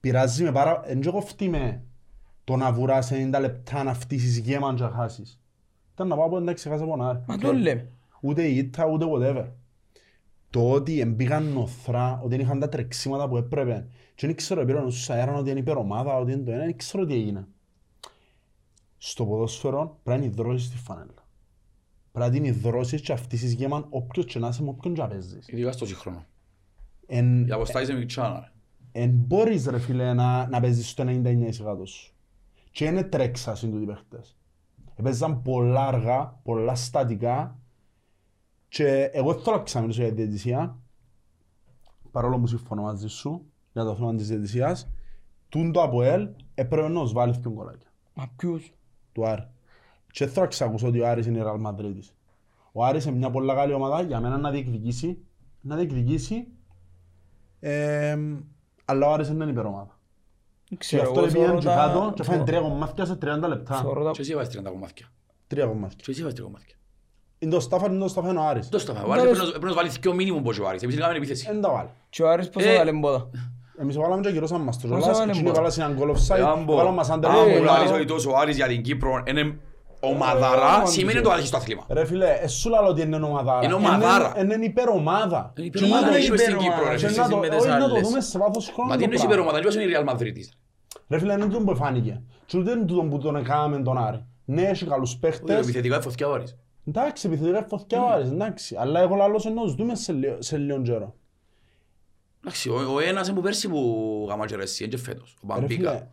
Πειράζει 0.00 0.42
με 0.42 0.52
πάρα... 0.52 0.82
Εν 0.84 1.00
και 1.00 1.10
κοφτεί 1.10 1.48
με 1.48 1.82
το 2.44 2.56
να 2.56 2.72
βουράς 2.72 3.10
90 3.12 3.36
λεπτά 3.40 3.82
να 3.82 3.94
φτύσεις 3.94 4.38
γέμαν 4.38 4.76
και 4.76 4.82
να 4.82 4.90
χάσεις. 4.90 5.40
Ήταν 5.92 6.08
να 6.08 6.16
πάω 6.16 6.24
από 6.26 6.36
εντάξει 6.36 6.68
χάσα 6.68 6.84
από 6.84 6.96
να 6.96 7.24
Μα 7.26 7.38
το 7.38 7.52
λέμε. 7.52 7.90
Ούτε 8.20 8.42
η 8.42 8.56
ήττα 8.56 8.86
ούτε 8.86 9.06
whatever. 9.14 9.44
Το 10.50 10.70
ότι 10.70 11.00
εμπήγαν 11.00 11.52
νοθρά, 11.52 12.18
ότι 12.22 12.28
δεν 12.28 12.40
είχαν 12.40 12.58
τα 12.58 12.68
τρεξίματα 12.68 13.28
που 13.28 13.36
έπρεπε. 13.36 13.86
Και 14.20 14.26
δεν 14.26 14.36
ξέρω, 14.36 14.64
πήραν 14.64 14.90
στους 14.90 15.10
αέραν 15.10 15.34
ότι 15.34 15.50
είναι 15.50 15.58
υπερομάδα, 15.58 16.16
ότι 16.16 16.32
είναι 16.32 16.42
το 16.42 16.50
ένα, 16.50 16.64
δεν 16.64 16.76
ξέρω 16.76 17.06
τι 17.06 17.14
έγινε. 17.14 17.46
Στο 18.96 19.26
ποδόσφαιρο 19.26 19.98
πρέπει 20.02 20.20
να 20.20 20.26
υδρώσεις 20.26 20.70
τη 20.70 20.76
φανέλα. 20.76 21.26
Πρέπει 22.12 22.30
να 22.30 22.34
την 22.36 22.44
υδρώσεις 22.44 23.00
και 23.00 23.12
αυτήσεις 23.12 23.52
γέμαν 23.52 23.86
όποιος 23.90 24.26
και 24.26 24.38
να 24.38 24.48
είσαι 24.48 24.62
με 24.62 24.68
όποιον 24.68 24.94
και 24.94 25.00
να 25.00 25.08
παίζεις. 25.08 25.48
Ειδικά 25.48 25.72
στο 25.72 25.86
σύγχρονο. 25.86 26.26
Εν, 27.06 27.46
Η 27.46 27.52
αποστάσεις 27.52 27.88
είναι 27.88 27.98
μικρά. 27.98 28.52
εν 28.92 29.10
μπορείς 29.10 29.66
ρε 29.66 29.78
φίλε 29.78 30.12
να, 30.14 30.48
να 30.48 30.60
παίζεις 30.60 30.88
στο 30.90 31.04
99% 31.06 31.52
σου. 31.84 32.12
Και 32.70 32.84
είναι 32.84 33.02
τρέξας 33.02 33.58
συν 33.58 33.70
τούτοι 33.70 33.84
παίχτες. 33.84 34.36
Έπαιζαν 34.94 35.42
πολλά 35.42 35.86
αργά, 35.86 36.40
πολλά 36.42 36.74
στατικά 36.74 37.58
και 38.68 39.10
εγώ 39.12 39.34
θέλω 39.40 39.56
να 39.56 39.62
ξαμιλήσω 39.62 40.02
για 40.02 40.14
τη 40.14 40.22
διαιτησία 40.22 40.78
παρόλο 42.10 42.38
που 42.38 42.46
συμφωνώ 42.46 42.82
μαζί 42.82 43.08
σου 43.08 43.49
για 43.72 43.84
το 43.84 43.94
θέμα 43.94 44.14
της 44.14 44.28
διαιτησίας 44.28 44.88
τούν 45.48 45.72
το 45.72 45.82
ΑΠΟΕΛ 45.82 46.28
έπρεπε 46.54 46.88
να 46.88 47.00
τους 47.00 47.12
βάλει 47.12 47.34
δύο 47.40 47.50
γκολάκια 47.50 47.88
Μα 48.14 48.26
ποιους; 48.36 48.72
του 49.12 49.26
Άρη. 49.26 49.48
Και 50.12 50.26
θέλω 50.26 50.40
να 50.44 50.46
ξακούσω 50.50 50.86
ότι 50.86 51.00
ο 51.00 51.08
Άρης 51.08 51.26
είναι 51.26 51.38
η 51.38 51.42
Ραλ 51.42 51.60
Μαδρίτης. 51.60 52.14
Ο 52.72 52.84
Άρης 52.84 53.04
είναι 53.04 53.16
μια 53.16 53.30
πολύ 53.30 53.54
καλή 53.54 53.72
ομάδα 53.72 54.02
για 54.02 54.20
μένα 54.20 54.36
να 54.38 54.50
διεκδικήσει, 54.50 55.18
να 55.60 55.76
διεκδικήσει 55.76 56.46
ε, 57.60 58.16
αλλά 58.84 59.06
ο 59.08 59.12
Άρης 59.12 59.26
δεν 59.28 59.40
είναι 59.40 59.50
υπερομάδα. 59.50 59.98
Δεν 60.68 60.68
Και 60.68 60.76
ξέρω, 60.76 61.02
αυτό 61.02 61.18
εγώ 61.18 61.26
πήγαινε 61.26 61.44
θεωρώ 61.46 61.58
και 61.60 61.66
τα- 61.66 61.74
κάτω 61.74 62.12
και 62.14 62.22
φάνε 62.22 62.36
θω- 62.38 62.46
τρία 62.46 62.60
κομμάτια 62.60 63.04
σε 63.04 63.16
30 63.16 63.48
λεπτά. 63.48 63.74
θεωρώ 63.74 64.04
τα- 64.04 64.10
Και 64.10 64.20
εσύ 64.20 64.34
βάζεις 64.34 64.52
30 64.52 64.70
κομμάτια; 64.70 65.06
Τρία 65.46 65.66
κομμάτια. 65.66 65.98
Και 66.02 66.10
εσύ 66.10 66.20
βάζεις 66.22 66.34
τρία 66.36 66.46
κομμάτια; 66.48 66.76
Είναι 67.38 67.50
το 67.52 67.60
στάφα, 67.60 67.86
είναι 67.90 67.98
το 67.98 68.08
στάφα 68.08 68.28
είναι 68.30 68.38
ο 68.38 68.42
Άρης. 68.42 68.68
Το 68.68 68.78
στο 68.78 68.94
φάω. 68.94 69.08
Ο 69.08 69.12
Άρης 69.12 69.22
πρέπει 69.24 69.38
να- 69.38 69.44
πρέπει 69.50 69.64
να 69.64 69.72
βάλει 69.74 69.88
δύο 69.88 70.14
μήνυμο 70.14 70.40
πως 70.40 70.58
ο 70.58 70.66
Άρης. 70.68 70.82
Εμείς 70.82 70.96
κάνουμε 70.96 71.16
επίθεση. 71.16 71.46
Εν 71.50 71.60
τα 71.60 71.70
βάλει. 71.70 71.88
Και 72.10 72.22
ο 72.22 72.30
Άρης 72.30 72.48
πόσο 72.48 72.68
Ε, 72.68 72.76
βάλε 72.76 72.92
μπόδα. 72.92 73.30
Εμείς 73.80 73.96
βάλαμε 73.96 74.22
και 74.22 74.32
κυρώσαμε 74.32 74.64
μας 74.64 74.78
το 74.80 74.88
Πόσα 74.88 75.00
κιόλας. 75.00 75.18
βάλε 75.18 75.30
Εκείνοι 75.30 75.44
μπολ. 75.46 75.54
βάλασαν 75.54 75.90
έναν 75.90 75.98
goal 75.98 76.14
offside, 76.16 76.38
Εάν 76.38 76.64
μπω- 76.64 76.76
βάλαμε 76.76 76.96
μας 76.96 77.08
under 77.10 77.24
αν 77.24 77.34
goal. 77.34 77.48
μου 77.48 77.54
ε, 77.56 77.58
λάρεις 77.60 77.90
ε, 77.90 77.94
ότι 77.94 78.04
τόσο 78.04 78.30
ο 78.30 78.36
Άρης 78.36 78.56
για 78.56 78.66
την 78.66 78.82
Κύπρο 78.82 79.22
είναι 79.26 79.58
ομαδάρα 80.00 80.82
Ε, 80.82 80.86
σημαίνει 80.86 81.20
το 81.20 81.30
άρχισε 81.30 81.50
το 81.50 81.56
άθλημα. 81.56 81.84
Ρε 81.88 82.04
φίλε, 82.04 82.26
ε, 82.42 82.46
σου 82.46 82.68
λέω 82.70 82.86
ότι 82.86 83.02
είναι 83.02 83.16
ομαδάρα. 83.16 83.64
Είναι 83.64 83.74
ομαδάρα. 83.74 84.32
Είναι- 84.38 84.54
Είναι 84.54 84.64
υπερομάδα. 84.64 85.52
Είναι 85.56 85.68
Και 85.68 85.78
υπερομάδα, 85.78 86.06
να 86.06 86.10
το- 86.12 86.16
έχει 86.16 86.30
μες 86.30 86.40
στην 86.40 86.52
υπερομάδα, 86.54 86.76
Κύπρο, 86.80 86.92
ρε. 86.92 86.98
σε 86.98 87.06
και 87.06 87.12
σχέση 87.12 87.28
να 87.28 87.34
το- 87.34 87.36
με 87.40 87.48
τις 87.48 87.58
όχι, 87.58 87.68
να 87.68 87.78
το 87.78 87.84
άλλες. 87.84 88.08
δούμε 88.08 88.20
σε 88.20 88.38
βάθος 88.38 88.70
χρόνου 88.74 88.88
Μα 88.88 88.94
τι 88.96 88.98
το 88.98 89.04
εννοείς 89.04 89.20
πράγμα. 89.24 89.34
υπερομάδα, 89.42 89.60
ποιος 89.62 89.74
είναι 89.74 89.84
η 89.84 89.88
Real 89.94 90.06
Madrid. 90.12 90.36
Ρε 91.08 91.18
φίλε, 91.18 91.32
είναι 91.32 91.44
τούτο 91.44 91.58
που 91.64 91.70
εφάνηκε. 91.70 92.22
Και 92.46 92.58
ούτε 92.58 92.70
είναι 92.70 92.84
τούτο 92.84 93.02
που 93.02 93.18
τον 93.18 93.36
έκαναμε 93.36 93.78
τον 93.82 93.98
Άρη. 93.98 94.24
Ναι, 94.44 94.62
έχει 94.62 94.84
καλούς 94.86 95.10
Όχι, 95.10 95.18
παίχτες. 95.20 95.56
επιθετικά 95.58 95.94
είναι 95.94 96.04
φωτιά 96.04 96.28
ο 96.28 96.32
Άρης. 96.32 96.56
Εντάξει, 96.88 97.26
επιθετικά 97.26 97.66
φωτιά 97.68 98.02
ο 98.02 98.08
Άρης, 98.12 98.28
εντάξει. 98.30 98.76
Αλλά 98.80 99.00
εγώ 99.00 99.14
λαλώς 99.14 99.46
εννοώ, 99.46 99.66
ζητούμε 99.66 99.94
σε 99.94 100.12
λίγο- 100.12 100.36
σε 100.38 100.56
λίγο 100.56 100.82
καιρό. 100.82 101.14
Εντάξει, 102.40 102.68
ο, 102.68 102.92
ο 102.94 103.00
ένας 103.00 103.26
είναι 103.26 103.36
που 103.36 103.42
πέρσι 103.42 103.68
που 103.68 104.26
γάμα 104.28 104.46
και 104.46 104.56
ρε 104.56 104.62
εσύ, 104.62 104.84
είναι 104.84 104.92
και 104.96 105.02
φέτος, 105.02 105.36
ο 105.42 105.54
Ρε 105.60 105.66
φίλε, 105.66 105.82
Μπαμπίκα. 105.82 106.10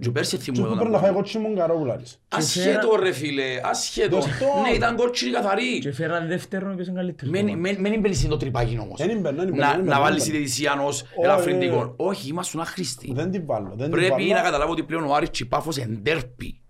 Και 0.00 0.10
πέρσι 0.10 0.36
και 0.36 0.42
θυμούμαι 0.42 0.62
που 0.62 0.68
τον 0.68 0.78
πρέπει 0.78 0.92
να 0.92 0.98
φάει 0.98 1.10
Μπαμπίκα. 1.10 1.22
κότσι 1.32 1.38
μον 1.38 1.56
καρόπουλαρης. 1.56 2.20
Ασχέτω 2.28 2.96
ρε 3.00 3.12
φίλε, 3.12 3.60
ασχέτω. 3.62 4.16
Δωστό. 4.16 4.46
Ναι, 4.68 4.74
ήταν 4.74 4.96
κότσινη 4.96 5.30
καθαρή. 5.32 5.78
Και 5.78 5.92
φέραν 5.92 6.28
δεύτερον 6.28 6.74
ποιος 6.74 6.86
είναι 6.86 6.96
καλύτερος. 6.96 7.32
Μένει- 7.32 7.56
μένει- 7.58 7.78
Μένει 7.78 7.98
μπέλει 7.98 8.16
το 8.16 8.36
τρυπάκι 8.36 8.78
όμως. 8.82 8.98
Δεν 8.98 9.10
είναι 9.10 9.20
μπαίνει, 9.20 9.36
δεν 9.36 9.48
είναι 9.48 9.56
Να, 9.56 9.70
μπαίνει, 9.70 9.82
να 9.88 9.92
δεν 9.94 10.02
βάλεις 10.02 10.22
είναι 10.24 10.32
μπαίνει. 10.32 10.44
διαιτησία 10.44 10.82
ως 10.82 11.00
Όχι, 11.02 11.10
ελαφρυντικό. 11.22 11.94
Όχι, 11.96 12.28
ήμασταν 12.28 12.60
άχρηστοι. 12.60 13.12
Δεν 13.14 13.30
την 13.30 13.46
βάλω, 13.46 13.68
δεν 13.68 13.78
την 13.78 13.90
Πρέπει 13.90 14.10
βάλω. 14.10 14.26
να 14.34 14.40
καταλάβω 14.40 14.72
ότι 14.72 14.82
πλέον 14.82 15.04
ο 15.04 15.14
Άρης 15.14 15.30
και 15.30 15.42
η 15.42 15.46
Πάφος 15.46 15.76
είναι 15.76 15.96
ντέρπι. 15.96 16.60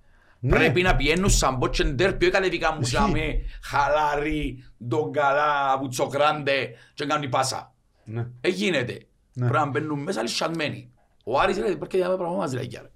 Ναι. 0.40 0.56
Πρέπει 0.56 0.82
να 0.82 0.96
πηγαίνουν 0.96 1.30
σαν 1.30 1.56
μπότσε 1.56 1.84
ντέρπι, 1.84 2.24
όχι 2.24 2.34
κατεβήκα 2.34 2.72
μου 2.72 2.78
Ισχύει. 2.80 2.94
σαν 2.96 3.10
με 3.10 3.40
χαλάρι, 3.62 4.64
τον 4.88 5.12
καλά, 5.12 5.78
βουτσοκράντε 5.80 6.68
και 6.94 7.04
κάνουν 7.06 7.28
πάσα. 7.28 7.74
Ναι. 8.10 8.26
Ε, 8.40 8.48
γίνεται. 8.48 8.92
Ναι. 9.32 9.48
Πρέπει 9.48 9.64
να 9.64 9.70
μπαίνουν 9.70 9.98
μέσα 10.02 10.22
λυσσαλμένοι. 10.22 10.92
Ο 11.24 11.38
Άρης 11.38 11.56
ρε, 11.58 11.76
πρέπει 11.76 11.98
να 11.98 12.16
πράγμα 12.16 12.36
μας 12.36 12.52
ρε 12.52 12.62
γιάρε. 12.62 12.90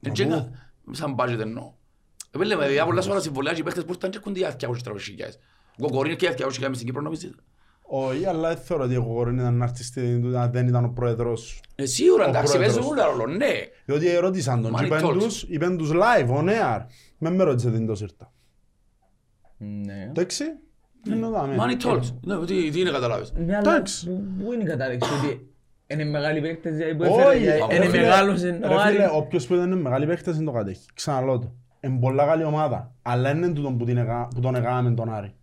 Δεν 0.00 0.12
Μα 0.12 0.12
τσέκα, 0.12 0.50
σαν 0.90 1.14
budget 1.18 1.38
εννοώ. 1.38 1.72
Ε, 2.30 2.44
λέμε, 2.44 2.66
δηλαδή, 2.66 2.86
πολλά 2.88 3.00
σοβαρά 3.00 3.20
συμβολιά 3.20 3.52
και 3.52 3.60
οι 3.60 3.62
παίχτες 3.64 3.84
που 3.84 3.92
ήρθαν 3.92 4.10
και 4.10 4.16
έρχονται 4.16 4.38
για 4.38 4.56
200 4.56 4.98
χιλιάδες. 5.00 5.38
Ο 5.78 5.86
Κοκορίνο 5.86 6.14
και 6.16 6.26
για 6.26 6.34
200 6.34 6.36
χιλιάδες 6.36 6.68
μες 6.68 6.76
στην 6.76 6.86
Κύπρο 6.86 7.02
νομίζεις; 7.02 7.34
Όχι, 7.82 8.26
αλλά 8.26 8.48
δεν 8.48 8.58
θεωρώ 8.64 8.84
ότι 8.84 8.96
ο 8.96 9.02
Κοκορίνη 9.04 9.40
ήταν 9.40 9.54
να 9.56 9.64
έρθει 9.64 9.82
στην 9.82 10.36
αν 10.36 10.50
δεν 10.52 10.66
ήταν 10.68 10.84
ο 10.84 10.88
πρόεδρος. 10.88 11.60
Ε, 11.74 11.86
σίγουρα, 11.86 12.24
Ο 12.26 12.28
εντάξει, 12.28 12.52
πρόεδρος. 12.52 12.76
παίζουν 12.76 12.98
όλα 12.98 13.06
ρόλο, 13.06 13.26
ναι. 13.26 13.52
Διότι 13.84 14.08
ερώτησαν 14.08 14.62
τον, 14.62 14.72
Money 14.74 14.78
και 14.78 14.84
είπαν 14.84 15.04
talks. 15.04 15.18
τους, 15.18 15.42
είπαν 15.42 15.76
τους 15.76 15.90
live, 15.92 16.28
on 16.28 16.48
air. 16.48 16.84
Με 17.18 17.30
με 17.30 17.42
ρώτησε 17.44 17.70
την 17.70 17.86
τόσο 17.86 18.04
ήρθα. 18.04 18.32
Ναι. 19.58 20.02
Εντάξει, 20.08 20.44
είναι 20.44 20.52
δάμε. 20.54 20.67
Money 21.06 21.86
talks. 21.86 22.12
Ναι, 22.20 22.44
τι 22.44 22.70
τι 22.70 22.80
είναι 22.80 22.90
καταλάβεις. 22.90 23.32
Ναι, 23.32 23.56
αλλά 23.56 23.70
Εντάξει. 23.74 24.06
πού- 24.10 24.44
πού 24.44 24.52
είναι 24.52 24.62
η 24.62 24.66
κατάδειξη 24.66 25.10
ότι 25.12 25.50
είναι 25.86 26.04
μεγάλοι 26.04 26.40
παίκτες 26.40 26.76
δηλαδή, 26.76 26.94
που 26.96 27.04
Όχι, 27.04 27.20
έφερε, 27.20 27.34
ρε 27.44 27.52
δηλαδή, 27.54 27.76
είναι 27.76 27.84
φίλε, 27.86 28.02
μεγάλος 28.02 28.42
ρε 28.42 28.48
ο 28.48 28.54
φίλε, 28.68 28.80
Άρης. 28.80 29.08
όποιος 29.12 29.46
που 29.46 29.54
είναι 29.54 29.76
μεγάλη 29.76 30.06
παίχτες 30.06 30.36
είναι 30.36 30.44
το 30.44 30.50
κατέχει. 30.52 30.86
Ξαναλώ 30.94 31.38
το. 31.38 31.52
Είναι 31.80 31.98
πολλά 32.00 32.26
καλή 32.26 32.44
ομάδα. 32.44 32.94
Αλλά 33.02 33.30
είναι 33.30 33.52
τούτον 33.52 33.78
που, 33.78 33.84
την 33.84 33.96
εγα- 33.96 34.28
που 34.34 34.40
τον 34.40 34.54
εγάμε 34.54 34.90
τον 34.94 35.14
Άρη. 35.14 35.34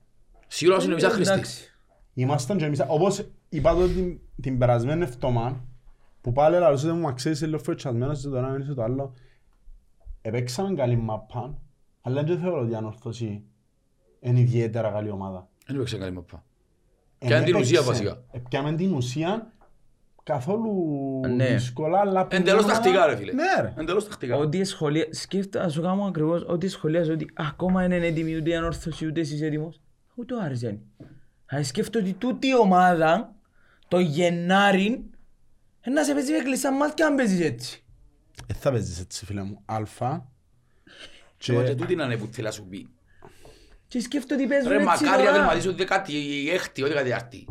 Σίγουρα 0.48 0.84
είναι 0.84 0.92
εμείς 0.92 1.04
άχρηστοι. 1.04 1.34
Εντάξει. 1.34 1.70
Ήμασταν 2.14 2.58
και 2.58 2.66
εμείς, 2.66 2.84
όπως 2.88 3.30
είπα 3.50 3.74
το 3.76 3.88
την, 3.88 4.20
την 4.42 4.58
περασμένη 4.58 5.04
εβδομάδα, 5.04 5.64
που 6.22 6.32
πάλι 6.32 6.58
λαλούσατε 6.60 6.94
μου, 6.94 7.00
μα 7.02 7.12
ξέρεις, 7.14 7.38
είσαι 7.38 7.46
λίγο 7.48 7.60
φοητσασμένος, 7.60 8.18
είσαι 8.18 8.30
το 8.30 8.38
ένα, 8.38 8.58
είσαι 8.62 8.74
το 8.74 8.84
άλλο. 8.84 9.14
Επέξαμε 10.22 10.76
καλή 10.76 10.96
μαπά, 10.98 11.58
αλλά 12.02 12.24
δεν 12.24 12.40
θεωρώ 12.40 12.62
ότι 12.62 12.72
η 12.72 12.76
ανόρθωση 12.76 13.44
είναι 14.30 14.40
ιδιαίτερα 14.40 14.90
καλή 14.90 15.10
ομάδα. 15.10 15.48
Δεν 15.66 15.76
έπαιξε 15.76 15.98
καλή 15.98 16.12
μαπά. 16.12 16.44
Εν 17.20 17.28
Πιάνε 17.28 17.46
την 17.46 17.56
ουσία 17.56 17.80
έπαιξε. 17.80 18.04
βασικά. 18.04 18.24
Ε, 18.32 18.40
Πιάμε 18.50 18.76
την 18.76 18.94
ουσία 18.94 19.52
καθόλου 20.24 20.72
Ναι. 21.36 21.48
δύσκολα, 21.48 22.00
αλλά... 22.00 22.28
που 22.28 22.36
Εντελώς 22.36 22.64
είναι 22.64 22.72
τακτικά 22.72 22.96
ομάδα- 22.98 23.08
ρε 23.12 23.16
φίλε. 23.16 23.34
Ναι 23.34 23.44
ρε. 23.62 23.74
Εντελώς 23.78 24.08
τακτικά. 24.08 24.36
Ότι 24.36 24.64
σχολεία, 24.64 25.08
σκέφτα, 25.12 25.70
σου 25.70 25.82
κάνω 25.82 26.04
ακριβώς, 26.06 26.44
ότι 26.48 26.68
σχολιάζω 26.68 27.14
ότι 27.14 27.30
ακόμα 27.34 27.84
είναι 27.84 27.96
έτοιμη 27.96 28.36
ούτε 28.36 28.50
η 28.50 28.56
ανόρθωση 28.56 29.06
ούτε 29.08 29.20
εσείς 29.20 29.42
έτοιμος. 29.42 29.82
Ούτε 30.16 30.34
ο 30.34 30.42
Άρης 30.42 30.62
είναι. 30.62 30.80
Θα 31.46 31.64
σκέφτομαι 31.64 32.08
ότι 32.08 32.18
τούτη 32.18 32.48
η 32.48 32.56
ομάδα, 32.56 33.36
το 33.88 34.00
Γενάρη, 34.00 35.10
ε, 35.82 35.90
να 35.90 36.04
σε 36.04 36.14
παίζει 36.14 36.32
με 36.32 36.38
κλειστά 36.38 36.72
μάτια 36.74 37.06
αν 37.08 37.16
παίζεις 37.16 37.40
έτσι. 37.46 37.84
Ε, 38.48 38.54
θα 38.54 38.72
παίζεις 38.72 39.00
έτσι 39.00 39.26
φίλε 39.26 39.44
μου. 39.44 39.62
Αλφα. 39.66 40.30
Και 41.38 41.54
μα 41.54 41.62
και 41.64 41.68
Και... 41.70 41.76
τούτη 41.76 41.94
είναι 41.94 42.18
που 42.18 42.28
θέλει 42.32 42.46
να 42.46 42.52
σου 42.52 42.66
πει. 42.68 42.90
Και 43.88 44.00
σκέφτομαι 44.00 44.42
ότι 44.42 44.50
παίζουν 44.52 44.70
Ρε 44.72 44.76
έτσι 44.76 44.88
μακάρι 45.04 45.24
να 45.24 45.30
τώρα. 45.30 45.38
τερματίσω 45.38 45.70
ότι 45.70 45.84
κάτι 45.84 46.14
έκτη, 46.54 46.84
ότι 46.84 46.94
κάτι 46.94 47.14
αρτή. 47.14 47.48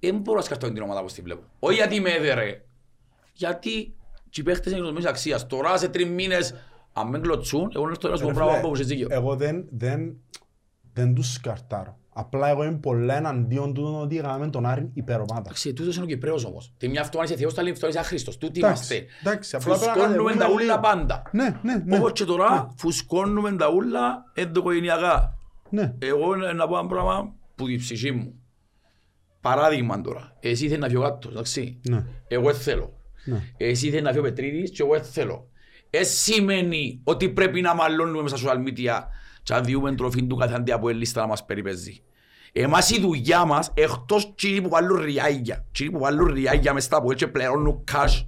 Δεν 0.00 0.16
μπορώ 0.18 0.38
να 0.38 0.44
σκεφτώ 0.44 0.72
την 0.72 0.82
ομάδα 0.82 1.00
όπως 1.00 1.12
τη 1.12 1.22
βλέπω. 1.22 1.42
Όχι 1.58 1.74
γιατί 1.74 2.00
με 2.00 2.10
έδερε. 2.10 2.62
Γιατί 3.32 3.94
οι 4.34 4.42
παίχτες 4.42 4.72
είναι 4.72 4.80
γνωσμένης 4.80 5.08
αξίας. 5.08 5.46
Τώρα 5.46 5.76
σε 5.76 5.88
τρεις 5.88 6.06
μήνες, 6.06 6.54
αν 6.92 7.08
με 7.08 7.18
κλωτσούν, 7.18 7.70
εγώ 7.74 7.84
να 7.84 7.90
έρθω 7.90 8.08
να 8.08 8.16
σου 8.16 8.22
πω 8.22 8.28
Ρε 8.28 8.34
πράγμα 8.34 8.52
φίλε, 8.52 8.66
που 8.68 8.74
έχεις 8.74 8.86
δίκιο. 8.86 9.06
Εγώ 9.10 9.36
δεν, 9.36 9.64
δεν, 9.70 10.16
δεν 10.92 11.14
τους 11.14 11.32
σκαρτάρω. 11.32 11.96
Απλά 12.12 12.48
εγώ 12.48 12.64
είμαι 12.64 12.78
πολλά 12.78 13.16
εναντίον 13.16 13.74
του 13.74 13.98
ότι 14.02 14.18
έκαναμε 14.18 14.48
τον 14.48 14.66
Άρη 14.66 14.90
υπερομάδας. 14.94 15.40
Εντάξει, 15.40 15.72
τούτος 15.72 15.94
είναι 15.96 16.04
ο 16.04 16.08
Κυπρέος 16.08 16.44
όμως. 16.44 16.72
Τη 16.78 16.88
μια 16.88 17.00
αυτό 17.00 17.18
αν 17.18 17.24
είσαι 17.24 17.36
θεός, 17.36 17.54
τα 17.54 17.60
άλλη 17.60 17.70
αυτό 17.70 17.88
είσαι 17.88 17.98
άχρηστος. 17.98 18.38
Τούτοι 18.38 18.58
Εντάξει, 18.58 18.94
είμαστε. 18.94 19.06
εντάξει, 19.20 19.56
απλά 19.56 19.78
πρέπει 19.78 19.86
να 19.86 19.92
Φουσκώνουμε 19.92 20.30
τα 20.32 20.38
κατεβούμε 20.38 20.62
ούλα 20.62 20.64
λίγο. 20.74 20.80
πάντα. 20.80 21.22
Ναι, 21.32 21.60
ναι, 21.62 21.82
ναι. 21.84 21.96
Όπως 21.96 22.12
και 22.12 22.24
τώρα 22.24 22.74
φουσκώνουμε 22.76 23.52
τα 23.56 23.68
ούλα 23.70 24.24
ενδοκογενειακά. 24.34 25.37
Ναι. 25.70 25.94
Εγώ 25.98 26.36
να 26.36 26.52
να 26.52 26.68
πω 26.68 26.78
ένα 26.78 26.86
πράγμα 26.86 27.34
που 27.54 27.66
την 27.66 27.78
ψυχή 27.78 28.10
μου. 28.10 28.34
Παράδειγμα 29.40 30.00
τώρα. 30.00 30.36
Εσύ 30.40 30.68
θέλεις 30.68 30.78
να 30.78 30.86
φύγει 30.86 30.98
ο 30.98 31.02
κάτω, 31.02 31.28
εντάξει. 31.28 31.80
Ναι. 31.88 32.04
Εγώ 32.28 32.44
δεν 32.44 32.60
θέλω. 32.60 32.92
Ναι. 33.24 33.42
Εσύ 33.56 33.88
θέλεις 33.88 34.02
να 34.02 34.08
φύγει 34.08 34.20
ο 34.20 34.22
Πετρίδης 34.22 34.70
και 34.70 34.82
εγώ 34.82 34.92
δεν 34.92 35.04
θέλω. 35.04 35.48
Ε, 35.90 36.02
σημαίνει 36.02 37.00
ότι 37.04 37.28
πρέπει 37.28 37.60
να 37.60 37.74
μαλώνουμε 37.74 38.22
μέσα 38.22 38.36
στα 38.36 38.52
social 38.52 38.68
media 38.68 39.02
και 39.42 39.54
να 39.54 39.60
διούμε 39.60 39.94
τροφή 39.94 40.22
του 40.22 40.36
κάθε 40.36 40.54
αντί 40.54 40.72
από 40.72 40.88
λίστα 40.88 41.20
να 41.20 41.26
μας 41.26 41.44
περιπέζει. 41.44 42.02
Εμάς 42.52 42.90
η 42.90 43.00
δουλειά 43.00 43.44
μας, 43.44 43.70
εκτός 43.74 44.34
τσίνοι 44.34 44.60
που 44.60 44.68
βάλουν 44.68 45.00
ριάγια, 45.00 45.66
τσίνοι 45.72 45.90
που 45.90 45.98
βάλουν 45.98 46.32
ριάγια 46.32 46.72
μες 46.72 46.84
στα 46.84 47.02
που 47.02 47.10
έτσι 47.10 47.28
πληρώνουν 47.28 47.84
cash, 47.92 48.26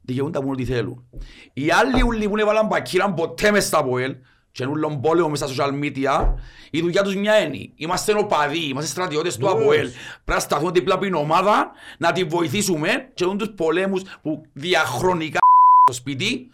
δικαιούνται 0.00 0.38
να 0.38 0.44
πούν 0.44 0.52
ό,τι 0.52 0.64
θέλουν. 0.64 1.04
Οι 1.52 1.70
άλλοι 1.70 2.02
ούλοι 2.02 2.28
που 2.28 2.38
έβαλαν 2.38 2.68
πακύραν 2.68 3.14
ποτέ 3.14 3.50
μες 3.50 3.64
στα 3.64 3.84
ΠΟΕΛ 3.84 4.16
και 4.54 4.62
είναι 4.62 4.72
ούλον 4.72 5.00
πόλεμο 5.00 5.28
μες 5.28 5.38
στα 5.38 5.48
social 5.48 5.70
media, 5.84 6.34
η 6.70 6.80
δουλειά 6.80 7.02
τους 7.02 7.16
μια 7.16 7.38
είναι. 7.38 7.70
Είμαστε 7.76 8.12
οπαδοί, 8.18 8.68
είμαστε 8.68 8.90
στρατιώτες 8.90 9.36
του 9.36 9.46
Βεβαίως. 9.46 9.62
ΑΠΟΕΛ. 9.62 9.88
Πρέπει 9.88 10.24
να 10.24 10.38
σταθούμε 10.38 10.70
δίπλα 10.70 10.94
από 10.94 11.04
την 11.04 11.14
ομάδα, 11.14 11.70
να 11.98 12.12
τη 12.12 12.24
βοηθήσουμε 12.24 13.10
και 13.14 13.24
δουν 13.24 13.38
τους 13.38 13.50
πολέμους 13.56 14.02
που 14.22 14.46
διαχρονικά 14.52 15.38
στο 15.84 15.92
σπίτι, 16.00 16.50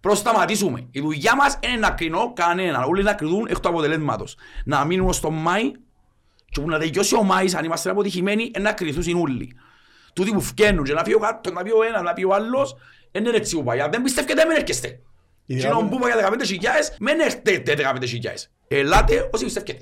προς 0.00 0.18
σταματήσουμε. 0.18 0.86
Η 0.90 1.00
δουλειά 1.00 1.36
μας 1.36 1.58
είναι 1.62 1.76
να 1.76 1.90
κρίνω 1.90 2.32
κανέναν. 2.32 2.82
Όλοι 2.82 3.02
να 3.02 3.12
κρίνουν 3.12 3.46
εκ 3.48 3.60
του 3.60 3.68
αποτελέσματος. 3.68 4.36
Να 4.64 4.84
μείνουμε 4.84 5.12
στο 5.12 5.30
Μάη 5.30 5.72
και 6.50 6.60
που 6.60 6.68
να 6.68 6.78
τελειώσει 6.78 7.16
ο 7.16 7.22
Μάης, 7.22 7.54
αν 7.54 7.64
είμαστε 7.64 7.90
αποτυχημένοι, 7.90 8.42
είναι 8.42 8.58
να 8.58 8.72
κρυθούν 8.72 9.20
όλοι. 9.20 9.56
Τούτοι 10.12 10.30
που 10.32 10.40
φκαίνουν 10.40 10.84
και 10.84 10.92
να 10.92 11.02
πει 11.02 11.12
ο 11.14 11.18
κάτω, 11.18 11.52
να 11.52 11.62
πει 11.62 11.70
ο 11.70 11.82
ένας, 11.82 12.02
να 12.02 12.12
πει 12.12 12.24
ο 12.24 12.34
άλλος, 12.34 12.76
είναι 13.12 13.30
έτσι 13.30 13.56
που 13.56 13.64
πάει. 13.64 13.80
Αν 13.80 13.90
δεν 13.90 14.02
πιστεύετε, 14.02 14.44
μην 14.46 14.56
έρχεστε. 14.56 15.00
Η 15.46 15.54
Και 15.56 15.62
να 15.62 15.68
διάβολη- 15.68 15.90
που 15.90 15.98
πάει 15.98 16.12
για 16.12 16.20
15.000, 16.30 16.96
μην 17.00 17.20
έρχετε 17.20 17.74
15.000. 17.76 18.50
Ελάτε 18.68 19.28
όσοι 19.32 19.44
πιστεύετε. 19.44 19.78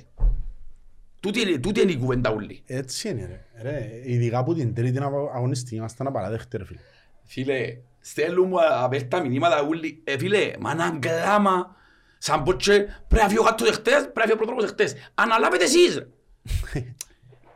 Τούτη 1.20 1.40
είναι- 1.40 1.58
Τούτη 1.58 1.80
είναι 1.80 1.92
η 1.92 1.96
κουβέντα 1.96 2.32
ούλη. 2.32 2.62
Έτσι 2.66 3.08
είναι 3.08 3.26
ρε. 3.26 3.70
ρε. 3.70 3.90
Ειδικά 4.04 4.38
από 4.38 4.54
την 4.54 4.74
τρίτη 4.74 4.98
αγω- 4.98 5.30
αγωνιστική 5.34 5.74
είμαστε 5.76 6.04
απαραδέχτε 6.06 6.56
ρε 6.56 6.64
φίλε. 6.64 6.78
Φίλε, 7.24 7.76
στέλνουν 8.00 8.48
μου 8.48 8.56
απέρτα 8.82 9.20
μηνύματα 9.20 9.62
ούλοι. 9.62 10.00
Ε, 10.04 10.18
φίλε, 10.18 10.50
μα 10.60 10.70
έναν 10.70 10.98
κλάμα. 11.00 11.76
Σαν 12.18 12.42
πω 12.42 12.52
και 12.52 12.72
πρέπει 13.08 13.22
να 13.22 13.26
φύγει 13.28 13.38
ο 13.38 13.42
κάτω 13.42 13.64
δεχτές, 13.64 13.94
πρέπει 13.94 14.14
να 14.18 14.22
φύγει 14.22 14.32
ο 14.32 14.36
προτρόπος 14.36 14.64
δεχτές. 14.64 14.94
Αναλάβετε 15.14 15.64
εσείς. 15.64 15.94
ρε. 15.94 16.06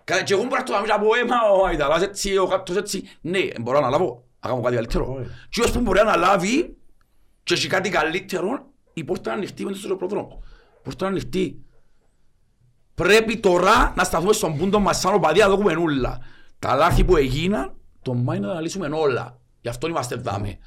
Κα- 0.05 0.23
Και 0.23 0.33
εγώ 0.33 0.43
μπορώ 0.43 0.57
να 0.57 0.63
το 0.63 0.73
κάνω 0.73 0.95
από 0.95 1.15
αίμα, 1.15 1.37
ο 1.61 1.67
Αϊταλάς 1.67 2.03
έτσι, 2.03 2.37
ο 2.37 2.47
κάτος 2.47 2.77
έτσι. 2.77 3.03
Ναι, 3.21 3.41
μπορώ 3.61 3.81
να 3.81 3.87
αναλάβω, 3.87 4.25
να 4.41 4.49
κάνω 4.49 4.61
κάτι 4.63 4.75
καλύτερο. 4.75 5.15
Όχι. 5.19 5.29
Και 5.49 5.61
ως 5.63 5.71
που 5.71 5.81
μπορεί 5.81 5.99
να 5.99 6.13
αναλάβει 6.13 6.77
και 7.49 7.55
έχει 7.55 7.67
κάτι 7.69 7.89
καλύτερο, 7.89 8.67
η 8.93 9.05
πόρτα 9.05 9.31
είναι 9.31 9.39
ανοιχτή 9.39 9.65
μες 9.65 9.81
τον 9.81 9.99
προδρόμο. 9.99 10.43
Η 10.79 10.81
πόρτα 10.83 11.07
είναι 11.07 11.15
ανοιχτή. 11.15 11.63
Πρέπει 12.95 13.37
τώρα 13.37 13.93
να 13.97 14.05
σταθούμε 14.05 14.33
στον 14.33 14.57
πούντο 14.57 14.81
μας 14.81 14.99
σαν 15.01 15.15
οπαδία 15.15 15.47
να 15.47 15.57
δούμε 15.57 15.73
όλα. 15.73 16.19
Τα 16.59 16.75
λάθη 16.75 17.05
που 17.05 17.17
έγιναν, 17.17 17.75
το 18.03 18.15
Μάη 18.15 18.39
να 18.39 18.47
τα 18.47 18.53
αναλύσουμε 18.53 18.87
όλα. 18.93 19.41
Γι' 19.61 19.69
αυτό 19.69 19.89
είμαστε 19.89 20.15
δάμε. 20.17 20.59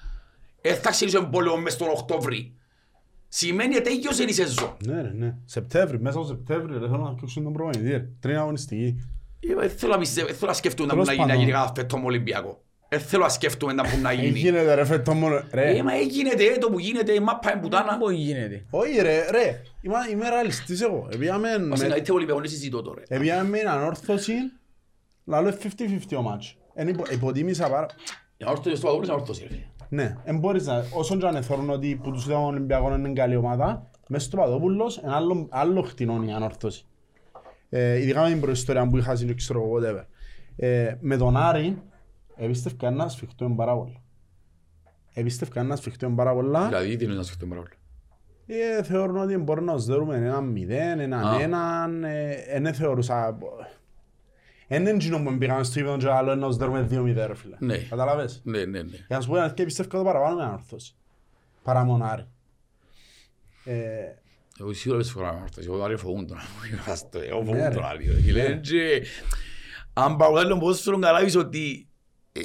Ε, 0.62 0.74
θα 0.74 0.90
ξεκινήσουμε 0.90 1.30
πόλεμος 1.32 1.62
μες 1.62 1.78
τον 1.78 1.88
Οκτώβρη. 1.90 2.56
Σημαίνει 3.28 3.76
ότι 3.76 3.84
τέλειωσε 3.84 4.24
η 4.24 4.32
σεζόν. 4.34 4.78
Ναι 4.86 5.02
ρε 5.02 5.12
ναι. 5.12 5.36
Σεπτέμβρη, 5.46 6.00
μέσα 6.00 6.18
στο 6.18 6.28
Σεπτέμβρη 6.28 6.74
ρε 6.74 6.80
θέλω 6.88 6.98
να 7.04 7.14
κλείσουν 7.14 7.44
τον 7.44 7.54
προπονητή 7.54 7.90
ρε. 7.90 8.10
Τρίτη 8.20 8.38
αγωνιστική. 8.38 8.96
Ε, 9.40 9.56
Δεν 9.56 9.70
θέλω 9.70 9.92
να 9.92 9.98
πιστεύω- 9.98 10.28
δεν 10.28 10.36
θέλω 10.36 10.50
να 10.52 10.58
σκεφτούμε 10.58 10.88
να 10.88 10.94
Τέλος 10.94 11.08
μπορεί 11.08 11.18
να 11.20 11.24
γίνει- 11.26 11.38
να 11.38 11.44
πάντων. 11.44 11.50
γίνει 11.56 11.66
κάθε 11.66 11.82
φέτος 11.82 12.00
με 12.00 12.06
Ολυμπιακό. 12.06 12.64
Δεν 12.94 13.00
θέλω 13.00 13.24
να 13.24 13.30
σκεφτούμε 13.30 13.74
να 13.74 13.84
μπορεί 13.84 14.02
να 14.02 14.12
Ε, 14.12 14.14
γίνει. 14.14 14.40
Γίνεται 14.40 14.74
ρε 14.74 14.86
φέτος 14.86 15.16
μόνο. 15.16 15.42
Ρε. 15.52 15.78
Ε, 15.78 15.84
μα 15.84 15.94
έγινε 15.94 16.30
ε, 16.30 16.58
το 16.58 16.70
που 16.70 16.80
γίνεται, 16.80 17.14
η 17.14 17.20
μάπα 17.20 17.52
είναι 17.52 17.62
πουτάνα. 17.62 17.98
Πού 17.98 18.10
γίνεται. 18.10 18.66
Όχι 18.70 19.02
ρε, 19.02 19.30
ρε. 19.32 19.62
Είμαι, 19.82 19.96
είμαι 20.12 20.30
ρεαλιστής 20.30 20.82
εγώ. 20.82 21.08
Επίαμε 21.12 21.60
Μας 21.60 21.80
με, 21.80 21.86
είναι 21.86 21.96
είτε 21.96 22.12
Ολυμπιακό, 22.12 22.40
δεν 22.40 22.50
συζητώ 22.50 22.82
τώρα. 22.82 23.02
επίαμε 23.08 23.50
με 23.50 23.60
ανόρθωση. 23.60 24.34
Λαλό 25.26 25.54
50-50 25.64 26.18
ο 26.18 26.22
μάτς. 26.22 26.58
Εν 26.74 26.88
υπο, 26.88 27.04
υποτίμησα 27.12 27.70
πάρα... 27.70 27.86
Για 28.38 28.46
να 28.46 28.52
όρθω 28.52 28.76
στο 28.76 28.88
αγώνα, 28.88 29.08
να 29.08 29.14
όρθω, 29.14 29.34
ρε 29.42 29.48
φίλε. 29.48 29.66
Ναι, 29.90 30.18
εν 30.24 30.38
μπορείς 30.38 30.66
να... 30.66 30.86
Όσον 30.94 31.20
και 31.20 31.26
αν 31.26 31.44
θεωρούν 31.44 31.70
ότι 31.70 32.00
που 32.04 32.12
τους 32.12 32.26
είδαμε 32.26 32.46
Ολυμπιακό 32.46 32.94
είναι 32.94 33.14
καλή 33.14 33.36
ομάδα, 33.36 33.90
Μες 34.08 34.24
στο 34.24 34.38
Παδόπουλος, 34.38 34.98
ένα 34.98 35.16
άλλο, 35.16 35.48
άλλο 35.50 35.82
χτινόν 35.82 36.28
η 36.28 36.34
ανόρθωση. 36.34 36.86
Ε, 37.70 38.00
ειδικά 38.00 38.22
με 38.22 38.28
την 38.28 38.42
προϊστορία 38.42 38.88
που 38.88 38.98
είχα 38.98 39.16
συνήθω, 39.16 39.36
ξέρω 39.36 39.62
εγώ, 39.62 39.72
whatever. 39.80 40.06
Ε, 40.56 40.96
με 41.00 41.18
τον 41.18 41.38
Άρη, 41.38 41.82
εμπίστευκα 42.46 42.88
ένα 42.88 43.08
σφιχτό 43.10 43.46
είναι 43.46 43.56
πάρα 43.56 43.76
πολλά. 43.76 44.02
Εμπίστευκα 45.14 45.60
ένα 45.60 45.76
σφιχτό 45.76 46.06
είναι 46.06 46.16
πάρα 46.16 46.34
πολλά. 46.34 46.68
Δηλαδή, 46.68 46.96
τι 46.96 47.04
είναι 47.04 47.14
να 47.14 47.24
σκεφτούμε 47.24 47.56
ρόλο. 47.56 47.68
Ε, 48.46 48.84
θεωρώ 48.84 49.22
ότι 49.22 49.38
μπορεί 49.38 49.62
να 49.64 49.76
δέρουμε 49.78 50.16
ένα 50.16 50.42
μηδέν, 50.42 51.00
έναν 51.00 51.28
Α. 51.28 51.40
έναν, 51.42 52.04
ε, 52.04 52.32
ε, 52.32 52.60
δεν 52.60 52.74
θεωρούσα... 52.74 53.38
Εν 54.68 54.82
είναι 54.82 54.90
εκείνο 54.90 55.24
που 55.24 55.38
πήγαμε 55.38 55.64
στο 55.64 55.80
ύπεδο 55.80 55.98
και 55.98 56.10
άλλο 56.10 56.36
να 56.36 56.50
δέρουμε 56.50 56.82
δύο 56.82 57.02
μηδέν, 57.02 57.28
ρε 57.28 57.36
φίλε. 57.36 57.56
Ναι. 57.60 57.78
Καταλαβες. 57.78 58.42
Ναι, 58.44 58.66
ναι, 58.66 58.82
ναι. 58.82 58.90
Για 58.90 59.06
να 59.16 59.22
σου 59.22 59.28
πω 59.28 59.34
την 59.34 59.44
αλήθεια, 59.44 59.66
πιστεύω 59.66 59.90
το 59.90 60.04
παραπάνω 60.04 60.36
με 60.36 60.44
ανόρθωση. 60.44 60.96
Παρά 61.64 61.84
μόνο 61.84 62.06
Άρη. 62.06 62.26
Ε, 63.66 63.76
Εγώ 64.60 64.74
σίγουρα 64.74 65.00
δεν 65.00 65.08
συμφωνώ 65.10 65.32
με 65.34 65.42
αυτό. 65.44 65.62
Εγώ 65.64 65.76
τον 65.76 65.86
Άρη 65.86 65.98
φοβούν 65.98 66.28
τον 66.28 66.38
Άρη. 66.38 67.28
Εγώ 67.30 67.40
Ναι, 67.40 67.46
φοβούν 67.46 67.62
ρε. 67.64 67.70
τον 67.74 67.86
Άρη. 67.86 68.06
ρε 68.06 68.22
φίλε. 68.22 68.56
Και 68.62 69.04
Αν 69.94 70.16
παρακολουθείς 70.18 70.50
τον 70.50 70.60
ποδόσφαιρο 70.60 71.00
καταλάβεις 71.00 71.36
ότι 71.36 71.88
ε, 72.32 72.42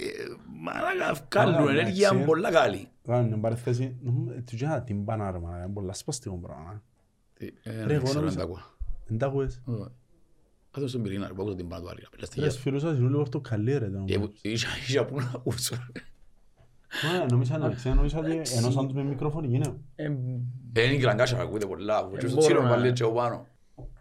μαλάκα 0.62 1.20
βγάλουν 1.32 1.54
Μαλάκα, 1.54 1.70
ενέργεια 1.80 2.06
εντάξει, 2.06 2.22
ε. 2.22 2.26
πολλά 2.26 2.50
καλή. 2.50 2.88
Κάνω 3.06 3.26
μια 3.26 3.38
παρέθεση, 3.38 3.96
νομίζω, 4.02 4.32
ε, 4.32 4.40
του 4.40 4.56
τζάνα 4.56 4.82
την 4.82 5.04
πάνε 5.04 5.30
ρε 5.30 5.38
μάνα, 5.38 5.56
είναι 5.64 5.72
πολλά 5.72 5.92
σπαστικό 5.92 6.36
πράγμα. 6.38 6.82
Ε, 7.38 7.44
ε, 7.46 7.50
Ρε, 7.62 7.72
Δεν 7.72 7.90
εγώ 7.90 8.02
ξέρω 8.02 8.18
αν 8.18 8.24
νόμιζα- 8.24 8.36
τα 8.36 8.42
ακούω. 8.44 8.60
Δεν 9.06 9.18
τα 9.18 9.26
ακούες. 9.26 9.54
Ε, 9.68 9.72
Κάτω 10.70 10.88
στον 10.88 11.02
πυρήνα, 11.02 11.26
ρε, 11.26 11.32
που 11.32 11.42
άκουσα 11.42 11.56
την 11.56 11.68
πάνω 11.68 11.82
του 11.82 11.88
Άρη. 11.88 12.02
Πέλα 12.10 12.26
στη 12.26 12.40
Ρε, 12.40 12.46
γεια. 12.46 12.54
σφυρούσα 12.54 12.92
στην 12.92 13.04
ούλη 13.04 13.14
πορτοκαλί 13.14 13.78
ρε. 13.78 13.90
το 13.90 13.96
Ε, 14.06 14.14
όνομα. 14.14 14.18
που- 14.26 14.32
Είχα 14.42 14.68
είχα 14.88 15.04
που 15.04 15.16
να 15.16 15.32
ακούσω. 15.34 15.74
ρε. 15.94 16.00
Μα, 17.18 17.26
Νόμιζα 17.30 17.58
να 17.58 17.68
ξέρει, 17.70 17.94
νόμιζα 17.94 18.18
ότι 18.18 18.40
ενώσαν 18.56 18.84
τους 18.86 18.94
με 18.96 19.02
μικρόφωνο 19.04 19.46
γίνεται. 19.46 19.76
Ε, 19.94 20.04
Ε, 20.04 20.82
Είναι 20.84 20.94
η 20.94 20.98
κλαγκάσια, 20.98 21.38
ακούτε 21.40 21.66
πολλά. 21.66 22.06
που 22.06 22.12
και 22.16 22.20
στο 22.20 22.28
μπορώ 22.28 22.40
τσίρο 22.40 22.62
να- 22.62 22.68
βάλει 22.68 22.88
έτσι 22.88 23.02
από 23.02 23.12
πάνω. 23.12 23.46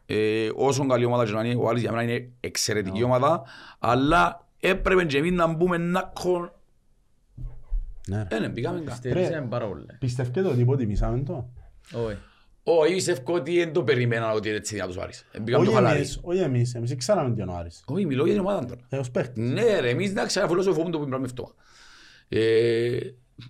Ε, 0.06 0.50
Όσο 0.56 0.86
καλή 0.88 1.06
ομάδα 1.06 1.26
και 1.26 1.32
να 1.32 1.44
είναι, 1.46 1.56
ο 1.62 1.68
Άρης 1.70 1.82
για 1.82 1.92
μένα 1.92 2.04
είναι 2.12 2.32
εξαιρετική 2.40 3.04
ομάδα, 3.04 3.44
αλλά 3.80 4.45
έπρεπε 4.60 5.06
και 5.06 5.18
εμείς 5.18 5.32
να 5.32 5.47
μπούμε 5.53 5.78
να 5.78 6.01
κον... 6.01 6.51
Ναι, 8.08 8.26
ρε. 8.30 8.36
Ε, 8.36 8.39
ναι, 8.39 8.49
πήγαμε 8.49 8.80
καν. 8.80 8.95
στηρίζαμε 8.95 9.47
πάρα 9.47 9.68
πολλά. 9.68 9.86
Πιστεύετε 9.99 10.47
ότι 10.47 10.60
υποτιμήσαμε 10.62 11.24
το; 11.24 11.49
Όχι. 11.93 12.18
Όχι, 12.68 12.93
πιστεύω 12.93 13.34
ότι 13.34 13.58
δεν 13.58 13.74
το 13.74 13.84
περιμένα 13.84 14.32
ότι 14.32 14.47
είναι 14.47 14.58
έτσι 14.58 14.74
δυνατός 14.76 14.97
ο 14.97 15.01
Άρης. 15.01 15.26
Ε, 15.32 15.39
Πήγαμε 15.39 15.64
το 15.66 15.70
Όχι 15.72 15.80
χαλάρι. 15.80 15.97
εμείς, 15.97 16.20
όχι 16.22 16.39
εμείς, 16.39 16.76
εμείς 16.76 16.95
ξέραμε 16.95 17.36
τι 17.36 17.41
είναι 17.41 17.51
ο 17.51 17.56
Άρης. 17.56 17.84
Όχι, 17.88 18.06
μιλώ 18.06 18.24
για 18.24 18.34
την 18.34 18.41
ομάδα 18.41 18.66
τώρα. 18.66 18.82
Ε, 18.89 18.97
ως 18.97 19.12
παίχτης. 19.12 19.43
Ναι 19.51 19.80
ρε, 19.80 19.89
εμείς 19.89 20.14
να 20.14 20.26
ξέρουμε 20.26 20.53
αφού 20.53 20.64
φοβούμε 20.64 20.89
το 20.89 20.99
που 20.99 21.06
πράγμα 21.08 21.26
αυτό. 21.26 21.53
Ε, 22.28 22.97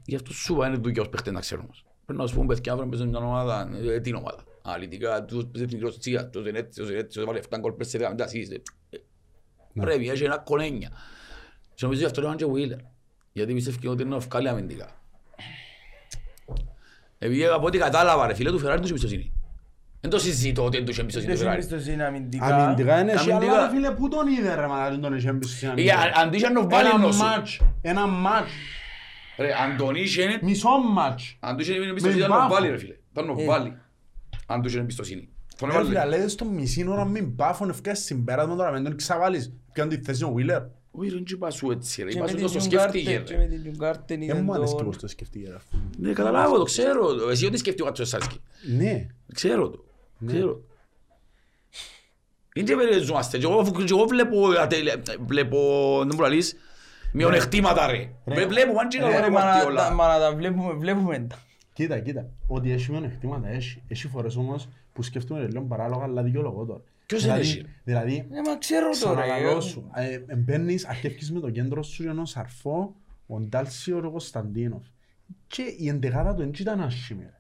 Γι' 0.06 0.16
αυτό 0.16 0.34
σου 0.34 0.54
είπα 0.54 0.68
είναι 0.68 0.78
δουλειά 0.78 1.02
ως 1.02 1.10
παίχτες 1.10 1.34
να 1.34 1.40
ξέρουμε. 1.40 1.68
Πρέπει 2.06 2.20
να 2.22 2.28
σου 2.28 2.36
πούμε 2.36 2.46
παιδιά 2.48 2.72
αύριο 2.74 2.90
παίζουν 2.90 3.10
μια 3.10 3.20
ομάδα, 3.20 3.70
ε, 3.84 4.00
την 4.00 4.16
ομάδα. 4.16 4.44
Αναλυτικά, 4.64 5.26
τους 5.26 5.44
παίζει 5.44 5.64
εθνική 5.64 5.84
Ρωσία, 5.84 6.30
τους 6.30 6.48
είναι 6.48 6.60
έτσι, 6.60 6.80
τους 6.82 6.90
είναι 6.90 7.00
έτσι, 7.00 7.18
τους 7.18 7.26
βάλε 7.28 7.40
7 7.50 7.58
γκολ 7.60 7.72
πέρσι 7.72 7.92
σε 7.92 7.98
10 8.18 8.24
assist. 8.24 8.62
Ε, 9.76 9.80
Ναι. 9.80 9.84
Πρέπει, 9.86 10.10
έχει 10.10 10.24
ένα 10.24 10.38
κονένια. 10.38 10.90
Και 11.74 11.80
νομίζω 11.86 12.00
γι' 12.00 12.06
αυτό 12.06 12.22
λέγανε 12.22 12.38
και 12.38 12.46
Wheeler. 12.54 12.80
Γιατί 13.32 13.54
πιστεύει 13.54 13.88
ότι 13.88 14.02
είναι 14.02 14.12
να 14.16 14.20
βγάλει 14.20 14.50
αμυντικά. 14.50 14.90
Επειδή 17.18 17.46
από 17.46 17.66
ό,τι 17.66 17.78
κατάλαβα 17.78 18.28
ρε 18.28 18.34
φίλε 18.34 18.52
του 18.52 18.60
Φεράρι 18.60 18.82
τους 18.82 18.90
εμπιστοσύνη. 18.90 19.34
Δεν 20.02 20.10
το 20.14 20.20
συζητώ 20.20 20.66
ότι 20.66 20.78
δεν 20.78 20.86
τους 20.86 20.98
εμπιστοσύνη 20.98 21.32
του 21.32 21.38
Δεν 21.38 21.48
Φεράρι. 21.48 21.66
εμπιστοσύνη 21.68 22.04
αμυντικά. 22.04 22.46
Αμυντικά 22.46 23.00
είναι 23.02 23.12
εσύ, 23.12 23.32
αμυντικά. 23.32 23.54
αλλά 23.58 23.68
ρε 23.68 23.74
φίλε, 23.76 23.92
πού 23.92 24.08
τον 24.08 24.28
είδε 24.28 24.56
ρε 24.56 24.68
μάνα, 24.68 24.90
δεν 24.90 25.02
τον 25.02 25.16
είχε 25.16 25.30
εμπιστοσύνη 25.30 25.84
Ή, 25.84 25.90
αμυντικά. 25.92 26.20
α- 26.20 26.24
Αντί 26.24 26.38
και 26.38 26.48
να 26.50 26.62
το 26.62 26.70
βάλει 26.70 26.88
Ένα 26.88 26.96
ενός 26.98 27.16
σου. 27.16 27.22
μάτς, 27.24 27.62
ένα 27.82 28.08
μάτς, 28.08 28.52
Ρε, 29.38 29.54
αν 29.54 29.78
τον 29.78 29.96
είχε, 29.96 30.40
μισό 30.42 30.70
μάτς. 30.70 31.38
αν 31.40 31.56
του 31.58 31.62
είχε 31.62 31.74
εμπιστοσύνη 31.74 32.12
Με 32.14 32.18
ήταν 32.26 32.30
να 32.30 32.38
βάφο. 32.38 32.54
βάλει 32.54 32.70
ρε 32.70 32.78
φίλε. 32.78 32.96
Ήταν 33.12 33.26
να 33.26 33.42
Ε. 33.42 33.46
βάλει. 33.46 33.78
Αν 34.46 34.62
του 34.62 34.68
είχε 34.68 34.80
εμπιστοσύνη. 34.80 35.30
Τον 35.58 35.70
Ρε 35.70 35.78
φίλε, 35.78 35.90
έβαλε. 36.00 36.16
λέτε 36.18 36.28
στο 36.28 36.46
μισή 36.46 36.86
ώρα 36.88 37.06
μην 37.06 37.36
πάφον 37.36 37.70
ευκαιρία 37.70 38.00
συμπέρασμα 38.00 38.56
τώρα, 38.56 38.72
μην 38.72 38.84
τον 38.84 38.96
ξαβάλεις. 38.96 39.52
Ποιον 39.74 39.90
τη 39.90 39.98
θέση 40.02 40.24
ο 40.24 40.32
Βίλερ. 40.32 40.62
Όχι 40.92 41.10
ρε, 41.10 41.16
δεν 41.16 41.24
είπα 41.28 41.50
σου 41.52 41.72
έτσι 41.72 42.04
ρε. 42.04 42.10
Και 42.10 42.16
Είπα 42.18 42.24
με 42.24 42.30
σου 42.30 42.36
την 42.36 42.46
το 42.46 42.58
Τζιουγκάρτε- 42.58 43.02
σκέφτηκε 43.02 43.24
και 43.26 43.34
ρε. 43.34 43.38
με 43.38 43.46
την 43.46 43.60
Τζιουγκάρτε 43.62 44.04
Δεν 44.08 44.22
είδαν 44.22 44.44
μου 44.44 44.54
αρέσει 44.54 44.76
τον- 44.76 44.86
πώς 44.86 44.98
το 44.98 45.08
σκεφτεί 45.08 45.44
ρε. 45.50 45.56
Ναι, 45.98 46.14
καταλάβω, 46.14 46.58
το 46.58 46.64
ξέρω. 46.64 47.30
Εσύ 47.30 47.46
ότι 47.46 47.58
σκέφτηκε 47.58 47.82
ο 47.84 47.86
Κατσός 47.86 48.10
Σάρσκι. 48.10 48.40
Ναι. 48.78 49.08
Ξέρω 49.34 49.70
το. 49.70 49.84
Ξέρω. 50.26 50.62
Είναι 52.54 52.66
και 52.66 52.76
περιοριζόμαστε. 52.76 53.38
Και 53.38 53.46
εγώ 53.46 53.64
και 53.72 53.84
εγώ 53.94 54.06
βλέπω, 54.06 54.48
ατε- 54.50 55.18
βλέπω, 55.26 55.58
δεν 56.08 56.16
μπορώ 56.16 56.28
να 56.28 56.34
λύσεις, 56.36 56.56
μειονεκτήματα 57.12 57.88
ρε. 57.88 58.10
Ρε. 58.26 58.46
Βλέπω, 58.46 58.80
αν 58.80 58.88
και 58.88 58.98
Ρε, 59.00 59.20
να 59.20 59.30
μα 59.30 59.44
να 59.46 59.60
τα- 59.60 59.66
όλα. 59.66 59.94
μα 59.94 60.08
να 60.08 60.20
τα 60.20 60.36
βλέπουμε, 60.36 60.74
βλέπουμε 60.74 61.20
τα. 61.30 61.36
Κοίτα, 61.74 62.00
κοίτα. 62.00 62.30
Ότι 62.48 62.72
έχει 62.72 62.92
μειονεκτήματα, 62.92 63.48
έχει. 63.50 63.82
Έχει 63.88 64.08
φορές 64.08 64.36
όμως 64.36 64.68
που 64.96 65.02
σκέφτομαι 65.04 65.40
ρε, 65.40 65.48
λέω 65.48 65.62
παράλογα, 65.62 66.04
αλλά 66.04 66.24
δικαιολογώ 66.24 66.66
τώρα. 66.66 66.82
Ποιος 67.06 67.22
Δηλαδή- 67.22 67.42
είναι 67.42 67.50
εσύ, 67.52 67.62
ρε; 67.62 67.70
Δηλαδή, 67.84 68.16
Ε, 68.32 68.42
μα 68.50 68.58
ξέρω 68.58 68.90
τώρα. 69.02 69.22
ξαναλαλώ 69.22 69.58
ε. 69.58 69.62
σου, 69.62 69.90
ε, 70.30 70.36
μπαίνεις, 70.36 70.86
αρχεύκεις 70.86 71.32
με 71.32 71.40
το 71.40 71.50
κέντρο 71.50 71.84
σου 71.84 72.02
για 72.02 72.12
έναν 72.12 72.26
σαρφό, 72.26 72.96
ο 73.28 73.40
Ντάλσιο 73.40 73.98
ο 73.98 74.10
Κωνσταντίνοφ. 74.12 74.84
Και 75.48 75.62
η 75.78 75.88
εντεγάδα 75.90 76.34
του 76.34 76.38
δεν 76.42 76.52
ήταν 76.60 76.82
άσχημη. 76.82 77.24
ρε. 77.24 77.40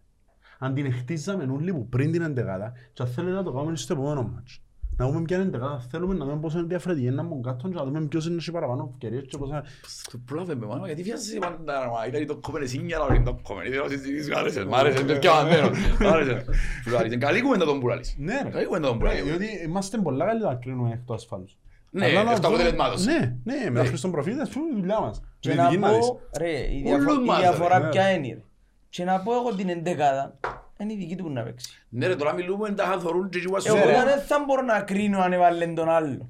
Αν 0.59 0.73
την 0.73 0.93
χτίζαμε 0.93 1.43
όλοι 1.53 1.71
που 1.73 1.87
πριν 1.89 2.11
την 2.11 2.21
εντεγάδα, 2.21 2.73
και 2.93 3.01
αν 3.01 3.07
θέλετε 3.07 3.35
να 3.35 3.43
το 3.43 3.51
κάνουμε 3.51 3.75
στο 3.75 3.93
επόμενο 3.93 4.23
μάτς. 4.23 4.61
Να 4.97 5.07
δούμε 5.07 5.21
ποια 5.21 5.35
είναι 5.37 5.45
η 5.45 5.47
εντεγάδα 5.47 5.79
θέλουμε, 5.91 6.13
να 6.13 6.25
δούμε 6.25 6.37
πόσο 6.39 6.57
είναι 6.57 6.67
διαφορετική, 6.67 7.09
να 7.09 7.23
μπουν 7.23 7.43
κάτω 7.43 7.67
και 7.67 7.73
να 7.75 7.83
δούμε 7.83 8.01
ποιος 8.01 8.25
είναι 8.27 8.41
σε 8.41 8.51
παραπάνω 8.51 8.89
ευκαιρίες 8.91 9.23
και 9.27 9.37
πόσα... 9.37 9.63
Το 10.11 10.17
πρόλαβε 10.25 10.55
με 10.55 10.65
μάνα, 10.65 10.85
γιατί 10.85 11.01
βιάζεσαι 11.03 11.37
πάντα, 11.39 11.73
μα, 11.93 12.07
ήταν 12.07 12.25
το 12.25 12.35
κόμμενε 12.35 12.65
σύνια, 12.65 12.97
αλλά 12.99 13.15
είναι 13.15 13.23
το 13.23 13.37
κόμμενε, 13.43 13.69
δεν 13.69 13.89
συζητήσεις, 13.89 14.29
μ' 14.29 14.37
άρεσε, 14.37 14.65
μ' 14.65 14.75
άρεσε, 14.75 15.01
είναι 15.01 15.15
πιο 15.15 15.31
ανδένο, 15.33 15.69
μ' 15.99 16.07
άρεσε. 16.13 16.45
Φουλάρης, 16.83 17.11
είναι 17.13 17.25
καλή 17.25 17.41
κουβέντα 17.41 17.65
τον 17.65 17.79
Πουράλης. 17.79 18.15
Ναι, 18.17 18.41
ρε. 18.43 18.49
Καλή 18.49 18.65
κουβέντα 18.65 18.87
τον 18.87 18.97
Ρε, 18.97 19.03
Πουράλης. 19.03 19.23
Διότι 19.23 19.45
είμαστε 19.65 19.97
πολλά 19.97 20.25
καλοί 20.25 20.41
να 20.41 20.55
κρίνουμε 20.55 20.91
εκ 20.93 20.99
του 21.05 21.13
ασφάλους. 21.13 21.57
Ναι, 21.89 22.05
Αλλά 22.05 22.23
να 22.23 22.31
εκ 22.31 22.35
του 22.35 22.41
δούμε- 22.41 22.47
αποτελεσμάτος. 22.55 23.05
Ναι, 23.05 23.35
ναι, 23.43 23.69
με 23.69 23.79
τα 23.79 23.85
Χριστομπροφήτες, 23.85 24.49
φου, 24.49 24.59
η 24.59 24.79
δουλειά 24.79 24.99
μας. 25.01 25.21
Και 25.39 25.49
Και 25.49 25.55
να 25.55 25.67
δική 25.69 25.77
να 25.81 25.89
δεις. 25.93 25.99
πω, 26.07 26.19
ρε, 26.37 26.49
η 26.49 26.83
Όλους 26.87 27.03
διαφο- 27.05 27.21
η 27.21 27.25
μας, 27.25 27.37
ρε, 27.39 27.43
διαφορά 27.47 27.79
ναι. 27.79 27.89
ποια 27.89 28.09
είναι. 28.11 28.27
ρε. 28.27 28.41
Και 28.89 29.03
να 29.03 29.19
πω 29.19 29.33
εγώ 29.33 29.55
την 29.55 29.69
εντεκάδα, 29.69 30.39
είναι 30.83 30.93
η 30.93 30.95
δική 30.95 31.15
του 31.15 31.23
που 31.23 31.29
να 31.29 31.43
παίξει. 31.43 31.83
Ναι 31.89 32.07
ρε, 32.07 32.15
τώρα 32.15 32.33
μιλούμε, 32.33 32.71
τα 32.71 32.83
χαθορούν 32.85 33.29
και 33.29 33.41
εγώ 33.45 33.77
Εγώ 33.77 33.85
ρε. 33.89 34.03
δεν 34.03 34.19
θα 34.21 34.43
μπορώ 34.47 34.61
να 34.61 34.81
κρίνω 34.81 35.19
αν 35.19 35.33
έβαλε 35.33 35.65
τον 35.67 35.89
άλλο. 35.89 36.29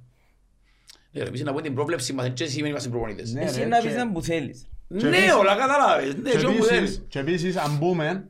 Ναι 1.12 1.22
ρε, 1.22 1.28
εμείς 1.28 1.44
να 1.44 1.50
πούμε 1.50 1.62
την 1.62 1.74
πρόβλεψη 1.74 2.14
μας, 2.14 2.30
και 2.34 2.46
σήμερα 2.46 2.70
είμαστε 2.70 2.90
προπονητές. 2.90 3.34
Ναι, 3.34 3.42
Εσύ 3.44 3.60
ρε, 3.60 3.66
να 3.66 3.80
και- 3.80 3.88
πεις 3.88 3.96
να 3.96 4.12
που 4.12 4.22
θέλεις. 4.22 4.68
Και 4.98 5.06
Ναι, 5.08 5.18
επίσης- 5.18 5.34
όλα 5.34 5.56
καταλάβες, 5.56 6.16
ναι, 6.16 6.30
Και 6.30 6.38
και 6.38 6.46
όπου 6.46 6.54
επίσης- 6.56 6.68
θέλεις. 6.68 7.06
Και 7.08 7.20
επίσης, 7.20 7.56
αν 7.58 7.80
πούμε, 7.80 8.28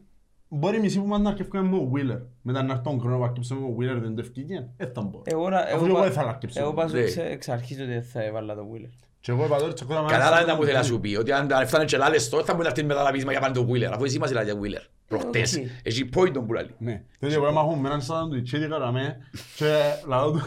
μπορεί 0.48 0.80
μισή 0.80 1.00
που 1.00 1.06
μας 1.08 1.20
να 1.20 1.30
αρκεύουμε 1.30 1.62
με 1.70 1.76
ο 1.78 1.92
Wheeler. 1.96 2.22
Μετά 2.42 2.64
να 2.64 2.72
έρθει 2.72 2.84
τον 2.84 3.00
χρόνο 3.00 3.18
που 3.18 3.24
αρκεύσαμε 3.24 3.60
με 3.62 3.66
ο 3.68 3.76
Wheeler, 3.80 4.02
δεν 4.02 4.16
το 4.16 4.22
ευκήγε. 4.22 4.68
Ε, 4.78 4.86
θα 4.86 5.02
μπορώ. 5.02 5.22
Εγώ, 5.26 5.50
να- 5.50 5.58
Αφού 5.60 5.76
εγώ, 5.76 5.86
εγώ 5.86 5.96
πα- 5.96 6.02
δεν 6.02 6.12
θα 6.12 6.22
αρκέψω. 6.22 6.62
εγώ 6.62 6.74
πάω 6.74 6.88
Ναι. 6.88 7.00
εξ, 7.00 7.18
εξ 7.18 7.50
αρχής 7.50 7.78
ότι 7.78 7.88
δεν 7.88 8.04
θα 8.04 8.24
έβαλα 8.24 8.56
το 8.56 8.66
Wheeler. 8.74 8.90
Και 9.20 9.32
εγώ 9.32 9.46
είπα 9.46 9.58
τώρα, 9.58 9.74
τσακώτα 9.74 10.00
μάλιστα- 10.02 10.18
Κατάλαβες 10.20 10.48
να 10.48 10.56
μου 10.56 10.62
θέλεις 10.64 10.76
να 10.78 10.84
σου 10.84 11.00
πει, 11.00 11.16
ότι 11.16 11.32
αν 11.32 11.54
αν 11.54 11.62
έφτανε 11.62 11.86
και 11.86 11.98
λάλες 11.98 12.30
τώρα, 12.30 12.44
θα 12.46 12.52
μπορεί 12.54 12.64
να 12.64 12.70
έρθει 12.70 12.84
μετά 12.84 13.04
να 13.04 13.12
πεις, 13.12 13.26
μα 13.26 13.32
για 13.32 13.40
πάνε 13.42 13.54
το 13.54 13.68
Wheeler, 13.70 13.90
αφού 13.94 14.04
εσύ 14.04 14.20
μας 14.20 14.32
λάλες 14.32 14.52
για 14.54 14.62
Wheeler. 14.62 14.84
Προχτές, 15.08 15.56
οκ. 15.58 15.64
έχει 15.84 16.10
point 16.16 16.32
τον 16.34 16.46
Πουράλη. 16.48 16.70
Ναι. 16.78 17.04
Τότε 17.20 17.34
εγώ 17.34 17.48
έμαχω 17.48 17.76
με 17.76 17.88
έναν 17.88 18.02
σάντουιτς 18.02 18.52
και 18.52 18.68
καραμέ 18.68 19.18
και 19.56 19.80
λαό 20.08 20.32
του... 20.32 20.42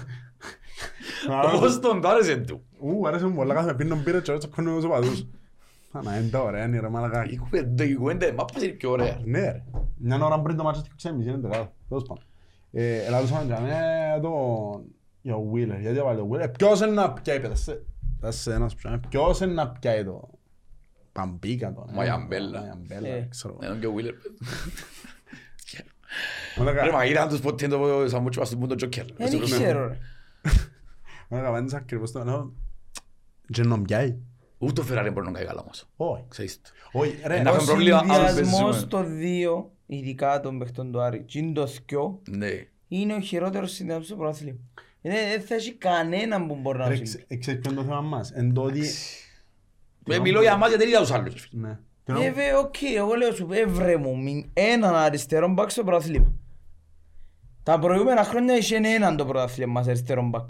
λαό 1.28 1.50
του- 1.52 1.58
Πώς 1.60 1.80
τον 1.80 2.00
τάρεσε 2.00 2.36
του; 2.36 2.62
Ου, 2.80 3.08
άρεσε 3.08 3.26
μου 3.26 3.34
πολλά, 3.34 3.54
κάθε 3.54 3.74
πίνω 3.74 3.96
μπύρα 3.96 4.20
και 4.20 4.32
έτσι 4.32 4.48
κόνουμε 4.48 4.76
τους 4.76 4.84
οπαδούς. 4.84 5.26
Άνα, 5.92 6.18
είναι 6.18 6.28
τα 6.28 6.42
ωραία, 6.42 6.64
είναι 6.64 6.80
ρε 6.80 6.88
μαλακά. 6.88 7.24
Η 7.30 7.36
κουβέντα, 7.36 7.84
η 7.84 7.94
κουβέντα, 7.94 8.32
μα 8.32 8.44
πώς 8.44 8.62
είναι 8.62 8.72
πιο 8.72 8.90
ωραία. 8.90 9.18
Ναι 9.24 9.40
ρε. 9.40 9.62
Μια 9.96 10.24
ώρα 10.24 10.40
πριν 10.40 10.56
το 10.56 10.62
μάτσο 10.62 10.80
στη 10.80 10.90
ξέμιση, 10.96 11.28
είναι 11.28 11.38
τεγάδο. 11.38 11.72
Τέλος 11.88 12.04
πάντων. 12.04 12.24
Ε, 12.72 13.04
Ελάτουσαμε 13.04 13.44
για 13.44 13.60
μέ 13.60 14.20
τον... 14.22 14.84
Για 15.22 15.36
ο 15.36 15.50
Wheeler, 15.54 15.76
γιατί 15.80 15.98
έβαλε 15.98 16.20
ο 16.20 16.28
Wheeler. 16.32 16.40
Ε, 16.40 16.46
Ποιος 16.46 16.80
είναι 16.80 16.90
να 16.90 17.12
πιάει, 17.12 17.40
πέτασε. 17.40 17.84
Πέτασε 18.20 18.52
ένας 18.54 18.74
που 18.74 18.80
πιάει. 18.82 18.98
Ποιος 19.08 19.40
είναι 19.40 19.52
να 19.52 19.68
πιάει 19.68 20.04
το... 20.04 20.28
Παμπίκα 21.20 21.72
το. 21.72 21.86
Μαγιαμπέλα. 21.92 22.58
Μαγιαμπέλα, 22.60 23.08
Ε. 23.08 23.26
ξέρω. 23.30 23.52
εγώ. 23.60 23.64
Έναν 23.66 23.80
και 23.80 23.86
ο 23.86 23.94
Wheeler. 23.96 24.14
Μαλάκα, 26.58 26.84
Ρε, 26.84 26.90
μα 26.92 27.04
είδαν 27.04 27.28
τους 27.28 27.40
ποτέ 27.40 27.68
το 27.68 28.04
σαν 28.08 28.22
μούτσο 28.22 28.40
μας 28.40 28.50
του 28.50 28.58
πούν 28.58 28.68
το 28.68 28.74
Τζόκερ. 28.74 29.04
Δεν 29.16 29.40
ξέρω 29.40 29.86
ρε. 29.88 29.98
μαλάκα, 31.28 31.48
απάντησα 31.48 31.76
ακριβώς 31.76 32.12
το 32.12 32.24
λέω. 32.24 32.52
Και 33.52 33.62
να 33.62 33.82
πιάει. 33.82 34.16
Ούτε 34.58 34.80
ο 34.80 34.84
Φεράρι 34.84 35.10
μπορεί 35.10 35.26
να 35.26 35.32
κάνει 35.32 35.46
καλά 35.46 35.60
όμως. 35.60 35.88
Όχι. 35.96 36.24
Ξέρεις 36.28 36.60
το. 36.62 36.70
Όχι, 36.92 37.16
ρε. 37.24 37.36
Ένα 37.36 37.50
Ο 37.50 37.54
έχουμε 37.54 37.66
πρόβλημα, 37.70 37.96
άλλος 37.98 38.16
συνδυασμός 38.32 38.60
παίζουμε. 38.70 38.86
των 38.90 39.16
δύο, 39.18 39.70
ειδικά 39.86 40.40
των 40.40 40.58
παιχτών 40.58 40.92
του 40.92 41.00
Άρη, 41.00 41.22
και 41.22 41.38
είναι 41.38 41.52
το 41.52 41.66
θκυο, 41.66 42.20
Ναι. 42.30 42.50
είναι 42.88 43.14
ο 43.14 43.20
χειρότερος 43.20 43.72
συνδυασμός 43.72 44.06
στο 44.06 44.16
πρωτάθλημα. 44.16 44.58
Δεν 45.00 45.28
δεν 45.30 45.40
θα 45.42 45.54
έχει 45.54 45.74
κανέναν 45.74 46.46
που 46.46 46.56
μπορεί 46.56 46.78
να 46.78 46.88
Ρε, 46.88 46.94
σου 46.96 47.02
ξε- 47.02 47.24
ε, 47.28 47.36
ξέρεις 47.36 47.60
ποιο 47.60 47.70
είναι 47.72 47.80
το 47.80 47.86
θέμα 47.86 48.00
μας. 48.00 48.30
Εν 48.30 48.52
το 48.52 48.62
ότι... 48.62 48.80
Ε, 48.80 48.84
Μιλώ 50.22 50.40
για 50.40 50.56
μας 50.56 50.68
γιατί 50.68 50.84
δεν 50.84 50.92
είδα 50.92 51.00
τους 51.02 51.12
άλλους. 51.12 51.32
ρε 51.34 51.38
φίλε. 51.40 51.66
Ναι. 51.68 51.78
Τι 52.04 52.12
να- 52.12 52.24
Ε, 52.24 52.30
βε, 52.32 52.56
οκ, 52.58 52.74
εγώ 52.96 53.14
λέω 53.14 53.32
σου, 53.32 53.48
έβρε 53.52 53.96
μου, 53.96 54.18
μην- 54.22 54.50
έναν 54.52 54.94
αριστερό 54.94 55.48
μπακ 55.48 55.70
στο 55.70 55.84
πρωτάθλημα. 55.84 56.32
Τα 57.62 57.78
προηγούμενα 57.78 58.24
χρόνια 58.24 58.56
είχε 58.56 58.76
έναν 58.76 59.16
το 59.16 59.24
πρωτάθλημα 59.24 59.72
μας 59.72 59.86
αριστερό 59.86 60.22
μπακ. 60.22 60.48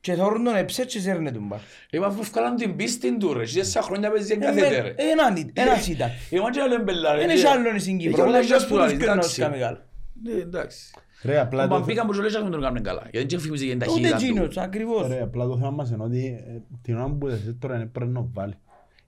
Και 0.00 0.14
θεωρούν 0.14 0.44
τον 0.44 0.56
εψέ 0.56 0.84
και 0.84 1.00
σέρνε 1.00 1.30
τον 1.30 1.46
μπακ. 1.46 1.60
Ε, 1.90 1.98
μα 1.98 2.06
αφού 2.06 2.22
βγάλαν 2.22 2.56
την 2.56 2.76
πίστη 2.76 3.16
του 3.16 3.32
ρε. 3.34 3.42
Εσύ 3.42 3.64
σε 3.64 3.80
χρόνια 3.80 4.10
παίζει 4.10 4.32
Ε, 4.32 4.34
εγκάθεται 4.34 4.80
ρε. 4.80 4.94
Έναν 4.96 5.36
ήταν, 5.36 5.66
ένας 5.66 5.88
ήταν. 5.88 6.10
Ε, 6.30 6.40
μα 6.40 6.50
και 6.50 6.60
άλλο 6.60 6.74
εμπελά 6.74 7.12
ρε. 7.12 7.18
Δεν 7.20 7.30
έχει 7.30 7.46
άλλον 7.46 7.80
στην 7.80 7.98
Κύπρο, 7.98 8.22
όλα 8.22 8.28
ούτε 8.30 8.38
είναι 8.38 8.46
και 8.46 8.52
που 8.52 8.58
τους 8.58 8.66
σπουδάρεις, 8.66 8.96
κρίνω 8.96 9.12
εντάξει. 9.12 9.34
σκάμε 9.34 9.56
καλά. 9.58 9.84
Ναι, 10.22 10.32
εντάξει. 10.32 10.90
Ρε, 11.24 11.38
απλά 11.40 11.64
Ο 11.64 11.68
το, 11.68 11.78
Μπαμπίκα 11.78 12.06
που 12.06 12.14
σου 12.14 12.20
λέει 12.20 12.30
δεν 12.30 12.50
τον 12.50 12.60
κάνουν 12.60 12.82
καλά. 12.82 13.02
Γιατί 13.10 13.26
δεν 13.26 13.40
φύγεις 13.44 13.62
για 13.62 13.70
την 13.76 13.80
Ούτε 13.82 13.86
ταχύτητα 14.00 14.16
εκείνος, 14.16 14.54
του. 14.54 14.60
ακριβώς. 14.60 15.08
ρε, 15.08 15.22
απλά 15.22 15.46
το 15.46 15.56
θέμα 15.56 15.70
μας 15.70 15.90
είναι 15.90 16.02
ότι 16.02 16.42
ε, 16.48 16.60
την 16.82 16.96
ώρα 16.96 17.08
που 17.10 17.28
δεν 17.28 17.56
τώρα 17.60 17.74
είναι 17.76 17.86
πρέπει 17.86 18.10
να 18.10 18.26
βάλεις. 18.32 18.54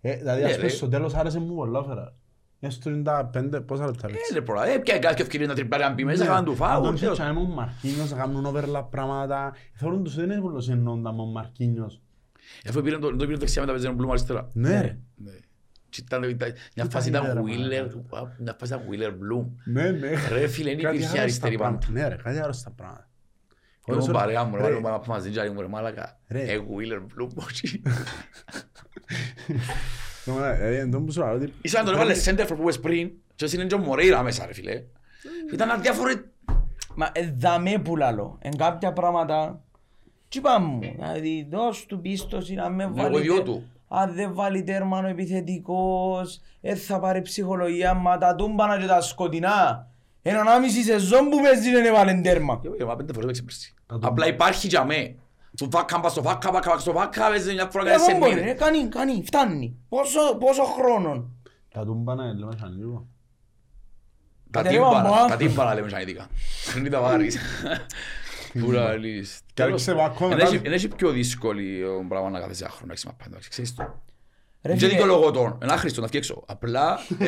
Ε, 0.07 0.17
δηλαδή, 0.17 0.41
Ναι, 0.43 0.47
ας 0.49 0.55
πούμε, 0.55 0.67
ρε. 0.67 0.73
στο 0.75 0.89
τέλος 0.89 1.15
άρεσε 1.15 1.39
μου 1.41 1.55
πολλά 1.55 1.85
φέρα. 1.85 2.15
Είναι 2.61 2.73
στο 2.73 2.91
95, 2.91 3.61
πόσα 3.67 3.85
λεπτά 3.87 4.09
Ε, 4.09 4.13
παίξει. 4.13 4.35
ρε, 4.35 4.41
προ- 4.41 4.63
ε, 4.67 4.79
πια 4.79 4.99
κάτι 4.99 5.23
ευκαιρία 5.23 5.47
να 5.47 5.55
τριπάρει 5.55 5.83
αν 5.83 5.95
πει 5.95 6.05
μέσα, 6.05 6.25
κάνουν 6.27 6.45
του 6.45 6.51
Αν 6.51 6.57
φάουλ. 6.57 6.85
τον 6.85 6.99
τέλος. 6.99 7.19
τσάμε 7.19 7.41
ο 7.41 7.45
Μαρκίνιος 7.45 8.11
να 8.11 8.17
κάνουν 8.17 8.47
overlap 8.57 8.85
πράγματα. 8.91 9.53
Θεωρούν 9.75 10.05
τους 10.05 10.15
δεν 10.15 10.31
είναι 10.31 10.41
πολύ 10.41 10.67
εννοούντα 10.71 11.13
με 11.13 11.21
ο 11.21 11.25
Μαρκίνιος. 11.25 12.01
Αφού 12.69 12.83
πήρε 12.83 12.99
το 12.99 13.17
το 13.17 13.27
πήρε 13.27 13.37
δεξιά 13.39 13.61
μετά 13.61 13.73
παίζει 13.73 13.87
ένα 13.87 13.95
μπλουμ 13.97 14.11
αριστερά. 14.11 14.49
Ναι 14.53 14.81
ρε. 14.81 14.99
Ναι. 15.17 15.31
Και 15.89 16.01
ήταν 16.05 16.21
μια 16.75 16.85
Τι 16.85 16.91
φάση 16.91 17.11
τα 17.11 17.19
ήταν 17.19 17.47
είδε, 17.49 17.69
ρε, 17.69 17.85
Wheeler, 17.87 17.95
μαλάκα. 18.11 18.35
μια 18.39 18.57
φάση 18.59 18.75
ήταν 18.75 18.85
Wheeler 18.91 19.11
Bloom. 19.13 19.47
Ναι, 19.65 19.91
ναι. 19.91 20.11
Ρε 20.33 20.47
φίλε, 20.47 20.71
δεν 20.75 20.83
Κάτι 20.83 20.97
υπήρχε 20.97 21.13
άλλο 21.13 21.21
αριστερή 21.21 21.55
στα 21.55 21.63
πάντα. 21.65 21.79
πράγματα. 21.79 21.87
Ναι 21.91 22.09
ρε, 22.09 22.23
κάτι 22.23 22.39
άλλο 22.39 22.53
στα 22.53 22.71
πράγματα. 22.71 23.09
Εγώ 23.87 23.99
Όσο- 23.99 24.13
παρέα 24.13 24.45
μου, 24.45 24.57
ρε, 24.57 24.63
ρε, 24.63 24.69
βάλουμε 24.69 24.89
πάμε 24.91 25.03
μαζί 25.07 25.31
και 25.31 25.51
μου 25.51 25.61
ρε 25.61 25.69
μάλακα. 25.69 26.19
Ρε. 26.29 26.41
Ε, 26.41 26.59
Wheeler 26.59 26.99
Bloom, 27.23 27.29
όχι. 27.37 27.83
ναι, 30.25 30.49
ε, 30.61 30.79
εν 30.79 30.91
τω 30.91 31.01
που 31.01 31.13
σου 31.13 31.21
λέω 31.21 31.33
ότι- 31.35 31.53
Ήσαν 31.63 31.85
να 31.85 31.91
τον 31.91 32.01
έβαλε 32.01 32.15
center 32.25 32.41
for 32.47 32.57
που 32.57 32.63
είπες 32.63 32.81
πριν 32.81 33.11
και 33.35 33.51
είναι 33.55 33.65
και 33.65 33.75
ο 33.75 33.79
Μορέιρα 33.79 34.23
μέσα 34.23 34.47
ρε 34.47 34.53
φίλε. 34.55 34.83
Ήταν 35.53 35.71
αδιάφορε... 35.71 36.13
Μα 36.97 37.11
ε, 37.13 37.35
δαμέ 37.39 37.79
που 37.79 37.97
λαλώ. 37.97 38.39
Εν 38.41 38.57
κάποια 38.57 38.93
πράγματα 38.93 39.61
τι 40.29 40.39
είπα 40.39 40.61
μου, 40.61 40.79
δηλαδή 40.81 41.49
δώσ' 41.51 41.87
του 41.87 42.01
πίστοση 42.01 42.55
να 42.55 42.71
με 42.71 42.85
Ναι, 42.85 42.91
βάλει 42.91 43.07
εγώ 43.09 43.19
ιδιό 43.19 43.35
τε- 43.35 43.45
του. 43.45 43.63
αν 43.89 44.15
δεν 44.15 44.35
βάλει 44.35 44.63
τέρμα 44.63 44.99
ο 44.99 45.07
επιθετικός, 45.07 46.41
δεν 46.61 46.77
θα 46.77 46.99
πάρει 47.01 47.23
ψυχολογία, 47.23 47.95
μα 47.95 48.19
τα 48.19 48.35
τούμπανα 48.35 48.79
και 48.81 48.87
τα 48.87 49.01
σκοτεινά. 49.01 49.89
Έναν 50.27 50.49
άμιση 50.49 50.83
σεζόν 50.83 51.29
που 51.29 51.41
παίζει 51.43 51.71
δεν 51.71 51.85
έβαλε 51.85 52.15
τέρμα. 52.21 52.61
Ε, 52.79 52.85
μα 52.85 52.97
πέντε 52.97 53.13
φορές 53.13 53.27
παίξε 53.27 53.43
πέρσι. 53.43 53.75
Θα 53.87 53.99
το 53.99 54.07
Απλά 54.07 54.27
υπάρχει 54.27 54.67
για 54.67 54.85
μέ. 54.85 55.15
Του 55.57 55.69
βάκα, 55.71 56.01
πας 56.01 56.13
στο 56.13 56.23
βάκα, 56.23 56.51
βάκα, 56.53 56.69
βάκα, 56.71 56.81
στο 56.81 56.93
βάκα, 56.93 57.29
παίζει 57.29 57.53
μια 57.55 57.69
φορά 57.73 57.85
κάθε 57.85 57.97
Εγώ 57.97 58.05
σε 58.05 58.15
μπορεί, 58.15 58.31
μήνες. 58.35 58.45
ρε, 58.47 58.53
κάνει, 58.55 58.89
κάνει, 58.89 59.23
φτάνει. 59.27 59.77
Πόσο, 59.89 60.37
πόσο 60.39 60.65
χρόνο. 60.65 61.31
Τα 61.69 61.85
τούμπανα 61.85 62.25
είναι 62.25 62.39
λέμε 62.39 62.57
σαν 62.61 62.77
λίγο. 62.79 63.07
Τα 64.51 64.63
Κατέβα 64.63 64.85
μου, 64.87 64.95
τύμπανα, 64.95 65.17
α. 65.23 65.27
τα 65.29 65.37
τύμπανα 65.37 65.75
λέμε 65.75 65.89
σαν 65.89 66.01
ειδικά. 66.01 66.27
Δεν 66.83 66.91
τα 66.91 67.01
βάρεις. 67.01 67.39
Πούρα 68.61 68.93
λύς. 68.97 69.41
Και 69.55 69.63
άρχισε 69.63 69.93
βακό 69.95 70.25
Εν 70.25 70.31
μετά. 70.31 70.47
έχει- 70.47 70.61
εν 70.65 70.73
έχει 70.73 70.89
πιο 70.89 71.11
δύσκολη 71.11 71.83
πράγμα 72.09 72.31
να 72.31 72.41
κάθεσαι 72.41 72.65
άχρονο, 72.65 72.93
έχεις 72.93 73.05
μαπά, 73.05 73.25
εντάξει, 73.27 73.49
ξέρεις 73.49 73.75
το. 73.75 74.03
Ρε 74.67 74.71
Δεν 74.73 74.79
φίλε, 74.79 74.91
δικαιολογώ 74.91 75.31
τον, 75.31 75.59
ένα 75.63 75.73
άχρηστο 75.73 76.01
να 76.01 76.07
φτιάξω. 76.07 76.43
Απλά 76.47 76.99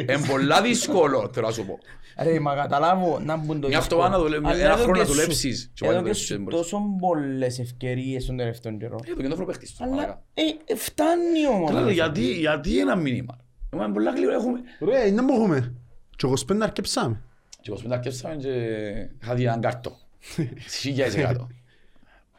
είναι 0.00 0.18
πολλά 0.28 0.62
δύσκολο, 0.62 1.30
θέλω 1.32 1.46
να 1.46 1.52
σου 1.52 1.66
πω. 1.66 1.78
Ρε, 2.22 2.40
μα 2.40 2.54
καταλάβω 2.54 3.18
να 3.24 3.36
μπουν 3.36 3.60
το 3.60 3.68
Μια 3.68 3.78
δύσκολο. 3.78 4.02
αυτοβάνα 4.02 4.18
δουλε- 4.18 4.44
Αλλά 4.44 4.64
ένα 4.64 4.72
εδώ 4.72 4.82
χρόνο 4.82 4.92
και 4.92 4.98
να 4.98 5.04
σου- 5.06 5.12
δουλέψεις 5.14 5.70
και 5.74 5.84
Εδώ 5.84 5.94
πάλι 5.94 6.06
και 6.06 6.12
δεν 6.12 6.20
σου 6.22 6.38
μπορείς. 6.38 6.56
τόσο 6.58 6.82
πολλές 7.00 7.58
ευκαιρίες 7.58 8.22
στον 8.22 8.36
τελευταίο 8.36 8.76
καιρό. 8.76 8.98
Ε, 9.06 9.14
το 9.14 9.20
κεντρόφρο 9.22 9.44
παίχτης. 9.44 9.76
Αλλά 9.80 10.22
ε, 10.34 10.74
φτάνει 10.76 11.46
όμως. 11.54 11.70
Καλά, 11.70 11.90
γιατί, 11.90 12.32
γιατί 12.32 12.78
ένα 12.78 12.96
μήνυμα. 12.96 13.36
Είμαστε 13.72 13.92
πολλά 13.92 14.10
γλύωρα 14.10 14.34
έχουμε. 14.34 14.58
Ρε, 14.84 15.06
είναι 15.06 15.22
μου 15.22 15.34
έχουμε. 15.34 15.74
Και 16.16 16.26
25 16.26 16.56
αρκεψάμε. 16.62 17.22
Και 17.60 17.70
ως 17.70 17.82
μετά 17.82 17.94
αρκεύσαμε 17.94 18.34
και 18.36 18.48
είχα 19.22 19.34
δει 19.34 19.42
έναν 19.44 19.60
κάρτο. 19.60 19.96
Χιλιάδες 20.80 21.14
εκατό. 21.16 21.48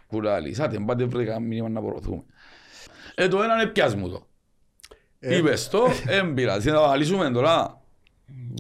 Κουράλη, 0.08 0.54
σάτε, 0.54 0.80
πάτε 0.86 1.04
βρείτε 1.06 1.24
κανένα 1.32 1.46
μήνυμα 1.48 1.70
να 1.70 1.80
απορροθούμε. 1.80 2.24
Ε, 3.24 3.28
το 3.28 3.42
ένα 3.44 3.54
είναι 3.62 3.72
πιάσ' 3.72 3.96
μου 3.96 4.10
το. 4.10 4.28
Ε. 5.20 5.38
Είπες 5.38 5.70
το, 5.70 5.84
έμπειρα. 6.08 6.60
Τι 6.60 6.68
να 6.68 6.74
το 6.74 6.84
αναλύσουμε 6.84 7.32
τώρα. 7.32 7.82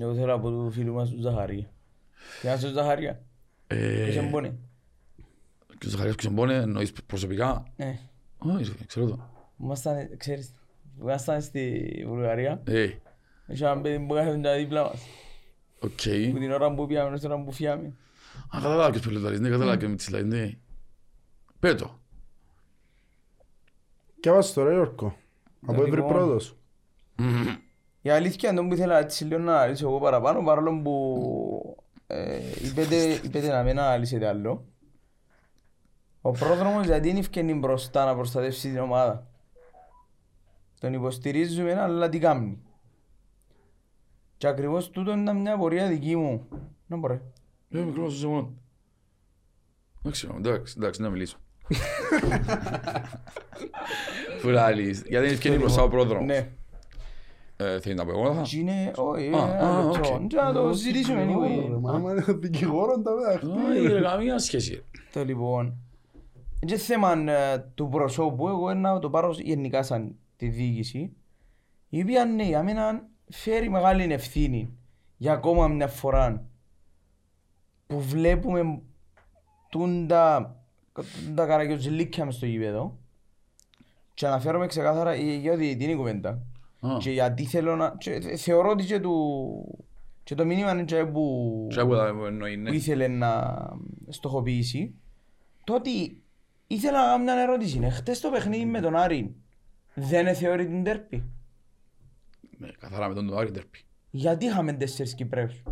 Εγώ 0.02 0.14
θέλω 0.16 0.34
από 0.34 0.50
του 0.50 0.72
φίλου 0.72 0.94
μας 0.94 1.10
του 1.10 1.22
Ζαχαρία. 1.22 1.70
Τι 2.42 2.48
να 2.48 2.58
σου 2.58 2.72
Ζαχαρία; 2.72 3.22
Ε, 3.68 4.08
Είσαι 4.10 4.22
μπόνε. 4.22 4.56
Και 5.78 5.88
ο 5.88 5.90
Ζαχαρίας 5.90 6.16
Κουτσομπόνε 6.16 6.54
εννοείς 6.56 6.92
προσωπικά; 7.06 7.64
Ναι. 7.76 8.00
Όχι, 8.38 8.64
ρε, 8.80 8.86
ξέρω 8.86 9.06
το. 9.06 9.30
Ήμασταν, 9.64 10.18
ξέρεις, 10.18 10.54
ήμασταν 11.02 11.42
στη 11.42 11.94
Βουλγαρία. 12.08 12.62
Ε, 12.66 12.90
Είχε 13.48 13.66
ένα 13.66 13.82
παιδί 13.82 14.06
που 14.06 14.14
κάθεται 14.14 14.58
δίπλα 14.58 14.84
μας. 14.84 15.02
οκ. 15.80 15.90
Που 16.32 16.40
την 16.40 16.52
ώρα 16.52 16.74
που 16.74 16.86
πήγαμε, 16.86 17.18
στην 17.18 17.32
ώρα 17.32 17.44
που 17.44 17.52
φύγαμε. 17.52 17.88
Α, 18.56 18.60
καταλάβα 18.62 18.90
ποιος 18.90 19.02
πελετάρεις, 19.06 19.40
ναι, 19.40 19.50
καταλάβα 19.50 19.78
και 19.78 19.88
με 19.88 19.96
τις 19.96 20.10
λαϊς, 20.10 20.26
ναι. 20.26 20.52
Πέτω. 21.60 22.00
Και 24.22 24.32
βάζω 24.32 24.54
τώρα, 24.54 24.74
Ιόρκο. 24.74 25.06
Από 25.06 25.72
Δηλαδή, 25.74 25.90
εύρη 25.90 26.00
εγώ- 26.02 26.10
πρώτος. 26.10 26.56
Η 28.02 28.10
αλήθεια 28.10 28.50
είναι 28.50 28.68
που 28.68 28.74
ήθελα 28.74 28.98
έτσι 28.98 29.24
λίγο 29.26 29.40
να 29.40 29.54
αναλύσω 29.56 29.88
εγώ 29.88 30.00
παραπάνω, 30.00 30.44
παρόλο 30.44 30.82
που 30.82 31.78
ε, 32.08 32.40
είπετε, 32.64 32.96
είπετε 32.96 33.48
να 33.48 33.64
μην 33.64 33.80
αναλύσετε 33.80 34.28
άλλο. 34.28 34.66
Ο 36.22 36.32
πρόδρομος 36.32 36.86
γιατί 36.86 37.10
είναι 37.10 37.20
ευκαινή 37.20 37.54
μπροστά 37.54 38.06
να 38.06 38.16
προστατεύσει 38.16 38.70
την 38.70 38.80
ομάδα. 38.80 39.28
Τον 40.80 40.94
υποστηρίζουμε, 40.94 41.82
αλλά 41.82 42.10
τι 42.10 42.20
κάνει. 42.20 42.60
Και 44.38 44.48
ακριβώς 44.48 44.90
τούτο 44.90 45.12
ήταν 45.18 45.38
μια 45.42 45.58
πορεία 45.58 45.88
δική 45.88 46.16
μου. 46.16 46.48
Να 46.88 46.98
μπορεί. 46.98 47.22
Ε, 47.70 47.80
μικρός 47.80 48.14
σου 48.14 48.20
σε 48.20 48.28
μόνο. 48.28 48.54
Εντάξει, 50.04 50.28
εντάξει, 50.38 50.74
εντάξει, 50.78 51.02
να 51.02 51.10
μιλήσω. 51.10 51.38
Φουράλης, 54.42 55.04
γιατί 55.08 55.26
είναι 55.26 55.34
ευκαιρία 55.34 55.58
μπροστά 55.58 55.82
ο 55.84 55.88
πρόδρομος. 55.88 56.26
Ναι. 56.26 56.50
Ε, 57.58 57.80
Θέλει 57.80 57.96
να 57.96 58.06
πω 58.06 58.12
εγώ 58.12 58.34
θα; 58.34 58.42
Και 58.42 58.58
είναι, 58.58 58.92
όχι, 58.96 59.26
Α, 59.26 59.28
ένα 59.28 59.78
α, 59.78 59.84
λεπτό. 59.92 60.14
οκ. 60.14 60.28
Και 60.28 60.36
να 60.36 60.54
το 60.54 60.74
συζητήσουμε 60.74 61.28
anyway. 61.30 61.80
Μα 61.80 61.92
άμα 61.94 62.12
είναι 62.12 62.24
δικηγόρο 62.28 63.02
τα 63.02 63.12
Όχι, 63.12 63.46
μεταχτεί. 63.48 63.88
ρε, 63.94 64.02
καμία 64.02 64.40
σχέση. 64.40 64.84
Το 65.14 65.24
λοιπόν. 65.24 65.76
Είναι 66.60 66.78
θέμα 66.78 67.12
ε, 67.32 67.58
του 67.76 67.90
προσώπου, 67.90 68.48
εγώ 68.48 68.74
να 68.74 69.00
το 69.00 69.10
πάρω 69.10 69.36
γενικά 69.40 69.84
σαν 69.84 70.16
τη 70.36 70.48
διοίκηση, 70.48 71.14
η 71.90 72.02
οποία 72.02 72.26
ναι, 72.26 72.44
για 72.44 72.64
μένα 72.64 73.08
φέρει 73.30 73.70
μεγάλη 73.70 74.14
ευθύνη 74.14 74.74
για 75.18 75.34
ακόμα 75.34 75.68
μια 75.68 75.88
φορά 75.88 76.46
που 77.88 78.00
βλέπουμε 78.02 78.82
τούντα, 79.70 80.56
τούντα 81.26 81.46
καρακιοζηλίκια 81.46 82.26
μες 82.26 82.36
στο 82.36 82.46
γήπεδο 82.46 82.98
και 84.22 84.28
αναφέρομαι 84.28 84.68
ξεκάθαρα 84.68 85.16
για 85.16 85.54
ότι 85.54 85.76
την 85.76 85.98
κουβέντα 85.98 86.30
Α, 86.80 86.98
και 87.00 87.12
γιατί 87.12 87.46
θέλω 87.46 87.76
να... 87.76 87.96
και 87.98 88.20
θε- 88.20 88.38
θεωρώ 88.38 88.70
ότι 88.70 88.86
και, 88.86 89.00
του, 89.00 89.88
και 90.24 90.36
το 90.36 90.46
μήνυμα 90.46 90.72
είναι 90.72 90.84
και 90.84 91.06
που 91.06 91.68
και 91.70 91.80
από 91.80 91.96
τα 91.96 92.08
εννοεί, 92.28 92.58
ναι. 92.58 92.70
που 92.70 92.76
ήθελε 92.76 93.08
να 93.08 93.56
στοχοποιήσει, 94.08 94.94
το 95.64 95.74
ότι 95.74 96.22
ήθελα 96.68 97.00
να 97.00 97.06
κάνω 97.06 97.24
μια 97.24 97.42
ερώτηση. 97.42 97.78
Είναι 97.78 97.90
χτες 97.90 98.20
το 98.20 98.30
παιχνίδι 98.30 98.66
με 98.66 98.80
τον 98.82 98.96
Άρη 98.96 99.36
δεν 99.94 100.36
θεωρεί 100.36 100.68
την 100.68 100.84
τέρπη. 100.84 101.24
Ναι, 102.58 102.72
Καθαρά 102.80 103.08
με 103.08 103.14
τον 103.14 103.28
το 103.28 103.36
Άρη 103.36 103.52
τερπή. 103.52 103.80
Γιατί 104.10 104.46
είχαμε 104.46 104.74
τέσσερις 104.74 105.14
Κυπρέους; 105.14 105.64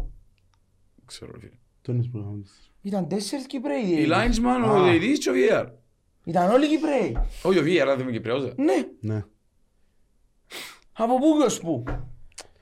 Ξέρω, 1.05 1.31
ρε 1.31 1.39
φίλε. 1.39 1.57
Τον 1.81 1.99
είσαι 1.99 2.09
που 2.09 2.17
είχαμε. 2.17 2.43
Ήταν 2.81 3.07
τέσσερις 3.07 3.45
Κυπρέοι. 3.45 3.81
Η 3.81 3.85
διαιτητές. 3.85 4.39
Linesman, 4.39 4.65
ο 4.65 4.69
Α. 4.69 4.83
διαιτητής 4.83 5.19
και 5.19 5.29
ο 5.29 5.33
VAR. 5.33 5.67
Ήταν 6.23 6.51
όλοι 6.51 6.67
Κυπρέοι. 6.67 7.17
Όχι 7.43 7.59
ο 7.59 7.61
VAR, 7.61 7.85
δεν 7.87 7.99
είμαι 7.99 8.11
Κυπρέος. 8.11 8.43
ε. 8.43 8.53
Ναι. 8.57 8.73
Ναι. 8.99 9.23
Από 10.93 11.17
πού 11.19 11.37
και 11.39 11.45
ως 11.45 11.59
πού. 11.59 11.83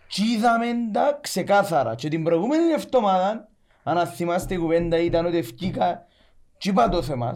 Και 0.08 0.24
είδαμε 0.36 0.66
τα 0.94 1.20
ξεκάθαρα. 1.22 1.96
Και 1.96 2.08
την 2.10 2.24
προηγούμενη 2.24 2.72
εβδομάδα, 2.72 3.50
αν 3.84 4.08
θυμάστε 4.08 4.54
η 4.54 4.58
κουβέντα 4.58 4.98
ήταν 4.98 5.26
ότι 5.26 5.38
ευκήκα 5.38 6.06
και 6.58 6.70
είπα 6.70 6.90
το 6.90 7.02
θέμα. 7.02 7.34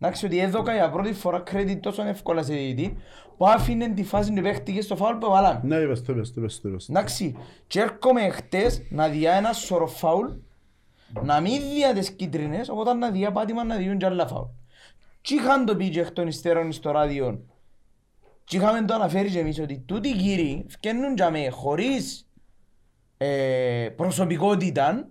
Εντάξει 0.00 0.26
ότι 0.26 0.38
έδωκα 0.38 0.74
για 0.74 0.90
πρώτη 0.90 1.12
φορά 1.12 1.42
credit 1.52 1.78
τόσο 1.80 2.02
εύκολα 2.02 2.42
σε 2.42 2.52
διαιτητή 2.52 2.96
που 3.36 3.46
άφηνε 3.48 3.88
τη 3.88 4.04
φάση 4.04 4.32
του 4.32 4.42
παίχτηκε 4.42 4.80
στο 4.80 4.96
φάουλ 4.96 5.16
που 5.16 5.26
έβαλαμε. 5.26 5.60
Ναι, 5.62 5.76
είπες 5.76 6.02
το, 6.02 6.12
είπες 6.12 6.32
το, 6.32 6.40
είπες 6.40 6.60
το, 6.60 6.68
είπες 6.68 6.86
το. 6.86 6.92
Εντάξει, 6.92 7.36
και 7.66 7.80
έρχομαι 7.80 8.28
χτες 8.28 8.82
να 8.90 9.08
διά 9.08 9.32
ένα 9.32 9.52
σωρό 9.52 9.86
φάουλ, 9.86 10.28
να 11.22 11.40
μην 11.40 11.62
διά 11.74 11.92
τις 11.92 12.10
κίτρινες, 12.10 12.68
οπότε 12.68 12.92
να 12.92 13.10
διά 13.10 13.32
πάτημα 13.32 13.64
να 13.64 13.76
διούν 13.76 13.98
και 13.98 14.06
άλλα 14.06 14.26
φάουλ. 14.26 14.44
Τι 15.22 15.34
είχαν 15.34 15.64
το 15.64 15.76
πει 15.76 15.88
και 15.90 16.00
εκ 16.00 16.10
των 16.10 16.26
υστέρων 16.26 16.72
στο 16.72 16.90
ράδιο. 16.90 17.44
Τι 18.44 18.56
είχαμε 18.56 18.84
το 18.84 18.94
αναφέρει 18.94 19.30
και 19.30 19.38
εμείς 19.38 19.58
ότι 19.58 19.78
τούτοι 19.78 20.08
οι 20.08 20.16
κύριοι 20.16 20.66
φκένουν 20.68 21.14
για 21.14 21.30
με 21.30 21.48
χωρίς 21.48 22.28
ε, 23.16 23.88
προσωπικότητα 23.96 25.08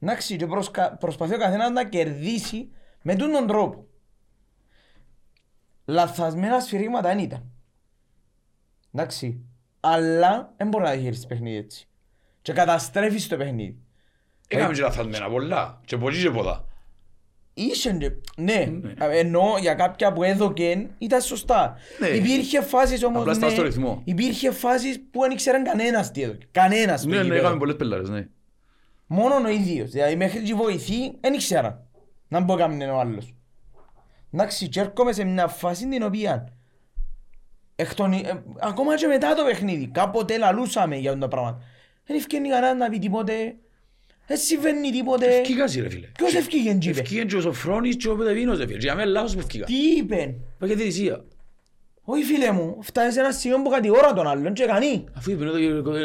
εντάξει, 0.00 0.36
και 0.36 0.46
προσκα- 0.46 0.96
προσπαθεί 0.96 1.34
ο 1.34 1.38
καθένας 1.38 1.70
να 1.70 1.84
κερδίσει 1.84 2.70
με 3.02 3.14
τούν 3.14 3.32
τον 3.32 3.46
τρόπο. 3.46 3.86
Λαθασμένα 5.84 6.60
σφυρίγματα 6.60 7.08
δεν 7.08 7.18
ήταν. 7.18 7.50
Εντάξει. 8.92 9.44
Αλλά 9.80 10.54
δεν 10.56 10.68
μπορεί 10.68 10.84
να 10.84 10.90
διαχειριστεί 10.90 11.26
παιχνίδι 11.26 11.56
έτσι. 11.56 11.88
Και 12.42 12.52
καταστρέφεις 12.52 13.28
το 13.28 13.36
παιχνίδι. 13.36 13.78
Έκαμε 14.48 14.74
και 14.74 14.80
λαθασμένα 14.80 15.28
πολλά. 15.28 15.80
Και 15.84 15.96
πολλοί 15.96 16.22
και 16.22 16.30
πολλά. 16.30 16.64
Είσαι, 17.54 17.92
και- 17.92 18.10
ναι, 18.36 18.66
εννοώ 18.98 19.58
για 19.60 19.74
κάποια 19.74 20.12
που 20.12 20.22
έδωκεν 20.22 20.90
ήταν 20.98 21.20
σωστά. 21.20 21.76
Ναι. 22.00 22.06
Υπήρχε 22.06 22.62
φάσεις 22.62 23.04
όμως, 23.04 23.20
Απλά 23.20 23.34
στάς 23.34 23.48
ναι, 23.48 23.54
στο 23.54 23.62
ρυθμό. 23.64 24.00
υπήρχε 24.04 24.50
φάσεις 24.50 25.00
που 25.10 25.20
δεν 25.20 25.30
ήξεραν 25.30 25.64
κανένας 25.64 26.10
τι 26.10 26.22
έδωκε. 26.22 26.46
Κανένας 26.50 27.00
στο 27.00 27.08
Ναι, 27.08 27.16
ναι, 27.16 27.22
γήπεδο. 27.22 27.40
έκαμε 27.40 27.58
πολλές 27.58 27.76
πελάρες, 27.76 28.08
ναι. 28.08 28.26
Μόνον 29.06 29.44
ο 29.44 29.48
ίδιος. 29.48 29.90
Δηλαδή 29.90 30.16
μέχρι 30.16 30.42
και 30.42 30.54
βοηθεί 30.54 31.12
δεν 31.20 31.32
ήξερα 31.34 31.86
να 32.28 32.40
μπω 32.40 32.56
κάμνε 32.56 32.90
ο 32.90 32.98
άλλος. 33.00 33.34
Εντάξει, 34.32 34.68
και 34.68 34.80
έρχομαι 34.80 35.12
σε 35.12 35.24
μια 35.24 35.46
φάση 35.46 35.88
την 35.88 36.02
οποία 36.02 36.52
εκ 37.76 37.94
των, 37.94 38.12
ε, 38.12 38.42
ακόμα 38.60 38.96
και 38.96 39.06
μετά 39.06 39.34
το 39.34 39.44
παιχνίδι, 39.44 39.88
κάποτε 39.88 40.38
λαλούσαμε 40.38 40.96
για 40.96 41.18
το 41.18 41.28
πράγμα. 41.28 41.62
Δεν 42.06 42.16
ευκαινεί 42.16 42.48
κανένα 42.48 42.74
να 42.74 42.88
πει 42.88 42.98
τίποτε, 42.98 43.56
δεν 44.26 44.36
συμβαίνει 44.36 44.90
τίποτε. 44.90 45.26
Ευκήγασαι 45.26 45.80
ρε 45.80 45.88
φίλε. 45.88 46.06
Ποιος 46.18 46.34
ευκήγεν 46.34 46.78
και 46.78 46.88
είπε; 46.88 47.00
Ευκήγεν 47.00 47.26
και 47.26 47.36
ο 47.36 47.40
Σοφρόνης 47.40 47.96
και 47.96 48.08
ο 48.08 48.16
Πεδεβίνος 48.16 48.58
ρε 48.58 48.66
φίλε. 48.66 48.78
Και 48.78 48.84
για 48.86 48.94
μένα 48.94 49.10
λάθος 49.10 49.32
που 49.34 49.38
ευκήγα. 49.38 49.64
Τι 49.64 49.74
είπε. 49.98 50.34
Πάει 50.58 50.68
και 50.68 50.76
διαιτησία. 50.76 51.24
Όχι 52.06 52.22
φίλε 52.22 52.50
μου, 52.50 52.78
φτάνει 52.82 53.12
σε 53.12 53.20
ένα 53.20 53.32
σημείο 53.32 53.62
που 53.62 53.70
κατηγορά 53.70 54.12
τον 54.12 54.26
άλλον 54.26 54.52
και 54.52 54.64
κανεί. 54.64 55.04
Αφού 55.16 55.30
είπε 55.30 55.44
εδώ 55.44 55.58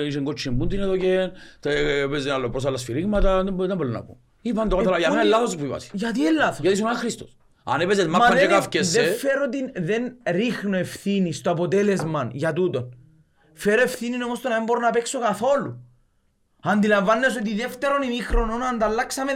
είχε 0.04 0.20
κότσιν 0.20 0.58
πούντιν 0.58 0.80
εδώ 0.80 0.98
και 0.98 1.30
τα- 1.60 1.72
παίζει 2.10 2.30
άλλο 2.30 2.50
προς 2.50 2.66
άλλα 2.66 2.78
σφυρίγματα, 2.78 3.44
δεν 3.44 3.54
μπορεί 3.54 3.68
δεν 3.68 3.78
μπορεί 3.78 3.90
να 3.90 4.04
πω. 4.04 4.18
Είπαν 4.42 4.70
το 4.70 4.76
κατάλαβα, 4.76 5.00
για 5.00 5.10
μένα 5.10 5.22
είναι 5.22 5.30
λάθος 5.30 5.56
που 5.56 5.64
είπα. 5.66 5.78
Γιατί 5.94 6.20
είναι 6.20 6.32
λάθος; 6.32 6.60
Γιατί 6.60 6.76
ήσουν 6.76 6.88
άχρηστος. 6.88 7.38
Αν 7.64 7.82
έπαιζες 7.82 8.06
Μα 8.06 8.12
μάπαν 8.18 8.34
και 8.34 8.40
δεν, 8.40 8.50
καύκεσαι, 8.50 9.02
δεν 9.02 9.14
φέρω 9.14 9.50
την, 9.50 9.72
δεν 9.76 10.14
ρίχνω 10.26 10.78
ευθύνη 10.78 11.34
στο 11.34 11.52
αποτέλεσμα 11.52 12.30
για 12.32 12.54
τούτον. 12.54 12.98
Φέρω 13.54 13.82
ευθύνη 13.82 14.24
όμως 14.24 14.38
στο 14.38 14.50
να 14.50 14.56
μην 14.56 14.64
μπορώ 14.64 14.80
να 14.80 14.90
παίξω 14.90 15.20
καθόλου. 15.20 15.84
Αντιλαμβάνεσαι 16.62 17.40
ότι 17.40 17.56
δεύτερον 17.56 18.02
ημίχρονο 18.02 18.54
ανταλλάξαμε 18.74 19.32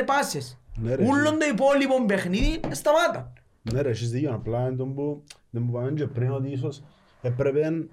15 0.00 0.04
πάσες. 0.06 0.60
Ναι, 0.76 0.94
ρε, 0.94 1.04
Ούλον 1.04 1.38
το 1.38 1.46
υπόλοιπο 1.52 2.04
παιχνίδι 2.04 2.60
σταμάτα. 2.70 3.32
Ναι 3.62 3.80
ρε, 3.80 3.88
έχεις 3.90 4.10
δίκιο, 4.10 4.34
απλά 4.34 4.60
είναι 4.60 4.76
τον 4.76 4.94
που 4.94 5.24
δεν 5.50 5.62
μου 5.62 5.72
πάμε 5.72 5.90
και 5.90 6.06
πριν 6.06 6.30
ότι 6.30 6.48
ίσως 6.48 6.82
έπρεπε 7.22 7.88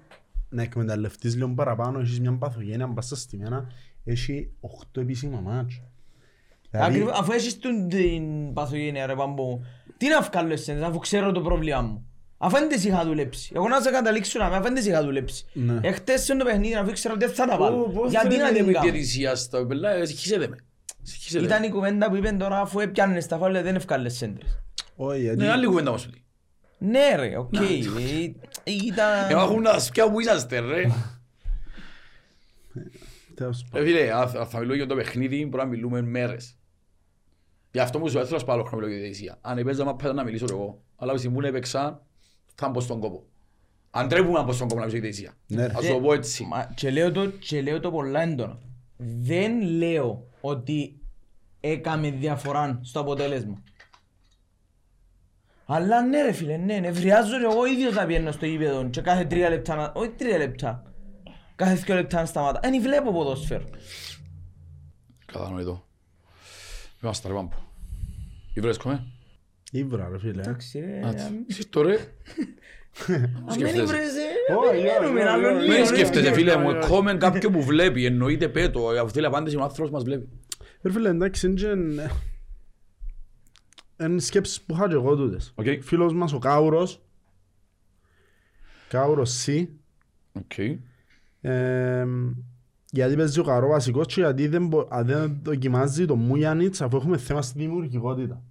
να 0.48 0.62
εκμεταλλευτείς 0.62 1.34
λίγο 1.34 1.54
παραπάνω, 1.54 1.98
έχεις 1.98 2.20
μια 2.20 2.32
παθογένεια, 2.32 2.84
αν 2.84 2.94
πας 2.94 3.06
στα 3.06 3.16
στημένα, 3.16 3.66
έχει 4.04 4.50
8 4.60 5.00
επίσημα 5.00 5.40
μάτς. 5.40 5.82
Δηλαδή, 6.70 6.90
Ακριβώς, 6.90 7.18
αφού 7.18 7.32
έχεις 7.32 7.58
την, 7.58 7.88
την 7.88 8.52
παθογένεια 8.52 9.06
ρε 9.06 9.14
παμπού, 9.14 9.64
τι 9.96 10.08
να 10.08 10.20
βγάλω 10.20 10.52
εσένες 10.52 10.82
αφού 10.82 10.98
ξέρω 10.98 11.32
το 11.32 11.40
πρόβλημα 11.40 11.80
μου. 11.80 12.06
Αφού 12.38 12.56
δεν 12.58 12.68
τις 12.68 12.84
είχα 12.84 13.04
δουλέψει. 13.04 13.52
Εγώ 13.56 13.68
να 13.68 13.80
σε 13.80 13.90
καταλήξω 13.90 14.38
να 14.38 14.48
με, 14.48 14.54
αφού 14.54 14.62
δεν 14.64 14.74
τις 14.74 14.86
είχα 14.86 15.02
δουλέψει. 15.04 15.44
Ναι. 15.52 15.78
Εχθές 15.82 16.28
είναι 16.28 16.38
το 16.38 16.44
παιχνίδι, 16.44 16.74
αφού 16.74 16.92
ξέρω 16.92 17.14
ότι 17.14 17.24
δεν 17.26 17.34
θα 17.34 17.46
τα 17.46 17.56
Πού- 17.56 17.62
βάλω. 17.62 17.82
πού 17.88 18.06
Γιατί 18.08 18.26
να 18.28 18.32
θέλετε 18.34 18.54
την 18.54 18.64
με 18.64 18.72
κάνω. 18.72 18.84
διαιτησία 18.90 19.34
στο 19.34 19.66
πελά, 19.66 19.90
ε, 19.90 20.04
συγχύσετε 20.04 20.48
με. 20.48 20.56
Συγχύσετε 21.02 21.44
Ήταν 21.44 21.60
με. 21.60 21.66
η 21.66 21.70
κουβέντα 21.70 22.08
που 22.08 22.16
είπε 22.16 22.30
τώρα 22.30 22.60
αφού 22.60 22.80
έπιανες 22.80 23.26
τα 23.26 23.38
φάουλα 23.38 23.62
δεν 23.62 23.74
ευκάλες 23.74 24.16
σέντρες. 24.16 24.58
Όχι, 24.96 25.20
γιατί... 25.20 25.36
Ναι, 25.36 25.50
άλλη 25.50 25.66
κουβέντα 25.66 25.90
μας 25.90 26.06
ότι. 26.06 26.24
Ναι 26.78 27.14
ρε, 27.16 27.36
οκ. 27.38 27.54
Ε, 27.54 28.72
Ήταν... 28.72 29.30
Έχουν 29.30 29.62
τα 29.62 29.78
σκιά 29.78 30.10
που 30.10 30.20
είσαστε 30.20 30.58
ρε. 30.58 30.82
τέλος 33.34 33.60
Ε, 33.62 33.66
πάντων. 33.70 33.86
φίλε, 33.86 34.12
αν 34.12 34.28
θα- 34.28 34.46
θα 34.46 34.58
μιλώ 34.58 34.74
για 34.74 34.86
το 34.86 34.94
παιχνίδι, 34.94 35.46
μπορεί 35.46 35.62
να 35.62 35.68
μιλούμε 35.68 36.02
μέρες. 36.02 36.56
Γι' 37.70 37.80
αυτό 37.80 37.98
μου 37.98 38.08
σου 38.08 38.18
έθελα 38.18 38.38
σπάλω 38.38 38.62
χρόνο 38.64 38.76
μιλώ 38.76 38.88
για 38.88 38.96
τη 38.96 39.02
διαιτησία. 39.02 39.38
Αν 39.40 39.58
έπαιζα 39.58 39.84
μάπα 39.84 40.12
να 40.12 40.24
μιλήσω 40.24 40.46
εγώ. 40.50 40.82
Αλλά 40.96 41.12
όσοι 41.12 41.28
μου 41.28 41.40
έπαιξα, 41.40 42.02
θα 42.54 42.68
μπω 42.68 42.80
στον 42.80 43.00
κόπο. 43.00 43.24
Αν 43.90 44.08
τρέπουμε 44.08 44.38
να 44.38 44.44
μπω 44.44 44.52
στον 44.52 44.68
κόπο 44.68 44.80
να 44.80 44.86
μιλήσω 44.86 45.06
για 45.06 45.10
τη 45.10 45.22
διαιτησία. 45.22 45.56
Ναι, 45.56 45.66
ρε. 45.66 45.72
Ας 45.76 45.86
το 45.86 46.00
πω 46.00 46.12
έτσι. 46.12 46.44
Μα, 46.44 46.72
και, 46.74 46.90
λέω 46.90 47.12
το, 47.12 47.26
και 47.26 47.62
λέω 47.62 47.80
το 47.80 47.90
πολλά 47.90 48.20
έντονα. 48.20 48.58
Δεν 48.96 49.62
λέω 49.62 50.26
ότι 50.40 51.00
έκαμε 51.60 52.10
διαφορά 52.10 52.80
στο 52.82 53.00
αποτέλεσμα. 53.00 53.62
Αλλά 55.66 56.02
ναι 56.02 56.22
ρε 56.22 56.32
φίλε, 56.32 56.56
ναι, 56.56 56.78
νευριάζω 56.78 57.38
και 57.38 57.44
εγώ 57.44 57.66
ίδιος 57.66 57.94
να 57.94 58.06
πιένω 58.06 58.32
στο 58.32 58.46
γήπεδο 58.46 58.88
και 58.88 59.00
κάθε 59.00 59.24
τρία 59.24 59.48
λεπτά, 59.48 59.74
να... 59.74 59.92
όχι 59.94 60.10
τρία 60.10 60.38
λεπτά, 60.38 60.92
κάθε 61.56 61.74
δύο 61.74 61.94
λεπτά 61.94 62.20
να 62.20 62.26
σταματά. 62.26 62.60
Δεν 62.62 62.82
βλέπω 62.82 63.12
ποδόσφαιρο. 63.12 63.64
Κατανοητό. 65.26 65.84
Είμαστε 67.02 67.28
ρε 67.28 67.34
πάμπο. 67.34 67.56
Ή 68.54 68.60
βρέσκομαι. 68.60 69.06
Ήβρα 69.78 70.08
ρε 70.12 70.18
φίλε. 70.18 70.40
Εντάξει 70.40 70.78
ρε, 70.78 71.00
Άτσι. 71.04 71.24
αν- 71.26 71.44
Εσύ 71.48 71.68
τώρα. 71.68 71.90
αν 71.94 71.98
δεν 73.46 73.50
σκέφτεσαι. 73.52 73.82
ήβρεζε, 73.82 74.20
Όχι, 74.58 74.70
περιμένουμε 74.70 75.20
όχι, 75.20 75.28
άλλο 75.28 75.46
όχι, 75.48 75.54
λίγο, 75.56 75.72
Μην 75.72 75.80
ρε. 75.80 75.84
σκέφτεσαι 75.86 76.32
φίλε 76.32 76.56
μου, 76.56 76.66
όχι, 76.68 76.76
όχι. 76.76 76.88
κόμεν 76.88 77.18
κάποιον 77.18 77.52
που 77.52 77.62
βλέπει, 77.62 78.04
εννοείται 78.04 78.48
πέτω, 78.48 78.88
αφού 78.88 79.10
θέλει 79.10 79.26
απάντηση 79.26 79.56
ο 79.56 79.62
άνθρωπος 79.62 79.90
μας 79.90 80.02
βλέπει. 80.04 80.28
Ρε 80.82 80.92
φίλε, 80.92 81.08
εντάξει, 81.08 81.46
είναι 81.46 81.54
και- 81.54 82.06
είναι 84.04 84.20
σκέψεις 84.20 84.60
που 84.62 84.74
είχα 84.74 84.88
και 84.88 84.94
εγώ 84.94 85.16
τούτες. 85.16 85.52
Οκ. 85.54 85.66
Φίλος 85.82 86.12
μας 86.14 86.32
ο 86.32 86.38
Κάουρος, 86.38 87.02
Κάουρος 88.88 89.44
C, 89.46 89.66
Οκ. 90.32 90.58
ε, 91.40 92.04
γιατί 92.90 93.16
παίζει 93.16 93.40
ο 93.40 93.44
καρό 93.44 93.68
βασικός 93.68 94.06
και 94.06 94.20
γιατί 94.20 94.46
δεν, 94.48 94.66
μπο- 94.66 94.88
α, 94.94 95.02
δεν 95.04 95.40
δοκιμάζει 95.42 96.06
το 96.06 96.16
Μουγιάννιτς 96.16 96.80
αφού 96.82 96.96
έχουμε 96.96 97.16
θέμα 97.18 97.42
στη 97.42 97.58
δημιουργικότητα. 97.58 98.42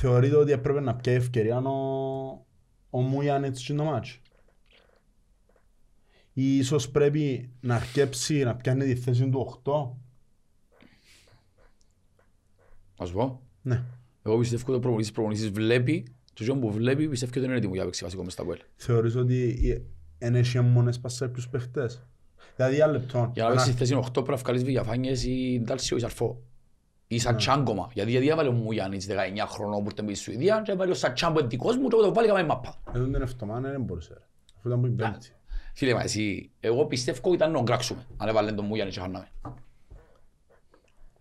Θεωρείτε 0.00 0.36
ότι 0.36 0.52
έπρεπε 0.52 0.80
να 0.80 0.96
πιάει 0.96 1.14
ευκαιρία 1.14 1.58
ο, 1.58 2.46
ο 2.90 3.00
Μουγιάννιτς 3.00 3.60
στο 3.60 3.84
ματς. 3.84 4.18
Ή 6.32 6.56
ίσως 6.56 6.90
πρέπει 6.90 7.50
να 7.60 7.74
αρκέψει 7.74 8.44
να 8.44 8.56
πιάνει 8.56 8.84
τη 8.84 8.94
θέση 8.94 9.28
του 9.28 9.60
8. 9.64 9.90
Ας 12.96 13.12
πω. 13.12 13.42
Ναι. 13.62 13.84
Εγώ 14.22 14.38
πιστεύω 14.38 14.62
ότι 14.66 14.76
ο 14.76 14.78
προπονητής 14.78 15.12
προπονητής 15.12 15.50
βλέπει, 15.50 16.06
το 16.34 16.44
γιο 16.44 16.58
που 16.58 16.72
βλέπει 16.72 17.08
πιστεύω 17.08 17.30
ότι 17.30 17.40
δεν 17.40 17.48
είναι 17.48 17.58
έτοιμο 17.58 17.72
για 17.72 17.82
να 17.82 17.88
παίξει 17.88 18.04
βασικό 18.04 18.24
μες 18.24 18.32
στα 18.32 18.42
ΚΟΕΛ. 18.42 18.58
Θεωρείς 18.76 19.16
ότι 19.16 19.86
δεν 20.18 20.34
έχει 20.34 20.60
μόνες 20.60 21.00
πας 21.00 21.14
σε 21.14 21.26
κάποιους 21.26 21.48
παίχτες; 21.48 22.06
Δηλαδή 22.56 22.74
για 22.74 22.86
λεπτό. 22.86 23.30
Για 23.34 23.44
να 23.44 23.50
παίξεις 23.50 23.74
θέση 23.74 23.94
8 23.94 24.12
πρέπει 24.12 24.30
να 24.30 24.36
βγάλεις 24.36 24.64
Βηγιαφάνιες 24.64 25.24
ή 25.24 25.60
Ντάλσιο 25.64 25.96
ή 25.96 26.00
Σαρφό. 26.00 26.42
Ή 27.10 27.18
Σατσάγκομα. 27.18 27.90
Γιατί 27.92 28.10
γιατί 28.10 28.28
έβαλε 28.28 28.48
ο 28.48 28.52
Μουγιάννης 28.52 29.06
19 29.10 29.12
χρονών 29.48 29.82
που 29.84 29.90
ήταν 29.90 30.04
με 30.04 30.12
τη 30.12 30.18
Σουηδία 30.18 30.62
και 30.64 30.72
έβαλε 30.72 30.90
ο 30.90 30.94
Σατσάν 30.94 31.32
που 31.32 31.38
είναι 31.38 31.48
δικός 31.48 31.76
μου 31.76 31.88
και 31.88 31.94
εγώ 31.96 32.04
το 32.04 32.12
βάλει 32.14 32.26
καμία 32.28 32.44
μάπα. 32.44 32.74
Εδώ 32.94 33.04
δεν 33.06 33.22
εβδομάδα 33.22 33.70
δεν 33.70 33.82
μπορούσε. 33.82 34.12
ρε. 34.12 34.20
Αφού 34.58 34.68
ήταν 34.68 34.80
που 34.80 34.86
η 34.86 34.90
πέμπτη. 34.90 35.32
Φίλε 35.74 35.94
μας 35.94 36.04
εσύ, 36.04 36.50
εγώ 36.60 36.86
πιστεύω 36.86 37.18
ότι 37.24 37.34
ήταν 37.34 37.50
να 37.50 37.56
τον 37.56 37.64
κράξουμε 37.66 38.06
αν 38.16 38.28
έβαλε 38.28 38.52
τον 38.52 38.64
Μουγιάννη 38.64 38.92
και 38.92 39.00
χάναμε. 39.00 39.28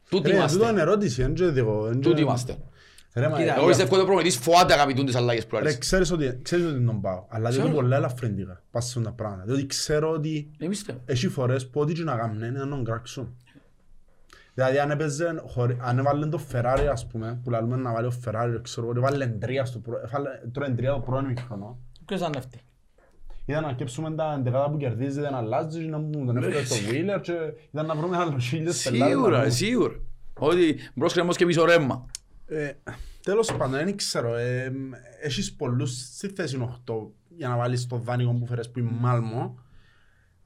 Τούτοι 0.09 0.27
Ρε, 0.27 0.33
τούτο 0.33 0.35
είμαστε. 0.37 0.69
είναι 0.69 0.81
ερώτηση, 0.81 1.21
δεν 1.21 1.33
και 1.33 1.45
δικό. 1.47 1.83
δεν 1.83 1.93
και- 1.99 2.09
Τούτοι 2.09 2.21
είμαστε. 2.21 2.57
Ρε, 3.13 3.29
μα, 3.29 3.37
Κοίτα, 3.37 3.55
Εγώ 3.57 3.67
πιστεύω 3.67 3.93
ότι 3.93 4.01
ο 4.01 4.05
προπονητής 4.05 4.37
φοβάται 4.37 4.73
αγαπητούν 4.73 5.05
τις 5.05 5.15
αλλαγές 5.15 5.45
που 5.47 5.55
Ρε, 5.55 5.61
άρεσε. 5.61 5.77
ξέρεις 5.77 6.11
ότι, 6.11 6.39
ξέρεις 6.41 6.65
ότι 6.65 6.85
τον 6.85 7.01
πάω, 7.01 7.25
αλλά 7.29 7.41
δεν 7.43 7.51
Ξέρω. 7.51 7.65
είναι 7.67 7.75
πολλά 7.75 7.95
ελαφρυντικά. 7.95 8.63
Πας 8.71 8.85
σε 8.89 9.01
τα 9.01 9.11
πράγματα. 9.11 9.43
Διότι 9.43 9.65
ξέρω 9.65 10.11
ότι 10.11 10.51
Εμείς 10.57 10.83
τε. 10.85 10.93
έχει 11.05 11.27
φορές 11.27 11.67
που 11.69 11.79
ό,τι 11.79 11.93
και 11.93 12.03
να 12.03 12.15
κάνουν 12.15 12.35
είναι 12.43 12.59
να 12.59 12.67
τον 12.69 12.83
κράξουν. 12.83 13.37
Δηλαδή 14.57 14.79
αν 14.79 14.91
έπαιζε, 14.91 15.41
χωρί- 15.47 15.77
αν 15.81 15.97
έβαλε 15.97 16.25
το 16.25 16.39
Ferrari 16.51 16.87
ας 16.91 17.07
πούμε, 17.07 17.39
που 17.43 17.49
λαλούμε 17.49 17.75
να 17.75 17.91
βάλει 17.93 18.07
ο 18.07 18.11
Ferrari, 18.25 18.59
ξέρω 18.61 18.87
εγώ, 18.87 18.97
έβαλε 18.97 19.27
τρία 19.27 19.65
στο 19.65 19.79
πρώτο, 19.79 20.01
έβαλε 20.07 20.29
τρώει 20.51 20.73
τρία 20.73 20.91
το 20.93 20.99
πρώτο 20.99 21.21
μικρό. 21.25 21.77
Ποιος 22.05 22.21
αν 22.21 22.33
έφτει. 22.37 22.59
Ήταν 23.45 23.63
να 23.63 23.73
κέψουμε 23.73 24.11
τα 24.15 24.35
εντεκάδα 24.39 24.69
που 24.69 24.77
κερδίζει, 24.77 25.19
δεν 25.19 25.33
αλλάζει, 25.35 25.83
και 25.83 25.89
να 25.89 25.97
μου 25.97 26.25
τον 26.25 26.37
έφερε 26.37 26.63
στο 26.63 26.75
Wheeler 26.75 27.21
και 27.21 27.33
ήταν 27.71 27.85
να 27.85 27.95
βρούμε 27.95 28.17
άλλο 28.17 28.37
χίλιες 28.37 28.83
πελάτες 28.83 28.99
να 28.99 29.07
Σίγουρα, 29.07 29.35
βρούμε. 29.37 29.49
σίγουρα. 29.49 29.95
Ότι 30.39 30.75
μπρος 30.95 31.13
κρεμός 31.13 31.37
και 31.37 31.45
πίσω 31.45 31.65
ρέμμα. 31.65 32.05
Ε, 32.47 32.71
Τέλος 33.23 33.55
πάντων, 33.55 33.71
δεν 33.85 33.97
ξέρω, 33.97 34.35
ε, 34.35 34.71
έχεις 35.21 35.53
πολλούς 35.53 35.91
στη 36.15 36.27
θέση 36.27 36.57
8 36.85 37.11
για 37.37 37.47
να 37.47 37.57
βάλεις 37.57 37.87
το 37.87 37.97
δάνειο 37.97 38.31
που 38.39 38.45
φέρες 38.45 38.69
που 38.71 38.79
είναι 38.79 38.89
Μάλμο, 38.99 39.59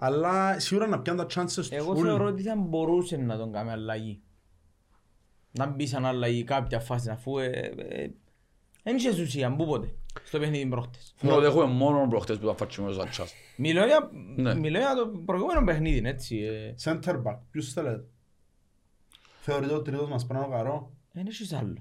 αλλά 0.04 0.60
σίγουρα 0.60 0.88
να 0.88 1.00
πιάνουν 1.02 1.28
τα 1.28 1.42
chances 1.44 1.52
τους 1.54 1.70
Εγώ 1.72 1.92
όλοι. 1.92 2.02
θεωρώ 2.02 2.26
ότι 2.26 2.42
θα 2.44 2.56
μπορούσε 2.56 3.18
να 3.18 3.38
τον 3.38 3.52
κάνει 3.52 3.70
αλλαγή. 3.72 4.22
Να 5.52 5.66
μπει 5.66 5.88
σαν 5.88 6.06
αλλαγή 6.06 6.44
κάποια 6.44 6.80
φάση 6.80 7.10
αφού 7.10 7.38
ε, 7.38 7.46
ε, 7.78 8.08
δεν 8.84 8.96
είχες 8.96 9.20
ουσία, 9.20 9.56
πού 9.56 9.66
ποτέ, 9.66 9.96
στο 10.24 10.40
παιχνίδι 10.40 10.66
προχτές. 10.70 11.14
Θέλω 11.16 11.36
ότι 11.36 11.46
έχουμε 11.46 11.66
μόνο 11.66 12.08
προχτές 12.08 12.38
που 12.40 12.48
θα 12.48 12.56
φάτσουμε 12.56 12.88
ο 12.88 12.92
Ζατσάς. 12.92 13.34
Μιλώ 13.58 13.86
για, 13.86 14.10
Ναι. 14.36 14.56
μιλώ 14.56 14.78
για 14.78 14.96
το 14.96 15.08
προηγούμενο 15.26 15.64
παιχνίδι, 15.64 16.08
έτσι. 16.10 16.38
ε. 16.38 16.76
Center 16.84 17.22
back, 17.24 17.38
ποιους 17.52 17.74
θέλετε; 17.74 18.04
Θεωρείτε 19.42 19.74
ο 19.74 19.82
τρίτος 19.82 20.10
μας 20.10 20.26
πρέπει 20.26 20.40
να 20.40 20.46
είναι 20.46 20.56
ο 20.56 20.58
Καρό; 20.58 20.92
Δεν 21.12 21.28
έχεις 21.28 21.54
άλλο. 21.54 21.76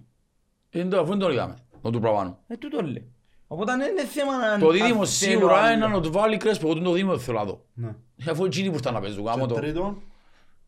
Είναι 0.71 0.89
το- 0.89 1.01
Αφού 1.01 1.09
δεν 1.11 1.19
τον 1.19 1.33
είδαμε, 1.33 1.57
τον 1.83 1.93
του 1.93 2.01
πραβάνου. 2.01 2.39
Ε, 2.47 2.57
τούτο 2.57 2.83
λέει. 2.83 3.13
Οπότε 3.53 3.77
δεν 3.77 3.91
είναι 3.91 4.05
θέμα 4.05 4.37
να... 4.37 4.59
Το 4.59 4.67
να 4.67 4.73
δίδυμο 4.73 4.93
θέλω 4.93 5.05
σίγουρα 5.05 5.57
άλλο. 5.57 5.75
είναι 5.77 5.87
να 5.87 6.01
του 6.01 6.13
βάλει 6.13 6.37
κρέσπο, 6.37 6.71
εγώ 6.71 6.81
το 6.81 6.93
δίδυμο 6.93 7.11
δεν 7.11 7.21
θέλω 7.21 7.39
να 7.39 7.45
δω. 7.45 7.65
Ναι. 7.75 7.95
Αφού 8.31 8.45
εκείνοι 8.45 8.69
που 8.69 8.75
ήρθαν 8.75 8.95
να 8.95 9.01
παίζουν, 9.01 9.25
γάμο 9.25 9.47
Και 9.47 9.53
το. 9.53 9.61
τρίτον, 9.61 10.03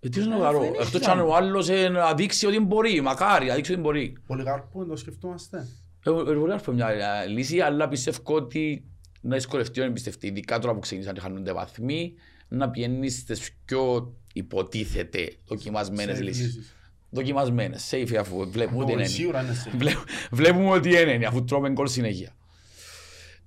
Ε, 0.01 0.09
τι 0.09 0.21
είναι 0.21 0.35
ο 0.35 0.39
Ε, 0.39 0.41
καρό, 0.41 0.57
αφού 0.59 0.67
είναι 0.67 0.77
εκτός 0.77 0.91
κι 1.01 1.05
σαν. 1.05 1.19
αν 1.19 1.27
ο 1.29 1.35
άλλος 1.35 1.69
ε, 1.69 1.89
να 1.89 2.15
δείξει 2.15 2.47
ότι 2.47 2.61
μπορεί, 2.61 3.01
μακάρι, 3.01 3.47
να 3.47 3.55
δείξει 3.55 3.73
ότι 3.73 3.81
μπορεί. 3.81 4.13
Πολυγάρπο, 4.27 4.79
δεν 4.79 4.89
το 4.89 4.97
σκεφτόμαστε. 4.97 5.69
Εγώ 6.07 6.21
εγώ 6.21 6.35
μπορεί 6.35 6.49
να 6.49 6.55
έρθω 6.55 6.73
μια 6.73 6.89
ε, 6.89 7.27
λύση, 7.27 7.61
αλλά 7.61 7.89
πιστεύω 7.89 8.19
ότι 8.35 8.85
να 9.21 9.35
δυσκολευτεί 9.35 9.81
ο 9.81 9.85
εμπιστευτή, 9.85 10.27
ειδικά 10.27 10.59
τώρα 10.59 10.75
που 10.75 10.81
ξεκίνησαν 10.81 11.15
και 11.15 11.21
χάνονται 11.21 11.53
βαθμοί, 11.53 12.15
να 12.49 12.71
πιένεις 12.71 13.15
στις 13.19 13.53
πιο 13.65 14.13
υποτίθεται 14.33 15.33
δοκιμασμένες 15.47 16.19
Safe 16.19 16.23
λύσεις. 16.23 16.45
λύσεις. 16.47 16.77
Δοκιμασμένες, 17.11 17.91
safe 17.91 18.15
αφού 18.21 18.51
βλέπουμε 18.51 18.83
ότι 18.83 18.93
Όχι, 18.93 19.01
είναι. 19.01 19.09
Σίγουρα 19.09 19.43
είναι 19.43 19.55
safe. 19.67 19.77
Βλέ- 19.81 19.97
Βλέπουμε 20.31 20.71
ότι 20.71 21.01
είναι, 21.01 21.27
αφού 21.27 21.45
τρώμε 21.45 21.71
γκολ 21.71 21.87
συνέχεια. 21.89 22.31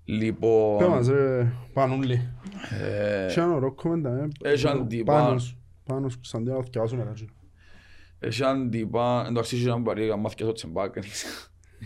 Πες 0.05 0.15
Λοιπόν, 0.15 0.89
μας 0.89 1.07
ρε, 1.07 1.51
Πανούλη. 1.73 2.29
ε, 2.81 3.25
Έχει 3.25 3.39
ένα 3.39 3.53
ωραίο 3.53 3.71
κομμεντά, 3.71 4.09
ε. 4.43 4.49
έχει 4.51 4.63
Πάνω 4.63 4.81
αντιπάνω. 4.81 5.37
σου. 5.39 5.57
Πάνω 5.83 6.09
στο 6.09 6.17
Κωνσταντίνο 6.17 6.55
θα 6.63 6.69
διαβάσω 6.71 6.95
μετά. 6.95 7.11
και. 7.15 7.25
Έχει 8.19 8.43
αντιπά, 8.43 9.25
εντάξει 9.29 9.55
είχε 9.55 9.67
έναν 9.67 9.83
παρήγα 9.83 10.15
μάθηκες 10.15 10.47
ο 10.47 10.51
Τσεμπάκ, 10.51 10.93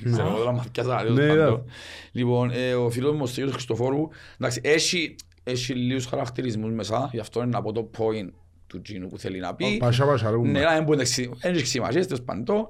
ξέρω 0.03 0.27
εγώ 0.27 0.37
τώρα 0.37 0.51
μάθηκες 0.51 0.87
άλλοι, 0.87 1.09
Ναι, 1.09 1.15
τέλος 1.15 1.35
είδα. 1.35 1.43
πάντων. 1.45 1.63
Λοιπόν, 2.11 2.51
ε, 2.53 2.73
ο 2.73 2.89
φίλος 2.89 3.13
μου 3.13 3.19
ο 3.21 3.25
Στέλιος 3.25 3.53
Χριστοφόρου, 3.53 4.07
εντάξει, 4.39 4.61
έχει, 4.63 5.15
έχει 5.43 5.73
λίγους 5.73 6.05
χαρακτηρισμούς 6.05 6.71
μέσα, 6.71 7.09
γι' 7.13 7.19
αυτό 7.19 7.39
είναι 7.41 7.49
να 7.49 7.61
πω 7.61 7.71
το 7.71 7.89
point 7.97 8.29
του 8.67 8.81
Τζίνου 8.81 9.07
που 9.07 9.17
θέλει 9.17 9.39
να 9.39 9.55
πει. 9.55 9.77
Πάσα, 9.77 10.05
πάσα, 10.05 10.29
λέγουμε. 10.29 10.51
Ναι, 10.51 10.59
να 10.61 10.73
μην 10.81 10.85
δεν 11.41 11.53
έχει 11.55 11.65
σημασία, 11.65 12.05
τέλος 12.05 12.21
πάντων. 12.21 12.67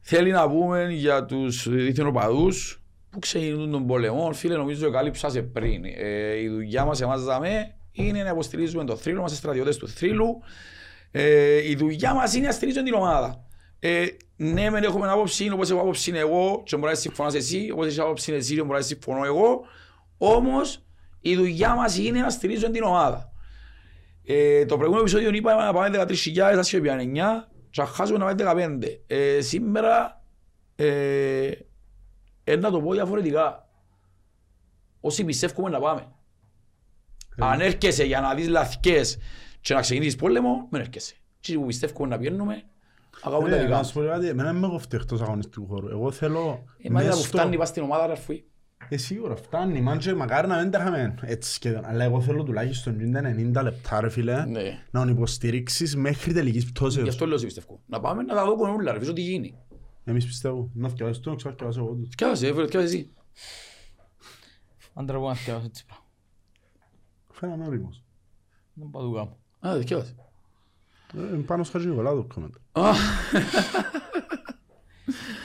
Θέλει 0.00 0.30
να 0.30 0.48
πούμε 0.50 0.86
για 0.92 1.24
τους 1.24 1.68
διεθνοπαδούς 1.70 2.79
που 3.10 3.18
ξεκινούν 3.18 3.70
τον 3.70 3.86
πολεμό. 3.86 4.32
Φίλε, 4.32 4.56
νομίζω 4.56 4.90
κάλυψα 4.90 5.44
πριν. 5.52 5.84
Ε, 5.84 6.40
η 6.40 6.48
δουλειά 6.48 6.84
μας 6.84 7.00
εμάς 7.00 7.24
δαμε, 7.24 7.74
είναι 7.92 8.22
να 8.22 8.30
υποστηρίζουμε 8.30 8.84
το 8.84 8.96
θρύλο, 8.96 9.18
είμαστε 9.18 9.36
στρατιώτες 9.36 9.76
του 9.76 9.88
θρύλου. 9.88 10.42
Ε, 11.10 11.68
η 11.70 11.76
δουλειά 11.76 12.14
μας 12.14 12.34
είναι 12.34 12.46
να 12.46 12.52
στηρίζουμε 12.52 12.84
την 12.84 12.94
ομάδα. 12.94 13.44
Ε, 13.78 14.06
ναι, 14.36 14.70
μεν 14.70 14.82
έχουμε 14.82 15.10
άποψη, 15.10 15.50
όπως 15.50 15.70
έχω 15.70 15.80
άποψη 15.80 16.12
εγώ 16.14 16.62
και 16.64 16.76
μπορείς 16.76 16.94
να 16.94 17.00
συμφωνάς 17.00 17.34
εσύ, 17.34 17.70
όπως 17.72 17.86
έχεις 17.86 17.98
άποψη 17.98 18.32
εσύ 18.32 18.54
και 18.54 18.62
μπορείς 18.62 18.80
να 18.80 18.86
συμφωνώ 18.86 19.24
εγώ. 19.24 19.60
Όμως, 20.18 20.84
η 21.20 21.36
δουλειά 21.36 21.74
μας 21.74 21.98
είναι 21.98 22.20
να 22.20 22.30
στηρίζουμε 22.30 22.72
την 22.72 22.82
ομάδα. 22.82 23.32
Ε, 24.24 24.64
το 24.64 24.76
προηγούμενο 24.76 25.00
επεισόδιο 25.00 25.30
είπαμε 25.30 25.62
να 25.62 25.72
πάμε 25.72 26.04
13.000, 26.08 26.58
ας 26.58 26.68
και 26.68 26.80
πιάνε 26.80 27.02
9 27.02 27.48
και 27.70 27.80
να 27.80 27.86
χάσουμε 27.86 28.18
να 28.18 28.24
πάμε 28.24 28.78
15. 28.82 29.02
Ε, 29.06 29.40
σήμερα, 29.40 30.22
ε, 30.76 31.50
ε, 32.44 32.56
να 32.56 32.70
το 32.70 32.80
πω 32.80 32.92
διαφορετικά. 32.92 33.68
Όσοι 35.00 35.24
πιστεύουμε 35.24 35.68
να 35.70 35.78
πάμε. 35.80 36.06
Αν 37.38 37.60
έρχεσαι 37.60 38.04
για 38.04 38.20
να 38.20 38.34
δεις 38.34 38.48
λαθικές 38.48 39.18
και 39.60 39.74
να 39.74 39.80
ξεκινήσεις 39.80 40.16
πόλεμο, 40.16 40.68
μην 40.70 40.80
έρχεσαι. 40.80 41.14
Και 41.40 41.54
που 41.54 41.66
πιστεύουμε 41.66 42.08
να 42.08 42.18
πιένουμε, 42.18 42.62
αγάπουμε 43.22 43.48
τα 43.48 43.54
Ρε, 43.54 43.60
δικά 43.60 43.72
να 43.72 43.78
μας. 43.78 43.86
σου 43.88 43.92
πω 43.94 44.00
κάτι, 44.06 44.28
εμένα 44.28 44.52
με 44.52 44.68
κοφτεί 44.68 44.96
εκτός 44.96 45.20
αγωνιστικού 45.20 45.66
χώρου. 45.66 45.88
Εγώ 45.88 46.10
θέλω... 46.10 46.64
Ε, 46.82 46.90
μα 46.90 47.00
είδα 47.00 47.08
μες 47.10 47.18
που 47.20 47.24
στο- 47.26 47.36
φτάνει 47.38 47.56
πας 47.56 47.68
στην 47.68 47.82
ομάδα, 47.82 48.06
ρε 48.06 48.12
αρφουή. 48.12 48.44
Ε, 48.88 48.96
σίγουρα 48.96 49.36
φτάνει, 49.36 49.80
μαν 49.80 49.98
και 49.98 50.14
μακάρι 50.14 50.46
να 50.48 50.58
μην 50.60 50.70
τα 50.70 50.78
είχαμε 50.80 51.14
έτσι 51.22 51.52
σχεδόν. 51.52 51.84
Αλλά 51.84 52.04
εγώ 52.04 52.20
θέλω 52.20 52.42
τουλάχιστον 52.42 52.96
90 53.54 53.62
λεπτά 53.62 54.00
ρε 54.00 54.08
φίλε 54.10 54.44
Ναι. 54.44 54.78
να 54.90 55.00
τον 55.00 55.08
υποστηρίξεις 55.08 55.96
μέχρι 55.96 56.32
τελικής 56.32 56.62
Γι' 56.64 56.70
πτώσεως. 56.72 57.08
αυτό 57.08 57.26
λέω 57.26 57.38
σε 57.38 57.44
πιστεύω. 57.44 57.80
Να 57.86 58.00
πάμε 58.00 58.22
να 58.22 58.34
τα 58.34 58.44
δούμε 58.44 58.70
όλα, 58.70 58.92
ρε, 58.92 58.98
πίσω 58.98 59.12
τι 59.12 59.20
γίνει. 59.20 59.54
Εμείς 60.10 60.26
πιστεύω. 60.26 60.70
Να 60.74 60.88
θυκευάσεις 60.88 61.22
το, 61.22 61.30
να 61.30 61.36
ξαφκευάσω 61.36 61.80
εγώ 61.80 61.94
τους. 61.94 62.08
Σκιάζεσαι, 62.12 62.46
έφερε, 62.48 62.66
σκιάζεσαι 62.66 62.96
εσύ. 62.96 63.10
Άντρα 64.94 65.18
που 65.18 65.26
να 65.26 65.34
θυκευάσω 65.34 65.66
έτσι 65.66 65.84
πράγμα. 65.86 66.04
Φαίναν 67.32 67.60
όριμος. 67.62 68.02
Δεν 68.74 68.90
πάω 68.90 69.02
του 69.02 69.12
κάνω. 69.12 69.36
Α, 69.60 69.72
δεν 69.72 69.82
σκιάζεσαι. 69.82 70.14
Ε, 71.16 71.36
Πάνω 71.46 71.62
στο 71.64 71.72
Χατζηνικολάου 71.72 72.16
το 72.16 72.34
κόμμεντ. 72.34 72.54
Α, 72.72 72.92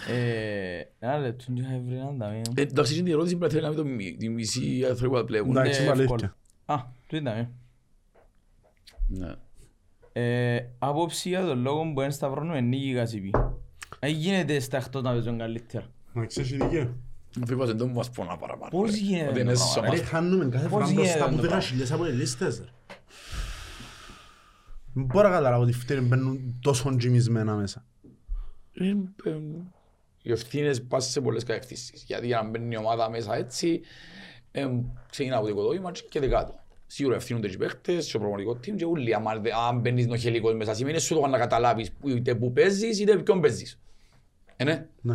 Ε, 0.08 0.80
Ένα 1.00 1.18
λεπτό, 1.18 1.44
δεν 1.48 1.56
είχα 1.56 1.80
βρει 1.86 1.96
έναν 1.96 2.18
ταμείο. 2.18 2.42
ε, 2.56 2.62
Εντάξει, 2.62 2.98
είναι 3.00 3.10
η 3.10 3.12
ερώτηση 3.12 3.38
που 3.38 3.50
θέλει 3.50 3.62
να 3.62 3.68
μην 3.68 3.78
το 3.78 3.86
μι- 3.86 4.18
τη 4.18 4.30
μισή 4.30 4.86
άνθρωποι 4.90 5.14
που 5.14 5.20
τα 5.20 5.26
βλέπουν. 5.26 5.58
Εντάξει, 5.58 5.80
Ναι, 5.82 5.86
είναι 5.92 6.02
εύκολο. 6.02 6.12
αλήθεια. 6.14 6.36
Α, 6.66 6.84
το 7.08 7.18
είδαμε. 7.18 7.52
Ναι. 9.08 9.34
Ε, 10.14 10.66
άποψη 10.80 11.30
για 11.30 11.46
τον 11.46 11.60
λόγο 11.62 11.92
που 11.94 12.02
είναι 12.02 12.10
σταυρώνουμε 12.12 12.62
νίκη 12.62 12.94
Κασιπή. 12.94 13.32
Ε, 13.99 14.07
γίνεται 14.07 14.60
στα 14.60 14.78
εκτός 14.78 15.02
να 15.02 15.12
παίζουν 15.12 15.38
καλύτερα. 15.38 15.86
Να 16.14 16.26
ξέρεις 16.26 16.52
η 16.52 16.56
δικαία. 16.57 16.94
Αφήπας 17.44 17.68
δεν 17.68 17.78
το 17.78 17.88
μου 17.88 17.94
μας 17.94 18.10
πονά 18.10 18.38
παραπάνω. 18.38 18.72
Πώς 18.72 18.91
ρε. 18.91 18.98
γίνεται 18.98 19.26
Ότι 19.26 19.34
το 19.34 19.40
είναι 19.40 19.53
πράγμα, 19.53 19.72
σώμα. 19.72 19.90
Ρε, 19.90 19.98
χάνουμε 20.03 20.45
κάθε 20.49 20.68
Πώς 20.68 20.72
φορά 20.72 20.86
γίνεται 20.86 21.02
μπροστά 21.03 21.26
από 21.26 21.36
το 21.36 21.41
10 21.41 21.45
πράγμα; 21.45 21.62
χιλιάδες 21.62 21.91
από 21.91 22.03
τις 22.03 22.14
λίστες. 22.14 22.57
ρε. 22.60 22.66
Δεν 24.94 25.03
μπορώ 25.06 25.28
να 25.28 25.36
καταλάβω 25.36 25.64
ότι 25.64 25.72
φταίει 25.74 25.99
μπαίνουν 26.02 26.60
τόσο 26.62 26.95
τζιμισμένα 26.95 27.53
μέσα. 27.56 27.86
Ε, 28.74 28.88
ε, 29.30 29.38
Οι 30.22 30.32
ευθύνες 30.32 30.82
πάνε 30.84 31.03
σε 31.03 31.22
πολλές 31.22 31.44
κατευθύνσεις. 31.44 32.03
Γιατί 32.03 32.26
για 32.26 32.41
να 32.41 32.49
μπαίνει 32.49 32.74
η 32.74 32.78
ομάδα 32.78 33.10
μέσα 33.10 33.36
έτσι, 33.36 33.82
ε, 34.52 34.68
ξεκινά 35.10 35.36
από 35.36 35.45
το 35.45 35.52
οικοδόμημα 35.52 35.91
και 36.10 36.20
δεκάτω. 36.20 36.60
Σίγουρα 36.88 37.16
ευθύνονται 37.16 37.48
οι 37.48 37.57
παίχτες, 37.57 38.12
και 38.12 38.18
ο 38.18 38.20
προγραμματικό 38.20 38.52
team 38.66 38.76
και 38.78 38.86
όλοι. 38.86 39.14
Άμα 39.14 39.36
δε- 39.36 39.49
Αν 39.70 39.80
μπαίνεις 39.80 40.07
νοχελικός 40.07 40.53
μέσα, 40.56 40.74
σημαίνει 40.74 40.99
σου 40.99 41.16
το 41.16 41.28
να 41.28 41.38
καταλάβεις 41.38 41.91
που- 41.91 42.10
είτε 42.10 42.36
που 42.36 42.52
παίζεις 42.53 42.99
είτε 42.99 43.18
ποιον 43.18 43.41
παίζεις. 43.41 43.80
Ε, 44.56 44.64
ναι. 44.64 44.86
Ναι. 45.02 45.14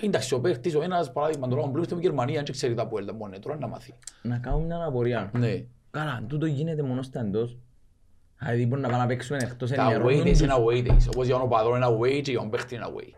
Ε, 0.00 0.06
Εντάξει, 0.06 0.34
ο 0.34 0.40
παίχτης, 0.40 0.74
ο 0.74 0.82
ένας 0.82 1.12
παράδειγμα 1.12 1.48
τώρα, 1.48 1.62
ο 1.62 1.66
Μπλούς 1.66 1.84
στην 1.86 2.00
Γερμανία, 2.00 2.42
δεν 2.42 2.52
ξέρει 2.52 2.74
τα 2.74 2.86
που 2.86 2.98
έλτα 2.98 3.14
μόνο, 3.14 3.38
τώρα 3.38 3.56
να 3.58 3.66
μάθει. 3.66 3.92
Να 4.22 4.38
κάνουμε 4.38 4.64
μια 4.64 4.84
απορία. 4.84 5.30
Ναι. 5.34 5.64
Καλά, 5.90 6.24
τούτο 6.28 6.46
γίνεται 6.46 6.82
μόνο 6.82 7.02
στα 7.02 7.20
εντός. 7.20 7.56
Δηλαδή 8.38 8.66
μπορεί 8.66 8.80
να 8.80 8.88
πάμε 8.88 9.00
να 9.02 9.06
παίξουμε 9.06 9.38
εκτός 9.42 9.70
Τα 9.70 9.82
ενημερώνουν 9.82 10.20
away 10.20 10.26
days 10.26 10.30
τους. 10.30 10.40
είναι 10.40 10.52
away 10.58 10.86
days. 10.90 11.06
Όπως 11.14 11.26
για 11.26 11.36
τον 11.38 11.48
παδρό 11.48 11.76
είναι 11.76 11.86
away 11.86 12.20
και 12.22 12.30
για 12.30 12.40
τον 12.40 12.50
παίχτη 12.50 12.74
είναι 12.74 12.84
away. 12.88 13.12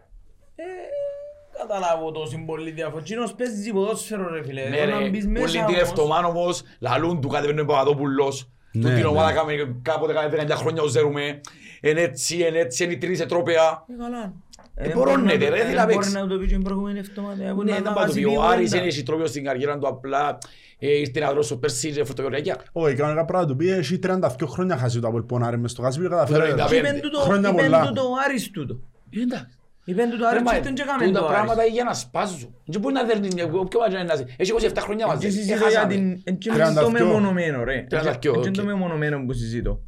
Καταλάβω 1.69 2.11
το 2.13 2.27
συμπολί 2.27 2.71
διαφορά. 2.71 3.03
Κοινός 3.03 3.35
παίζει 3.35 3.73
ποδόσφαιρο 3.73 4.29
ρε 4.33 4.45
φίλε. 4.45 4.69
Ναι 4.69 4.77
Εδώ 4.77 4.95
να 4.95 4.99
ρε, 4.99 5.09
μπεις 5.09 5.25
όλη 5.25 5.33
μέσα 5.33 5.47
την 5.53 5.61
όμως. 5.61 5.77
εβδομάδα 5.81 6.27
όμως, 6.27 6.63
λαλούν 6.79 7.21
του 7.21 7.29
κατεβαίνει 7.29 7.61
ο 7.61 7.65
Παπαδόπουλος. 7.65 8.49
Ναι, 8.73 8.83
Του 8.83 8.89
την 8.89 8.97
ναι. 8.97 9.05
ομάδα 9.07 9.33
κάμε- 9.33 9.77
κάποτε 9.83 10.13
κάνε 10.13 10.29
19 10.29 10.57
χρόνια 10.57 10.83
ως 10.83 10.91
ζέρουμε. 10.91 11.41
Εν 11.81 11.97
έτσι, 11.97 12.39
εν 12.39 12.55
έτσι, 12.55 12.85
εν 12.85 12.91
οι 12.91 12.99
τρεις 12.99 13.21
ετρόπαια. 13.21 13.85
Ε, 13.89 14.03
καλά. 14.03 14.33
Ε, 14.75 14.93
μπορώνεται, 14.93 15.49
ρε, 15.49 15.61
Ε, 15.61 15.65
τι 15.65 15.75
να 15.75 15.83
Μπορεί 15.83 15.95
παίξεις. 15.95 16.13
να 16.15 16.27
το 16.27 16.37
πεις 16.39 16.47
και 16.49 16.55
την 16.55 16.63
προηγούμενη 16.63 16.99
εβδομάδα. 16.99 17.45
ε, 17.45 17.53
που 17.53 17.63
Ναι, 17.63 17.71
να 17.71 17.75
δεν 17.77 17.85
τα 17.85 17.93
πάω 17.93 18.05
το 18.05 18.09
χάσει 18.09 18.21
πει. 18.21 18.27
Ο 18.27 18.31
δύο 18.31 18.41
Άρης 18.41 18.71
πέντα. 18.71 18.81
δεν 18.83 18.89
έχει 18.93 19.03
τρόπιο 19.03 19.27
στην 19.27 19.45
καριέρα 19.45 19.79
του 19.79 19.87
απλά. 19.89 20.39
ε, 20.79 20.99
Ήρθε 20.99 21.21
να 21.21 21.33
δρώσει 21.33 21.57
πέρσι 21.59 21.93
και 21.93 22.05
φωτογραφία. 22.05 22.57
Όχι, 22.73 22.95
κανονικά 22.95 23.25
πράγμα 23.25 23.47
του 23.47 23.57
πει, 23.57 23.71
έχει 23.71 23.99
32 23.99 24.47
χρόνια 24.47 24.77
χάσει 24.77 25.01
το 25.01 25.07
από 25.09 25.21
πονάρι 25.21 25.59
μες 25.59 25.71
στο 25.71 25.83
Κασπίο, 25.83 26.09
καταφέρε. 26.09 26.39
Τώρα 26.39 26.65
Και 26.69 26.75
πέντε. 26.75 26.89
είπεν 26.89 27.01
τούτο- 27.01 27.21
Χρόνια 27.21 27.49
είπεν 27.51 27.65
πολλά. 27.65 27.87
τούτο 27.87 28.03
ο 28.03 28.13
Άρης 28.29 28.51
τούτο. 28.51 28.79
Ε, 29.11 29.21
Εντάξει. 29.23 29.58
Είπεν 29.89 30.11
τούτο 30.11 30.25
ο 30.27 30.29
Ρε, 30.29 30.35
Άρης 30.37 30.43
μα, 30.43 30.51
και 30.51 30.57
ήρθεν 30.57 30.75
και 30.75 30.83
έκαμε 30.83 31.05
τούτα 31.07 31.21
το 31.21 31.27
πράγματα 31.27 31.53
Άρης. 31.53 31.65
είναι 31.65 31.75
για 31.75 31.85
να 31.85 31.95
σπάζουν. 31.95 32.55
Δεν 32.65 32.81
μπορεί 32.81 32.95
να 32.95 33.05
δέρνεις 33.05 33.35
μια 33.35 33.45
όποιο 33.45 33.81
μάτια 33.81 34.05
να 34.05 34.15
είναι. 34.15 34.35
Έχει 34.37 34.53
27 34.61 34.77
χρόνια 34.79 35.07
μαζί. 35.07 35.27
Και 35.27 35.31
συζητώ 35.33 35.55
Ε, 35.55 35.57
για 35.57 35.67
χάσαμε. 35.67 35.95
την... 35.95 36.21
εν 36.25 36.39
και 36.39 36.51
Τριάντα 36.51 36.81
το 36.81 36.91
δυο. 36.91 37.07
μεμονωμένο 37.07 37.65
ρε. 37.65 37.87
Τριάντα 37.89 38.13
δυο, 38.19 38.33
Εν 38.35 38.43
και 38.43 38.51
το 38.51 38.61
οκ. 38.61 38.67
μεμονωμένο 38.67 39.25
που 39.27 39.33
συζητώ. 39.33 39.81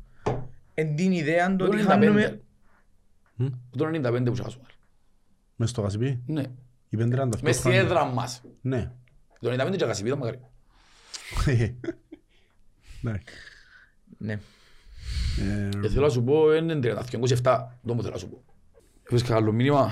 Εν 0.74 0.96
την 0.96 1.12
ιδέα 1.12 1.56
το 1.56 1.64
Το 1.66 1.72
ότι 1.72 1.82
95. 1.82 1.86
χάνουμε... 1.86 2.40
Το 3.76 3.86
95 3.94 4.22
που 4.24 4.42
χάσουμε. 4.42 4.64
Μες 5.56 5.70
στο 5.70 5.82
Κασπίο, 5.82 6.20
Ναι. 6.26 6.42
είπεν 6.88 7.10
32 7.14 7.40
Μες 7.42 7.54
στη 7.54 7.62
χρόνια. 7.62 7.80
έδρα 7.80 8.04
μας. 8.04 8.42
Ναι. 8.60 8.90
Το 9.40 9.50
95 9.50 9.76
και 9.76 9.84
χασιπίδα 9.84 10.16
μακάρι. 10.16 10.40
Ναι. 13.02 13.12
Ναι. 14.18 14.32
Ε, 14.32 15.68
Και 15.80 15.88
θέλω 15.88 16.04
να 16.04 16.08
σου 16.12 16.22
πω, 16.24 16.54
είναι 16.54 16.74
32, 16.82 17.18
27. 17.42 17.66
Το 17.86 17.94
μου 17.94 18.00
θέλω 18.00 18.12
να 18.12 18.18
σου 18.18 18.28
πω. 18.28 18.42
Έχεις 19.12 19.22
κανένα 19.22 19.46
άλλο 19.46 19.52
μήνυμα; 19.52 19.90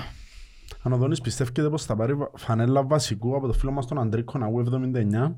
Αν 0.81 0.93
ο 0.93 0.97
Δόνης 0.97 1.21
πιστεύετε 1.21 1.69
πως 1.69 1.85
θα 1.85 1.95
πάρει 1.95 2.13
βα- 2.13 2.31
φανέλα 2.35 2.83
βασικού 2.83 3.35
από 3.35 3.47
το 3.47 3.53
φίλο 3.53 3.71
μας 3.71 3.85
τον 3.87 3.99
Αντρίκο 3.99 4.37
Ναού 4.37 4.59
79, 4.59 5.35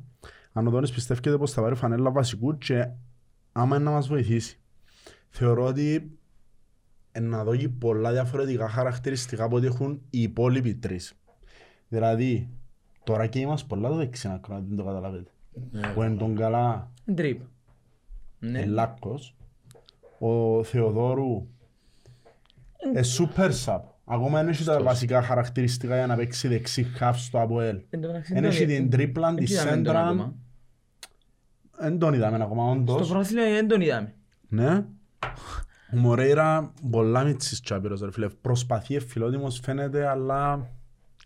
αν 0.54 0.68
ο 0.68 0.70
Δόνης 0.70 0.92
πιστεύετε 0.92 1.38
πως 1.38 1.52
θα 1.52 1.62
πάρει 1.62 1.76
φανέλα 1.76 2.12
βασικού 2.12 2.58
και 2.58 2.90
άμα 3.52 3.76
είναι 3.76 3.86
να 3.86 3.92
μας 3.92 4.08
βοηθήσει; 4.08 4.60
Θεωρώ 5.30 5.66
ότι 5.66 6.18
είναι 7.18 7.28
να 7.28 7.44
δώσει 7.44 7.70
πολλά 7.70 8.12
διαφορετικά 8.12 8.70
χαρακτηριστικά 8.70 9.48
που 9.48 9.58
έχουν 9.58 10.02
οι 10.10 10.22
υπόλοιποι 10.22 10.76
τρεις. 10.76 11.14
Δηλαδή, 11.88 12.50
τώρα 13.04 13.28
και 13.28 13.40
είμαστε 13.40 13.68
πολλά 13.68 13.90
το 13.90 13.96
δεξιά 13.96 14.34
άκρο, 14.34 14.54
να 14.56 14.60
δεν 14.62 14.78
το 14.78 14.84
καταλαβαίνετε. 14.84 15.32
Ο 15.96 16.04
Εντογκαλά, 16.04 16.92
Εν 17.06 17.16
τρύπα. 17.16 17.46
Ναι. 18.40 18.60
Ελάκκος, 18.60 19.36
ο 20.20 20.64
Θεοδόρου, 20.64 21.48
ε, 22.94 23.02
super 23.18 23.50
sub. 23.66 23.80
Ακόμα 24.06 24.40
δεν 24.40 24.48
έχει 24.50 24.64
τα 24.64 24.82
βασικά 24.82 25.22
χαρακτηριστικά 25.22 25.96
για 25.96 26.08
να 26.08 26.16
παίξει 26.16 26.48
δεξί 26.48 26.84
χαφ 26.84 27.20
στο 27.20 27.40
ΑΠΟΕΛ. 27.42 27.80
Εν 27.90 28.02
τω 28.02 28.08
μεταξύ, 28.08 28.34
Δεν 28.34 28.44
έχει 28.44 28.66
δεν- 28.66 28.76
την 28.76 28.90
τρίπλα, 28.90 29.34
τη 29.34 29.46
δεν 29.46 29.54
είδαμε 29.54 29.70
τον 29.70 29.76
σέντρα. 29.86 30.06
ακόμα. 30.06 30.34
Δεν 31.80 32.00
τον 32.00 32.14
είδαμε 32.14 32.44
ακόμα 32.44 32.72
Στο 32.84 32.94
όντως. 32.94 33.10
πρωτάθλημα 33.10 33.44
δεν 33.44 33.68
τον 33.68 33.82
είδαμε. 33.82 34.14
Ναι. 34.48 34.86
Ο 35.94 35.98
Μορέιρα 35.98 36.72
πολλά 36.92 37.24
μίτσις 37.24 37.62
τσάπηρος 37.62 38.02
ρε 38.02 38.12
φίλε. 38.12 38.28
Προσπαθεί 38.30 38.96
εφιλότιμος 38.96 39.60
φαίνεται 39.64 40.08
αλλά 40.08 40.70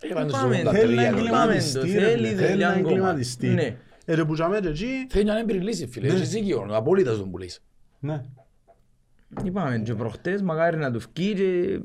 Είπαμε 0.09 0.25
το 0.25 0.37
Πάμε, 0.37 0.61
83, 0.65 0.71
θέλει 0.71 0.95
να 0.95 1.01
ρε. 1.01 1.07
εγκληματιστεί 1.07 1.79
το, 1.79 1.85
ρε 1.85 1.91
θέλει 1.91 2.27
φίλε. 2.27 2.35
Θέλει 2.41 2.51
δουλειά 2.51 2.67
να 2.67 2.73
ακόμα. 2.73 2.89
εγκληματιστεί. 2.89 3.47
Ναι. 3.47 3.75
Ε, 4.05 4.13
ρε 4.15 4.25
που 4.25 4.33
τζάμε 4.33 4.59
και 4.59 4.67
εκεί. 4.67 5.05
Θέλει 5.09 5.23
μια 5.23 5.37
έμπειρη 5.37 5.59
λύση, 5.59 5.87
φίλε. 5.87 6.07
Ναι. 6.07 6.13
Έχεις 6.13 6.29
δίκιο. 6.29 6.67
Απόλυτα 6.71 7.13
στον 7.13 7.31
που 7.31 7.37
λες. 7.37 7.61
Ναι. 7.99 8.21
Είπαμε 9.43 9.77
και 9.77 9.93
προχτές 9.93 10.41
μακάρι 10.41 10.77
να 10.77 10.91
τους 10.91 11.07
βγει 11.15 11.33
και 11.33 11.79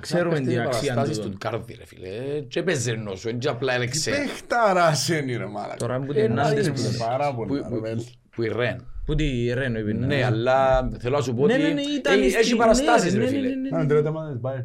ξέρουμε 0.00 0.40
την 0.40 0.60
αξία 0.60 0.94
του. 1.04 1.10
του. 1.20 1.30
του 1.30 1.36
κάρδι, 1.38 1.74
ρε 1.78 1.86
φίλε. 1.86 2.40
Και 2.48 2.62
παίζει 2.62 2.96
νόσο, 2.96 3.28
είναι 3.28 3.38
και 3.38 3.48
απλά 3.48 3.72
έλεξε. 3.74 4.10
Παιχταράς 4.10 5.08
είναι 5.08 5.36
ρε 5.36 5.46
μάλακα. 5.46 5.76
Τώρα 5.76 6.00
που 6.00 6.12
Ε, 6.12 6.22
την 6.22 6.34
να 6.34 6.42
άντες 6.42 6.68
δεις, 6.70 6.82
που 6.84 6.90
ρε. 6.92 7.04
Πάρα 7.04 7.34
Που- 7.34 7.46
πολύ. 7.46 7.60
που- 7.68 7.80
ρε, 7.84 7.94
που- 7.94 8.04
Που 8.30 8.42
η 8.42 8.48
Ρεν. 8.48 8.84
Που 9.04 9.14
τη 9.14 9.52
Ρένο 9.54 9.78
είπε. 9.78 9.92
Ναι, 9.92 10.24
αλλά 10.24 10.88
θέλω 10.98 11.16
να 11.16 11.22
σου 11.22 11.34
πω 11.34 11.46
Ναι, 11.46 11.52
ότι 11.54 11.62
ναι, 11.62 11.68
ναι, 11.68 11.80
ήταν 11.80 12.20
ε, 12.22 12.24
έχει 12.24 12.44
στην- 12.44 12.56
παραστάσεις, 12.56 13.12
ναι, 13.12 13.18
ρε 13.18 13.24
ναι, 13.24 13.30
φίλε. 13.30 13.48
ναι, 13.48 13.54
ναι, 13.54 13.68
ναι. 13.68 13.76
Αν 13.78 13.88
τρέτε 13.88 14.10
μάνα 14.10 14.30
της 14.30 14.40
πάει. 14.40 14.64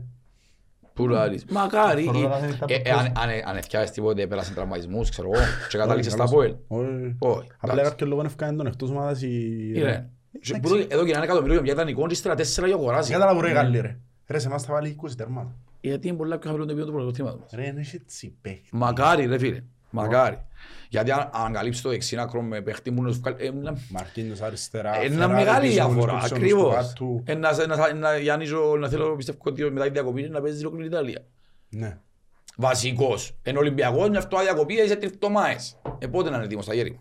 Που 0.94 1.08
λάρεις. 1.08 1.46
Μακάρι. 1.50 2.04
Φορώ 2.04 2.20
ή- 2.20 2.22
να 2.22 2.30
κάνει 2.30 2.42
τα 2.58 2.66
ε, 2.68 2.74
ε, 2.74 2.78
παππούζια. 2.82 2.96
αν- 2.96 3.30
αν- 3.30 3.42
Αν 3.50 3.58
έφτιαξες 3.58 3.92
τίποτε, 3.92 4.28
πέρασε 4.28 4.54
τραυματισμούς, 4.54 5.10
ξέρω 5.10 5.30
εγώ, 5.34 5.44
και 5.70 5.78
κατάληξες 5.78 6.12
στα 6.14 6.24
καλώς. 6.26 6.34
ΠΟΕΛ. 6.34 6.56
Όχι. 6.68 7.16
Όχι. 7.20 7.48
Απλά 7.58 7.74
εντάξει. 7.74 7.90
κάποιο 7.92 8.08
λόγο 8.08 8.22
έφκανε 8.26 8.58
τον 8.58 8.66
εκτός 8.68 8.90
ομάδας 8.90 9.22
η... 9.22 9.72
Η 9.76 9.82
Ρεν. 9.82 10.10
Και 10.42 10.54
που 10.62 10.70
το- 10.70 10.86
Εδώ 10.90 11.06
και 11.06 11.12
ένα 11.12 11.24
εκατομμύριο 11.24 11.62
για 11.64 11.76
δανεικό 11.76 12.08
και 12.08 12.14
ύστερα 12.14 12.36
τέσσερα 12.36 12.68
για 12.68 12.76
αγοράζει. 12.76 13.12
Κατάλαβε 13.12 13.42
ρε 13.48 13.54
Γάλλοι 13.54 13.80
ρε. 13.80 13.98
Ρε 14.28 14.40
σε 14.40 14.48
εμάς 14.48 14.64
θα 14.64 14.74
βάλει 14.74 14.90
20 15.04 15.16
τέρματα. 15.18 15.56
Γιατί 15.82 16.08
είναι 16.08 16.18
πολλά 16.18 16.38
πιο 16.38 16.50
χαμηλό 16.50 16.66
το 16.66 16.72
επίπεδο 16.72 16.92
του 16.92 16.98
πρωτοθύματος 16.98 17.40
μας. 17.40 17.52
Ρε 17.54 17.68
είναι 17.68 17.86
έτσι 17.94 18.36
παίχτη. 18.42 18.70
Μακάρι 18.72 19.26
ρε 19.26 19.38
φίλε. 19.38 19.64
Μακάρι. 19.90 20.38
Γιατί 20.90 21.12
αν 21.12 21.30
αν 21.34 21.54
καλύψει 21.54 21.82
το 21.82 21.90
δεξί 21.90 22.18
άκρο 22.18 22.42
με 22.42 22.62
παίχτη 22.62 22.92
μου 22.92 23.02
να 23.02 23.12
σου 23.12 23.20
βγάλει... 23.20 23.36
ε, 23.46 23.52
να- 23.52 23.78
Μαρκίνιος 23.90 24.42
αριστερά. 24.42 25.04
Είναι 25.06 25.16
Φεράρι 25.16 25.34
μεγάλη 25.34 25.68
πίσω, 25.68 25.74
διαφορά, 25.88 26.14
Μουσκουτσιόνος 26.14 26.30
του 26.54 26.68
ακριβώς. 26.68 26.76
κάτω. 26.76 27.22
Ένα, 27.26 27.50
ένα, 27.62 27.88
ένα, 27.90 28.18
Γιάννης, 28.18 28.52
ο- 28.52 28.78
να 28.78 28.90
θέλω 28.90 29.16
πιστεύω 29.16 29.38
ότι 29.44 29.64
μετά 29.64 29.86
τη 29.86 29.92
διακοπή 29.92 30.30
να 30.30 30.42
παίζει 30.42 30.60
ολόκληρη 30.66 30.90
την 30.90 30.98
Ιταλία. 30.98 31.26
Ναι. 31.70 31.98
Βασικός. 32.58 33.36
Εν 33.42 33.58
Ολυμπιακός 33.58 34.10
με 34.10 34.18
αυτό 34.18 34.40
διακοπή 34.42 34.74
είσαι 34.74 34.96
τριφτωμάες. 34.96 35.78
Ε, 36.00 36.08
πότε 36.08 36.30
να 36.30 36.36
είναι 36.36 36.46
έτοιμος 36.46 36.66
τα 36.66 36.74
γέρι 36.74 36.92
μου. 36.92 37.00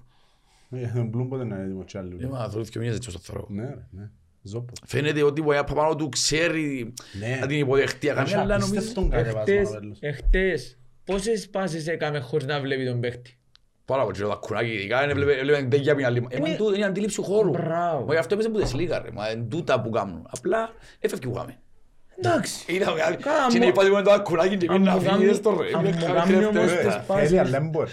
Ε, 0.75 0.93
Τον 0.97 1.09
Μπλουμ 1.09 1.29
πότε 1.29 1.45
να 1.45 1.55
είναι 1.57 1.65
έτοιμο 1.65 1.85
κι 1.85 1.99
άλλοι. 1.99 2.17
Ε, 2.21 2.27
μα 2.27 2.49
θέλω 2.49 2.63
δύο 2.65 2.81
μήνες 2.81 2.97
έτσι 2.97 3.09
όσο 3.09 3.19
θέλω. 3.19 3.47
Ναι 3.51 3.63
ρε, 3.63 3.87
ναι. 3.91 4.11
Ζόπος. 4.43 4.79
Φαίνεται 4.87 5.23
ότι 5.23 5.41
ο 5.41 5.59
από 5.59 5.75
πάνω 5.75 5.97
του 5.97 6.09
ξέρει 6.09 6.93
Ναι. 7.19 7.39
να 7.41 7.47
την 7.47 7.59
υποδεχτεί. 7.59 8.09
Έχει 8.09 8.19
Ακάμια, 8.19 8.41
αλλά 8.41 8.55
νομίζω... 8.59 8.73
απίστευτον 8.73 9.11
κατεβάσμα 9.11 9.41
Εχτες, 9.53 9.69
ο 9.69 9.71
Βέλος. 9.81 9.99
εχτες, 10.01 10.79
πόσες 11.05 11.49
πάσες 11.49 11.87
έκαμε 11.87 12.19
χωρίς 12.21 12.47
να 12.47 12.61
βλέπει 12.61 12.87
τον 12.87 13.01
παίχτη; 13.01 13.39
Πάρα 13.85 14.03
από 14.03 14.13
το 14.19 14.29
δακουνάκι, 14.29 14.71
ειδικά 14.71 15.03
είναι 15.03 15.13
έβλεπε 15.13 15.33
έβλεπε 15.33 15.63
τέγια 15.63 15.91
από 15.93 16.01
την 16.01 16.07
άλλη. 16.11 16.27
Ε, 16.29 16.39
μα 16.41 16.47
Είναι- 16.49 16.57
τούτο 16.57 16.75
είναι 16.75 16.85
αντίληψη 16.85 17.23
χώρου. 17.23 17.51
Μπράβο. 17.51 18.05
Μα 18.07 18.13
γι' 18.13 18.19
αυτό 18.19 18.35
έπαιζε 18.35 18.51
Bundesliga, 18.77 19.01
ρε. 19.05 19.11
Μα 19.13 19.31
είναι 19.31 19.45
τούτα 19.45 19.81
που 19.83 19.91
κάνουν. 19.91 20.27
Απλά 20.31 20.71
έφευκε 21.01 21.27
που 21.27 21.33
κάμε. 21.33 21.59
Εντάξει. 22.19 22.73
Είδα 22.73 22.93
μεγάλη. 22.93 23.17
Κάμα 23.17 23.47
Και 23.49 23.57
είναι 23.57 23.65
μου- 23.67 23.73
είπα 23.73 23.83
ότι 23.83 23.91
με 23.91 24.03
το 24.03 24.11
δακουνάκι 24.11 24.57
και 24.57 24.67
Αν 24.71 24.77
πήγαινε 24.77 24.85
να 24.91 24.95
μου 24.95 25.01
φύγει 25.01 25.11
κάνει- 25.25 25.35
στο 25.35 25.57
ρε. 25.61 25.77
αν 25.77 25.85
Είναι 25.85 25.95
μου 25.97 26.05
καλά 26.05 26.15
κάνει 26.21 26.31
τελευταίο. 26.33 26.61
όμως 26.61 26.73
Ε, 26.73 26.77
τις 26.85 27.07
πάσες. 27.07 27.29
Θέλει, 27.29 27.39
αλλά 27.41 27.51
δεν 27.51 27.69
μπορεί. 27.69 27.91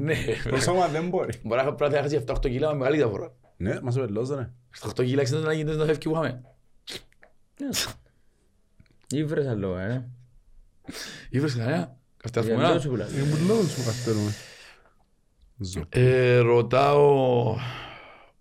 Ναι. 0.00 0.16
Το 0.50 0.56
σώμα 0.56 0.88
δεν 0.88 1.08
μπορεί. 1.08 1.38
Μπορεί 1.42 1.64
να 1.64 1.74
πρέπει 1.74 1.94
να 1.94 2.00
χάσει 2.00 2.14
7-8 2.16 2.48
κιλά 2.48 2.68
με 2.70 2.76
μεγάλη 2.78 2.96
διαφορά. 2.96 3.32
Ναι, 3.56 3.80
μας 3.82 3.96
ο 3.96 4.00
Βελός 4.00 4.28
ρε. 4.30 4.50
Στα 4.70 4.88
8 4.88 5.04
κιλά 5.04 5.22
ξέρετε 5.22 5.46
να 5.46 5.52
γίνεται 5.52 5.76
να 5.76 5.84
φεύγει 5.84 6.08
που 6.08 6.12
κάμε. 6.12 6.42
Ήβρες 9.08 9.46
άλλο, 9.46 9.76
ε. 9.78 10.08
Ήβρες 11.30 11.54
κανένα. 11.56 11.76
Για 11.76 11.96
Κασταθμένα. 12.16 12.68
αυτό 12.68 12.80
σου 12.80 12.88
πουλά. 12.88 13.08
Είναι 13.14 13.22
μου 13.22 13.46
λόγος 13.46 13.74
που 13.74 13.82
καθαίρουμε. 13.84 14.30
Ζω. 15.58 15.84
Ε, 15.88 16.36
ρωτάω 16.38 17.56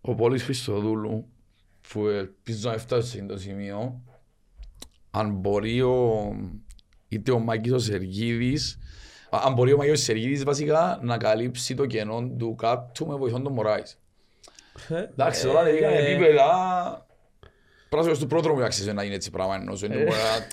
ο 0.02 0.16
Πόλης 0.16 0.44
Χριστοδούλου 0.44 1.26
που 1.92 2.08
ελπίζω 2.08 2.70
να 2.70 2.78
φτάσει 2.78 3.10
σε 3.10 3.20
αυτό 3.20 3.34
το 3.34 3.40
σημείο 3.40 4.02
αν 5.16 5.32
μπορεί 5.32 5.82
ο, 5.82 6.32
είτε 7.08 7.32
ο 7.32 7.40
Μάκης 7.40 7.72
ο 7.72 7.80
Σεργίδης 7.80 8.80
α, 9.30 9.38
αν 9.46 9.54
μπορεί 9.54 9.74
ο 9.74 9.78
Μάκης 9.78 9.92
ο 9.92 9.96
Σεργίδης 9.96 10.44
βασικά 10.44 11.00
να 11.02 11.18
καλύψει 11.18 11.76
το 11.76 11.86
κενό 11.86 12.30
του 12.38 12.56
κάτω 12.56 13.06
με 13.06 13.16
βοηθόν 13.16 13.44
τον 13.44 13.54
Μωράης. 13.54 13.98
Εντάξει, 14.90 15.46
τώρα 15.46 15.64
δεν 15.64 15.76
είναι 15.76 15.88
επίπεδα 15.98 16.46
πράσινος 17.90 18.20
του 18.20 18.28
πρόδρομου 18.28 18.60
να 18.60 18.68
ξέρει 18.68 18.94
να 18.94 19.04
γίνει 19.04 19.16
έτσι 19.16 19.30
πράγμα 19.32 19.56
ενώ 19.56 19.76
δεν 19.76 19.90
μπορεί 19.90 20.04
να- 20.06 20.48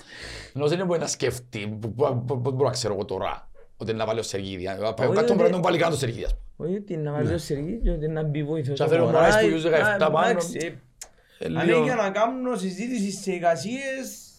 ενώ 0.55 0.67
δεν 0.67 0.85
μπορεί 0.85 0.99
να 0.99 1.07
σκεφτεί 1.07 1.79
πώς 1.95 2.13
μπορώ 2.41 2.65
να 2.65 2.69
ξέρω 2.71 2.93
εγώ 2.93 3.05
τώρα 3.05 3.49
ότι 3.77 3.93
να 3.93 4.05
βάλει 4.05 4.19
ο 4.19 4.23
Σεργίδη. 4.23 4.63
Κάτω 4.63 4.93
πρέπει 4.93 5.41
να 5.41 5.49
τον 5.49 5.61
βάλει 5.61 5.77
κάτω 5.77 5.93
ο 5.93 5.97
Σεργίδης. 5.97 6.25
ας 6.25 6.35
πούμε. 6.57 6.69
Όχι 6.69 6.77
ότι 6.77 6.97
να 6.97 7.11
βάλει 7.11 7.33
ο 7.33 7.37
Σεργή 7.37 7.79
και 7.83 7.89
ότι 7.91 8.07
να 8.07 8.23
μπει 8.23 8.43
βοήθος. 8.43 8.77
Και 8.77 8.83
να 8.83 8.89
φέρει 8.89 9.01
ο 9.01 9.05
Μωράης 9.05 9.35
που 9.37 9.47
γιους 9.47 9.63
17 9.63 10.11
πάνω. 10.11 10.29
Εντάξει, 10.29 10.57
ε, 10.61 10.65
Ε, 11.43 11.45
Αν 11.45 11.65
λίγο- 11.65 11.77
είναι 11.77 11.85
για 11.85 11.95
να 11.95 12.09
κάνω 12.09 12.55
συζήτηση 12.55 13.11
σε 13.11 13.31
εικασίες, 13.31 14.30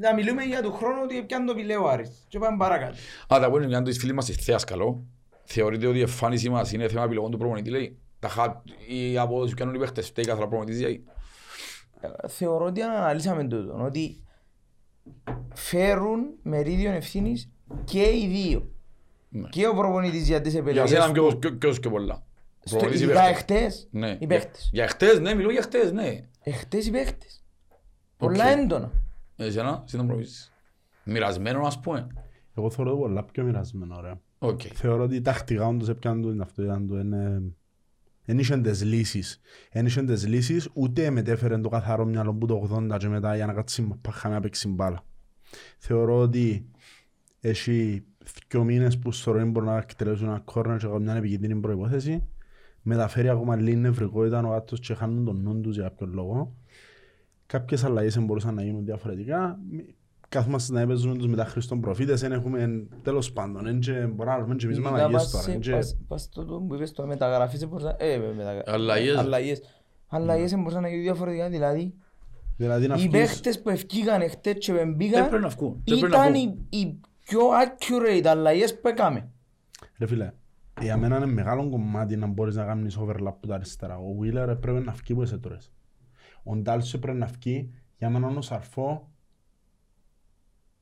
να 0.00 0.14
μιλούμε 0.14 0.42
για 0.42 0.62
τον 0.62 0.72
χρόνο 0.72 1.02
ότι 1.02 1.22
πιάνε 1.22 1.46
το 1.46 1.54
πηλαίο 1.54 1.84
ο 1.84 1.88
Άρης. 1.88 2.24
Και 2.28 2.38
πάμε 2.38 2.56
παρακάτω. 2.56 2.94
Α, 3.34 3.38
τα 3.40 3.50
πούμε 3.50 3.66
μια 3.66 3.82
της 3.82 3.98
φίλης 3.98 4.14
μας 4.14 4.24
της 4.24 4.36
Θείας 4.36 4.64
καλό. 4.64 5.04
Θεωρείτε 5.44 5.86
ότι 5.86 5.98
η 5.98 6.00
εμφάνιση 6.00 6.48
μας 6.48 6.72
είναι 6.72 6.88
θέμα 6.88 7.02
επιλογών 7.04 7.30
του 7.30 7.38
προπονητή, 7.38 7.70
λέει. 7.70 7.98
Τα 8.18 8.28
χα... 8.28 8.62
η 8.88 9.18
απόδοση 9.18 9.52
που 9.52 9.58
κάνουν 9.58 9.74
οι 9.74 9.78
παίχτες 9.78 10.06
φταίει 10.06 10.24
καθαρά 10.24 10.48
προπονητής, 10.48 10.80
λέει. 10.80 11.04
Θεωρώ 12.28 12.64
ότι 12.64 12.82
αν 12.82 12.90
αναλύσαμε 12.90 13.44
τούτο, 13.44 13.82
ότι 13.84 14.22
φέρουν 15.54 16.24
μερίδιο 16.42 16.90
ευθύνης 16.92 17.50
και 17.84 18.02
οι 18.02 18.26
δύο. 18.32 18.70
Ναι. 19.28 19.48
Και 19.48 19.66
ο 19.66 19.74
προπονητής 19.74 20.26
για 20.28 20.40
τις 20.40 20.52
Για 20.52 20.60
επιλογές 20.60 20.90
σένα 20.90 21.06
του. 21.06 21.12
ποιος- 21.12 21.36
ποιος- 21.36 21.54
ποιος 21.58 21.80
και 21.80 21.88
πολλά. 21.88 22.22
Στο- 22.64 22.70
Προπονητής 22.76 23.00
ή 23.00 23.04
Ειδικά 23.04 23.20
παίχτες. 23.24 23.56
εχτες, 23.58 23.88
Ναι. 23.90 24.08
οι 24.10 24.16
Για- 24.18 24.26
παίχτες. 24.28 24.68
Για 24.72 24.88
χτες, 24.88 25.20
ναι, 25.20 25.34
μιλώ 25.34 25.50
για 25.50 25.62
χτες, 25.62 25.92
ναι. 25.92 26.20
Εχτές 26.42 26.86
οι 26.86 26.90
παίχτες. 26.90 27.44
Πολλά 28.16 28.44
Οκ. 28.52 28.58
έντονα. 28.58 28.92
Εσένα, 29.40 29.82
εσύ 29.86 29.96
τον 29.96 30.06
προπονητής. 30.06 30.52
Μοιρασμένο, 31.04 31.66
ας 31.66 31.80
πούμε. 31.80 32.06
Εγώ 32.54 32.70
θεωρώ 32.70 32.90
το 32.90 32.96
πολλά 32.96 33.24
πιο 33.24 33.44
μοιρασμένο 33.44 34.00
ρε. 34.00 34.12
Οκ. 34.38 34.60
Θεωρώ 34.74 35.02
ότι 35.02 35.20
τακτικά 35.20 35.66
όντως 35.66 35.88
έπιαν 35.88 36.22
του 36.22 36.30
την 36.30 36.40
αυτοίδα 36.40 36.82
του 36.86 36.96
είναι... 36.96 37.42
Εν 38.24 38.38
είχαν 38.38 38.62
τις 38.62 38.84
λύσεις. 38.84 39.40
Εν 39.70 39.86
είχαν 39.86 40.06
τις 40.06 40.26
λύσεις 40.26 40.68
ούτε 40.72 41.10
μετέφερε 41.10 41.58
το 41.58 41.68
καθαρό 41.68 42.04
μυαλό 42.04 42.34
που 42.34 42.46
το 42.46 42.68
80 42.90 42.96
και 42.98 43.08
μετά 43.08 43.36
για 43.36 43.46
να 43.46 43.52
κάτσεις 43.52 43.86
παχάμε 44.00 44.34
να 44.34 44.40
παίξεις 44.40 44.70
μπάλα. 44.70 45.04
Θεωρώ 45.78 46.18
ότι 46.18 46.70
έχει 47.40 48.04
δυο 48.48 48.64
μήνες 48.64 48.98
που 48.98 49.12
στο 49.12 49.32
ρόιν 49.32 49.50
μπορούν 49.50 49.68
να 49.68 49.76
εκτελέσουν 49.76 50.28
ένα 50.28 50.40
κόρνερ 50.44 50.78
και 50.78 50.86
από 50.86 50.98
μια 50.98 51.14
επικίνδυνη 51.14 51.60
προϋπόθεση. 51.60 52.24
Μεταφέρει 52.82 53.28
ακόμα 53.28 53.56
λίγη 53.56 53.76
νευρικότητα 53.76 54.40
ο 54.40 54.48
γάτος 54.48 54.80
και 54.80 54.94
χάνουν 54.94 55.24
τον 55.24 55.42
νου 55.42 55.60
τους 55.60 55.74
για 55.74 55.88
κάποιον 55.88 56.12
λόγο. 56.12 56.54
Κάποιες 57.52 57.84
αλλαγές 57.84 58.14
δεν 58.14 58.24
μπορούσαν 58.24 58.54
να 58.54 58.62
γίνουν 58.62 58.84
διαφορετικά. 58.84 59.58
Μη- 59.70 59.94
Κάθομαστε 60.30 60.72
να 60.72 60.86
παίζουμε 60.86 61.14
τους 61.16 61.26
μεταχρήστων 61.26 61.80
προφήτες, 61.80 62.20
δεν 62.20 62.32
έχουμε 62.32 62.86
τέλος 63.02 63.32
πάντων. 63.32 63.66
Εν 63.66 63.80
και 63.80 63.92
μπορούμε 63.92 64.36
να 64.36 64.38
λέμε 64.42 64.54
και 64.54 64.64
εμείς 64.64 64.76
Ειδικά 64.76 64.90
μαλαγίες 64.92 65.22
πας 65.22 65.30
τώρα. 65.30 65.42
σε- 65.44 65.52
εν 65.52 65.60
και- 65.60 65.70
πας- 65.70 65.98
πας 66.08 66.22
στο 66.22 66.44
το 66.44 66.60
που 66.60 66.74
είπες 66.74 66.92
το 66.92 67.06
μεταγραφές 67.06 67.58
δεν 67.58 67.68
μπορούσαν- 67.68 67.96
ε, 67.98 68.18
μεταγρα- 68.36 68.62
Αλλαγές. 68.66 69.16
αλλαγές. 69.16 69.60
Αλλαγές 70.08 70.50
δεν 70.50 70.58
μπορούσαν 70.58 70.82
να 70.82 70.88
γίνουν 70.88 71.02
διαφορετικά, 71.04 71.48
δηλαδή 71.48 71.94
Δηλαδή 72.56 72.86
να 72.86 72.94
οι 72.94 72.98
βγεις- 72.98 73.10
παίχτες 73.10 73.62
που 73.62 73.68
ευκήγαν 73.70 74.20
εχθές 74.20 74.54
και 74.58 74.72
Δεν 74.72 74.94
μπήκαν 74.94 75.28
πρέπει 75.28 75.42
να 75.42 75.48
βγουν. 75.48 75.82
Δεν 75.84 75.98
πρέπει 75.98 76.12
να 76.16 76.26
ήταν 76.26 76.32
βγουν. 76.32 76.66
οι, 76.70 76.78
οι 76.78 77.00
πιο 77.24 77.40
accurate 77.40 78.26
αλλαγές 78.26 78.80
που 78.80 78.88
έκαμε. 78.88 79.28
Ρε 79.98 80.06
φίλε, 80.06 80.32
για 80.80 80.96
μένα 80.96 81.16
είναι 81.16 81.26
μεγάλο 81.26 81.68
κομμάτι 81.70 82.16
να 82.16 82.26
μπορείς 82.26 82.54
να 82.56 82.64
κάνεις 82.64 82.98
overlap 82.98 83.32
που 83.40 83.46
τα 83.46 83.54
αριστερά. 83.54 83.96
Ο 83.98 84.16
Wheeler 84.22 84.56
πρέπει 84.60 84.80
να 84.84 84.92
φύγει 84.92 85.14
που 85.14 85.22
είσαι 85.22 85.38
τώρα. 85.38 85.58
Ο 86.42 86.56
Ντάλσο 86.56 86.98
πρέπει 86.98 87.18
να 87.18 87.26
φύγει. 87.26 87.70
Για 87.98 88.10
μένα 88.10 88.28
ο 88.28 88.40
Σαρφό 88.40 89.08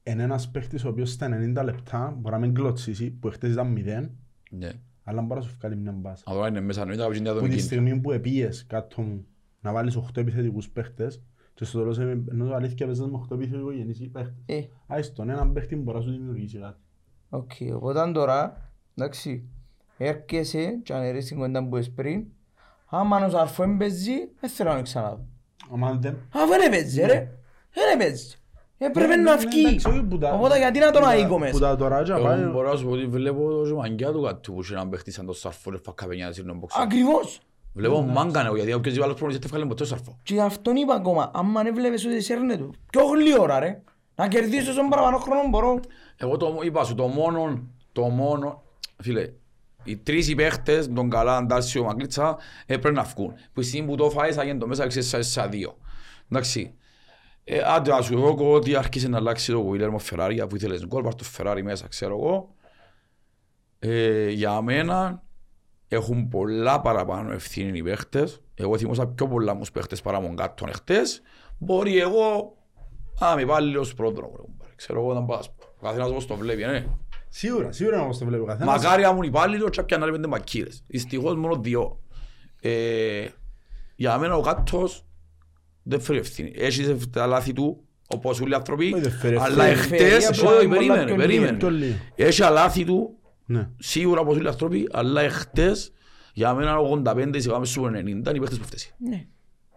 είναι 0.03 0.23
ένας 0.23 0.51
παίχτης 0.51 0.85
ο 0.85 0.89
οποίος 0.89 1.11
στα 1.11 1.29
90 1.59 1.65
λεπτά 1.65 2.15
μπορεί 2.19 2.35
να 2.35 2.41
μην 2.41 2.55
κλωτσίσει, 2.55 3.11
που 3.11 3.31
χτες 3.31 3.53
ήταν 3.53 3.75
0, 3.77 4.11
Ναι. 4.51 4.71
αλλά 5.05 5.23
μπορεί 5.23 5.41
να 5.41 5.47
σου 5.47 5.55
βγάλει 5.59 5.77
μια 5.77 5.93
μπάσα. 5.93 6.23
Αν 6.27 6.35
τώρα 6.35 6.49
είναι 6.49 6.61
μέσα 6.61 6.85
νοήτα, 6.85 7.05
από 7.05 7.13
την 7.13 7.23
Που 7.23 7.29
τη 7.29 7.33
διαδομική. 7.35 7.61
στιγμή 7.63 8.01
που 8.01 8.13
επίες 8.13 8.67
κάτω 8.67 9.03
μου 9.03 9.27
να 9.61 9.73
βάλεις 9.73 9.97
8 9.97 10.21
επιθετικούς 10.21 10.69
παίχτες 10.71 11.23
και 11.55 11.65
στο 11.65 11.79
τέλος 11.79 11.99
ε, 11.99 12.23
ενώ 12.31 12.53
αλήθεια 12.55 12.87
παίζεις 12.87 13.05
με 13.07 13.19
8 13.29 13.35
επιθετικογενείς 13.35 14.11
παίχτες. 14.13 14.33
Ε, 14.47 14.63
Άις 14.87 15.13
τον 15.13 15.29
έναν 15.31 15.53
παίχτη 15.53 15.77
μπορεί 15.77 15.97
να 15.99 16.03
σου 16.05 16.11
δημιουργήσει 16.11 16.59
κάτι. 16.59 16.79
οκ. 17.29 17.51
Οπότε 17.75 18.11
τώρα, 18.13 18.71
εντάξει, 18.95 19.45
έρχεσαι 19.99 20.81
και 20.83 20.93
αν 20.95 21.03
έρθεις 21.03 21.27
την 21.27 21.37
κοντά 21.39 21.61
που 21.69 21.77
είπες 21.77 21.91
πριν, 21.91 22.25
άμα 22.87 23.27
ο 23.27 23.31
Σαρφό 23.31 23.63
έμπαιζε, 23.63 24.29
δεν 24.41 24.51
θέλω 24.51 24.69
να 24.69 24.75
τον 24.75 24.85
ξαναδώ. 24.85 25.27
Άμα 25.73 25.99
δεν... 26.01 26.17
Αφού 26.35 26.49
δεν 26.49 26.61
έπαιζε 26.73 27.07
ρε, 27.07 27.29
δεν 27.75 27.85
έπαιζε. 28.01 28.35
Έπρεπε 28.79 29.17
Ναι, 29.17 29.23
να 29.23 29.37
ναι, 29.37 29.41
βγει. 29.47 29.61
εντάξει, 29.61 29.89
όχι 29.89 30.03
που 30.03 30.19
τα- 30.19 30.33
Οπότε 30.33 30.59
γιατί 30.59 30.79
να 30.79 30.91
τον 30.91 31.01
που 31.03 31.07
τα- 31.09 31.13
αίγω 31.15 31.35
Που 31.35 31.39
μέσα. 31.39 31.59
τα 31.59 31.77
τώρα 31.77 32.03
και 32.03 32.13
πάει... 32.13 32.41
Εγώ 32.41 32.51
μπορώ 32.51 32.71
να 32.71 32.77
σου 32.77 32.85
πω 32.85 32.91
ότι 32.91 33.07
βλέπω 33.07 33.51
το 33.51 33.65
ζουμαγκιά 33.65 34.13
του 34.13 34.23
κάτω 34.23 34.53
που 34.53 34.61
είχε 34.61 34.75
να 34.75 34.89
παίχτη 34.89 35.11
σαν 35.11 35.27
το 35.27 35.33
σαρφό 35.33 35.71
και 35.71 35.79
φάκα 35.85 36.07
πενιά 36.07 36.33
στην 36.33 36.47
νομποξή. 36.47 36.79
Ακριβώς. 36.83 37.41
Βλέπω 37.73 38.03
μάγκανε 38.03 38.51
γιατί 38.57 38.73
όποιος 38.73 38.95
είπε 38.95 39.03
άλλος 39.05 39.15
προπονητής 39.17 39.41
δεν 39.41 39.51
βγάλε 39.51 39.69
ποτέ 39.71 39.83
το 39.83 39.89
σαρφό. 39.89 40.19
Και 40.23 40.35
γι' 40.35 40.41
αυτόν 40.41 40.77
είπα 40.77 40.95
ακόμα, 40.95 41.31
άμα 41.35 41.61
αν 41.61 41.67
έβλεπες 41.67 42.05
ότι 42.05 42.21
σέρνε 42.21 42.57
του, 42.57 42.75
πιο 42.91 43.05
γλύωρα 43.05 43.59
ρε. 43.59 43.83
Να 44.15 44.29
κερδίσω 44.29 44.73
στον 44.73 44.89
παραπάνω 44.89 45.19
χρόνο 45.19 45.49
μπορώ. 45.49 45.81
Εγώ 46.17 46.37
το 46.37 46.59
είπα 46.65 46.85
σου, 46.85 46.95
το 46.95 47.07
μόνο, 47.07 47.63
το 47.93 48.03
μόνο, 48.03 48.63
φίλε, 49.03 49.31
οι 49.87 49.97
τρεις 49.97 50.29
οι 50.29 50.35
παίχτες, 50.35 50.89
τον 50.93 51.11
καλά, 51.11 51.37
Αντάσιο, 51.37 51.85
Μαγκλίτσα, 51.85 52.37
έπρεπε 52.67 52.91
να 52.91 53.03
βγουν. 53.03 53.33
Που 53.53 53.61
η 53.61 53.65
στιγμή 53.65 53.89
που 53.89 53.97
το 53.97 54.11
φάεις, 54.11 54.37
αγένει 54.39 54.59
το 54.59 54.67
μέσα, 54.67 54.87
ξέρεις, 54.87 55.09
σαν- 55.09 55.25
σαν 55.25 55.51
δύο. 55.51 55.79
Εντάξει. 56.31 56.75
Ε, 57.45 57.61
άντε 57.67 57.91
να 57.91 58.01
σου 58.03 58.13
εγώ 58.15 58.53
ότι 58.53 58.77
άρχισε 58.77 59.09
να 59.09 59.17
αλλάξει 59.17 59.53
το 59.53 59.59
Γουίλερμο 59.59 59.99
Φεράρι, 59.99 60.41
αφού 60.41 60.57
ήθελες 60.57 60.87
γκολ, 60.87 61.03
πάρ' 61.03 61.15
το 61.15 61.25
Φεράρι 61.25 61.63
μέσα, 61.63 61.87
ξέρω 61.89 62.17
εγώ. 62.19 62.55
Ε, 63.79 64.29
για 64.29 64.61
μένα 64.61 65.23
έχουν 65.89 66.29
πολλά 66.29 66.81
παραπάνω 66.81 67.33
ευθύνη 67.33 67.79
οι 67.79 67.83
παίχτες. 67.83 68.41
Εγώ 68.55 68.79
θυμούσα 68.79 69.07
πιο 69.07 69.29
πολλά 69.29 69.55
μου 69.55 69.63
παίχτες 69.73 70.01
παρά 70.01 70.21
μόνο 70.21 70.35
κάτω 70.35 70.65
εχθές. 70.69 71.23
Μπορεί 71.59 71.99
εγώ, 71.99 72.57
α, 73.25 73.35
με 73.35 73.41
υπάλληλος 73.41 73.95
πρόδρομο, 73.95 74.33
ρε, 74.37 74.43
κουμπάρε. 74.43 74.73
ξέρω 74.77 75.01
εγώ 75.01 75.15
να 75.15 75.25
πας. 75.25 75.49
Ο 75.79 75.83
καθένας 75.83 76.09
όπως 76.11 76.27
το 76.27 76.37
βλέπει, 76.37 76.65
ναι. 76.65 76.87
Σίγουρα, 77.39 77.73
σίγουρα 77.73 78.03
όπως 78.03 78.19
το 78.19 78.25
βλέπει 78.25 78.43
ο 78.43 78.47
καθένας. 78.47 78.77
Μακάρι 78.83 79.03
να 79.03 79.09
ήμουν 79.09 79.23
υπάλληλος 79.23 79.71
και 79.71 79.81
έπιανα 79.81 80.11
πέντε 80.11 80.27
μακκύρες. 80.29 80.83
Δυστυχώς 80.87 81.35
μόνο 81.37 81.57
δύο. 81.57 82.01
Ε, 82.61 83.27
για 83.97 84.19
μένα 84.19 84.35
ο 84.37 84.41
κάτος 84.41 85.05
δεν 85.83 86.01
φέρει 86.01 86.19
ευθύνη. 86.19 86.53
Έχεις 86.57 87.11
τα 87.11 87.27
λάθη 87.27 87.53
του, 87.53 87.85
όπως 88.09 88.41
όλοι 88.41 88.51
οι 88.51 88.55
άνθρωποι, 88.55 88.93
Όχι, 88.93 89.01
δεν 89.03 89.11
φέρει 89.13 89.37
αλλά 89.37 89.65
ευθύνη. 89.65 89.99
Φέρει 89.99 90.11
εχθές, 90.15 90.39
απλά 90.39 90.51
όχι, 90.57 90.67
πολλά 90.67 90.79
περίμενε, 90.79 91.05
πιο 91.05 91.15
περίμενε. 91.17 91.57
Πιο 91.57 91.71
λίγο. 91.71 91.95
Έχεις 92.15 92.37
τα 92.37 92.51
λάθη 92.51 92.85
του, 92.85 93.19
Ναι. 93.47 93.69
σίγουρα 93.79 94.21
όπως 94.21 94.35
όλοι 94.37 94.45
οι 94.45 94.49
άνθρωποι, 94.49 94.89
αλλά 94.93 95.21
εχθές, 95.21 95.93
για 96.33 96.55
μένα 96.55 96.77
85 96.79 97.41
σιγά 97.41 97.59
μες 97.59 97.69
στο 97.71 97.83
90 97.87 97.91
είναι 98.31 98.37
οι 98.37 98.41
παίχτες 98.41 98.59
που 98.59 98.65
φταίσαι. 98.65 98.91
Ναι. 98.99 99.27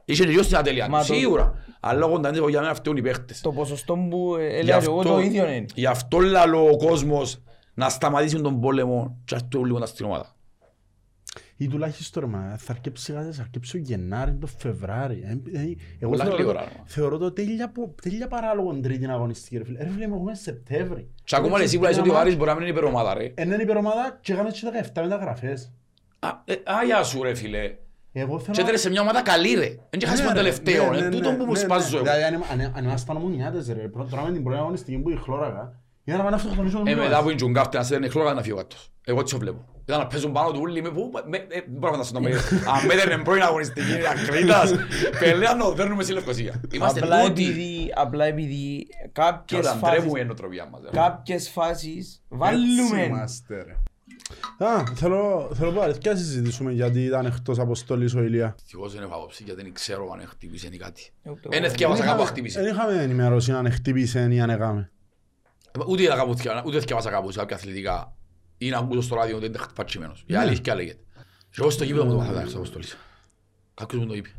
Είχε 0.05 0.23
τελειώσει 0.25 0.47
την 0.47 0.57
ατέλεια, 0.57 0.89
Μα 0.89 0.99
το- 0.99 1.13
σίγουρα. 1.13 1.63
Αλλά 1.79 1.99
λόγω 1.99 2.19
των 2.19 2.49
για 2.49 2.61
μένα 2.61 2.73
φταίουν 2.73 2.97
οι 2.97 3.01
παίχτες. 3.01 3.41
Το 3.41 3.51
ποσοστό 3.51 3.93
που 4.09 4.35
ε, 4.39 4.47
Γι' 4.47 4.55
έλεγα 4.55 4.77
και 4.79 4.85
εγώ 4.85 4.99
αυτό- 4.99 5.13
το 5.13 5.19
ίδιο 5.19 5.49
είναι. 5.49 5.65
Γι' 5.75 5.85
αυτό 5.85 6.19
λαλό 6.19 6.69
ο 6.69 6.77
κόσμος 6.77 7.41
να 7.79 7.89
σταματήσει 7.89 8.41
τον 8.41 8.59
πόλεμο 8.59 9.17
και 9.25 9.35
ας 9.35 9.47
το 9.47 9.63
λίγο 9.63 9.85
στην 9.85 10.05
ομάδα. 10.05 10.33
Ή 11.57 11.67
τουλάχιστον 11.67 12.23
ρε, 12.23 12.29
μα, 12.29 12.55
θα 12.57 12.71
αρκέψει 12.71 13.11
γάζες, 13.11 13.35
θα 13.35 13.41
αρκέψει 13.41 13.77
ο 13.77 13.79
Γενάρη, 13.79 14.33
το 14.33 14.47
Φεβράρι. 14.47 15.21
Ε, 15.25 15.57
ε, 15.59 15.75
Εγώ 15.99 16.11
Πολλά 16.11 16.23
θεωρώ, 16.23 16.37
γλύωρα, 16.37 16.59
το- 16.59 16.69
ρε. 16.73 16.81
θεωρώ 16.85 17.17
το 17.17 17.31
τέλεια, 17.31 17.69
πο- 17.71 17.95
τέλεια 18.01 18.27
παράλογο 18.27 18.79
τρίτη 18.79 19.05
αγωνιστική 19.05 19.57
ρε 19.57 19.63
φίλε. 19.63 19.83
Ρε 19.83 19.89
φίλε, 19.89 20.05
έχουμε 20.05 20.35
Σεπτέμβρη. 20.35 21.09
Και 21.23 21.35
ακόμα 21.35 21.61
εσύ 21.61 21.77
που 21.77 21.83
λες 21.83 21.97
ότι 21.97 22.09
ο 22.09 22.17
Άρης 22.17 22.35
μπορεί 22.37 22.47
να 22.49 22.53
μην 22.55 22.61
είναι 22.61 22.71
υπερομάδα 22.71 23.13
ρε. 23.13 23.31
Εν 23.35 23.51
είναι 23.51 23.61
υπερομάδα 23.63 24.17
και 24.21 24.33
έκαμε 24.33 24.49
και 24.49 24.59
17 24.93 25.01
μεταγραφές. 25.01 25.71
Α, 26.19 26.29
ε, 26.45 26.53
Α, 26.53 26.83
γεια 26.85 27.03
σου 27.03 27.23
ρε 27.23 27.33
φίλε. 27.35 27.75
Εγώ 28.11 28.39
θέλω... 28.39 28.53
Και 28.55 28.61
έτρεχε 28.61 28.77
σε 28.77 28.89
μια 28.89 29.01
ομάδα 29.01 29.21
καλή 29.21 29.53
ρε. 29.53 29.75
Δεν 29.89 29.99
και 29.99 30.05
χάσει 30.05 30.21
Ναι, 30.21 30.27
τον 30.27 30.35
ρε, 30.35 30.41
τελευταίο. 30.41 30.91
ναι, 30.91 30.97
ε. 30.97 31.01
ναι, 31.01 31.09
Τούτον 31.09 31.37
που 31.37 31.45
μου 31.45 31.51
ναι, 31.51 31.57
σπάζω 31.57 31.89
ναι. 31.89 31.95
εγώ. 31.95 32.03
Δηλαδή, 32.03 32.23
αν- 32.35 32.61
αν- 32.61 32.73
αν 32.75 32.83
ήμασταν 32.83 33.15
ομονιάτες 33.15 33.67
ρε, 33.67 33.87
πρώτα 33.87 34.09
τώρα 34.09 34.23
με 34.23 34.31
την 34.31 34.43
πρώτη 34.43 34.59
αγωνιστική 34.59 34.97
που 34.97 35.09
η 35.09 35.15
χλώρακα, 35.15 35.79
για 36.09 36.17
να 36.17 36.23
πάνε 36.23 36.35
να 36.35 36.41
αυτοκτονήσουν 36.41 36.79
Ε, 36.79 36.83
τον 36.83 36.93
μετά 36.93 37.07
Μιώας. 37.07 37.21
που 37.23 37.27
είναι 37.29 37.37
τζουγκάφτε 37.37 37.77
να 37.77 37.83
σε 37.83 37.93
δένει 37.95 38.09
χλώρα 38.09 38.33
να 38.33 38.41
φύγω 38.41 38.57
κάτω. 38.57 38.75
Εγώ 39.03 39.19
έτσι 39.19 39.33
το 39.33 39.39
βλέπω. 39.39 39.65
Ήταν 39.85 39.99
να 40.01 40.07
παίζουν 40.07 40.31
πάνω 40.31 40.51
του 40.51 40.59
ούλοι 40.61 40.81
με 40.81 40.89
που... 40.89 41.11
με- 41.27 41.37
ε, 41.37 41.45
Δεν 41.49 41.63
μπορώ 41.67 41.85
να 41.85 41.91
φανταστώ 41.91 42.13
το 42.13 42.21
μέγεθος. 42.21 42.51
Αν 42.73 42.85
με 42.87 42.93
έδερνε 42.93 43.23
πρώην 43.23 43.41
αγωνιστική 43.41 43.91
Ακρίτας, 44.11 44.73
πελέα 45.19 45.53
να 45.53 45.63
το 45.63 45.71
δέρνουμε 45.73 46.03
στη 46.03 46.13
Λευκοσία. 46.13 46.61
Είμαστε 46.71 46.99
Απλά 46.99 47.19
πρώτοι. 47.23 47.43
επειδή, 47.43 47.93
απλά 47.95 48.25
επειδή 48.25 48.87
Και 48.89 49.09
κάποιες 49.11 49.59
όταν 49.67 49.79
τρέμουμε 49.79 50.05
η 50.05 50.09
φάσεις, 50.11 50.25
νοοτροπία 50.25 50.65
μας. 50.71 50.81
ρε. 50.83 50.89
κάποιες 50.89 51.49
φάσεις 51.49 51.97
Έτσι 51.97 52.17
βάλουμε. 52.27 53.03
είμαστε, 53.03 53.55
ρε. 53.63 53.75
Α, 54.67 54.83
θέλω, 54.95 55.49
θέλω 55.53 55.71
πάρα 55.71 55.93
να 56.05 56.15
συζητήσουμε 56.15 56.71
γιατί 56.71 57.03
ήταν 57.03 57.25
εκτός 57.25 57.59
αποστολής 57.59 58.15
ο 58.15 58.21
Ηλία. 58.23 58.55
Ευτυχώς 58.59 58.93
δεν 58.93 59.03
έχω 59.03 59.15
άποψη 59.15 59.43
γιατί 59.43 59.61
δεν 59.61 59.73
ξέρω 59.73 60.09
αν 60.13 60.27
χτύπησε 60.27 60.69
ή 60.71 60.77
κάτι. 60.77 61.11
Ούτε 61.23 61.39
Δεν 61.49 61.63
εγώ. 61.63 61.71
εθιάβασα 61.73 62.03
κάπου 62.05 62.17
Δεν 62.17 62.25
χτύπησε. 62.27 62.61
είχαμε 62.61 63.01
ενημέρωση 63.01 63.51
αν 63.51 63.71
χτύπησε 63.71 64.27
ή 64.31 64.39
αν 64.39 64.49
έκαμε. 64.49 64.91
Ούτε 65.87 66.01
είδα 66.03 66.15
κάπου, 66.15 66.35
θυκιά- 66.35 66.63
ούτε 66.65 66.79
θυκιάβασα 66.79 67.09
κάπου 67.09 67.31
σε 67.31 67.39
κάποια 67.39 67.55
αθλητικά 67.55 68.15
ή 68.57 68.69
να 68.69 68.77
ακούσω 68.77 69.01
στο 69.01 69.15
ράδιο 69.15 69.35
ότι 69.37 69.45
είναι 69.45 69.57
πατσιμένος. 69.75 70.23
Η 70.27 70.35
αλήθεια 70.35 70.75
λέγεται. 70.75 71.03
Και 71.49 71.57
εγώ 71.61 71.69
στο 71.69 71.83
γήπεδο 71.83 72.05
μου 72.05 72.11
το 72.11 72.17
μάθα 72.17 72.41
έξω 72.41 72.57
αποστολής. 72.57 72.97
Κάποιος 73.73 74.01
μου 74.01 74.07
το 74.07 74.13
είπε. 74.15 74.29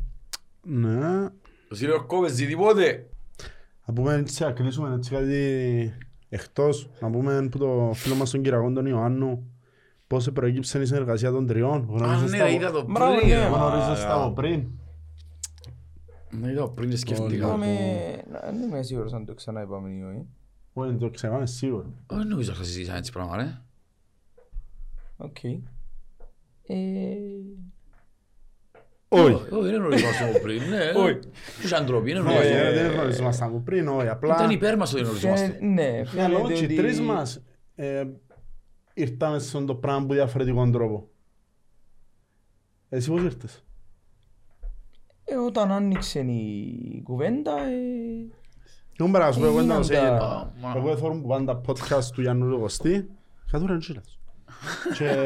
Ναι. 0.61 1.25
Ο 1.71 1.75
Σίλιο 1.75 2.05
Κόβες 2.05 2.31
ζει 2.31 2.47
τίποτε. 2.47 3.09
Να 3.85 3.93
πούμε 3.93 4.13
έτσι, 4.13 4.43
να 4.43 4.51
κλείσουμε 4.51 4.93
έτσι 4.95 5.11
κάτι 5.11 5.93
εκτός. 6.29 6.89
Να 6.99 7.09
πούμε 7.09 7.47
που 7.51 7.57
το 7.57 7.91
φίλο 7.93 8.15
μας 8.15 8.29
τον 8.29 8.41
Κυραγόν 8.41 8.73
τον 8.73 8.85
Ιωάννου 8.85 9.51
πώς 10.07 10.31
προέκυψε 10.31 10.81
η 10.81 10.85
συνεργασία 10.85 11.31
των 11.31 11.47
τριών. 11.47 11.81
Α, 11.81 11.85
Γνώριζες 11.89 12.31
ναι, 12.31 12.37
τα 12.37 12.43
ρε, 12.43 12.49
από- 12.49 12.59
είδα 12.61 12.71
το 12.71 12.85
Μπράβο, 12.91 13.15
πριν. 13.15 13.29
ναι, 13.29 13.35
ρε, 13.35 13.45
Γνώριζες 13.47 13.87
μα, 13.99 14.05
τα 14.07 14.13
από 14.23 14.33
πριν. 14.33 14.67
Ναι, 16.29 16.51
είδα 16.51 16.69
πριν 16.69 16.89
και 16.89 16.97
σκέφτηκα. 16.97 17.45
Είπαμε- 17.45 18.23
να- 18.31 18.39
Δεν 18.39 18.61
είμαι 18.61 18.81
σίγουρος 18.81 19.13
αν 19.13 19.25
το 19.25 19.33
ξανά 19.33 19.61
είπαμε 19.61 19.89
ή 19.89 20.01
όχι. 20.03 20.25
Όχι, 20.73 20.95
το 20.95 21.09
ξέραμε 21.09 21.45
σίγουρο. 21.45 21.93
Δεν 22.07 22.27
νομίζω 22.27 22.53
θα 22.53 22.63
συζήτησαν 22.63 22.95
έτσι 22.95 23.11
πράγμα, 23.11 23.35
ρε. 23.37 23.61
Οκ. 25.17 25.43
Ε, 25.43 25.57
Όχι. 29.07 29.33
Όχι, 29.33 29.69
δεν 29.69 29.75
γνωριζόμαστε 29.75 30.29
από 30.29 30.39
πριν, 30.39 30.61
ναι. 30.69 30.85
Όχι. 31.05 31.19
Τους 31.61 31.73
αντροπή, 31.73 32.13
δεν 32.13 32.21
Όχι, 32.27 32.31
γνωριζόμαστε. 32.33 32.73
δεν 32.83 32.91
γνωριζόμασταν 32.91 33.47
από 33.47 33.59
πριν, 33.59 33.87
όχι. 33.87 34.01
Ήταν 34.05 34.11
Απλά 34.15 34.51
υπέρ 34.51 34.77
μας 34.77 34.93
ότι 34.93 35.03
γνωριζόμαστε. 35.03 35.45
φαίνεται- 35.45 35.63
Ναι, 35.65 36.01
για 36.13 36.27
λόγω 36.27 36.41
φαίνεται 36.45 36.53
και 36.53 36.61
οι 36.61 36.65
ότι... 36.65 36.75
τρεις 36.75 37.01
μας 37.01 37.43
ε, 37.75 38.05
ήρθαμε 38.93 39.39
στον 39.39 39.65
το 39.65 39.75
πράγμα 39.75 40.05
που 40.05 40.13
διαφορετικό 40.13 40.69
τρόπο. 40.69 41.09
Εσύ 42.89 43.09
πώς 43.09 43.21
ήρθες; 43.23 43.65
Ε, 45.23 45.35
όταν 45.35 45.71
άνοιξε 45.71 46.19
η 46.19 47.01
κουβέντα, 47.03 47.55
ε, 49.01 49.07
Εγώ 49.07 49.09
μπορώ 49.09 49.25
να 49.25 49.31
σου 49.31 49.39
πω, 49.39 49.45
εγώ 49.45 49.57
Έγιναν 49.59 49.81
ήταν 49.81 49.83
σε 49.83 49.93
τα- 49.93 50.53
Εγώ 50.75 50.97
θέλω 50.97 51.11
που 51.21 51.27
πάντα 51.27 51.61
podcast 51.67 52.03
του 52.13 52.21
Γιάννου 52.21 52.45
Λογοστή 52.45 53.09
Κατούρα 53.51 53.73
εντζήλας 53.73 54.19
Και 54.97 55.25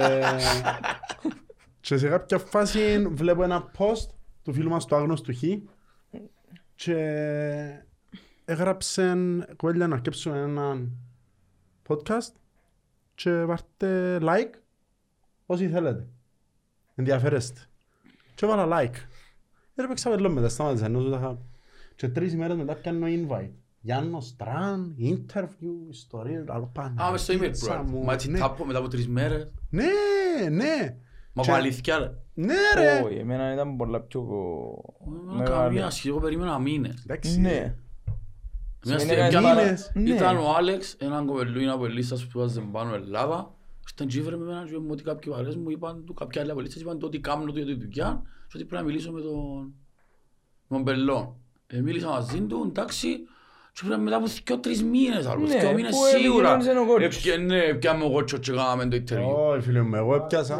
Και 1.81 1.97
σε 1.97 2.07
κάποια 2.09 2.37
φάση 2.37 3.07
βλέπω 3.07 3.43
ένα 3.43 3.71
post 3.77 4.07
του 4.43 4.53
φίλου 4.53 4.69
μας 4.69 4.85
του 4.85 4.95
Άγνωστου 4.95 5.33
Χ 5.35 5.41
και 6.75 6.95
έγραψε 8.45 9.15
κοπέλια 9.55 9.87
να 9.87 9.95
αρκέψουμε 9.95 10.37
έναν 10.37 10.91
podcast 11.87 12.31
και 13.15 13.43
βάρτε 13.43 14.17
like 14.21 14.49
όσοι 15.45 15.67
θέλετε. 15.69 16.07
Ενδιαφέρεστε. 16.95 17.61
Και 18.35 18.45
έβαλα 18.45 18.65
like. 18.81 18.95
Δεν 19.75 19.85
έπαιξα 19.85 20.15
λίγο 20.15 20.29
μετά, 20.33 20.49
σταμάτησα 20.49 20.85
ενώ 20.85 21.09
τα 21.09 21.17
είχα- 21.17 21.37
Και 21.95 22.09
τρεις 22.09 22.33
ημέρες 22.33 22.55
μετά 22.57 22.73
πιάνω 22.75 23.07
invite. 23.09 23.51
Γιάννος 23.85 24.25
Στραν, 24.27 24.95
interview, 24.99 25.89
ιστορία, 25.89 26.43
άλλο 26.47 26.69
πάνω. 26.73 27.03
Α, 27.03 27.11
μες 27.11 27.21
στο 27.21 27.33
email, 27.33 27.39
Πίτσα 27.39 27.81
bro. 27.81 27.89
μου, 27.89 28.03
Μα 28.03 28.13
έτσι 28.13 28.29
ναι. 28.31 28.39
τάπω 28.39 28.65
μετά 28.65 28.79
από 28.79 28.87
τρεις 28.87 29.07
μέρες. 29.07 29.51
Ναι, 29.69 29.83
ναι. 30.49 30.95
Μα 31.33 31.43
Και- 31.43 31.49
από 31.51 31.59
αλήθεια, 31.59 31.97
ρε. 31.97 32.11
Ναι 32.33 32.53
ρε. 32.75 33.01
όχι, 33.05 33.15
εμένα 33.15 33.53
ήταν 33.53 33.75
πολλά 33.77 33.99
πιο 34.01 34.21
Μα 35.25 35.33
μεγάλη. 35.33 35.49
Καμία 35.49 35.89
σχέση, 35.89 36.07
εγώ 36.07 36.19
περίμενα 36.19 36.59
μήνες. 36.59 37.01
Εντάξει. 37.03 37.39
Ναι. 37.39 37.75
Μια 38.85 38.99
Σημαίνει 38.99 39.01
στιγμή 39.21 39.43
κάτι- 39.45 39.45
μήνες. 39.61 39.91
Ναι. 39.93 40.09
Ήταν 40.09 40.37
ο 40.37 40.53
Άλεξ, 40.57 40.93
έναν 40.99 41.25
κοπελούι 41.25 41.67
από 41.67 41.85
Ελίστας 41.85 42.23
που 42.23 42.29
σπούδαζε 42.29 42.61
πάνω 42.71 42.93
Ελλάδα. 42.93 43.53
Ήταν 43.93 44.07
τζίβρε 44.07 44.35
με 44.37 44.43
εμένα 44.43 44.65
και 44.69 44.77
μου 44.77 44.87
ότι 44.91 45.03
κάποιοι 45.03 45.31
παρέες 45.33 45.55
μου 45.55 45.69
είπαν 45.69 46.05
του, 46.05 46.13
κάποια 46.13 46.41
άλλοι 46.41 46.51
από 46.51 46.59
Ελίστας 46.59 46.81
είπαν 46.81 46.99
το 46.99 47.05
ότι 47.05 47.19
κάνω 47.19 47.45
το 47.45 47.51
για 47.51 47.65
τη 47.65 47.73
δουλειά 47.73 48.21
και 48.47 48.53
ότι 48.55 48.65
πρέπει 48.65 48.83
να 48.83 48.89
μιλήσω 48.89 49.11
με 49.11 49.21
τον 49.21 49.73
τον 50.67 50.81
Μπελόν. 50.81 51.35
Ε, 51.67 51.81
μίλησα 51.81 52.07
μαζί 52.07 52.41
του, 52.41 52.65
εντάξει, 52.67 53.07
και 53.75 53.81
πρέπει 53.87 54.01
μετά 54.01 54.15
από 54.15 54.25
δυο 54.45 54.57
τρεις 54.59 54.83
μήνες, 54.83 55.25
άλλο, 55.27 55.45
Ναι, 55.47 55.57
δυο 55.59 55.73
μήνες 55.73 55.89
που 55.91 56.17
σίγουρα. 56.19 56.53
επικοινώνησε 56.53 56.69
ο 56.79 56.85
κότσος. 56.93 57.17
Έπια- 57.17 57.37
Ναι, 57.37 57.73
πιάμε 57.73 58.03
ο 58.03 58.09
κότσος 58.11 58.39
και 58.39 58.51
κάναμε 58.51 58.85
το 58.85 58.95
interview. 59.07 59.35
Όχι 59.51 59.61
φίλε 59.61 59.81
μου, 59.81 59.95
εγώ 59.95 60.15
έπιασα. 60.15 60.55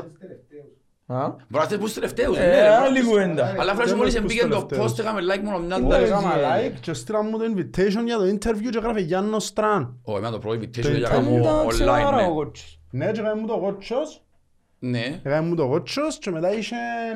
Α, 1.08 1.28
Μπορεί 1.30 1.46
να 1.50 1.62
είστε 1.64 1.78
πούς 1.78 1.94
τελευταίους, 1.94 2.38
Ε, 2.38 2.40
ναι, 2.40 2.46
ρε, 2.52 2.68
άλλη 2.76 3.00
μπρο. 3.00 3.10
κουβέντα. 3.10 3.56
Αλλά 3.60 3.74
φράση 3.74 3.90
Δεν 3.90 3.98
μόλις 3.98 4.14
είμαι 4.16 4.26
τους 4.28 4.36
εμπήκε 4.36 4.48
το 4.56 4.64
τελευταίους. 4.66 4.92
post, 4.92 5.00
έκαμε 5.00 5.22
like 5.34 5.42
μόνο 5.44 5.60
μια 5.60 5.76
Δεν 5.78 5.86
Όχι, 5.86 5.96
άλλη. 5.96 6.06
έκανα 6.06 6.56
ε. 6.58 6.70
like 6.70 6.80
και 6.82 6.94
στείλα 6.94 7.24
μου 7.24 7.38
το 7.38 7.44
invitation 7.56 8.04
για 8.06 8.18
το 8.18 8.24
interview 8.24 8.70
και 8.72 8.78
έγραφε 8.78 9.00
Γιάννος 9.00 9.46
Στραν. 9.46 10.00
Όχι, 10.04 10.18
εμένα 10.18 10.32
το 10.34 10.40
πρώτο 10.40 10.60
invitation 10.60 10.82
Το 10.82 10.90
για 10.92 11.08
interview. 11.10 11.12
κάνω 11.12 11.30
δεν 11.30 11.42
τα 11.44 11.66
ξέρω 11.68 11.92
online, 11.94 12.04
άρα 12.06 12.16
ναι. 12.22 12.28
ο 12.28 12.34
κότσος. 12.34 12.80
Ναι, 12.92 13.12
και 13.12 13.20
έκανε 13.20 13.42
μου 13.42 13.48
το 13.48 13.58
κότσος. 13.58 14.24
Ναι. 14.80 15.20
Έκανε 15.24 15.48
μου 15.48 15.56
το 15.56 15.68
κότσος 15.68 16.18
και 16.18 16.32
μετά 16.32 16.54
είχε 16.54 16.76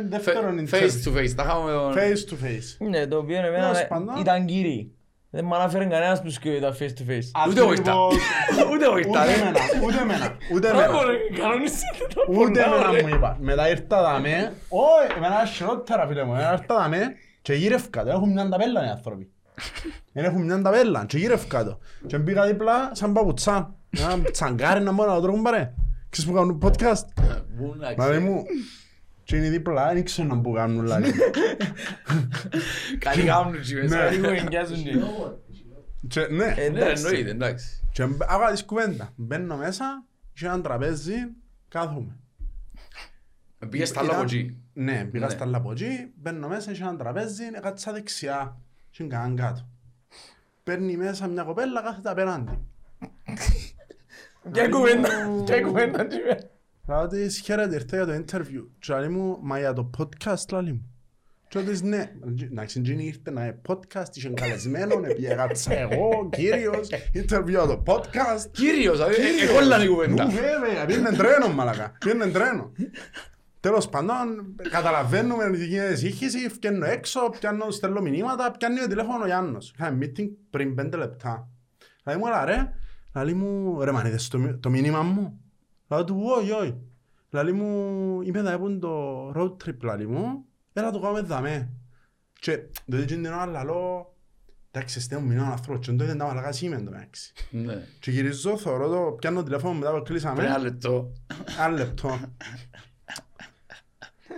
δεύτερον 0.09 0.67
Face 0.71 0.75
interview. 0.75 1.13
to 1.13 1.17
face, 1.19 1.31
τα 1.35 1.43
είχαμε 1.43 1.63
με 1.65 1.71
τον... 1.71 1.93
Face 1.93 2.29
to 2.31 2.33
face. 2.45 2.89
Ναι, 2.89 3.07
το 3.07 3.17
οποίο 3.17 3.37
εμένα 3.37 3.71
Τέλος 3.71 3.87
πάντων. 3.87 4.15
ήταν 4.19 4.45
κύριοι. 4.45 4.93
Δεν 5.31 5.45
μ' 5.45 5.53
αναφέρει 5.53 5.85
κανένας 5.87 6.21
που 6.21 6.29
σκέφτεται 6.29 6.65
τα 6.65 6.75
face 6.79 6.89
to 6.99 7.11
face. 7.11 7.49
Ούτε 7.49 7.59
εγώ 7.59 7.71
ήρθα. 7.71 7.91
Ακριβώς. 7.91 8.15
Ούτε 8.73 8.85
εγώ 8.85 8.93
Ούτε 8.93 9.07
ήρθα, 9.09 9.25
ρε. 9.25 9.31
εμένα, 9.33 9.59
ούτε 9.85 9.97
εμένα, 10.01 10.37
ούτε 10.53 10.67
Μπράβο 10.73 10.97
εμένα. 10.99 11.11
ρε, 11.11 11.39
κανονίσετε 11.41 12.05
το 12.13 12.21
Ούτε 12.29 12.63
πολλά, 12.63 12.75
εμένα 12.75 12.91
ρε. 12.91 13.01
μου 13.01 13.07
είπα. 13.15 13.37
Μετά 13.39 13.69
ήρθα 13.69 14.01
δαμέ. 14.01 14.53
Όχι, 14.69 15.17
εμένα 15.17 15.45
χειρότερα 15.45 16.07
φίλε 16.07 16.23
μου. 16.23 16.33
Εμένα 16.33 16.51
ήρθα 16.51 16.75
δαμέ 16.75 17.15
και 17.41 17.53
γύρευκα 17.53 18.03
το. 18.03 18.09
Έχουν 18.09 18.31
μια 18.31 18.49
ταπέλα 18.49 18.85
οι 18.85 18.89
άνθρωποι. 18.89 19.31
Δεν 20.13 20.23
έχουν 20.23 20.41
μια 20.43 20.61
ταπέλα 20.61 21.05
και 21.07 21.17
γύρευκα 21.17 21.63
το. 21.65 21.77
Και 22.07 22.17
μπήκα 22.17 22.45
δίπλα 22.45 22.89
σαν 22.93 23.13
παπουτσά. 23.13 23.75
Ένα 23.97 24.21
τσαγκάρι 24.31 24.81
να 24.83 24.91
μπορώ 24.91 25.09
να 25.09 25.15
το 25.15 25.21
τρώγουν 25.21 25.41
παρέ. 25.41 25.73
Ξέρεις 26.09 26.29
που 26.31 26.35
κάνουν 26.37 26.61
podcast; 26.63 27.05
Πού 27.57 27.75
να 27.77 27.87
Μα 27.87 27.93
ξέρεις. 27.93 28.19
λέει 28.19 28.29
μου. 28.29 28.43
Και 29.29 29.35
είναι 29.35 29.49
δίπλα, 29.49 29.93
δεν 29.93 30.03
ξέρω 30.03 30.27
να 30.27 30.41
που 30.41 30.51
κάνουν 30.51 30.85
λάλη. 30.85 31.13
Καλή 32.99 33.21
γάμνου 33.21 33.59
τσι 33.59 33.75
μέσα. 33.75 34.03
Ναι. 34.03 34.09
Λίγο 34.09 34.29
εγκιάζουν 34.29 34.83
και. 34.83 34.91
Και 36.07 36.27
ναι. 36.29 36.43
Ε, 36.45 36.53
Ναι, 36.55 36.61
εντάξει. 36.63 37.05
εννοείται, 37.05 37.29
εντάξει. 37.29 37.81
Και 37.91 38.05
μπ- 38.05 38.23
άκουγα 38.31 38.51
τις 38.51 38.63
κουβέντα. 38.65 39.13
Μπαίνω 39.15 39.57
μέσα, 39.57 40.03
και 40.33 40.45
ένα 40.45 40.61
τραπέζι, 40.61 41.13
κάθομαι. 41.67 42.15
Πήγες 43.69 43.89
στα 43.89 43.99
άλλα 43.99 44.11
από 44.13 44.21
εκεί. 44.21 44.57
Ναι, 44.73 45.03
πήγα 45.11 45.25
Ναι. 45.25 45.31
στα 45.31 45.43
άλλα 45.43 45.57
από 45.57 45.71
εκεί, 45.71 46.11
μπαίνω 46.15 46.47
μέσα, 46.47 46.71
είχε 46.71 46.83
ένα 46.83 46.95
τραπέζι, 46.95 47.43
κάτσα 47.61 47.91
δεξιά. 47.93 48.57
Και 48.89 49.03
καν 49.03 49.35
κάτω. 49.35 49.67
Παίρνει 50.63 50.97
μέσα 50.97 51.27
μια 51.27 51.43
κοπέλα, 51.43 51.81
κάθεται 51.81 52.09
απέναντι. 52.09 52.51
Και 54.51 54.67
κουβέντα, 54.67 55.09
και 55.45 55.61
κουβέντα. 55.61 56.07
Και 56.89 56.95
κουβέντα. 56.95 57.17
Λέω 57.17 57.25
της 57.27 57.39
χαίρετε, 57.39 57.75
ήρθα 57.75 57.95
για 57.95 58.05
το 58.05 58.13
interview. 58.13 58.67
Και 58.79 58.93
λέει 58.93 59.07
μου, 59.07 59.37
μα 59.41 59.59
για 59.59 59.73
το 59.73 59.89
podcast 59.97 60.61
λέει 60.61 60.71
μου. 60.71 60.91
Και 61.47 61.59
λέω 61.59 61.69
της 61.69 61.81
ναι, 61.81 62.11
εντάξει, 62.41 62.79
εκείνη 62.79 63.05
ήρθε 63.05 63.31
να 63.31 63.41
είναι 63.41 63.61
podcast, 63.67 64.15
είχε 64.15 64.29
καλεσμένο, 64.29 64.95
πήγα 64.95 65.47
εγώ, 65.67 66.29
κύριος, 66.31 66.89
interview 67.13 67.49
για 67.49 67.65
το 67.65 67.83
podcast. 67.85 68.45
Κύριος, 68.51 68.99
ε, 68.99 69.03
ε, 69.03 69.53
κόλλανε 69.53 69.83
η 69.83 69.87
κουβέντα. 69.87 70.23
Νου 70.23 70.31
βέβαια, 70.31 70.85
πήγαινε 70.85 71.11
τρένο 71.11 71.47
μαλακά, 71.53 71.91
πήγαινε 71.99 72.27
τρένο. 72.27 72.71
Τέλος 73.59 73.89
πάντων, 73.89 74.55
καταλαβαίνουμε 74.69 75.51
τι 75.51 75.65
γίνεται 75.65 75.95
σύγχυση, 75.95 76.49
φτιάχνω 76.49 76.85
έξω, 76.85 77.29
πιάνω, 77.39 77.71
στέλνω 77.71 78.01
μηνύματα, 78.01 78.51
πιάνει 78.51 78.79
το 78.79 78.87
τηλέφωνο 78.87 79.23
ο 79.23 79.25
Γιάννος. 79.25 79.73
Είχαμε 79.75 80.05
meeting 80.05 80.29
πριν 80.49 80.75
πέντε 80.75 80.97
λεπτά. 80.97 81.47
Λέει 82.05 82.17
μου, 82.17 82.27
έλα 82.27 82.45
ρε, 82.45 82.73
λέει 83.23 83.33
μου, 83.33 83.81
ρε 83.83 83.91
μαν 83.91 84.05
είδες 84.05 84.27
το, 84.27 84.37
μη- 84.37 84.53
το 84.53 84.69
μήνυμα 84.69 85.01
μου. 85.01 85.39
Λέω 85.89 86.03
του, 86.03 86.21
όχι, 86.37 86.51
όχι. 86.51 86.75
Λέει 87.29 87.51
μου, 87.51 88.21
είμαι 88.21 88.41
δα 88.41 88.51
έπουν 88.51 88.79
το 88.79 89.27
road 89.35 89.51
trip, 89.65 89.95
λέει 89.97 90.05
μου, 90.05 90.45
έλα 90.73 90.91
το 90.91 90.99
κάνουμε 90.99 91.21
δαμέ. 91.21 91.69
Και 92.39 92.57
τότε 92.89 93.01
εκείνη 93.03 93.21
την 93.23 93.33
ώρα 93.33 93.45
λαλώ, 93.45 94.15
εντάξει, 94.71 94.99
στέλνω 94.99 95.25
μηνών 95.25 95.51
ανθρώπους 95.51 95.85
και 95.87 95.91
τότε 95.93 96.15
τα 96.15 96.25
μαλακά 96.25 96.51
σήμεν 96.51 96.85
το 96.85 96.91
μεταξύ. 96.91 97.33
Ναι. 97.49 97.83
Και 97.99 98.11
γυρίζω, 98.11 98.57
θωρώ 98.57 98.87
το, 98.89 99.11
πιάνω 99.19 99.37
το 99.37 99.43
τηλέφωνο 99.43 99.73
μετά 99.73 99.87
που 99.89 99.93
Πριν 99.93 100.05
κλείσαμε, 100.05 100.43
ένα 100.43 100.57
λεπτό. 100.57 101.11
ένα 101.57 101.69
λεπτό. 101.69 102.19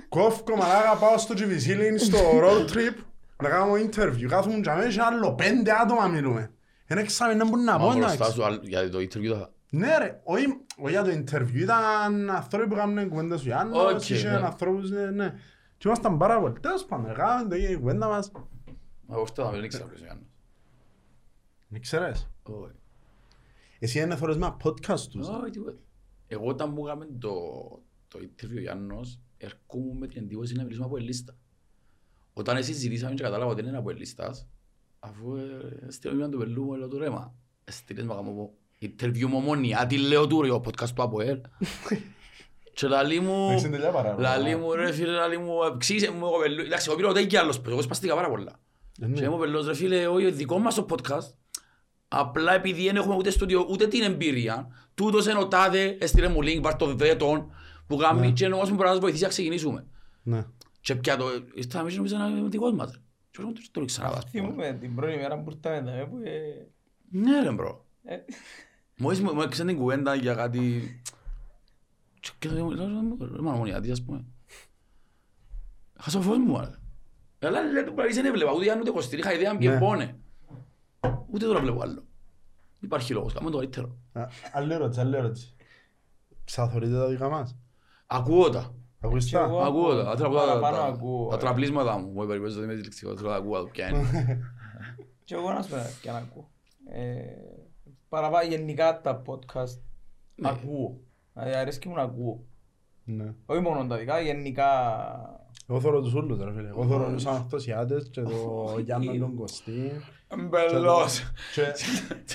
Κόφκω 0.10 0.56
μαλάκα, 0.56 0.96
πάω 1.00 1.18
στο 1.18 1.34
GVC, 1.38 1.76
λέει, 1.78 1.98
στο 1.98 2.18
road 2.44 2.70
trip, 2.72 3.04
να 3.44 3.50
κάνω 3.50 3.74
interview, 3.74 4.26
κάθομαι 4.28 4.60
και 4.60 4.70
αμέσως 4.70 4.94
και 4.96 5.02
άλλο 5.02 5.34
πέντε 5.34 5.72
άτομα 5.82 6.08
μιλούμε. 6.08 6.52
Ένα 6.86 7.00
εξάμεινο 7.02 7.44
να 7.44 7.50
μπορούν 7.50 7.64
να 7.66 7.78
πω, 7.78 7.86
Μα 7.86 7.94
μπροστά 7.94 8.14
εντάξει. 8.14 8.34
σου, 8.34 8.44
άλλο- 8.46 8.60
για 8.64 8.90
το 8.90 8.98
interview 8.98 9.34
θα... 9.34 9.54
Ναι 9.74 9.98
ρε, 9.98 10.22
όχι 10.24 10.46
όχι 10.78 10.92
για 10.92 11.04
το 11.04 11.10
interview, 11.10 11.56
ήταν 11.56 12.30
άνθρωποι 12.30 12.68
που 12.68 12.76
κάνουν 12.76 13.10
κουβέντα 13.10 13.38
σου 13.38 13.46
Γιάννος, 13.46 13.94
Οκ, 13.94 14.10
είχε 14.10 14.30
ναι. 14.30 14.36
ανθρώπους, 14.36 14.90
ναι, 14.90 15.06
ναι. 15.12 15.34
Και 15.78 15.88
ήμασταν 15.88 16.18
πάρα 16.18 16.40
πολύ, 16.40 16.60
τέλος 16.60 16.86
πάντων, 16.86 17.14
κάναμε 17.14 17.50
το 17.50 17.56
έγινε 17.56 17.72
η 17.72 17.78
κουβέντα 17.78 18.08
μας. 18.08 18.32
Μα 18.32 18.48
εγώ 19.12 19.22
αυτό 19.22 19.44
θα 19.44 19.52
μην 19.52 19.64
ήξερα 19.64 19.86
ποιος 19.86 20.00
είναι. 20.00 20.20
Δεν 21.68 21.82
ξέρεις. 21.82 22.30
Όχι. 22.44 22.76
Εσύ 23.80 24.00
είναι 24.00 24.16
θωρείς 24.16 24.38
με 24.38 24.46
ένα 24.46 24.58
podcast 24.64 25.00
τους. 25.00 25.28
Όχι, 25.28 25.50
τίποτα. 25.50 25.78
Εγώ 26.28 26.48
όταν 26.48 26.72
μου 26.72 26.88
έκαμε 26.88 27.08
το, 27.20 27.32
το 28.08 28.20
interview 28.22 28.56
ο 28.56 28.60
Γιάννος, 28.60 29.20
ερχόμουν 29.38 29.98
με 29.98 30.08
την 30.08 30.24
εντύπωση 30.24 30.56
να 30.56 30.64
μιλήσουμε 30.64 30.86
από 30.86 30.98
ελίστα. 30.98 31.36
Όταν 32.34 32.58
εσύ 32.58 32.74
ζητήσαμε 32.74 33.14
και 33.14 33.24
κατάλαβα 33.24 33.52
ότι 33.52 33.62
είναι 33.62 33.78
από 33.78 33.90
ελίστας, 33.90 34.48
αφού 35.00 35.36
ε, 35.36 35.86
στείλω 35.88 36.16
μια 36.16 36.30
του 36.30 36.38
πελού 36.38 36.64
μου, 36.64 36.74
λέω 36.74 36.88
του 36.88 36.98
ρέμα, 36.98 37.36
στείλες 37.64 38.04
μου 38.06 38.14
κάνω 38.14 38.32
πω, 38.32 38.54
interview 38.82 39.24
μου 39.26 39.38
ομόνια, 39.38 39.86
τι 39.88 39.98
λέω 39.98 40.28
του 40.28 40.42
ρε, 40.42 40.52
ο 40.52 40.62
podcast 40.66 40.90
του 40.96 41.04
ΑΠΟΕΛ. 41.04 41.40
Και 42.74 42.88
λαλί 42.88 43.20
μου, 43.20 43.48
Έχεις 43.52 43.64
εντελεία 43.64 43.90
παράπονα. 43.92 44.30
λαλί 44.38 44.56
μου 44.56 44.74
ρε 44.74 44.92
φίλε, 44.92 45.12
λαλί 45.12 45.38
μου, 45.38 45.54
εξήγησε 45.76 46.12
μου, 46.12 46.26
εγώ 46.26 46.38
πελού, 46.42 46.62
εντάξει, 46.62 46.86
εγώ 46.88 46.98
πήρα 46.98 47.10
ούτε 47.10 47.24
κι 47.24 47.38
άλλος, 47.38 47.62
εγώ 47.68 47.82
σπαστήκα 47.82 48.16
πάρα 48.16 48.30
πολλά. 48.30 48.60
Ε, 49.02 49.06
ναι. 49.08 49.20
Και 49.20 49.30
μου 49.30 49.38
πελός 49.38 49.66
ρε 49.68 49.74
φίλε, 49.76 50.08
όχι, 50.08 50.32
δικός 50.32 50.62
μας 50.62 50.76
το 50.76 50.86
podcast, 50.90 51.34
απλά 52.08 52.54
επειδή 52.54 52.86
δεν 52.86 52.96
έχουμε 52.96 53.16
ούτε 53.16 53.30
στούντιο, 53.30 53.68
ούτε 53.70 53.88
την 53.88 54.02
εμπειρία, 54.02 54.68
τούτος 54.94 55.26
είναι 55.26 55.40
ο 55.40 55.48
τάδε, 55.48 55.98
έστειλε 56.00 56.28
μου 56.28 56.40
link, 56.42 56.60
πάρ' 56.62 56.76
το 56.76 56.86
δέτον, 56.96 57.52
που 57.88 57.98
κάνει 57.98 58.32
και 58.34 58.46
όμως 58.46 58.70
μου 58.70 58.76
μπορεί 58.76 58.88
να 58.88 58.94
σας 58.94 59.02
βοηθήσει 59.02 59.24
να 59.24 59.30
ξεκινήσουμε. 59.30 59.86
Ναι. 60.24 60.46
Και 60.82 60.96
πια 60.96 61.18
το, 61.18 61.26
ήρθαμε 61.54 61.90
και 61.90 61.96
νομίζω 61.96 62.18
να 62.18 62.28
είναι 62.28 62.50
δικός 62.50 62.72
μας. 62.74 62.92
ρε. 62.92 62.98
Και 63.32 63.38
εγώ 63.42 63.52
το 63.52 63.62
το 63.80 63.86
ξαναδάς. 63.86 64.24
Θυμούμαι 64.30 64.78
την 64.82 64.96
πρώτη 64.96 65.16
μέρα 65.16 65.40
που 65.40 65.52
ήρθαμε 65.52 65.92
εδώ, 65.92 66.06
που 66.06 66.18
ε, 66.24 66.68
Ναι 67.10 67.42
ρε 67.44 67.52
μπρο. 67.52 67.86
Ε, 69.02 69.04
Μόλις 69.04 69.20
μου 69.22 69.34
μου 69.34 69.42
έξανε 69.42 69.72
την 69.72 69.80
κουβέντα 69.80 70.16
για 70.16 70.34
κάτι... 70.34 70.82
Και 72.20 72.30
και 72.40 72.50
λέω, 72.50 72.70
λέω, 72.70 72.88
ρε 73.36 73.42
μανομονιάτη 73.42 73.92
ας 73.92 74.04
πούμε. 74.04 74.26
Χάσα 76.00 76.20
ο 76.20 76.22
φως 76.22 76.38
μου 76.38 76.58
άρε. 76.58 76.72
Αλλά 77.40 77.62
λέει 77.62 77.84
του 77.84 77.94
πράγματι 77.94 78.14
δεν 78.22 78.26
έβλεπα, 78.26 78.52
ούτε 78.54 78.64
Γιάννου 78.64 78.82
ούτε 78.82 78.92
Κωστήρη, 78.92 79.22
είχα 79.22 79.34
ιδέα 79.34 79.58
ποιοι 79.58 79.70
Ναι. 79.72 79.80
πόνε. 79.80 80.16
Ούτε 81.28 81.46
τώρα 81.46 81.60
βλέπω 81.60 81.82
άλλο. 81.82 82.04
Υπάρχει 82.80 83.14
λόγος, 83.14 83.34
κάνουμε 83.34 83.52
το 83.52 83.58
καλύτερο. 83.58 83.98
Α, 84.14 84.28
Άλλη 84.54 84.74
ερώτηση, 84.74 85.00
άλλη 85.00 85.16
ερώτηση. 85.16 85.56
Ξαθωρείτε 86.44 86.94
τα 86.96 87.08
δικά 87.08 87.30
μας; 87.30 87.56
Ακούω 88.08 88.50
τα. 88.50 88.74
Ακούεις 89.00 89.26
Και 89.26 89.36
τα. 89.36 89.44
εγώ- 89.44 89.60
Ακούω 89.62 89.96
τα. 89.96 90.04
Τα 90.04 90.16
τραπ- 90.16 90.34
παραπάνω 90.34 90.76
τα- 90.78 90.84
ακούω, 90.86 91.28
Τα 91.28 91.36
ε. 91.36 91.40
τραπλίσματα 91.40 91.98
μου. 91.98 92.08
Μου 92.12 92.26
περιπέζω 92.26 92.56
ότι 92.56 92.66
είμαι 92.66 92.74
διληξικός, 92.76 93.16
θέλω 93.18 93.30
να 93.30 93.36
ακούω 93.36 93.60
το 93.60 93.66
ποια 93.66 93.88
είναι. 93.88 94.04
και 95.26 95.36
εγώ 95.36 95.52
να 95.54 95.62
σου 95.62 95.70
πω 95.70 95.76
και 96.02 96.12
να 96.12 96.18
ακούω. 96.18 96.50
Ε, 98.14 98.18
Παραπάνω 98.18 98.48
γενικά 98.50 99.02
τα 99.02 99.22
podcast 99.26 99.78
Ναι. 100.36 100.50
ακούω. 100.50 100.98
Δηλαδή 101.34 101.54
αρέσκει 101.56 101.88
μου 101.88 101.96
να 101.96 102.02
ακούω. 102.02 102.44
Ναι. 103.04 103.34
Όχι 103.46 103.62
μόνο 103.62 103.86
τα 103.88 103.98
δικά, 103.98 104.20
γενικά 104.20 104.68
Εγώ 105.70 105.80
θωρώ 105.80 106.02
τους 106.02 106.14
ούλους 106.14 106.40
ρε 106.44 106.52
φίλε. 106.54 106.68
Εγώ 106.68 106.86
θωρώ 106.88 107.12
τους 107.14 107.26
Αναστασιάτες 107.26 108.10
και 108.12 108.22
το 108.22 108.66
Γιάννο 108.86 109.14
τον 109.18 109.36
Κωστή. 109.36 109.92
Μπελός. 110.50 111.32
Και- 111.54 111.74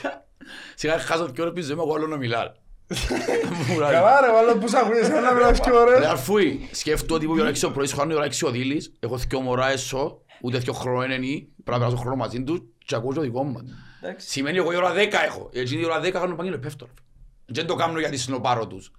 Σιγά 0.74 0.98
χάσω 0.98 1.26
δυο 1.26 1.42
ώρες 1.44 1.54
πίσω, 1.54 1.72
είμαι 1.72 1.82
εγώ 1.82 1.94
άλλο 1.94 2.06
να 2.06 2.16
μιλάω. 2.16 2.52
Καλά 3.78 4.20
ρε, 4.20 4.32
βάλω 4.32 4.58
που 4.58 4.68
σ' 4.68 4.74
ακούεις, 4.74 5.08
έλα 5.08 5.32
μιλάς 5.34 5.60
και 5.60 5.70
Ρε 5.70 5.76
ωραία. 5.76 6.10
αρφούι, 6.10 6.68
σκέφτω 6.72 7.14
ότι 7.14 7.26
που 7.26 7.36
η 7.36 7.40
ώρα 7.40 7.48
έξω 7.48 7.70
πρωί 7.70 7.86
σχολάνε 7.86 8.12
η 8.12 8.16
ώρα 8.16 8.24
έξω 8.24 8.46
ο 8.46 8.50
Δήλης, 8.50 8.92
έχω 9.00 9.16
δυο 9.16 9.40
μωρά 9.40 9.70
έσω, 9.70 10.20
ούτε 10.42 10.58
δυο 10.58 10.72
χρόνο 10.72 11.04
είναι 11.04 11.16
νη, 11.16 11.48
πρέπει 11.64 11.70
να 11.70 11.78
περάσω 11.78 11.96
χρόνο 11.96 12.16
μαζί 12.16 12.42
τους 12.44 12.60
και 12.78 12.94
ακούω 12.94 13.12
το 13.12 13.20
δικό 13.20 13.42
μου. 13.44 13.60
Εντάξει. 14.00 14.28
Σημαίνει 14.28 14.56
εγώ 14.56 14.72
η 14.72 14.76
ώρα 14.76 14.92
10 14.92 14.96
έχω, 15.26 15.50
έτσι 15.52 15.78
η 15.78 15.84
ώρα 15.84 16.00
10 16.00 16.10
κάνω 16.10 16.34
παγγέλο 16.34 16.58
πέφτω. 16.58 16.88
Δεν 17.46 17.66
το 17.66 17.74
κάνω 17.74 17.98
γιατί 17.98 18.16
συνοπάρω 18.16 18.66
τους. 18.66 18.92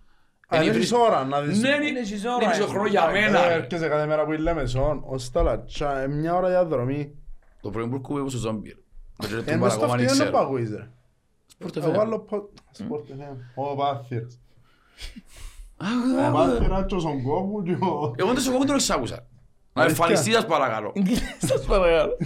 Αν 0.48 0.61
Είναι 0.61 0.72
έχεις 0.72 0.90
βρει- 0.90 1.02
ώρα 1.02 1.26
να 1.26 1.41
δεις. 1.41 1.60
Ναι, 1.61 1.69
Είναι 1.69 1.86
είναι 1.86 1.99
εσείς 1.99 2.26
ώρα, 2.26 2.44
είναι 2.56 2.64
ε. 2.64 2.68
χρόνο 2.68 2.88
για 2.88 3.10
μένα. 3.11 3.44
Ε, 3.45 3.48
ρε. 3.48 3.53
Έρχεσαι 3.53 3.88
κάθε 3.88 4.06
μέρα 4.06 4.26
που 4.26 4.32
είναι 4.34 4.41
Λεμεσόν, 4.41 5.03
ως 5.06 5.32
τα 5.32 5.41
λατσά, 5.41 5.99
ε, 5.99 6.07
μια 6.07 6.36
ώρα 6.36 6.48
διαδρομή. 6.49 7.15
Το 7.61 7.69
πρωί 7.69 7.88
που 7.88 7.95
έρχομαι 7.95 8.30
στο 8.30 8.38
ζόμπι. 8.38 8.69
ρε. 8.69 8.76
Δεν 9.18 9.28
ξέρω 9.28 9.41
τι 9.44 9.52
Ενώ 9.52 9.69
στο 9.69 9.80
παρακόμμα, 9.80 9.98
δεν 9.98 10.06
αυτοκίνητο 10.06 10.32
που 10.32 10.38
ξέρω. 10.38 10.48
ακούεις 10.48 10.69
ρε. 10.72 10.90
Sport 11.60 11.76
Εγώ 11.76 11.91
FM. 11.91 11.99
άλλο 11.99 12.19
πο- 12.19 12.49
Sport 12.78 13.11
FM. 13.11 13.36
Ο 13.56 13.76
Πάθυρας. 13.76 14.40
Α, 15.78 15.88
Ο 16.30 16.32
Πάθυρας 16.34 16.86
και 16.88 16.95
ο 16.95 16.99
Σογκόπου 16.99 17.64
και 17.64 17.72
ο... 17.72 18.14
Εγώ 18.18 18.34
δεν 18.34 18.41
σου 18.41 18.52
πω, 18.52 18.57
δεν 18.57 18.68
το 18.68 18.74
εξάκουσα. 18.74 19.28
Να 19.77 19.83
Αλήθεια. 19.83 20.03
εμφανιστείς 20.03 20.33
σας 20.33 20.45
παρακαλώ. 20.45 20.93
Σας 21.49 21.65
παρακαλώ. 21.65 22.17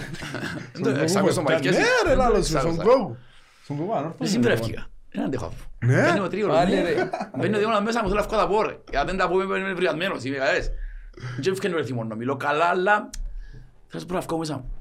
Δεν 0.73 0.93
το 0.93 0.99
εξάκουσα 1.01 1.31
στον 1.31 1.43
Μαϊκές. 1.43 1.77
Ναι 1.77 1.83
ρε 2.07 2.15
λάλος, 2.15 2.35
ο 2.35 2.57
Εξάκουσα. 2.57 2.83
Σογκόπου. 2.83 3.17
Σογκόπου 3.65 3.91
ανόρθωσε. 3.93 4.17
Δεν 4.19 4.27
συμπρεύτηκα. 4.27 4.85
Δεν 5.11 5.23
αντέχω 5.23 5.45
αφού. 5.45 5.63
Ναι. 5.85 6.01
Μπαίνει 6.01 6.19
ο 6.19 6.27
τρίωρος, 6.27 6.55
Πάλι, 6.55 6.75
ναι. 6.75 6.81
ρε. 6.81 7.09
Μπαίνει 7.37 7.55
ο 7.55 7.59
διόνας 7.59 7.81
μέσα 7.81 8.01
μου, 8.03 8.09
θέλω 8.09 8.19
να 8.21 8.27
βγω 8.27 8.37
τα 8.37 8.47
πω 8.47 8.61
ρε. 8.61 8.77
Γιατί 8.91 9.05
δεν 9.07 9.17
τα 9.17 9.29
πούμε 9.29 9.43
είμαι 9.57 9.73
βριασμένος, 9.73 10.23
είμαι 10.23 10.37
καλές. 10.37 10.71
Δεν 11.41 11.53
ευκαινεί 11.53 11.73
ρε 11.75 11.83
θυμό 11.83 12.03
να 12.03 12.15
μιλώ 12.15 12.35
καλά, 12.37 12.65
αλλά 12.65 12.93
θέλω 12.93 13.09
να 13.93 13.99
σου 13.99 14.05
πω 14.05 14.13
να 14.13 14.19
βγω 14.19 14.37
μέσα 14.37 14.53
μου. 14.53 14.71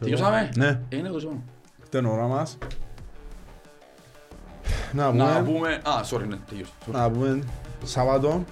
Τελειώσαμε; 0.00 0.50
Ναι. 0.56 0.80
Ε, 0.88 0.96
Είναι 0.96 1.08
το 1.08 1.18
ζώνο. 1.18 1.42
Την 1.88 2.06
ώρα 2.06 2.26
μας. 2.26 2.58
Να 4.92 5.12
Να 5.12 5.42
πούμε, 5.42 5.52
πούμε... 5.52 5.68
Α, 5.74 6.00
sorry, 6.10 6.26
ναι, 6.28 6.36
τελείωσε. 6.48 6.70
Sorry. 6.86 6.92
να 6.92 7.10
πούμε 7.10 7.42
Σάββατο, 7.84 8.44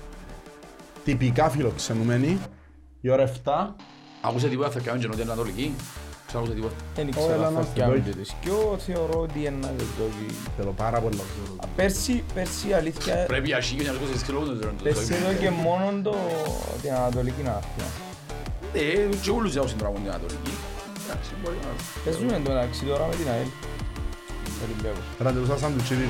τυπικά 1.05 1.49
φιλοξενούμενοι, 1.51 2.39
η 3.01 3.11
ώρα 3.11 3.31
7. 3.45 3.75
Άκουσε 4.21 4.49
τίποτα, 4.49 4.71
θα 4.71 4.81
κάνουν 4.81 5.01
και 5.01 5.07
νότια 5.07 5.25
Ανατολική. 5.25 5.75
Ξάκουσε 6.27 6.53
τίποτα. 6.53 6.75
Δεν 6.95 7.09
Έλα 7.09 7.17
ξέρω 7.27 7.41
να 7.41 7.47
αν 7.47 7.55
θα 7.55 7.63
στο 7.63 7.71
φτιάχνουν 7.71 7.97
δω. 7.97 8.11
και 8.11 8.17
τις. 8.17 8.35
Και 8.41 8.49
εγώ 8.49 8.77
θεωρώ 8.87 9.21
ότι 9.21 9.39
είναι 9.39 9.57
να 9.61 9.69
τις 9.69 9.87
δω. 9.99 10.05
Θέλω 10.57 10.73
πάρα 10.77 10.99
πολλά. 11.01 11.23
Πέρσι, 11.77 12.25
πέρσι 12.35 12.73
αλήθεια, 12.73 13.25
Πρέπει 13.27 13.47
για 13.47 13.61
σίγουρη 13.61 13.87
να 13.87 13.93
το 13.93 13.99
κόσεις 13.99 14.23
κιλό, 14.23 14.41
δεν 14.45 14.71
πέρσι 14.83 15.01
ξέρω. 15.03 15.29
εδώ 15.29 15.39
και 15.39 15.51
μόνο 15.51 16.01
το, 16.03 16.17
την 16.83 16.93
Ανατολική 16.93 17.43
να 17.43 17.61
έρθει. 17.61 17.91
Ε, 18.73 19.17
και 19.23 19.31
όλους 19.31 19.57
έχουν 19.57 19.69
συντραγούν 19.69 20.01
την 20.03 20.11
Ανατολική. 20.11 20.53
Εντάξει, 21.05 21.31
μπορεί 21.43 21.57
να... 21.63 21.71
Παίζουμε 22.05 22.41
το 22.45 22.51
μεταξύ 22.53 22.85
τώρα 22.85 23.07
με 23.07 23.15
την 23.15 23.29
ΑΕΛ. 23.29 23.47
Ολυμπιακός. 24.65 25.05
Ραντεβούσα 25.19 25.59
σαν 25.59 25.73
του 25.77 25.83
τσιρί. 25.83 26.09